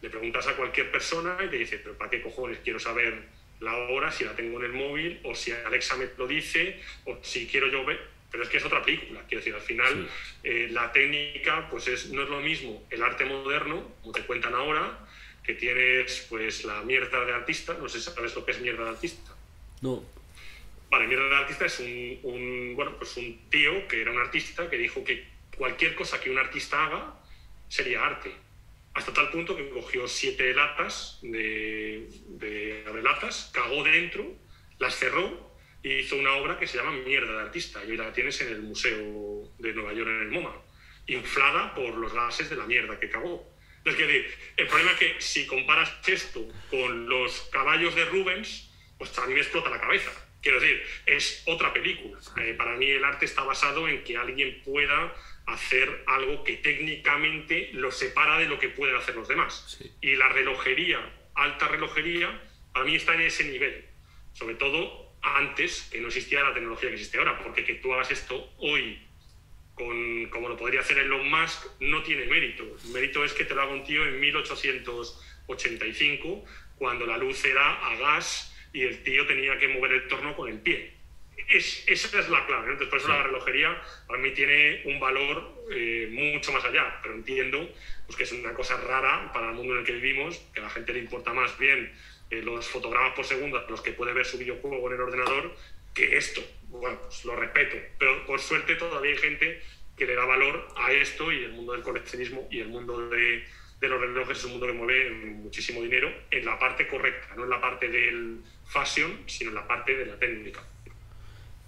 le 0.00 0.10
preguntas 0.10 0.46
a 0.46 0.56
cualquier 0.56 0.92
persona 0.92 1.36
y 1.44 1.48
te 1.48 1.56
dice, 1.56 1.78
pero 1.78 1.96
¿para 1.96 2.10
qué 2.10 2.22
cojones 2.22 2.58
quiero 2.62 2.78
saber 2.78 3.24
la 3.60 3.74
hora 3.76 4.12
si 4.12 4.24
la 4.24 4.36
tengo 4.36 4.58
en 4.58 4.66
el 4.66 4.72
móvil 4.72 5.20
o 5.24 5.34
si 5.34 5.50
Alexa 5.52 5.96
me 5.96 6.08
lo 6.16 6.26
dice 6.26 6.80
o 7.04 7.18
si 7.22 7.46
quiero 7.46 7.68
yo 7.68 7.84
ver? 7.84 8.16
pero 8.30 8.44
es 8.44 8.50
que 8.50 8.58
es 8.58 8.64
otra 8.64 8.84
película. 8.84 9.22
Quiero 9.26 9.40
decir, 9.40 9.54
al 9.54 9.62
final 9.62 10.08
eh, 10.42 10.68
la 10.70 10.92
técnica 10.92 11.68
pues 11.70 11.88
es, 11.88 12.10
no 12.10 12.22
es 12.22 12.28
lo 12.28 12.40
mismo 12.40 12.84
el 12.90 13.02
arte 13.02 13.24
moderno, 13.24 13.82
como 14.02 14.12
te 14.12 14.22
cuentan 14.22 14.54
ahora, 14.54 14.98
que 15.42 15.54
tienes 15.54 16.26
pues 16.28 16.64
la 16.64 16.82
mierda 16.82 17.24
de 17.24 17.32
artista, 17.32 17.74
no 17.80 17.88
sé 17.88 17.98
si 17.98 18.10
sabes 18.10 18.34
lo 18.34 18.44
que 18.44 18.52
es 18.52 18.60
mierda 18.60 18.84
de 18.84 18.90
artista. 18.90 19.34
No. 19.80 20.04
Vale, 20.90 21.06
mierda 21.08 21.38
artista 21.38 21.66
es 21.66 21.80
un, 21.80 22.20
un, 22.22 22.76
bueno, 22.76 22.96
pues 22.96 23.16
un 23.16 23.50
tío 23.50 23.88
que 23.88 24.02
era 24.02 24.12
un 24.12 24.18
artista 24.18 24.70
que 24.70 24.78
dijo 24.78 25.02
que 25.02 25.26
cualquier 25.56 25.94
cosa 25.94 26.20
que 26.20 26.30
un 26.30 26.38
artista 26.38 26.84
haga 26.84 27.14
sería 27.68 28.04
arte. 28.04 28.32
Hasta 28.94 29.12
tal 29.12 29.30
punto 29.30 29.56
que 29.56 29.68
cogió 29.68 30.08
siete 30.08 30.54
latas 30.54 31.18
de, 31.22 32.08
de, 32.28 32.84
de 32.84 33.02
latas, 33.02 33.50
cagó 33.52 33.84
dentro, 33.84 34.24
las 34.78 34.94
cerró 34.94 35.54
y 35.82 35.98
hizo 35.98 36.16
una 36.16 36.32
obra 36.34 36.58
que 36.58 36.66
se 36.66 36.78
llama 36.78 36.92
Mierda 36.92 37.32
de 37.32 37.42
Artista 37.42 37.84
y 37.84 37.90
hoy 37.90 37.96
la 37.96 38.12
tienes 38.12 38.40
en 38.40 38.48
el 38.48 38.62
Museo 38.62 39.52
de 39.58 39.72
Nueva 39.72 39.92
York 39.92 40.08
en 40.08 40.22
el 40.22 40.30
MoMA, 40.30 40.62
inflada 41.08 41.74
por 41.74 41.94
los 41.96 42.12
gases 42.12 42.48
de 42.48 42.56
la 42.56 42.66
mierda 42.66 42.98
que 42.98 43.10
cagó. 43.10 43.46
Es 43.84 43.96
decir, 43.96 44.34
el 44.56 44.66
problema 44.66 44.92
es 44.92 44.98
que 44.98 45.20
si 45.20 45.46
comparas 45.46 45.92
esto 46.06 46.46
con 46.70 47.08
los 47.08 47.42
caballos 47.52 47.94
de 47.94 48.04
Rubens, 48.06 48.72
pues 48.98 49.16
a 49.18 49.26
mí 49.26 49.34
me 49.34 49.40
explota 49.40 49.70
la 49.70 49.80
cabeza. 49.80 50.10
Quiero 50.46 50.60
decir, 50.60 50.80
es 51.06 51.42
otra 51.46 51.72
película. 51.72 52.20
Eh, 52.36 52.54
para 52.56 52.76
mí 52.76 52.88
el 52.88 53.02
arte 53.02 53.24
está 53.24 53.42
basado 53.42 53.88
en 53.88 54.04
que 54.04 54.16
alguien 54.16 54.62
pueda 54.64 55.12
hacer 55.44 56.04
algo 56.06 56.44
que 56.44 56.58
técnicamente 56.58 57.70
lo 57.72 57.90
separa 57.90 58.38
de 58.38 58.46
lo 58.46 58.56
que 58.56 58.68
pueden 58.68 58.94
hacer 58.94 59.16
los 59.16 59.26
demás. 59.26 59.76
Sí. 59.76 59.90
Y 60.02 60.14
la 60.14 60.28
relojería, 60.28 61.00
alta 61.34 61.66
relojería, 61.66 62.40
para 62.72 62.84
mí 62.84 62.94
está 62.94 63.14
en 63.14 63.22
ese 63.22 63.42
nivel. 63.42 63.86
Sobre 64.34 64.54
todo 64.54 65.16
antes 65.20 65.88
que 65.90 66.00
no 66.00 66.06
existía 66.06 66.44
la 66.44 66.54
tecnología 66.54 66.90
que 66.90 66.94
existe 66.94 67.18
ahora, 67.18 67.42
porque 67.42 67.64
que 67.64 67.74
tú 67.74 67.92
hagas 67.92 68.12
esto 68.12 68.48
hoy 68.58 69.00
con, 69.74 70.26
como 70.26 70.48
lo 70.48 70.56
podría 70.56 70.78
hacer 70.78 70.98
Elon 70.98 71.28
Musk, 71.28 71.66
no 71.80 72.04
tiene 72.04 72.24
mérito. 72.26 72.62
El 72.84 72.90
mérito 72.92 73.24
es 73.24 73.32
que 73.32 73.46
te 73.46 73.54
lo 73.56 73.62
haga 73.62 73.72
un 73.72 73.82
tío 73.82 74.06
en 74.06 74.20
1885, 74.20 76.44
cuando 76.78 77.04
la 77.04 77.18
luz 77.18 77.44
era 77.44 77.84
a 77.84 77.96
gas 77.96 78.52
y 78.76 78.82
el 78.82 79.02
tío 79.02 79.26
tenía 79.26 79.56
que 79.58 79.68
mover 79.68 79.90
el 79.92 80.06
torno 80.06 80.36
con 80.36 80.50
el 80.50 80.60
pie. 80.60 80.92
Es, 81.48 81.82
esa 81.86 82.20
es 82.20 82.28
la 82.28 82.44
clave. 82.44 82.66
¿no? 82.66 82.72
Entonces, 82.72 82.90
por 82.90 82.98
eso 82.98 83.08
la 83.08 83.22
relojería 83.22 83.82
para 84.06 84.20
mí 84.20 84.32
tiene 84.32 84.82
un 84.84 85.00
valor 85.00 85.64
eh, 85.72 86.08
mucho 86.10 86.52
más 86.52 86.62
allá, 86.62 87.00
pero 87.02 87.14
entiendo 87.14 87.70
pues, 88.04 88.18
que 88.18 88.24
es 88.24 88.32
una 88.32 88.52
cosa 88.52 88.76
rara 88.76 89.32
para 89.32 89.48
el 89.48 89.54
mundo 89.54 89.72
en 89.72 89.80
el 89.80 89.86
que 89.86 89.92
vivimos, 89.92 90.36
que 90.52 90.60
a 90.60 90.64
la 90.64 90.68
gente 90.68 90.92
le 90.92 90.98
importa 90.98 91.32
más 91.32 91.58
bien 91.58 91.90
eh, 92.28 92.42
los 92.42 92.68
fotogramas 92.68 93.14
por 93.14 93.24
segundo 93.24 93.64
los 93.70 93.80
que 93.80 93.92
puede 93.92 94.12
ver 94.12 94.26
su 94.26 94.36
videojuego 94.36 94.88
en 94.88 94.94
el 94.96 95.00
ordenador 95.00 95.56
que 95.94 96.18
esto. 96.18 96.42
Bueno, 96.68 97.00
pues 97.00 97.24
lo 97.24 97.34
respeto, 97.34 97.78
pero 97.98 98.26
por 98.26 98.40
suerte 98.40 98.74
todavía 98.74 99.12
hay 99.12 99.16
gente 99.16 99.62
que 99.96 100.04
le 100.04 100.16
da 100.16 100.26
valor 100.26 100.68
a 100.76 100.92
esto 100.92 101.32
y 101.32 101.44
el 101.44 101.52
mundo 101.52 101.72
del 101.72 101.82
coleccionismo 101.82 102.46
y 102.50 102.60
el 102.60 102.68
mundo 102.68 103.08
de, 103.08 103.42
de 103.80 103.88
los 103.88 103.98
relojes 103.98 104.36
es 104.36 104.44
un 104.44 104.50
mundo 104.50 104.66
que 104.66 104.74
mueve 104.74 105.10
muchísimo 105.10 105.80
dinero 105.80 106.12
en 106.30 106.44
la 106.44 106.58
parte 106.58 106.86
correcta, 106.86 107.34
no 107.36 107.44
en 107.44 107.50
la 107.50 107.60
parte 107.62 107.88
del 107.88 108.42
fashion, 108.66 109.22
sino 109.26 109.50
en 109.50 109.56
la 109.56 109.66
parte 109.66 109.96
de 109.96 110.06
la 110.06 110.18
técnica. 110.18 110.62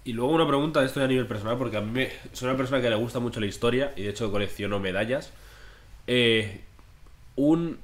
Y 0.03 0.13
luego 0.13 0.31
una 0.31 0.47
pregunta 0.47 0.79
de 0.79 0.87
esto 0.87 0.99
ya 0.99 1.05
a 1.05 1.09
nivel 1.09 1.27
personal, 1.27 1.57
porque 1.57 1.77
a 1.77 1.81
mí 1.81 1.91
me, 1.91 2.11
soy 2.33 2.47
una 2.47 2.57
persona 2.57 2.81
que 2.81 2.89
le 2.89 2.95
gusta 2.95 3.19
mucho 3.19 3.39
la 3.39 3.45
historia 3.45 3.93
y 3.95 4.03
de 4.03 4.09
hecho 4.09 4.31
colecciono 4.31 4.79
medallas. 4.79 5.33
Eh, 6.07 6.61
un 7.35 7.79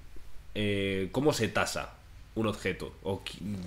eh, 0.55 1.09
¿Cómo 1.11 1.33
se 1.33 1.49
tasa 1.49 1.97
un 2.33 2.47
objeto? 2.47 2.95
¿O 3.03 3.21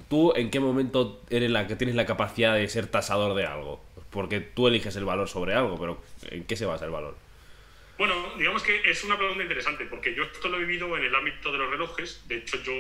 tú 0.08 0.32
en 0.34 0.50
qué 0.50 0.58
momento 0.58 1.22
eres 1.28 1.50
la 1.50 1.66
que 1.66 1.76
tienes 1.76 1.94
la 1.94 2.06
capacidad 2.06 2.54
de 2.54 2.66
ser 2.68 2.86
tasador 2.86 3.34
de 3.34 3.44
algo? 3.44 3.84
Porque 4.10 4.40
tú 4.40 4.68
eliges 4.68 4.96
el 4.96 5.04
valor 5.04 5.28
sobre 5.28 5.54
algo, 5.54 5.78
pero 5.78 6.02
¿en 6.30 6.44
qué 6.44 6.56
se 6.56 6.64
basa 6.64 6.86
el 6.86 6.90
valor? 6.90 7.14
Bueno, 7.98 8.14
digamos 8.38 8.62
que 8.62 8.80
es 8.90 9.04
una 9.04 9.18
pregunta 9.18 9.42
interesante, 9.42 9.84
porque 9.84 10.14
yo 10.14 10.22
esto 10.22 10.48
lo 10.48 10.56
he 10.56 10.60
vivido 10.60 10.96
en 10.96 11.04
el 11.04 11.14
ámbito 11.14 11.52
de 11.52 11.58
los 11.58 11.70
relojes. 11.70 12.22
De 12.26 12.36
hecho, 12.38 12.56
yo 12.62 12.72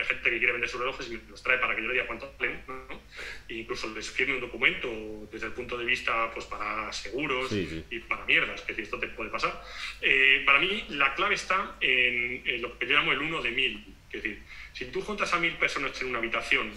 hay 0.00 0.06
gente 0.06 0.30
que 0.30 0.38
quiere 0.38 0.52
vender 0.52 0.68
sus 0.68 0.80
relojes 0.80 1.08
y 1.10 1.20
los 1.28 1.42
trae 1.42 1.58
para 1.58 1.74
que 1.76 1.82
yo 1.82 1.88
le 1.88 1.94
diga 1.94 2.06
cuánto 2.06 2.32
valen, 2.38 2.62
¿no? 2.66 3.00
E 3.48 3.54
incluso 3.54 3.88
les 3.94 4.10
firme 4.10 4.34
un 4.34 4.40
documento 4.40 4.88
desde 5.30 5.46
el 5.46 5.52
punto 5.52 5.76
de 5.76 5.84
vista 5.84 6.30
pues 6.32 6.46
para 6.46 6.92
seguros 6.92 7.48
Sí, 7.50 7.66
sí. 7.68 7.84
y 7.90 7.98
para 8.00 8.24
mierdas, 8.24 8.62
que 8.62 8.80
esto 8.80 8.98
te 8.98 9.08
puede 9.08 9.30
pasar. 9.30 9.62
Eh, 10.00 10.42
para 10.46 10.58
mí 10.58 10.84
la 10.90 11.14
clave 11.14 11.34
está 11.34 11.76
en, 11.80 12.42
en 12.46 12.62
lo 12.62 12.78
que 12.78 12.86
yo 12.86 12.94
llamo 12.96 13.12
el 13.12 13.18
uno 13.20 13.42
de 13.42 13.50
mil. 13.50 13.94
Es 14.12 14.22
decir, 14.22 14.42
si 14.72 14.86
tú 14.86 15.00
juntas 15.02 15.32
a 15.34 15.38
mil 15.38 15.52
personas 15.54 16.00
en 16.00 16.08
una 16.08 16.18
habitación 16.18 16.72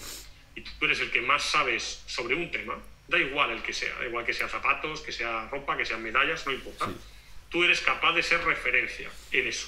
y 0.55 0.61
tú 0.61 0.85
eres 0.85 0.99
el 0.99 1.09
que 1.11 1.21
más 1.21 1.43
sabes 1.43 2.03
sobre 2.05 2.35
un 2.35 2.51
tema, 2.51 2.77
da 3.07 3.17
igual 3.19 3.51
el 3.51 3.61
que 3.61 3.73
sea, 3.73 3.93
da 3.99 4.05
igual 4.05 4.25
que 4.25 4.33
sea 4.33 4.47
zapatos, 4.47 5.01
que 5.01 5.11
sea 5.11 5.47
ropa, 5.49 5.75
que 5.77 5.85
sean 5.85 6.03
medallas, 6.03 6.45
no 6.45 6.53
importa. 6.53 6.85
Sí. 6.87 6.95
Tú 7.49 7.63
eres 7.63 7.81
capaz 7.81 8.13
de 8.13 8.23
ser 8.23 8.43
referencia 8.43 9.09
en 9.31 9.47
eso. 9.47 9.67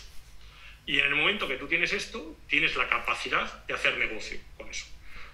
Y 0.86 1.00
en 1.00 1.06
el 1.08 1.16
momento 1.16 1.48
que 1.48 1.56
tú 1.56 1.68
tienes 1.68 1.94
esto, 1.94 2.38
tienes 2.48 2.76
la 2.76 2.88
capacidad 2.88 3.66
de 3.66 3.74
hacer 3.74 3.98
negocio 3.98 4.40
con 4.58 4.70
eso. 4.70 4.86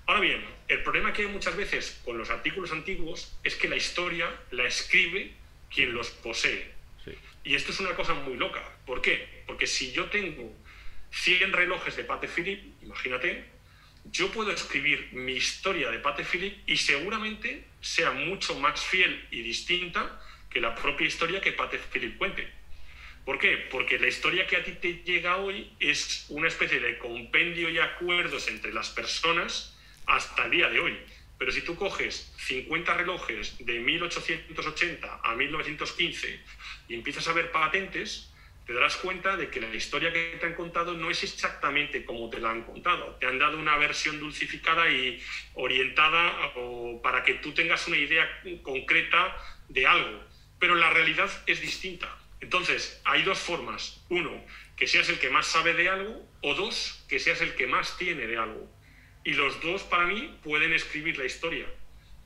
Ahora 0.06 0.22
bien, 0.22 0.44
el 0.68 0.82
problema 0.84 1.14
que 1.14 1.24
hay 1.24 1.28
muchas 1.28 1.56
veces 1.56 2.02
con 2.06 2.18
los 2.18 2.30
artículos 2.30 2.72
antiguos 2.72 3.38
es 3.44 3.56
que 3.56 3.68
la 3.70 3.76
historia 3.76 4.30
la 4.52 4.66
escribe 4.66 5.34
quien 5.74 5.94
los 5.94 6.10
posee. 6.10 6.72
Sí. 7.04 7.12
Y 7.44 7.56
esto 7.56 7.72
es 7.72 7.80
una 7.80 7.96
cosa 7.96 8.14
muy 8.14 8.36
loca. 8.36 8.64
¿Por 8.86 9.02
qué? 9.02 9.44
Porque 9.46 9.68
si 9.68 9.92
yo 9.92 10.06
tengo 10.06 10.54
100 11.12 11.54
relojes 11.54 11.96
de 11.96 12.04
Pate 12.04 12.28
Philippe, 12.28 12.64
imagínate, 12.82 13.46
yo 14.06 14.32
puedo 14.32 14.52
escribir 14.52 15.10
mi 15.12 15.34
historia 15.34 15.92
de 15.92 16.00
Pate 16.00 16.24
Philippe 16.24 16.62
y 16.66 16.78
seguramente 16.78 17.66
sea 17.82 18.12
mucho 18.12 18.58
más 18.58 18.84
fiel 18.84 19.28
y 19.32 19.42
distinta 19.42 20.20
que 20.50 20.60
la 20.60 20.76
propia 20.76 21.08
historia 21.08 21.42
que 21.42 21.52
Pate 21.52 21.78
Philippe 21.78 22.18
cuente. 22.18 22.61
¿Por 23.26 23.38
qué? 23.38 23.58
Porque 23.70 24.00
la 24.00 24.08
historia 24.08 24.48
que 24.48 24.58
a 24.58 24.64
ti 24.64 24.74
te 24.74 25.04
llega 25.04 25.38
hoy 25.38 25.72
es 25.80 26.26
una 26.30 26.48
especie 26.48 26.80
de 26.80 26.98
compendio 26.98 27.70
y 27.70 27.78
acuerdos 27.78 28.48
entre 28.48 28.74
las 28.74 28.90
personas 28.90 29.78
hasta 30.08 30.46
el 30.46 30.52
día 30.52 30.70
de 30.70 30.80
hoy. 30.80 30.98
Pero 31.38 31.52
si 31.52 31.62
tú 31.62 31.76
coges 31.76 32.34
50 32.38 32.94
relojes 32.96 33.58
de 33.66 33.80
1880 33.80 35.22
a 35.24 35.36
1915 35.36 36.40
y 36.88 36.94
empiezas 36.96 37.28
a 37.28 37.34
ver 37.34 37.52
patentes, 37.52 38.32
te 38.66 38.74
darás 38.74 38.96
cuenta 38.98 39.36
de 39.38 39.50
que 39.50 39.60
la 39.60 39.74
historia 39.74 40.14
que 40.14 40.38
te 40.40 40.46
han 40.46 40.54
contado 40.54 40.94
no 40.94 41.10
es 41.10 41.24
exactamente 41.24 42.06
como 42.06 42.30
te 42.30 42.40
la 42.40 42.52
han 42.52 42.64
contado. 42.64 43.18
Te 43.20 43.26
han 43.26 43.40
dado 43.40 43.58
una 43.58 43.78
versión 43.78 44.20
dulcificada 44.20 44.90
y 44.90 45.22
orientada 45.56 46.54
para 47.02 47.24
que 47.24 47.36
tú 47.36 47.54
tengas 47.54 47.88
una 47.88 47.98
idea 47.98 48.28
concreta 48.62 49.36
de 49.68 49.88
algo. 49.88 50.24
Pero 50.60 50.76
la 50.76 50.92
realidad 50.92 51.30
es 51.48 51.60
distinta. 51.60 52.21
Entonces, 52.42 53.00
hay 53.06 53.22
dos 53.24 53.40
formas. 53.40 54.04
Uno, 54.10 54.44
que 54.76 54.88
seas 54.88 55.08
el 55.10 55.20
que 55.20 55.30
más 55.30 55.46
sabe 55.46 55.74
de 55.74 55.90
algo, 55.90 56.28
o 56.42 56.56
dos, 56.56 57.06
que 57.08 57.20
seas 57.20 57.42
el 57.42 57.56
que 57.56 57.68
más 57.68 57.98
tiene 57.98 58.28
de 58.28 58.38
algo. 58.38 58.68
Y 59.24 59.34
los 59.34 59.62
dos, 59.62 59.84
para 59.84 60.08
mí, 60.08 60.38
pueden 60.44 60.74
escribir 60.74 61.18
la 61.18 61.26
historia. 61.26 61.68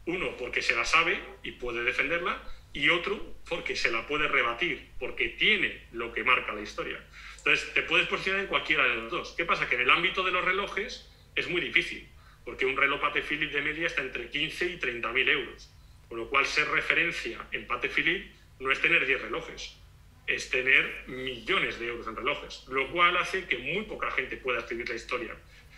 Uno, 0.06 0.38
porque 0.38 0.62
se 0.62 0.76
la 0.76 0.86
sabe 0.86 1.22
y 1.44 1.52
puede 1.52 1.84
defenderla, 1.84 2.42
y 2.72 2.90
otro, 2.90 3.36
porque 3.48 3.76
se 3.76 3.92
la 3.92 4.06
puede 4.08 4.28
rebatir, 4.28 4.90
porque 5.00 5.30
tiene 5.30 5.86
lo 5.92 6.14
que 6.14 6.24
marca 6.24 6.54
la 6.54 6.62
historia. 6.62 7.02
Entonces, 7.38 7.74
te 7.74 7.82
puedes 7.84 8.08
posicionar 8.08 8.42
en 8.42 8.48
cualquiera 8.48 8.84
de 8.84 8.96
los 8.96 9.12
dos. 9.12 9.34
¿Qué 9.38 9.46
pasa? 9.46 9.68
Que 9.68 9.76
en 9.76 9.82
el 9.82 9.90
ámbito 9.90 10.24
de 10.24 10.32
los 10.32 10.44
relojes 10.44 11.10
es 11.36 11.50
muy 11.50 11.62
difícil, 11.62 12.08
porque 12.44 12.66
un 12.66 12.76
reloj 12.76 13.02
Pate 13.02 13.22
Philippe 13.22 13.54
de 13.54 13.62
media 13.62 13.88
está 13.88 14.02
entre 14.02 14.30
15 14.30 14.66
y 14.66 14.78
30 14.78 15.12
mil 15.14 15.28
euros. 15.28 15.72
Con 16.10 16.20
lo 16.20 16.30
cual, 16.30 16.46
ser 16.46 16.68
referencia 16.70 17.46
en 17.52 17.66
Pate 17.66 17.90
Philippe 17.90 18.30
no 18.60 18.72
es 18.72 18.82
tener 18.82 19.06
10 19.06 19.22
relojes, 19.22 19.78
es 20.28 20.50
tener 20.50 21.04
millones 21.08 21.80
de 21.80 21.88
euros 21.88 22.08
en 22.08 22.16
relojes, 22.16 22.66
lo 22.68 22.92
cual 22.92 23.18
hace 23.18 23.46
que 23.46 23.58
muy 23.58 23.84
poca 23.84 24.12
gente 24.12 24.38
pueda 24.38 24.60
escribir 24.60 24.90
la 24.90 24.96
historia. 24.96 25.36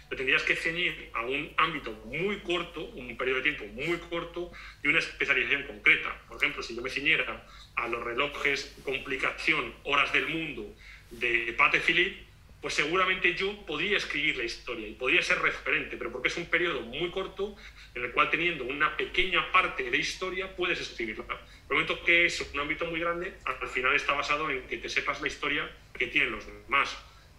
Te 0.10 0.16
tendrías 0.16 0.44
que 0.44 0.56
ceñir 0.56 1.10
a 1.14 1.26
un 1.26 1.52
ámbito 1.58 1.92
muy 2.06 2.38
corto, 2.38 2.82
un 2.82 3.18
periodo 3.18 3.42
de 3.42 3.52
tiempo 3.52 3.66
muy 3.74 3.98
corto 3.98 4.52
y 4.82 4.88
una 4.88 5.00
especialización 5.00 5.64
concreta. 5.64 6.18
Por 6.30 6.38
ejemplo, 6.38 6.64
si 6.64 6.76
yo 6.76 6.82
me 6.82 6.90
ciñera 6.90 7.46
a 7.76 7.88
los 7.90 8.02
relojes 8.04 8.74
complicación, 8.86 9.74
horas 9.84 10.14
del 10.14 10.30
mundo 10.30 10.74
de 11.12 11.54
Pate 11.58 11.82
Philippe, 11.82 12.26
pues 12.62 12.74
seguramente 12.74 13.36
yo 13.36 13.66
podría 13.66 13.98
escribir 13.98 14.38
la 14.38 14.46
historia 14.46 14.88
y 14.88 14.94
podría 14.94 15.22
ser 15.22 15.40
referente, 15.40 15.98
pero 15.98 16.12
porque 16.12 16.30
es 16.30 16.38
un 16.38 16.46
periodo 16.46 16.82
muy 16.82 17.12
corto 17.12 17.56
en 17.98 18.06
el 18.06 18.12
cual 18.12 18.30
teniendo 18.30 18.64
una 18.64 18.96
pequeña 18.96 19.52
parte 19.52 19.90
de 19.90 19.98
historia 19.98 20.56
puedes 20.56 20.80
escribirla. 20.80 21.26
El 21.70 21.74
momento 21.74 22.04
que 22.04 22.26
es 22.26 22.42
un 22.54 22.60
ámbito 22.60 22.86
muy 22.86 23.00
grande, 23.00 23.34
al 23.44 23.68
final 23.68 23.96
está 23.96 24.14
basado 24.14 24.50
en 24.50 24.68
que 24.68 24.78
te 24.78 24.90
sepas 24.90 25.22
la 25.22 25.28
historia 25.28 25.70
que 25.98 26.08
tienen 26.08 26.32
los 26.32 26.46
demás. 26.46 26.96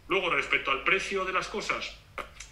Luego, 0.08 0.30
respecto 0.30 0.70
al 0.70 0.84
precio 0.84 1.24
de 1.24 1.32
las 1.32 1.48
cosas, 1.48 1.98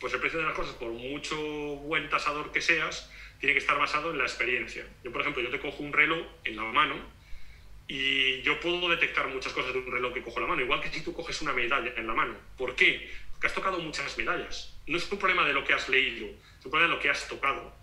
pues 0.00 0.12
el 0.12 0.20
precio 0.20 0.38
de 0.38 0.44
las 0.44 0.54
cosas, 0.54 0.74
por 0.74 0.90
mucho 0.90 1.36
buen 1.36 2.08
tasador 2.08 2.52
que 2.52 2.60
seas, 2.60 3.10
tiene 3.40 3.54
que 3.54 3.58
estar 3.58 3.78
basado 3.78 4.10
en 4.10 4.18
la 4.18 4.24
experiencia. 4.24 4.86
Yo, 5.02 5.12
por 5.12 5.20
ejemplo, 5.20 5.42
yo 5.42 5.50
te 5.50 5.60
cojo 5.60 5.82
un 5.82 5.92
reloj 5.92 6.26
en 6.44 6.56
la 6.56 6.64
mano 6.64 6.94
y 7.88 8.42
yo 8.42 8.58
puedo 8.60 8.88
detectar 8.88 9.28
muchas 9.28 9.52
cosas 9.52 9.72
de 9.72 9.80
un 9.80 9.90
reloj 9.90 10.12
que 10.12 10.22
cojo 10.22 10.38
en 10.38 10.42
la 10.44 10.48
mano, 10.48 10.62
igual 10.62 10.80
que 10.80 10.88
si 10.88 11.02
tú 11.02 11.12
coges 11.12 11.42
una 11.42 11.52
medalla 11.52 11.92
en 11.96 12.06
la 12.06 12.14
mano. 12.14 12.34
¿Por 12.56 12.74
qué? 12.74 13.10
Porque 13.32 13.46
has 13.46 13.54
tocado 13.54 13.78
muchas 13.78 14.16
medallas. 14.18 14.78
No 14.86 14.96
es 14.96 15.10
un 15.10 15.18
problema 15.18 15.46
de 15.46 15.52
lo 15.52 15.64
que 15.64 15.74
has 15.74 15.88
leído, 15.88 16.26
es 16.26 16.64
un 16.64 16.70
problema 16.70 16.90
de 16.90 16.96
lo 16.96 17.00
que 17.00 17.10
has 17.10 17.28
tocado. 17.28 17.74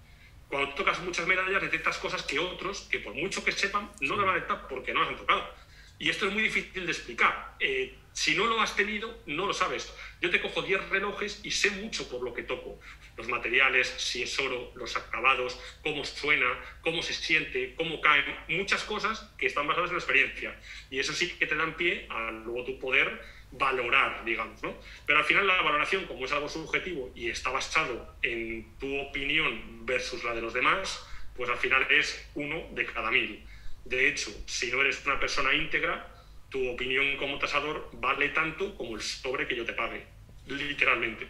Cuando 0.54 0.76
tocas 0.76 1.00
muchas 1.00 1.26
medallas 1.26 1.64
detectas 1.64 1.98
cosas 1.98 2.22
que 2.22 2.38
otros, 2.38 2.82
que 2.82 3.00
por 3.00 3.16
mucho 3.16 3.44
que 3.44 3.52
sepan, 3.52 3.90
no 4.02 4.16
lo 4.16 4.22
van 4.24 4.30
a 4.30 4.34
detectar 4.36 4.68
porque 4.68 4.94
no 4.94 5.00
las 5.00 5.10
han 5.10 5.18
tocado. 5.18 5.52
Y 5.98 6.12
esto 6.12 6.28
es 6.28 6.32
muy 6.32 6.44
difícil 6.44 6.86
de 6.86 6.92
explicar. 6.92 7.56
Eh, 7.60 7.96
si 8.12 8.36
no 8.36 8.46
lo 8.46 8.62
has 8.62 8.76
tenido, 8.76 9.20
no 9.26 9.48
lo 9.48 9.54
sabes. 9.56 9.92
Yo 10.22 10.30
te 10.30 10.40
cojo 10.40 10.62
10 10.62 10.90
relojes 10.90 11.42
y 11.44 11.50
sé 11.50 11.72
mucho 11.72 12.08
por 12.08 12.22
lo 12.22 12.36
que 12.36 12.44
toco. 12.44 12.80
Los 13.18 13.28
materiales, 13.30 13.88
si 13.98 14.22
es 14.22 14.38
oro, 14.38 14.72
los 14.76 14.96
acabados, 14.96 15.60
cómo 15.82 16.06
suena, 16.06 16.46
cómo 16.82 17.02
se 17.02 17.16
siente, 17.16 17.74
cómo 17.76 18.00
caen, 18.00 18.26
muchas 18.50 18.84
cosas 18.84 19.28
que 19.40 19.48
están 19.48 19.66
basadas 19.66 19.90
en 19.90 19.96
la 19.96 20.02
experiencia. 20.02 20.60
Y 20.92 21.00
eso 21.00 21.14
sí 21.14 21.30
que 21.32 21.48
te 21.48 21.56
dan 21.56 21.76
pie 21.76 22.06
a 22.12 22.30
luego 22.30 22.64
tu 22.64 22.78
poder 22.78 23.24
valorar, 23.54 24.26
digamos, 24.26 24.62
¿no? 24.64 24.76
Pero 25.06 25.20
al 25.20 25.26
final 25.26 25.48
la 25.48 25.62
valoración, 25.62 26.06
como 26.06 26.26
es 26.26 26.32
algo 26.32 26.50
subjetivo 26.50 27.12
y 27.16 27.30
está 27.30 27.52
basado 27.52 28.16
en 28.22 28.78
tu 28.80 29.00
opinión 29.00 29.86
versus 29.86 30.24
la 30.24 30.34
de 30.34 30.42
los 30.42 30.54
demás, 30.54 31.06
pues 31.36 31.50
al 31.50 31.58
final 31.58 31.86
es 31.90 32.30
uno 32.36 32.68
de 32.72 32.86
cada 32.86 33.12
mil. 33.12 33.46
De 33.86 34.08
hecho, 34.08 34.32
si 34.48 34.72
no 34.72 34.82
eres 34.82 35.06
una 35.06 35.20
persona 35.20 35.54
íntegra, 35.54 36.10
tu 36.50 36.70
opinión 36.70 37.18
como 37.18 37.38
tasador 37.38 37.90
vale 37.94 38.30
tanto 38.30 38.76
como 38.76 38.96
el 38.96 39.02
sobre 39.02 39.48
que 39.48 39.56
yo 39.56 39.66
te 39.66 39.74
pague, 39.74 40.06
literalmente. 40.48 41.28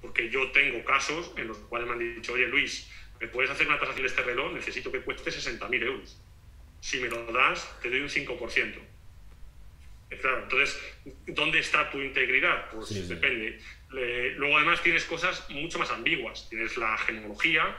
Porque 0.00 0.30
yo 0.30 0.50
tengo 0.52 0.84
casos 0.84 1.32
en 1.36 1.48
los 1.48 1.58
cuales 1.58 1.88
me 1.88 1.94
han 1.94 2.14
dicho, 2.16 2.32
oye 2.32 2.46
Luis, 2.46 2.90
¿me 3.20 3.28
puedes 3.28 3.50
hacer 3.50 3.66
una 3.66 3.78
tasación 3.78 4.02
de 4.02 4.08
este 4.08 4.22
reloj? 4.22 4.52
Necesito 4.52 4.92
que 4.92 5.00
cueste 5.00 5.30
60.000 5.30 5.82
euros. 5.82 6.20
Si 6.80 7.00
me 7.00 7.08
lo 7.08 7.30
das, 7.32 7.78
te 7.82 7.90
doy 7.90 8.00
un 8.00 8.08
5%. 8.08 8.78
Claro, 10.08 10.42
entonces, 10.42 10.80
¿dónde 11.26 11.58
está 11.58 11.90
tu 11.90 12.00
integridad? 12.00 12.70
Pues 12.70 13.08
depende. 13.08 13.60
luego 13.90 14.56
además 14.56 14.82
tienes 14.82 15.04
cosas 15.04 15.48
mucho 15.50 15.78
más 15.78 15.90
ambiguas. 15.90 16.48
Tienes 16.48 16.76
la 16.76 16.96
gemología, 16.98 17.76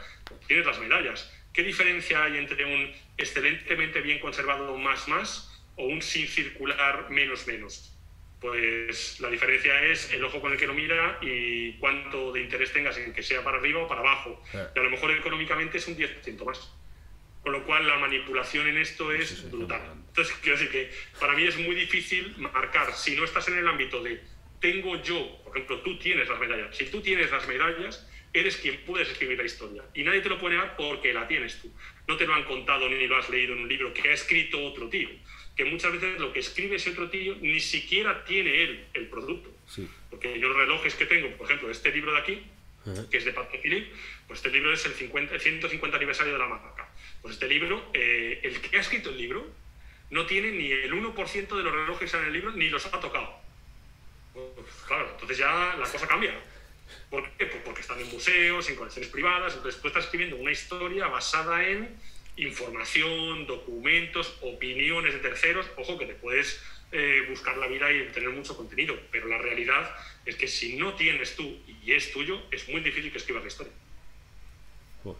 tienes 0.48 0.66
las 0.66 0.80
medallas. 0.80 1.32
¿Qué 1.54 1.64
diferencia 1.64 2.24
hay 2.24 2.38
entre 2.38 2.64
un 2.66 2.92
excelentemente 3.18 4.02
bien 4.02 4.20
conservado 4.20 4.78
más 4.78 5.08
más 5.08 5.62
o 5.76 5.86
un 5.86 6.02
sin 6.02 6.28
circular 6.28 7.10
menos 7.10 7.48
menos? 7.48 7.96
Pues 8.40 9.20
la 9.20 9.30
diferencia 9.30 9.84
es 9.86 10.14
el 10.14 10.24
ojo 10.24 10.40
con 10.40 10.54
el 10.54 10.58
que 10.58 10.68
lo 10.68 10.74
mira 10.74 11.18
y 11.22 11.74
cuánto 11.74 12.32
de 12.32 12.42
interés 12.42 12.72
tengas 12.72 12.98
en 12.98 13.12
que 13.12 13.24
sea 13.24 13.44
para 13.44 13.58
arriba 13.58 13.82
o 13.82 13.88
para 13.88 14.02
abajo. 14.02 14.42
Y 14.54 14.80
a 14.80 14.84
lo 14.84 14.90
mejor 14.90 15.12
económicamente 15.12 15.80
es 15.80 15.88
un 15.88 15.98
10% 15.98 16.46
más. 16.46 16.72
Con 17.42 17.54
lo 17.54 17.64
cual 17.66 17.88
la 17.88 17.98
manipulación 17.98 18.68
en 18.68 18.78
esto 18.78 19.12
es 19.12 19.50
brutal. 19.50 19.82
Entonces, 20.08 20.36
quiero 20.42 20.58
decir 20.58 20.72
que 20.72 20.92
para 21.20 21.34
mí 21.34 21.44
es 21.44 21.58
muy 21.58 21.74
difícil 21.74 22.36
marcar, 22.38 22.94
si 22.94 23.16
no 23.16 23.24
estás 23.24 23.48
en 23.48 23.58
el 23.58 23.68
ámbito 23.68 24.04
de 24.04 24.22
tengo 24.60 25.02
yo, 25.02 25.42
por 25.44 25.56
ejemplo, 25.56 25.80
tú 25.80 25.98
tienes 25.98 26.28
las 26.28 26.40
medallas, 26.40 26.76
si 26.76 26.86
tú 26.86 27.02
tienes 27.02 27.32
las 27.32 27.48
medallas, 27.48 28.06
eres 28.34 28.58
quien 28.58 28.78
puedes 28.86 29.10
escribir 29.10 29.38
la 29.38 29.46
historia. 29.46 29.84
Y 29.94 30.04
nadie 30.04 30.22
te 30.22 30.30
lo 30.30 30.38
puede 30.38 30.56
negar 30.56 30.76
porque 30.76 31.14
la 31.14 31.28
tienes 31.28 31.60
tú. 31.62 31.72
No 32.08 32.18
te 32.18 32.26
lo 32.26 32.36
han 32.36 32.44
contado 32.44 32.88
ni 32.90 33.08
lo 33.08 33.18
has 33.18 33.30
leído 33.30 33.54
en 33.54 33.62
un 33.62 33.70
libro 33.70 33.94
que 33.94 34.10
ha 34.10 34.14
escrito 34.14 34.64
otro 34.64 34.90
tío. 34.90 35.10
Que 35.56 35.66
muchas 35.66 35.92
veces 35.94 36.20
lo 36.20 36.32
que 36.32 36.40
escribe 36.40 36.76
ese 36.76 36.92
otro 36.92 37.10
tío 37.10 37.36
ni 37.42 37.60
siquiera 37.60 38.24
tiene 38.24 38.64
él 38.64 38.86
el 38.94 39.08
producto. 39.08 39.52
Porque 40.10 40.40
yo 40.40 40.50
los 40.50 40.58
relojes 40.58 40.96
que 40.96 41.06
tengo, 41.06 41.30
por 41.38 41.48
ejemplo, 41.48 41.72
este 41.72 41.92
libro 41.92 42.14
de 42.14 42.20
aquí, 42.20 42.44
que 43.10 43.18
es 43.18 43.26
de 43.26 43.34
Patrick 43.34 43.62
Philippe, 43.62 43.92
pues 44.28 44.40
este 44.40 44.52
libro 44.52 44.74
es 44.74 44.86
el 44.86 44.94
50, 44.94 45.40
150 45.40 45.98
aniversario 45.98 46.34
de 46.34 46.40
la 46.40 46.48
marca. 46.48 46.89
Pues 47.22 47.34
este 47.36 47.48
libro, 47.48 47.90
eh, 47.94 48.40
el 48.44 48.62
que 48.62 48.78
ha 48.78 48.82
escrito 48.82 49.10
el 49.10 49.18
libro, 49.18 49.46
no 50.10 50.26
tiene 50.26 50.52
ni 50.52 50.72
el 50.72 50.92
1% 50.94 51.58
de 51.58 51.64
los 51.64 51.74
relojes 51.74 52.14
en 52.14 52.26
el 52.26 52.34
libro, 52.34 52.52
ni 52.52 52.70
los 52.70 52.86
ha 52.86 53.00
tocado. 53.00 53.40
Pues, 54.34 54.48
claro, 54.88 55.10
entonces 55.12 55.38
ya 55.38 55.76
la 55.78 55.88
cosa 55.88 56.08
cambia. 56.08 56.34
¿Por 57.10 57.30
qué? 57.32 57.46
Pues 57.46 57.62
porque 57.64 57.82
están 57.82 58.00
en 58.00 58.10
museos, 58.10 58.70
en 58.70 58.76
colecciones 58.76 59.10
privadas, 59.12 59.56
entonces 59.56 59.82
tú 59.82 59.88
estás 59.88 60.06
escribiendo 60.06 60.38
una 60.38 60.52
historia 60.52 61.08
basada 61.08 61.68
en 61.68 61.98
información, 62.38 63.46
documentos, 63.46 64.38
opiniones 64.42 65.14
de 65.14 65.20
terceros. 65.20 65.68
Ojo 65.78 65.98
que 65.98 66.06
te 66.06 66.16
puedes 66.16 66.62
eh, 66.92 67.26
buscar 67.30 67.58
la 67.58 67.68
vida 67.68 67.92
y 67.92 68.08
tener 68.08 68.30
mucho 68.30 68.56
contenido, 68.56 68.98
pero 69.12 69.28
la 69.28 69.38
realidad 69.38 69.96
es 70.26 70.36
que 70.36 70.48
si 70.48 70.78
no 70.78 70.94
tienes 70.96 71.36
tú 71.36 71.60
y 71.84 71.94
es 71.94 72.12
tuyo, 72.12 72.42
es 72.52 72.68
muy 72.70 72.82
difícil 72.82 73.12
que 73.12 73.18
escribas 73.18 73.44
la 73.44 73.50
historia. 73.50 73.74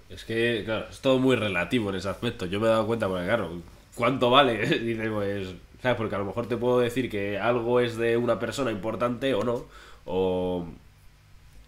Es 0.10 0.26
que, 0.26 0.64
claro, 0.66 0.88
es 0.90 1.00
todo 1.00 1.20
muy 1.20 1.36
relativo 1.36 1.90
en 1.90 1.96
ese 1.96 2.10
aspecto. 2.10 2.46
Yo 2.46 2.60
me 2.60 2.68
he 2.68 2.70
dado 2.70 2.88
cuenta, 2.88 3.08
porque 3.08 3.26
claro, 3.26 3.62
¿cuánto 3.96 4.30
vale? 4.30 4.58
Dice, 4.80 5.10
pues, 5.10 5.56
¿sabes? 5.82 5.98
Porque 5.98 6.16
a 6.16 6.20
lo 6.20 6.26
mejor 6.26 6.48
te 6.48 6.58
puedo 6.58 6.80
decir 6.80 7.10
que 7.10 7.40
algo 7.40 7.80
es 7.80 7.98
de 7.98 8.18
una 8.18 8.40
persona 8.40 8.72
importante 8.72 9.34
o 9.34 9.44
no. 9.44 9.66
O. 10.06 10.68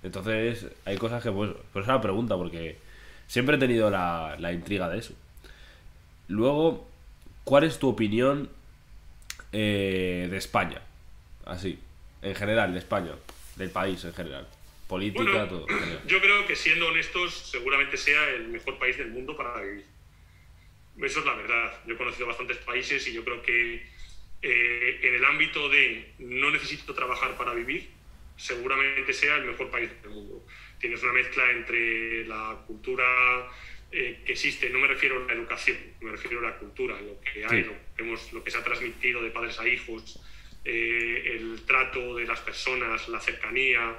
Entonces, 0.03 0.68
hay 0.86 0.97
cosas 0.97 1.24
que, 1.24 1.32
pues, 1.32 1.51
pues 1.74 1.84
es 1.84 1.89
una 1.89 2.01
pregunta, 2.01 2.36
porque 2.36 2.78
siempre 3.28 3.55
he 3.55 3.59
tenido 3.59 3.89
la, 3.89 4.36
la 4.39 4.51
intriga 4.51 4.89
de 4.89 4.99
eso. 4.99 5.14
Luego, 6.28 6.88
¿cuál 7.43 7.64
es 7.64 7.80
tu 7.80 7.89
opinión 7.89 8.49
eh, 9.51 10.28
de 10.30 10.38
España? 10.38 10.82
Así, 11.45 11.80
en 12.22 12.36
general, 12.36 12.74
de 12.74 12.80
España, 12.80 13.12
del 13.57 13.70
país 13.70 14.03
en 14.05 14.14
general 14.14 14.47
política, 14.92 15.48
todo. 15.48 15.66
Yo 16.06 16.20
creo 16.20 16.46
que 16.46 16.56
siendo 16.56 16.88
honestos, 16.88 17.34
seguramente 17.34 17.96
sea 17.96 18.30
el 18.30 18.50
mejor 18.50 18.78
país 18.78 18.98
del 18.98 19.10
mundo 19.10 19.38
para 19.38 19.62
vivir. 19.62 19.86
Eso 21.02 21.20
es 21.22 21.26
la 21.26 21.36
verdad. 21.36 21.80
Yo 21.88 21.96
he 21.96 21.98
conocido 21.98 22.28
bastantes 22.28 22.58
países 22.58 23.08
y 23.08 23.14
yo 23.14 23.24
creo 23.24 23.42
que 23.42 23.88
eh, 24.42 25.00
en 25.02 25.16
el 25.16 25.24
ámbito 25.24 25.70
de 25.70 26.12
no 26.20 26.52
necesito 26.52 26.94
trabajar 26.94 27.38
para 27.38 27.54
vivir, 27.54 27.89
seguramente 28.36 29.14
sea 29.14 29.38
el 29.38 29.46
mejor 29.46 29.72
país 29.72 29.89
del 30.04 30.12
mundo. 30.12 30.46
Tienes 30.80 31.02
una 31.02 31.14
mezcla 31.14 31.50
entre 31.50 32.26
la 32.26 32.62
cultura 32.68 33.06
eh, 33.92 34.22
que 34.26 34.34
existe, 34.34 34.70
no 34.70 34.80
me 34.80 34.88
refiero 34.88 35.24
a 35.24 35.28
la 35.28 35.34
educación, 35.34 35.78
me 36.02 36.12
refiero 36.12 36.39
a 36.39 36.52
la 36.52 36.58
cultura, 36.58 37.00
lo 37.02 37.20
que 37.22 37.46
hay, 37.46 37.64
lo, 37.64 38.18
lo 38.34 38.44
que 38.44 38.52
se 38.52 38.58
ha 38.58 38.64
transmitido 38.64 39.24
de 39.24 39.32
padres 39.32 39.58
a 39.60 39.68
hijos, 39.68 40.20
eh, 40.66 41.38
el 41.38 41.62
trato 41.66 42.16
de 42.16 42.26
las 42.26 42.42
personas, 42.42 43.08
la 43.08 43.20
cercanía, 43.20 43.96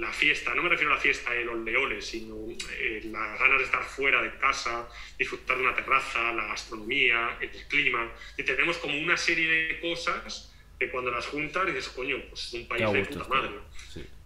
la 0.00 0.10
fiesta, 0.12 0.54
no 0.54 0.62
me 0.62 0.70
refiero 0.70 0.92
a 0.92 0.96
la 0.96 1.00
fiesta 1.00 1.30
de 1.30 1.44
los 1.44 1.58
leones, 1.58 2.06
sino 2.06 2.34
eh, 2.72 3.02
las 3.04 3.38
ganas 3.38 3.58
de 3.58 3.64
estar 3.64 3.84
fuera 3.84 4.22
de 4.22 4.34
casa, 4.38 4.88
disfrutar 5.18 5.58
de 5.58 5.64
una 5.64 5.74
terraza, 5.74 6.32
la 6.32 6.46
gastronomía, 6.46 7.36
el 7.40 7.50
clima. 7.68 8.10
Y 8.38 8.42
tenemos 8.42 8.78
como 8.78 8.98
una 8.98 9.18
serie 9.18 9.46
de 9.46 9.80
cosas 9.80 10.54
que 10.78 10.88
cuando 10.88 11.10
las 11.10 11.26
juntas 11.26 11.66
dices, 11.66 11.88
coño, 11.90 12.16
pues 12.30 12.46
es 12.46 12.54
un 12.54 12.66
país 12.66 12.90
de 12.90 13.04
puta 13.04 13.28
madre. 13.28 13.50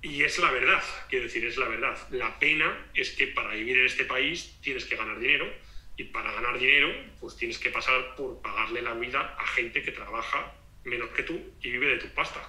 Y 0.01 0.23
es 0.23 0.39
la 0.39 0.53
verdad, 0.53 0.83
quiero 1.09 1.25
decir, 1.25 1.45
es 1.45 1.57
la 1.57 1.67
verdad. 1.67 1.99
La 2.11 2.39
pena 2.39 2.87
es 2.95 3.11
que 3.11 3.27
para 3.27 3.55
vivir 3.55 3.79
en 3.79 3.87
este 3.87 4.05
país 4.05 4.57
tienes 4.63 4.85
que 4.85 4.95
ganar 4.95 5.19
dinero 5.19 5.53
y 5.97 6.05
para 6.05 6.31
ganar 6.33 6.59
dinero 6.59 6.93
pues 7.21 7.37
tienes 7.37 7.59
que 7.59 7.71
pasar 7.71 8.15
por 8.15 8.41
pagarle 8.43 8.83
la 8.83 8.95
vida 8.95 9.37
a 9.39 9.47
gente 9.49 9.83
que 9.83 9.91
trabaja 9.91 10.55
menos 10.85 11.09
que 11.11 11.25
tú 11.25 11.41
y 11.61 11.71
vive 11.71 11.87
de 11.87 11.97
tu 11.97 12.09
pasta. 12.15 12.41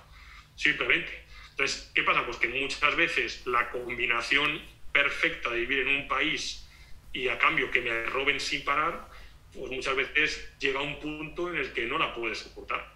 Simplemente. 0.56 1.25
Entonces, 1.56 1.90
¿qué 1.96 2.04
pasa? 2.04 2.26
Pues 2.26 2.36
que 2.36 2.50
muchas 2.50 2.96
veces 2.98 3.48
la 3.48 3.70
combinación 3.70 4.62
perfecta 4.92 5.50
de 5.52 5.62
vivir 5.62 5.88
en 5.88 6.02
un 6.02 6.08
país 6.10 6.68
y 7.14 7.30
a 7.30 7.38
cambio 7.38 7.72
que 7.72 7.80
me 7.80 8.04
roben 8.08 8.42
sin 8.42 8.66
parar, 8.66 9.10
pues 9.54 9.72
muchas 9.72 9.96
veces 9.96 10.50
llega 10.60 10.82
a 10.82 10.84
un 10.84 11.00
punto 11.00 11.50
en 11.50 11.56
el 11.56 11.72
que 11.72 11.86
no 11.86 11.98
la 11.98 12.14
puedes 12.14 12.40
soportar. 12.40 12.94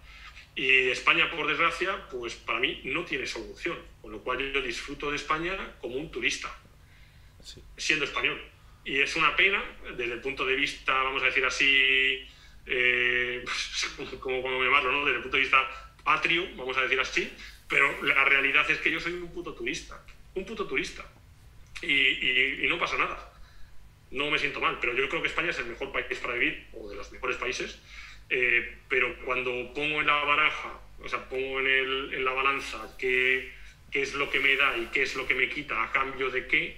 Y 0.54 0.90
España, 0.90 1.30
por 1.30 1.46
desgracia, 1.46 2.06
pues 2.10 2.34
para 2.34 2.60
mí 2.60 2.82
no 2.84 3.02
tiene 3.06 3.26
solución, 3.26 3.78
con 4.02 4.12
lo 4.12 4.18
cual 4.18 4.52
yo 4.52 4.60
disfruto 4.60 5.08
de 5.10 5.16
España 5.16 5.56
como 5.80 5.96
un 5.96 6.10
turista, 6.10 6.54
siendo 7.78 8.04
español. 8.04 8.42
Y 8.84 9.00
es 9.00 9.16
una 9.16 9.34
pena 9.36 9.64
desde 9.96 10.12
el 10.12 10.20
punto 10.20 10.44
de 10.44 10.54
vista, 10.54 10.92
vamos 10.92 11.22
a 11.22 11.26
decir 11.26 11.46
así, 11.46 12.28
eh, 12.66 13.42
como, 14.20 14.42
como 14.42 14.62
llamarlo, 14.62 14.92
¿no? 14.92 15.04
desde 15.06 15.16
el 15.16 15.22
punto 15.22 15.38
de 15.38 15.44
vista 15.44 15.94
patrio, 16.04 16.46
vamos 16.56 16.76
a 16.76 16.82
decir 16.82 17.00
así, 17.00 17.32
pero 17.70 18.02
la 18.02 18.24
realidad 18.24 18.68
es 18.68 18.78
que 18.78 18.90
yo 18.90 18.98
soy 18.98 19.12
un 19.12 19.32
puto 19.32 19.54
turista, 19.54 20.04
un 20.34 20.44
puto 20.44 20.66
turista. 20.66 21.04
Y, 21.82 22.66
no 22.68 22.78
pasa 22.78 22.98
nada. 22.98 23.32
No 24.10 24.28
me 24.28 24.38
siento 24.38 24.60
mal, 24.60 24.78
pero 24.80 24.92
yo 24.92 25.08
creo 25.08 25.22
que 25.22 25.28
España 25.28 25.50
es 25.50 25.58
el 25.60 25.66
mejor 25.66 25.92
país 25.92 26.18
para 26.18 26.34
vivir, 26.34 26.66
o 26.72 26.90
de 26.90 26.96
los 26.96 27.12
mejores 27.12 27.36
países. 27.36 27.78
Eh, 28.28 28.78
pero 28.88 29.16
cuando 29.24 29.72
pongo 29.72 30.00
en 30.00 30.06
la 30.08 30.24
baraja, 30.24 30.80
o 31.02 31.08
sea, 31.08 31.28
pongo 31.28 31.60
en, 31.60 31.66
el, 31.68 32.14
en 32.14 32.24
la 32.24 32.32
balanza 32.32 32.96
qué, 32.98 33.52
qué, 33.90 34.02
es 34.02 34.14
lo 34.14 34.28
que 34.30 34.40
me 34.40 34.56
da 34.56 34.76
y 34.76 34.86
qué 34.86 35.02
es 35.02 35.14
lo 35.14 35.26
que 35.26 35.34
me 35.34 35.48
quita 35.48 35.82
a 35.82 35.92
cambio 35.92 36.28
de 36.28 36.48
qué, 36.48 36.76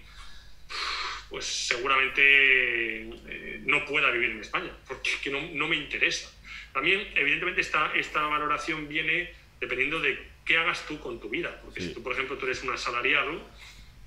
pues 1.30 1.47
seguramente 1.47 2.22
eh, 2.22 3.61
no 3.64 3.84
pueda 3.86 4.11
vivir 4.11 4.30
en 4.30 4.40
España, 4.40 4.72
porque 4.86 5.30
no, 5.30 5.40
no, 5.55 5.68
me 5.68 5.76
interesa. 5.76 6.30
También, 6.74 7.09
evidentemente, 7.16 7.62
esta, 7.62 7.93
esta 7.95 8.26
valoración 8.26 8.88
viene 8.88 9.32
dependiendo 9.59 10.01
de 10.01 10.32
qué 10.45 10.57
hagas 10.57 10.86
tú 10.86 10.99
con 11.01 11.20
tu 11.20 11.28
vida. 11.28 11.61
Porque 11.62 11.80
si 11.80 11.95
tú, 11.95 12.03
por 12.03 12.12
ejemplo, 12.12 12.36
tú 12.36 12.47
eres 12.47 12.62
un 12.62 12.70
asalariado, 12.70 13.40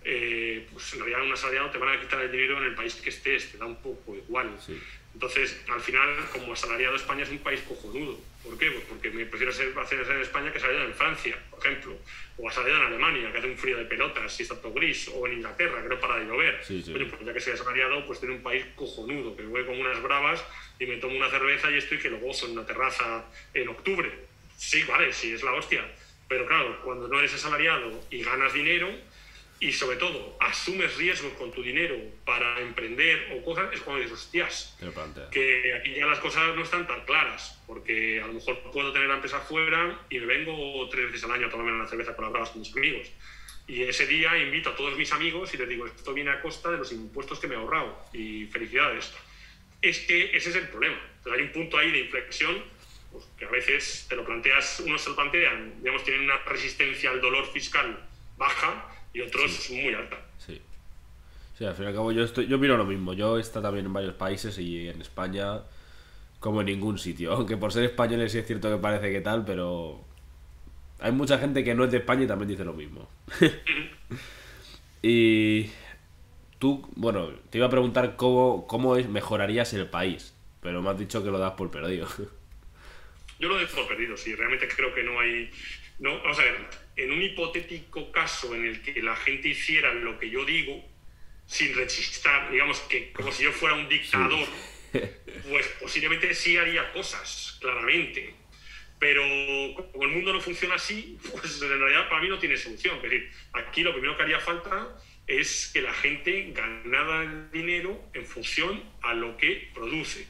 eh, 0.03 0.67
pues 0.71 0.93
en 0.93 0.99
realidad 0.99 1.23
un 1.23 1.33
asalariado 1.33 1.71
te 1.71 1.77
van 1.77 1.97
a 1.97 1.99
quitar 1.99 2.21
el 2.21 2.31
dinero 2.31 2.57
en 2.57 2.65
el 2.65 2.75
país 2.75 2.95
que 2.95 3.09
estés, 3.09 3.51
te 3.51 3.57
da 3.57 3.65
un 3.65 3.81
poco 3.81 4.15
igual. 4.15 4.51
Entonces, 5.13 5.63
al 5.69 5.79
final, 5.79 6.09
como 6.33 6.53
asalariado, 6.53 6.95
España 6.95 7.23
es 7.23 7.29
un 7.29 7.39
país 7.39 7.61
cojonudo. 7.61 8.19
¿Por 8.43 8.57
qué? 8.57 8.69
Pues 8.69 8.83
porque 8.83 9.09
me 9.09 9.25
prefiero 9.25 9.51
ser, 9.51 9.73
hacer 9.79 9.99
en 10.11 10.21
España 10.21 10.51
que 10.51 10.57
asalariado 10.57 10.87
en 10.87 10.93
Francia, 10.93 11.35
por 11.49 11.59
ejemplo, 11.59 11.97
o 12.37 12.49
asalariado 12.49 12.81
en 12.81 12.87
Alemania, 12.89 13.31
que 13.31 13.37
hace 13.39 13.47
un 13.47 13.57
frío 13.57 13.77
de 13.77 13.85
pelotas 13.85 14.39
y 14.39 14.43
está 14.43 14.61
todo 14.61 14.73
gris, 14.73 15.07
o 15.07 15.25
en 15.25 15.33
Inglaterra, 15.33 15.81
que 15.81 15.89
no 15.89 15.99
para 15.99 16.19
de 16.19 16.25
llover. 16.25 16.59
Sí, 16.63 16.83
sí. 16.83 16.93
Oye, 16.93 17.05
pues 17.05 17.25
ya 17.25 17.33
que 17.33 17.39
soy 17.39 17.53
asalariado, 17.53 18.05
pues 18.05 18.19
tener 18.19 18.35
un 18.35 18.43
país 18.43 18.65
cojonudo, 18.75 19.35
que 19.35 19.43
voy 19.43 19.65
con 19.65 19.79
unas 19.79 20.03
bravas 20.03 20.45
y 20.79 20.85
me 20.85 20.97
tomo 20.97 21.15
una 21.15 21.29
cerveza 21.29 21.71
y 21.71 21.77
estoy 21.77 21.97
que 21.97 22.09
lo 22.09 22.19
gozo 22.19 22.45
en 22.45 22.51
una 22.51 22.65
terraza 22.65 23.25
en 23.53 23.69
octubre. 23.69 24.11
Sí, 24.57 24.83
vale, 24.83 25.11
sí, 25.13 25.33
es 25.33 25.41
la 25.41 25.53
hostia. 25.53 25.83
Pero 26.27 26.45
claro, 26.47 26.81
cuando 26.83 27.07
no 27.07 27.19
eres 27.19 27.33
asalariado 27.33 28.03
y 28.09 28.23
ganas 28.23 28.53
dinero, 28.53 28.89
y 29.59 29.71
sobre 29.71 29.97
todo 29.97 30.37
asumes 30.39 30.97
riesgos 30.97 31.33
con 31.33 31.51
tu 31.51 31.63
dinero 31.63 31.95
para 32.25 32.59
emprender 32.59 33.33
o 33.33 33.43
cosas, 33.43 33.73
es 33.73 33.81
cuando 33.81 34.03
dices, 34.03 34.19
hostias, 34.19 34.77
que 35.31 35.73
aquí 35.73 35.93
ya 35.93 36.05
las 36.05 36.19
cosas 36.19 36.55
no 36.55 36.63
están 36.63 36.85
tan 36.87 37.05
claras, 37.05 37.61
porque 37.65 38.21
a 38.21 38.27
lo 38.27 38.33
mejor 38.33 38.59
puedo 38.71 38.91
tener 38.91 39.07
la 39.07 39.15
empresa 39.15 39.39
fuera 39.39 40.01
y 40.09 40.19
me 40.19 40.25
vengo 40.25 40.87
tres 40.89 41.07
veces 41.07 41.23
al 41.23 41.31
año 41.31 41.47
a 41.47 41.49
tomarme 41.49 41.71
una 41.71 41.87
cerveza 41.87 42.15
con 42.15 42.31
las 42.31 42.49
con 42.49 42.61
mis 42.61 42.75
amigos. 42.75 43.11
Y 43.67 43.81
ese 43.83 44.05
día 44.05 44.37
invito 44.37 44.69
a 44.69 44.75
todos 44.75 44.95
mis 44.97 45.11
amigos 45.11 45.53
y 45.53 45.57
les 45.57 45.69
digo, 45.69 45.87
esto 45.87 46.13
viene 46.13 46.31
a 46.31 46.41
costa 46.41 46.69
de 46.69 46.77
los 46.77 46.91
impuestos 46.91 47.39
que 47.39 47.47
me 47.47 47.55
he 47.55 47.57
ahorrado 47.57 47.97
y 48.13 48.45
felicidades. 48.45 49.11
Es 49.81 49.99
que 49.99 50.35
ese 50.37 50.49
es 50.49 50.55
el 50.55 50.67
problema. 50.67 50.99
Entonces, 51.17 51.41
hay 51.41 51.47
un 51.47 51.51
punto 51.51 51.77
ahí 51.77 51.91
de 51.91 51.99
inflexión 51.99 52.63
pues, 53.15 53.27
que 53.37 53.45
a 53.45 53.49
veces 53.49 54.05
te 54.09 54.15
lo 54.15 54.25
planteas, 54.25 54.81
unos 54.85 55.01
se 55.01 55.09
lo 55.09 55.15
plantean, 55.15 55.73
digamos, 55.81 56.03
tienen 56.03 56.23
una 56.25 56.37
resistencia 56.45 57.09
al 57.11 57.21
dolor 57.21 57.45
fiscal 57.47 57.97
baja 58.37 58.89
y 59.13 59.21
otros 59.21 59.69
muy 59.71 59.93
alta. 59.93 60.17
Sí. 60.37 60.61
Sí, 61.57 61.63
al 61.65 61.73
fin 61.73 61.85
y 61.85 61.87
al 61.87 61.93
cabo 61.93 62.11
yo 62.11 62.23
estoy, 62.23 62.47
yo 62.47 62.57
miro 62.57 62.75
lo 62.75 62.83
mismo. 62.85 63.13
Yo 63.13 63.37
he 63.37 63.41
estado 63.41 63.67
también 63.67 63.85
en 63.85 63.93
varios 63.93 64.13
países 64.15 64.57
y 64.59 64.89
en 64.89 65.01
España 65.01 65.61
como 66.41 66.59
en 66.61 66.67
ningún 66.67 66.99
sitio. 66.99 67.31
Aunque 67.35 67.55
por 67.57 67.71
ser 67.71 67.85
españoles 67.85 68.31
sí 68.33 68.39
es 68.39 68.45
cierto 68.47 68.69
que 68.69 68.77
parece 68.81 69.11
que 69.11 69.21
tal, 69.21 69.45
pero 69.45 70.03
hay 70.99 71.11
mucha 71.13 71.37
gente 71.37 71.63
que 71.63 71.73
no 71.75 71.85
es 71.85 71.91
de 71.91 71.97
España 71.99 72.23
y 72.23 72.27
también 72.27 72.49
dice 72.49 72.65
lo 72.65 72.73
mismo. 72.73 73.07
y 75.01 75.69
tú, 76.59 76.87
bueno, 76.95 77.29
te 77.49 77.57
iba 77.59 77.67
a 77.67 77.69
preguntar 77.69 78.15
cómo, 78.15 78.67
cómo 78.67 78.95
es- 78.95 79.07
mejorarías 79.09 79.73
el 79.73 79.87
país, 79.89 80.33
pero 80.61 80.81
me 80.81 80.89
has 80.89 80.97
dicho 80.99 81.23
que 81.23 81.31
lo 81.31 81.39
das 81.39 81.53
por 81.53 81.71
perdido. 81.71 82.07
Yo 83.39 83.49
lo 83.49 83.55
doy 83.55 83.65
por 83.65 83.87
perdido, 83.87 84.15
sí, 84.17 84.35
realmente 84.35 84.67
creo 84.67 84.93
que 84.93 85.03
no 85.03 85.19
hay... 85.19 85.51
No, 85.99 86.19
vamos 86.21 86.39
a 86.39 86.43
ver, 86.43 86.57
en 86.97 87.11
un 87.11 87.21
hipotético 87.21 88.11
caso 88.11 88.53
en 88.53 88.65
el 88.65 88.81
que 88.81 89.01
la 89.01 89.15
gente 89.15 89.49
hiciera 89.49 89.93
lo 89.93 90.19
que 90.19 90.29
yo 90.29 90.45
digo, 90.45 90.83
sin 91.45 91.75
rechistar, 91.75 92.51
digamos 92.51 92.79
que 92.81 93.11
como 93.11 93.31
si 93.31 93.43
yo 93.43 93.51
fuera 93.51 93.75
un 93.75 93.87
dictador, 93.87 94.47
pues 95.49 95.67
posiblemente 95.79 96.33
sí 96.33 96.57
haría 96.57 96.91
cosas, 96.91 97.57
claramente. 97.61 98.33
Pero 98.99 99.21
como 99.91 100.05
el 100.05 100.11
mundo 100.11 100.33
no 100.33 100.41
funciona 100.41 100.75
así, 100.75 101.17
pues 101.31 101.61
en 101.61 101.79
realidad 101.79 102.09
para 102.09 102.21
mí 102.21 102.29
no 102.29 102.39
tiene 102.39 102.57
solución. 102.57 102.95
Es 102.97 103.03
decir, 103.03 103.29
aquí 103.53 103.83
lo 103.83 103.91
primero 103.91 104.15
que 104.15 104.23
haría 104.23 104.39
falta 104.39 104.97
es 105.27 105.71
que 105.73 105.81
la 105.81 105.93
gente 105.93 106.51
ganara 106.53 107.49
dinero 107.51 108.09
en 108.13 108.25
función 108.25 108.81
a 109.01 109.13
lo 109.13 109.35
que 109.37 109.69
produce. 109.73 110.25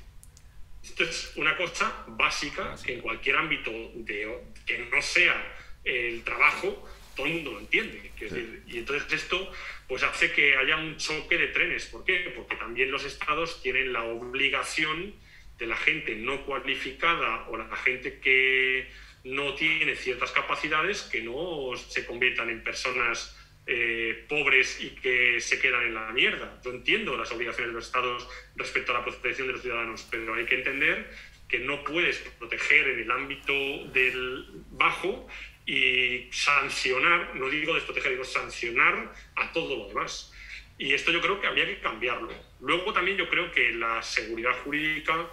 Esto 0.86 1.03
es 1.03 1.33
una 1.36 1.57
cosa 1.57 2.05
básica 2.07 2.75
que 2.86 2.93
en 2.93 3.01
cualquier 3.01 3.38
ámbito 3.38 3.71
de, 3.95 4.39
que 4.67 4.77
no 4.77 5.01
sea 5.01 5.36
el 5.83 6.23
trabajo, 6.23 6.88
todo 7.15 7.25
el 7.25 7.33
mundo 7.33 7.53
lo 7.53 7.59
entiende. 7.59 8.11
Decir, 8.19 8.63
y 8.67 8.77
entonces 8.77 9.11
esto 9.11 9.51
pues 9.88 10.03
hace 10.03 10.31
que 10.31 10.55
haya 10.55 10.77
un 10.77 10.95
choque 10.97 11.38
de 11.38 11.47
trenes. 11.47 11.88
¿Por 11.88 12.05
qué? 12.05 12.31
Porque 12.36 12.55
también 12.55 12.91
los 12.91 13.03
estados 13.03 13.63
tienen 13.63 13.93
la 13.93 14.03
obligación 14.03 15.15
de 15.57 15.67
la 15.67 15.75
gente 15.75 16.15
no 16.15 16.45
cualificada 16.45 17.47
o 17.49 17.57
la 17.57 17.75
gente 17.77 18.19
que 18.19 18.88
no 19.23 19.55
tiene 19.55 19.95
ciertas 19.95 20.31
capacidades 20.31 21.01
que 21.01 21.21
no 21.21 21.71
se 21.75 22.05
conviertan 22.05 22.49
en 22.51 22.63
personas 22.63 23.36
eh, 23.68 24.26
pobres 24.30 24.80
y 24.80 24.89
que 24.89 25.41
se 25.41 25.59
quedan 25.59 25.84
en 25.84 25.95
la 25.95 26.11
mierda. 26.11 26.61
Yo 26.63 26.72
entiendo 26.72 27.18
las 27.18 27.32
obligaciones 27.32 27.70
de 27.70 27.74
los 27.74 27.88
estados 27.88 28.28
respecto 28.55 28.91
a 28.91 28.99
la 28.99 29.03
protección 29.03 29.47
de 29.47 29.53
los 29.53 29.63
ciudadanos, 29.63 30.07
pero 30.11 30.36
hay 30.36 30.45
que 30.45 30.55
entender 30.55 31.09
que 31.47 31.59
no 31.59 31.84
puedes 31.84 32.18
proteger 32.38 32.88
en 32.89 32.99
el 32.99 33.11
ámbito 33.11 33.53
del 33.91 34.45
bajo 34.72 35.28
y 35.66 36.28
sancionar, 36.32 37.36
no 37.36 37.49
digo 37.49 37.74
desproteger, 37.74 38.11
digo 38.11 38.24
sancionar 38.24 39.11
a 39.36 39.51
todo 39.51 39.76
lo 39.78 39.88
demás. 39.88 40.32
Y 40.78 40.93
esto 40.93 41.11
yo 41.11 41.22
creo 41.22 41.41
que 41.41 41.47
habría 41.47 41.66
que 41.66 41.80
cambiarlo. 41.80 42.34
Luego 42.59 42.93
también 42.93 43.18
yo 43.18 43.28
creo 43.30 43.51
que 43.51 43.72
la 43.72 44.03
seguridad 44.03 44.51
jurídica 44.63 45.28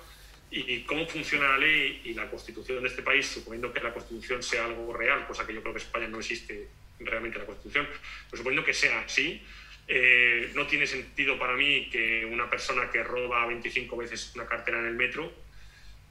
y 0.50 0.80
cómo 0.82 1.06
funciona 1.06 1.48
la 1.48 1.58
ley 1.58 2.02
y 2.04 2.14
la 2.14 2.30
constitución 2.30 2.82
de 2.82 2.88
este 2.88 3.02
país, 3.02 3.26
suponiendo 3.26 3.72
que 3.72 3.80
la 3.80 3.92
constitución 3.92 4.42
sea 4.42 4.66
algo 4.66 4.92
real, 4.92 5.26
cosa 5.26 5.46
que 5.46 5.54
yo 5.54 5.62
creo 5.62 5.72
que 5.72 5.80
España 5.80 6.08
no 6.08 6.18
existe 6.18 6.68
realmente 7.04 7.38
la 7.38 7.46
constitución, 7.46 7.86
pero 8.30 8.38
suponiendo 8.38 8.64
que 8.64 8.74
sea 8.74 9.00
así, 9.00 9.42
eh, 9.88 10.50
no 10.54 10.66
tiene 10.66 10.86
sentido 10.86 11.38
para 11.38 11.54
mí 11.54 11.88
que 11.90 12.24
una 12.24 12.48
persona 12.48 12.90
que 12.90 13.02
roba 13.02 13.46
25 13.46 13.96
veces 13.96 14.32
una 14.34 14.46
cartera 14.46 14.78
en 14.78 14.86
el 14.86 14.94
metro 14.94 15.32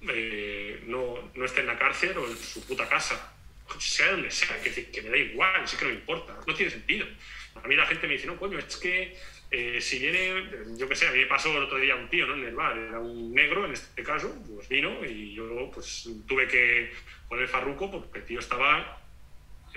eh, 0.09 0.83
no, 0.87 1.31
no 1.35 1.45
esté 1.45 1.61
en 1.61 1.67
la 1.67 1.77
cárcel 1.77 2.17
o 2.17 2.27
en 2.27 2.35
su 2.35 2.65
puta 2.65 2.87
casa, 2.89 3.33
sea 3.79 4.11
donde 4.11 4.31
sea, 4.31 4.59
que, 4.61 5.01
me 5.01 5.09
da 5.09 5.17
igual, 5.17 5.67
sí 5.67 5.77
que 5.77 5.85
no 5.85 5.91
me 5.91 5.97
importa, 5.97 6.37
no 6.45 6.53
tiene 6.53 6.71
sentido. 6.71 7.05
A 7.55 7.67
mí 7.67 7.75
la 7.75 7.85
gente 7.85 8.07
me 8.07 8.13
dice, 8.13 8.27
no, 8.27 8.37
coño, 8.37 8.57
es 8.59 8.77
que 8.77 9.15
eh, 9.51 9.79
si 9.79 9.99
viene, 9.99 10.49
yo 10.77 10.87
qué 10.87 10.95
sé, 10.95 11.07
a 11.07 11.11
mí 11.11 11.19
me 11.19 11.25
pasó 11.25 11.55
el 11.55 11.63
otro 11.63 11.77
día 11.77 11.95
un 11.95 12.09
tío 12.09 12.25
¿no? 12.25 12.35
en 12.35 12.45
el 12.45 12.55
bar, 12.55 12.77
era 12.77 12.99
un 12.99 13.33
negro 13.33 13.65
en 13.65 13.73
este 13.73 14.03
caso, 14.03 14.33
pues 14.47 14.67
vino 14.69 15.05
y 15.05 15.33
yo 15.33 15.69
pues 15.73 16.09
tuve 16.27 16.47
que 16.47 16.91
poner 17.27 17.47
farruco 17.47 17.91
porque 17.91 18.19
el 18.19 18.25
tío 18.25 18.39
estaba 18.39 19.01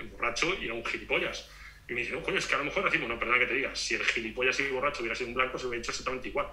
borracho 0.03 0.55
y 0.59 0.65
era 0.65 0.73
un 0.73 0.85
gilipollas. 0.85 1.49
Y 1.87 1.93
me 1.93 2.01
dice, 2.01 2.13
no, 2.13 2.23
coño, 2.23 2.39
es 2.39 2.47
que 2.47 2.55
a 2.55 2.57
lo 2.57 2.65
mejor 2.65 2.83
racismo, 2.83 3.07
no, 3.07 3.19
perdona 3.19 3.39
que 3.39 3.45
te 3.45 3.53
diga, 3.53 3.75
si 3.75 3.95
el 3.95 4.03
gilipollas 4.03 4.59
y 4.59 4.69
borracho 4.69 5.01
hubiera 5.01 5.15
sido 5.15 5.29
un 5.29 5.35
blanco, 5.35 5.57
se 5.57 5.67
hubiera 5.67 5.81
hecho 5.81 5.91
exactamente 5.91 6.29
igual. 6.29 6.47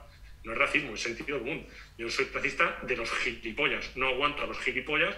No 0.45 0.53
es 0.53 0.59
racismo, 0.59 0.95
es 0.95 1.01
sentido 1.01 1.39
común. 1.39 1.67
Yo 1.97 2.11
soy 2.11 2.27
racista 2.27 2.79
de 2.83 2.97
los 2.97 3.11
gilipollas, 3.11 3.97
no 3.97 4.09
aguanto 4.09 4.43
a 4.43 4.47
los 4.47 4.59
gilipollas, 4.59 5.17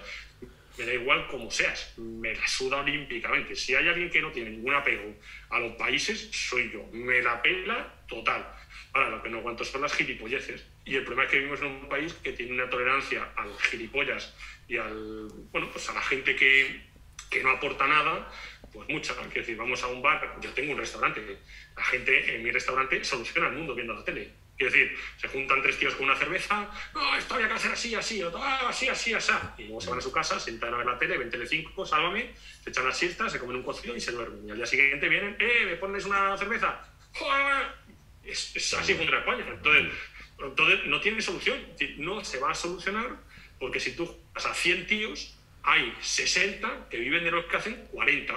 me 0.77 0.85
da 0.85 0.95
igual 0.95 1.27
como 1.29 1.51
seas, 1.51 1.95
me 1.97 2.35
la 2.35 2.47
suda 2.49 2.79
olímpicamente. 2.79 3.55
Si 3.55 3.75
hay 3.75 3.89
alguien 3.89 4.11
que 4.11 4.21
no 4.21 4.33
tiene 4.33 4.51
ningún 4.51 4.75
apego 4.75 5.15
a 5.51 5.61
los 5.61 5.77
países, 5.77 6.31
soy 6.33 6.71
yo. 6.73 6.87
Me 6.93 7.23
la 7.23 7.41
pela 7.41 7.95
total. 8.09 8.47
Ahora, 8.93 9.11
lo 9.11 9.23
que 9.23 9.29
no 9.29 9.39
aguanto 9.39 9.65
son 9.65 9.83
las 9.83 9.95
gilipolleces. 9.95 10.65
Y 10.85 10.97
el 10.97 11.05
problema 11.05 11.25
es 11.25 11.31
que 11.31 11.39
vivimos 11.39 11.61
en 11.61 11.67
un 11.67 11.89
país 11.89 12.13
que 12.15 12.33
tiene 12.33 12.53
una 12.53 12.69
tolerancia 12.69 13.31
a 13.37 13.47
los 13.47 13.61
gilipollas 13.63 14.35
y 14.69 14.77
al, 14.77 15.29
bueno, 15.53 15.71
pues 15.71 15.89
a 15.89 15.95
la 15.95 16.03
gente 16.03 16.35
que, 16.37 16.81
que 17.35 17.43
no 17.43 17.51
aporta 17.51 17.87
nada, 17.87 18.31
pues 18.73 18.89
mucha. 18.89 19.15
Quiero 19.15 19.41
decir, 19.41 19.57
vamos 19.57 19.83
a 19.83 19.89
un 19.89 20.01
bar, 20.01 20.37
yo 20.41 20.51
tengo 20.51 20.73
un 20.73 20.79
restaurante, 20.79 21.39
la 21.77 21.85
gente 21.85 22.37
en 22.37 22.45
mi 22.45 22.51
restaurante 22.51 23.05
soluciona 23.05 23.49
el 23.49 23.55
mundo 23.55 23.75
viendo 23.75 23.93
la 23.93 24.05
tele. 24.05 24.31
Quiero 24.57 24.73
decir, 24.73 24.97
se 25.17 25.27
juntan 25.27 25.61
tres 25.63 25.77
tíos 25.79 25.97
con 25.97 26.07
una 26.07 26.17
cerveza, 26.17 26.71
no, 26.95 27.17
esto 27.17 27.35
había 27.35 27.49
que 27.49 27.55
hacer 27.55 27.73
así, 27.73 27.93
así, 27.97 28.23
otro, 28.23 28.41
ah, 28.41 28.69
así, 28.69 28.89
así, 28.89 29.13
así. 29.13 29.33
Y 29.59 29.65
luego 29.65 29.81
se 29.81 29.91
van 29.91 29.99
a 29.99 30.03
su 30.03 30.13
casa, 30.13 30.39
se 30.39 30.45
sientan 30.45 30.73
a 30.73 30.77
ver 30.77 30.87
la 30.87 30.97
tele, 30.97 31.19
ven 31.19 31.29
Telecinco, 31.29 31.85
sálvame, 31.85 32.31
se 32.63 32.71
echan 32.71 32.87
las 32.87 32.97
siestas, 32.97 33.33
se 33.33 33.41
comen 33.41 33.57
un 33.57 33.65
cocido 33.65 33.97
y 33.97 34.01
se 34.01 34.13
duermen. 34.13 34.47
Y 34.47 34.53
al 34.53 34.57
día 34.57 34.67
siguiente 34.67 35.09
vienen, 35.09 35.37
eh, 35.41 35.67
¿me 35.67 35.75
pones 35.75 36.05
una 36.05 36.37
cerveza? 36.37 36.81
¡Joder! 37.15 37.67
Es, 38.23 38.55
es 38.55 38.75
así 38.75 38.95
funciona 38.95 39.19
España. 39.19 39.45
Entonces, 39.49 39.93
entonces, 40.39 40.87
no 40.87 41.01
tiene 41.01 41.21
solución. 41.21 41.59
No 41.99 42.25
se 42.25 42.39
va 42.39 42.53
a 42.53 42.55
solucionar 42.55 43.17
porque 43.59 43.81
si 43.81 43.97
tú 43.97 44.09
vas 44.35 44.47
a 44.47 44.55
100 44.55 44.87
tíos, 44.87 45.34
hay 45.65 45.95
60 46.01 46.89
que 46.91 46.99
viven 46.99 47.25
de 47.25 47.31
los 47.31 47.47
que 47.47 47.57
hacen 47.57 47.89
40 47.93 48.35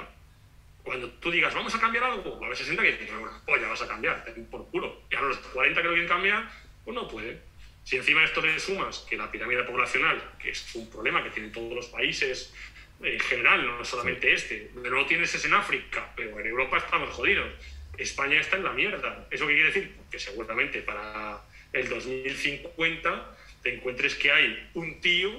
cuando 0.88 1.10
tú 1.20 1.30
digas, 1.30 1.54
vamos 1.54 1.76
a 1.76 1.82
cambiar 1.82 2.06
algo, 2.06 2.40
va 2.40 2.44
a 2.44 2.46
haber 2.46 2.58
60 2.58 2.82
que 2.82 2.92
dicen, 2.94 3.10
pues 3.46 3.62
ya 3.62 3.68
vas 3.68 3.82
a 3.82 3.88
cambiar, 3.90 4.24
por 4.50 4.66
culo. 4.70 5.02
Y 5.12 5.16
a 5.16 5.22
los 5.22 5.38
40 5.38 5.82
que 5.82 5.88
lo 5.88 5.94
quieren 5.94 6.10
cambiar, 6.10 6.50
pues 6.86 6.96
no 6.96 7.06
pueden. 7.10 7.42
Si 7.84 7.98
encima 7.98 8.22
de 8.22 8.28
esto 8.28 8.42
le 8.42 8.58
sumas 8.58 9.06
que 9.10 9.18
la 9.18 9.30
pirámide 9.30 9.64
poblacional, 9.64 10.22
que 10.40 10.52
es 10.52 10.76
un 10.76 10.90
problema 10.90 11.22
que 11.22 11.30
tienen 11.30 11.52
todos 11.52 11.74
los 11.74 11.88
países 11.88 12.54
en 13.02 13.20
general, 13.20 13.68
no 13.68 13.84
solamente 13.84 14.32
este, 14.34 14.72
no 14.76 14.90
lo 14.90 15.06
tienes 15.06 15.36
es 15.36 15.44
en 15.44 15.54
África, 15.54 16.10
pero 16.16 16.40
en 16.40 16.48
Europa 16.48 16.78
estamos 16.78 17.10
jodidos. 17.10 17.50
España 17.98 18.40
está 18.40 18.56
en 18.56 18.64
la 18.64 18.72
mierda. 18.72 19.28
¿Eso 19.30 19.46
qué 19.46 19.54
quiere 19.56 19.68
decir? 19.68 19.96
Que 20.10 20.20
seguramente 20.20 20.82
para 20.82 21.42
el 21.74 21.90
2050 21.90 23.38
te 23.62 23.76
encuentres 23.76 24.16
que 24.16 24.32
hay 24.32 24.70
un 24.74 25.02
tío 25.02 25.32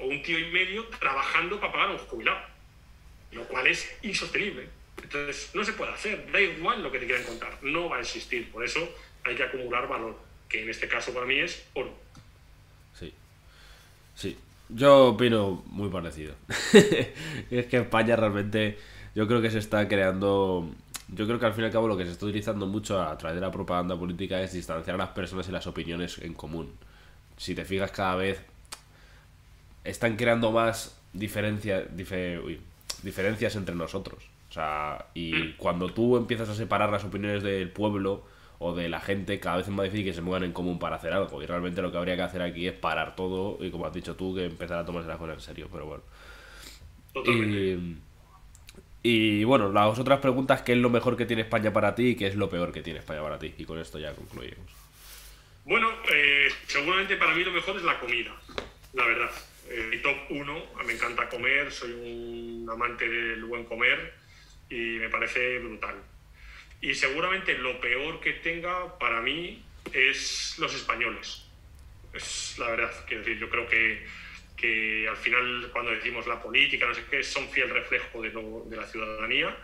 o 0.00 0.06
un 0.06 0.22
tío 0.22 0.38
y 0.38 0.50
medio 0.50 0.84
trabajando 0.98 1.60
para 1.60 1.72
pagar 1.72 1.88
a 1.88 1.92
un 1.92 1.98
jubilado, 1.98 2.40
lo 3.32 3.44
cual 3.44 3.66
es 3.66 3.88
insostenible. 4.02 4.68
Entonces, 5.02 5.50
no 5.54 5.64
se 5.64 5.72
puede 5.72 5.92
hacer, 5.92 6.30
da 6.30 6.40
igual 6.40 6.82
lo 6.82 6.90
que 6.90 6.98
te 6.98 7.06
quieran 7.06 7.24
contar, 7.24 7.58
no 7.62 7.88
va 7.88 7.98
a 7.98 8.00
existir. 8.00 8.50
Por 8.50 8.64
eso 8.64 8.80
hay 9.24 9.34
que 9.34 9.42
acumular 9.42 9.88
valor, 9.88 10.16
que 10.48 10.62
en 10.62 10.70
este 10.70 10.88
caso 10.88 11.12
para 11.12 11.26
mí 11.26 11.38
es 11.38 11.64
oro. 11.74 11.92
Sí. 12.98 13.12
Sí. 14.14 14.36
Yo 14.68 15.08
opino 15.08 15.64
muy 15.66 15.88
parecido. 15.88 16.34
es 17.50 17.66
que 17.66 17.78
España 17.78 18.16
realmente, 18.16 18.78
yo 19.14 19.26
creo 19.26 19.42
que 19.42 19.50
se 19.50 19.58
está 19.58 19.88
creando. 19.88 20.70
Yo 21.08 21.26
creo 21.26 21.40
que 21.40 21.46
al 21.46 21.54
fin 21.54 21.64
y 21.64 21.66
al 21.66 21.72
cabo 21.72 21.88
lo 21.88 21.96
que 21.96 22.04
se 22.04 22.12
está 22.12 22.26
utilizando 22.26 22.66
mucho 22.66 23.02
a 23.02 23.18
través 23.18 23.34
de 23.34 23.40
la 23.40 23.50
propaganda 23.50 23.98
política 23.98 24.40
es 24.40 24.52
distanciar 24.52 24.94
a 24.94 24.98
las 24.98 25.08
personas 25.08 25.48
y 25.48 25.52
las 25.52 25.66
opiniones 25.66 26.18
en 26.18 26.34
común. 26.34 26.72
si 27.36 27.54
te 27.54 27.64
fijas 27.64 27.90
cada 27.90 28.14
vez 28.14 28.44
están 29.84 30.16
creando 30.16 30.52
más 30.52 31.00
diferencia, 31.12 31.86
diferencias 33.02 33.56
entre 33.56 33.74
nosotros. 33.74 34.22
O 34.50 34.52
sea, 34.52 35.06
y 35.14 35.32
mm. 35.32 35.56
cuando 35.56 35.88
tú 35.92 36.16
empiezas 36.16 36.48
a 36.48 36.54
separar 36.54 36.90
las 36.90 37.04
opiniones 37.04 37.42
del 37.42 37.70
pueblo 37.70 38.24
o 38.58 38.74
de 38.74 38.88
la 38.88 39.00
gente, 39.00 39.38
cada 39.38 39.58
vez 39.58 39.68
es 39.68 39.72
más 39.72 39.84
difícil 39.84 40.04
que 40.04 40.12
se 40.12 40.22
muevan 40.22 40.44
en 40.44 40.52
común 40.52 40.78
para 40.78 40.96
hacer 40.96 41.12
algo. 41.12 41.42
Y 41.42 41.46
realmente 41.46 41.80
lo 41.82 41.92
que 41.92 41.98
habría 41.98 42.16
que 42.16 42.22
hacer 42.22 42.42
aquí 42.42 42.66
es 42.66 42.74
parar 42.74 43.14
todo 43.16 43.58
y, 43.64 43.70
como 43.70 43.86
has 43.86 43.94
dicho 43.94 44.16
tú, 44.16 44.34
que 44.34 44.44
empezar 44.44 44.78
a 44.78 44.84
tomarse 44.84 45.08
las 45.08 45.18
cosas 45.18 45.36
en 45.36 45.40
serio. 45.40 45.68
Pero 45.72 45.86
bueno. 45.86 46.02
Y, 47.24 47.96
y, 49.02 49.44
bueno, 49.44 49.72
las 49.72 49.98
otras 49.98 50.18
preguntas, 50.18 50.62
¿qué 50.62 50.72
es 50.72 50.78
lo 50.78 50.90
mejor 50.90 51.16
que 51.16 51.26
tiene 51.26 51.42
España 51.42 51.72
para 51.72 51.94
ti 51.94 52.08
y 52.08 52.14
qué 52.16 52.26
es 52.26 52.34
lo 52.34 52.50
peor 52.50 52.72
que 52.72 52.82
tiene 52.82 52.98
España 52.98 53.22
para 53.22 53.38
ti? 53.38 53.54
Y 53.56 53.64
con 53.64 53.78
esto 53.78 53.98
ya 53.98 54.12
concluimos. 54.14 54.58
Bueno, 55.64 55.88
eh, 56.12 56.48
seguramente 56.66 57.16
para 57.16 57.34
mí 57.34 57.44
lo 57.44 57.52
mejor 57.52 57.76
es 57.76 57.82
la 57.82 57.98
comida, 58.00 58.32
la 58.92 59.06
verdad. 59.06 59.30
Eh, 59.70 59.86
mi 59.88 59.98
top 59.98 60.16
uno, 60.30 60.66
me 60.84 60.92
encanta 60.92 61.28
comer, 61.28 61.70
soy 61.70 61.92
un 61.92 62.68
amante 62.68 63.08
del 63.08 63.44
buen 63.44 63.64
comer 63.64 64.14
y 64.68 64.98
me 64.98 65.08
parece 65.08 65.60
brutal. 65.60 65.94
Y 66.80 66.92
seguramente 66.94 67.56
lo 67.56 67.80
peor 67.80 68.20
que 68.20 68.32
tenga 68.32 68.98
para 68.98 69.20
mí 69.20 69.62
es 69.92 70.56
los 70.58 70.74
españoles. 70.74 71.46
Es 72.12 72.56
la 72.58 72.70
verdad, 72.70 72.92
quiero 73.06 73.22
decir, 73.22 73.38
yo 73.38 73.48
creo 73.48 73.68
que, 73.68 74.04
que 74.56 75.06
al 75.08 75.16
final 75.16 75.70
cuando 75.72 75.92
decimos 75.92 76.26
la 76.26 76.42
política, 76.42 76.86
no 76.86 76.94
sé 76.94 77.04
qué, 77.08 77.22
son 77.22 77.48
fiel 77.48 77.70
reflejo 77.70 78.22
de, 78.22 78.30
de 78.30 78.76
la 78.76 78.86
ciudadanía 78.88 79.56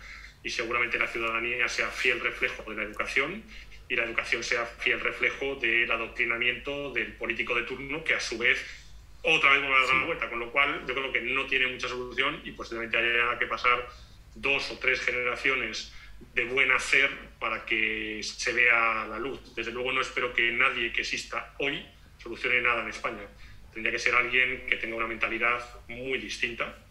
y 0.45 0.51
seguramente 0.51 1.01
la 1.01 1.09
ciudadanía 1.09 1.69
sea 1.69 1.89
fiel 1.89 2.21
reflejo 2.21 2.63
de 2.71 2.77
la 2.77 2.85
educación 2.85 3.43
y 3.89 3.97
la 3.97 4.05
educación 4.05 4.45
sea 4.45 4.67
fiel 4.67 5.01
reflejo 5.01 5.57
del 5.57 5.91
adoctrinamiento 5.91 6.93
del 6.93 7.15
político 7.15 7.57
de 7.57 7.63
turno 7.63 8.05
que 8.05 8.15
a 8.15 8.21
su 8.21 8.39
vez 8.39 8.86
otra 9.23 9.51
vez 9.53 9.61
vuelve 9.63 9.77
a 9.77 9.87
dar 9.87 9.97
la 9.97 10.07
vuelta, 10.07 10.31
con 10.31 10.39
lo 10.39 10.53
cual 10.53 10.85
yo 10.87 10.95
creo 10.95 11.13
que 11.13 11.21
no 11.21 11.47
tiene 11.47 11.67
mucha 11.67 11.89
solución 11.89 12.41
y 12.45 12.53
posiblemente 12.53 12.97
haya 12.97 13.39
que 13.39 13.47
pasar 13.47 13.89
dos 14.35 14.71
o 14.71 14.79
tres 14.79 15.01
generaciones 15.01 15.93
de 16.35 16.45
buen 16.45 16.71
hacer 16.73 17.11
para 17.39 17.65
que 17.65 18.21
se 18.23 18.53
vea 18.53 19.07
la 19.09 19.19
luz. 19.19 19.55
Desde 19.55 19.73
luego 19.73 19.93
no 19.93 20.01
espero 20.01 20.33
que 20.33 20.53
nadie 20.53 20.93
que 20.93 21.03
exista 21.03 21.55
hoy 21.59 21.85
solucione 22.19 22.61
nada 22.61 22.83
en 22.83 22.89
España. 22.89 23.27
Tendría 23.73 23.93
que 23.93 23.99
ser 23.99 24.15
alguien 24.15 24.67
que 24.67 24.77
tenga 24.77 24.97
una 24.97 25.07
mentalidad 25.07 25.63
muy 25.89 26.19
distinta. 26.19 26.86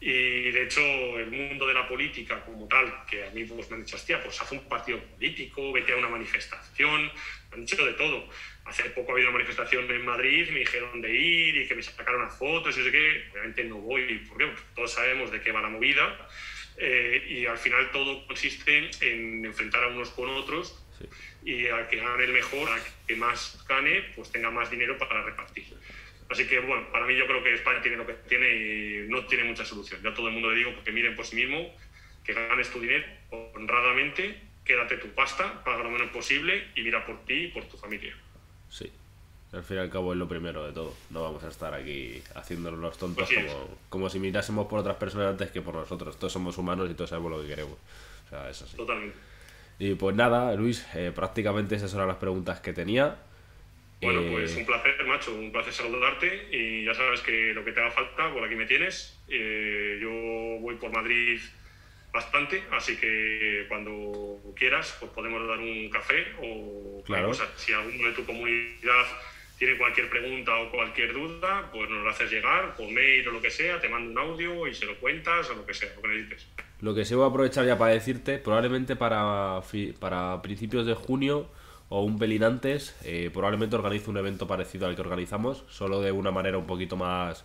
Y 0.00 0.50
de 0.52 0.62
hecho, 0.62 0.80
el 1.18 1.30
mundo 1.30 1.66
de 1.66 1.74
la 1.74 1.88
política 1.88 2.44
como 2.44 2.68
tal, 2.68 3.04
que 3.10 3.24
a 3.24 3.30
mí 3.30 3.44
pues, 3.44 3.68
me 3.68 3.76
han 3.76 3.84
dicho, 3.84 3.96
hostia, 3.96 4.22
pues 4.22 4.40
haz 4.40 4.52
un 4.52 4.60
partido 4.68 5.00
político, 5.00 5.72
vete 5.72 5.92
a 5.92 5.96
una 5.96 6.08
manifestación, 6.08 7.06
me 7.50 7.54
han 7.54 7.60
dicho 7.66 7.84
de 7.84 7.94
todo. 7.94 8.28
Hace 8.64 8.90
poco 8.90 9.10
ha 9.10 9.14
habido 9.14 9.30
una 9.30 9.38
manifestación 9.38 9.90
en 9.90 10.04
Madrid, 10.04 10.50
me 10.50 10.60
dijeron 10.60 11.00
de 11.00 11.14
ir 11.14 11.56
y 11.56 11.66
que 11.66 11.74
me 11.74 11.82
sacaron 11.82 12.20
unas 12.20 12.38
fotos 12.38 12.76
y 12.76 12.80
no 12.80 12.84
sé 12.84 12.92
qué. 12.92 13.24
Obviamente 13.32 13.64
no 13.64 13.78
voy, 13.78 14.24
porque 14.28 14.52
todos 14.74 14.92
sabemos 14.92 15.32
de 15.32 15.40
qué 15.40 15.50
va 15.50 15.62
la 15.62 15.68
movida 15.68 16.28
eh, 16.76 17.24
y 17.28 17.46
al 17.46 17.58
final 17.58 17.90
todo 17.90 18.24
consiste 18.26 18.90
en 19.00 19.44
enfrentar 19.44 19.82
a 19.82 19.88
unos 19.88 20.10
con 20.10 20.28
otros 20.28 20.84
y 21.44 21.66
a 21.66 21.88
que 21.88 21.96
gane 21.96 22.24
el 22.24 22.32
mejor, 22.32 22.68
a 22.70 22.78
que 23.06 23.16
más 23.16 23.64
gane, 23.68 24.02
pues 24.14 24.30
tenga 24.30 24.50
más 24.50 24.70
dinero 24.70 24.96
para 24.96 25.22
repartir. 25.24 25.64
Así 26.30 26.46
que, 26.46 26.60
bueno, 26.60 26.90
para 26.92 27.06
mí 27.06 27.16
yo 27.16 27.26
creo 27.26 27.42
que 27.42 27.54
España 27.54 27.80
tiene 27.80 27.96
lo 27.96 28.06
que 28.06 28.12
tiene 28.12 28.48
y 28.48 29.06
no 29.08 29.24
tiene 29.26 29.44
mucha 29.44 29.64
solución. 29.64 30.02
Yo 30.02 30.10
a 30.10 30.14
todo 30.14 30.28
el 30.28 30.34
mundo 30.34 30.50
le 30.50 30.58
digo 30.58 30.72
que 30.84 30.92
miren 30.92 31.16
por 31.16 31.24
sí 31.24 31.36
mismo, 31.36 31.74
que 32.24 32.34
ganes 32.34 32.70
tu 32.70 32.80
dinero 32.80 33.04
honradamente, 33.30 34.38
quédate 34.64 34.98
tu 34.98 35.08
pasta, 35.08 35.64
paga 35.64 35.82
lo 35.82 35.90
menos 35.90 36.10
posible 36.10 36.68
y 36.74 36.82
mira 36.82 37.04
por 37.06 37.24
ti 37.24 37.44
y 37.44 37.48
por 37.48 37.64
tu 37.64 37.76
familia. 37.78 38.14
Sí, 38.68 38.90
al 39.52 39.64
fin 39.64 39.78
y 39.78 39.80
al 39.80 39.90
cabo 39.90 40.12
es 40.12 40.18
lo 40.18 40.28
primero 40.28 40.66
de 40.66 40.72
todo. 40.72 40.94
No 41.10 41.22
vamos 41.22 41.42
a 41.44 41.48
estar 41.48 41.72
aquí 41.72 42.22
haciéndonos 42.34 42.78
los 42.78 42.98
tontos 42.98 43.28
como, 43.28 43.78
como, 43.88 44.10
si 44.10 44.18
mirásemos 44.18 44.66
por 44.66 44.80
otras 44.80 44.96
personas 44.96 45.28
antes 45.28 45.50
que 45.50 45.62
por 45.62 45.74
nosotros. 45.74 46.18
Todos 46.18 46.32
somos 46.32 46.58
humanos 46.58 46.90
y 46.90 46.94
todos 46.94 47.10
sabemos 47.10 47.32
lo 47.32 47.42
que 47.42 47.48
queremos. 47.48 47.78
O 48.26 48.28
sea, 48.28 48.50
es 48.50 48.60
así. 48.60 48.76
Totalmente. 48.76 49.16
Y 49.78 49.94
pues 49.94 50.14
nada, 50.14 50.54
Luis, 50.54 50.86
eh, 50.94 51.12
prácticamente 51.14 51.76
esas 51.76 51.94
eran 51.94 52.08
las 52.08 52.16
preguntas 52.16 52.60
que 52.60 52.72
tenía. 52.72 53.16
Bueno, 54.00 54.20
eh, 54.20 54.28
pues 54.30 54.56
un 54.56 54.64
placer, 54.64 55.04
macho, 55.06 55.34
un 55.34 55.50
placer 55.50 55.72
saludarte 55.72 56.48
y 56.52 56.84
ya 56.84 56.94
sabes 56.94 57.20
que 57.20 57.52
lo 57.52 57.64
que 57.64 57.72
te 57.72 57.80
haga 57.80 57.90
falta, 57.90 58.32
por 58.32 58.44
aquí 58.44 58.54
me 58.54 58.66
tienes. 58.66 59.18
Eh, 59.28 59.98
yo 60.00 60.10
voy 60.60 60.76
por 60.76 60.92
Madrid 60.92 61.40
bastante, 62.12 62.62
así 62.72 62.96
que 62.96 63.66
cuando 63.68 64.38
quieras, 64.56 64.96
pues 65.00 65.10
podemos 65.12 65.46
dar 65.46 65.58
un 65.58 65.90
café 65.90 66.26
o 66.40 67.02
claro. 67.04 67.32
si 67.56 67.72
alguno 67.72 68.08
de 68.08 68.14
tu 68.14 68.24
comunidad 68.24 69.04
tiene 69.58 69.76
cualquier 69.76 70.08
pregunta 70.08 70.56
o 70.56 70.70
cualquier 70.70 71.12
duda, 71.12 71.68
pues 71.72 71.90
nos 71.90 72.04
lo 72.04 72.10
haces 72.10 72.30
llegar 72.30 72.76
por 72.76 72.88
mail 72.90 73.26
o 73.28 73.32
lo 73.32 73.42
que 73.42 73.50
sea, 73.50 73.80
te 73.80 73.88
mando 73.88 74.10
un 74.12 74.30
audio 74.30 74.68
y 74.68 74.74
se 74.74 74.86
lo 74.86 74.96
cuentas 74.98 75.50
o 75.50 75.54
lo 75.54 75.66
que 75.66 75.74
sea, 75.74 75.92
lo 75.96 76.02
que 76.02 76.08
necesites. 76.08 76.46
Lo 76.80 76.94
que 76.94 77.04
sí 77.04 77.16
voy 77.16 77.24
a 77.24 77.28
aprovechar 77.28 77.66
ya 77.66 77.76
para 77.76 77.92
decirte, 77.92 78.38
probablemente 78.38 78.94
para, 78.94 79.60
para 79.98 80.40
principios 80.40 80.86
de 80.86 80.94
junio 80.94 81.50
o 81.88 82.02
un 82.02 82.18
pelín 82.18 82.44
antes, 82.44 82.98
eh, 83.04 83.30
probablemente 83.32 83.76
organice 83.76 84.10
un 84.10 84.18
evento 84.18 84.46
parecido 84.46 84.86
al 84.86 84.94
que 84.94 85.00
organizamos, 85.00 85.64
solo 85.68 86.00
de 86.00 86.12
una 86.12 86.30
manera 86.30 86.58
un 86.58 86.66
poquito 86.66 86.96
más 86.96 87.44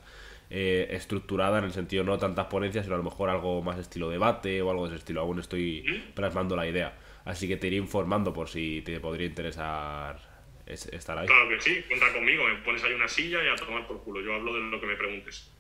eh, 0.50 0.88
estructurada, 0.92 1.60
en 1.60 1.64
el 1.66 1.72
sentido 1.72 2.04
no 2.04 2.18
tantas 2.18 2.48
ponencias, 2.48 2.86
sino 2.86 2.96
a 2.96 2.98
lo 2.98 3.04
mejor 3.04 3.30
algo 3.30 3.62
más 3.62 3.80
estilo 3.80 4.10
debate 4.10 4.62
o 4.62 4.70
algo 4.70 4.84
de 4.84 4.96
ese 4.96 5.00
estilo. 5.00 5.22
Aún 5.22 5.40
estoy 5.40 6.04
plasmando 6.14 6.56
la 6.56 6.68
idea. 6.68 6.98
Así 7.26 7.48
que 7.48 7.58
te 7.58 7.68
iré 7.68 7.78
informando 7.78 8.34
por 8.34 8.50
si 8.50 8.82
te 8.82 9.00
podría 9.00 9.28
interesar 9.28 10.20
estar 10.68 11.18
ahí. 11.18 11.28
Claro 11.28 11.50
que 11.50 11.62
sí, 11.62 11.84
cuenta 11.88 12.12
conmigo, 12.14 12.44
me 12.48 12.56
pones 12.56 12.84
ahí 12.84 12.94
una 12.94 13.08
silla 13.08 13.44
y 13.44 13.48
a 13.48 13.56
tomar 13.56 13.88
por 13.88 14.04
culo. 14.04 14.22
Yo 14.22 14.34
hablo 14.34 14.54
de 14.54 14.60
lo 14.60 14.80
que 14.80 14.86
me 14.86 14.96
preguntes. 14.96 15.52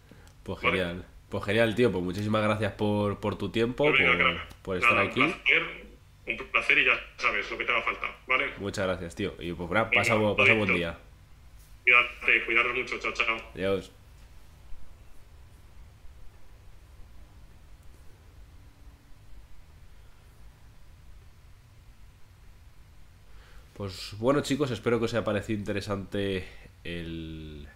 Pues 0.43 0.59
genial. 0.59 1.05
Pues 1.29 1.43
genial, 1.45 1.73
tío. 1.73 1.91
Pues 1.91 2.03
muchísimas 2.03 2.43
gracias 2.43 2.73
por, 2.73 3.19
por 3.19 3.37
tu 3.37 3.49
tiempo, 3.49 3.85
pues 3.85 3.99
por, 4.61 4.77
estar 4.77 4.97
aquí. 4.99 5.21
Un 5.21 5.33
placer, 5.33 5.82
un 6.25 6.37
placer 6.37 6.77
y 6.77 6.85
ya 6.85 6.99
sabes 7.17 7.49
lo 7.51 7.57
que 7.57 7.65
te 7.65 7.71
haga 7.71 7.81
falta, 7.81 8.07
¿vale? 8.27 8.53
Muchas 8.57 8.85
gracias, 8.85 9.15
tío. 9.15 9.33
Y 9.39 9.53
pues 9.53 9.69
pasa, 9.69 10.17
pasa 10.35 10.53
buen 10.53 10.73
día. 10.73 10.97
Cuídate, 11.83 12.45
cuidado 12.45 12.73
mucho. 12.73 12.97
Chao, 12.99 13.13
chao. 13.13 13.37
Adiós. 13.53 13.91
Pues 23.73 24.15
bueno 24.19 24.41
chicos, 24.41 24.69
espero 24.69 24.99
que 24.99 25.05
os 25.05 25.13
haya 25.13 25.23
parecido 25.23 25.57
interesante 25.57 26.47
el, 26.83 27.67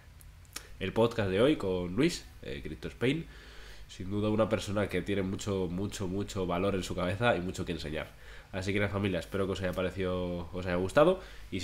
el 0.78 0.92
podcast 0.92 1.28
de 1.28 1.42
hoy 1.42 1.56
con 1.56 1.96
Luis, 1.96 2.24
eh, 2.42 2.60
Crypto 2.62 2.88
Spain. 2.88 3.26
Sin 3.88 4.08
duda 4.10 4.28
una 4.28 4.48
persona 4.48 4.88
que 4.88 5.02
tiene 5.02 5.22
mucho, 5.22 5.66
mucho, 5.66 6.06
mucho 6.06 6.46
valor 6.46 6.76
en 6.76 6.82
su 6.82 6.94
cabeza 6.94 7.36
y 7.36 7.40
mucho 7.40 7.64
que 7.64 7.72
enseñar. 7.72 8.08
Así 8.52 8.72
que 8.72 8.80
la 8.80 8.88
familia, 8.88 9.18
espero 9.18 9.46
que 9.46 9.52
os 9.52 9.60
haya 9.60 9.72
parecido, 9.72 10.48
os 10.52 10.66
haya 10.66 10.76
gustado 10.76 11.20
y 11.50 11.60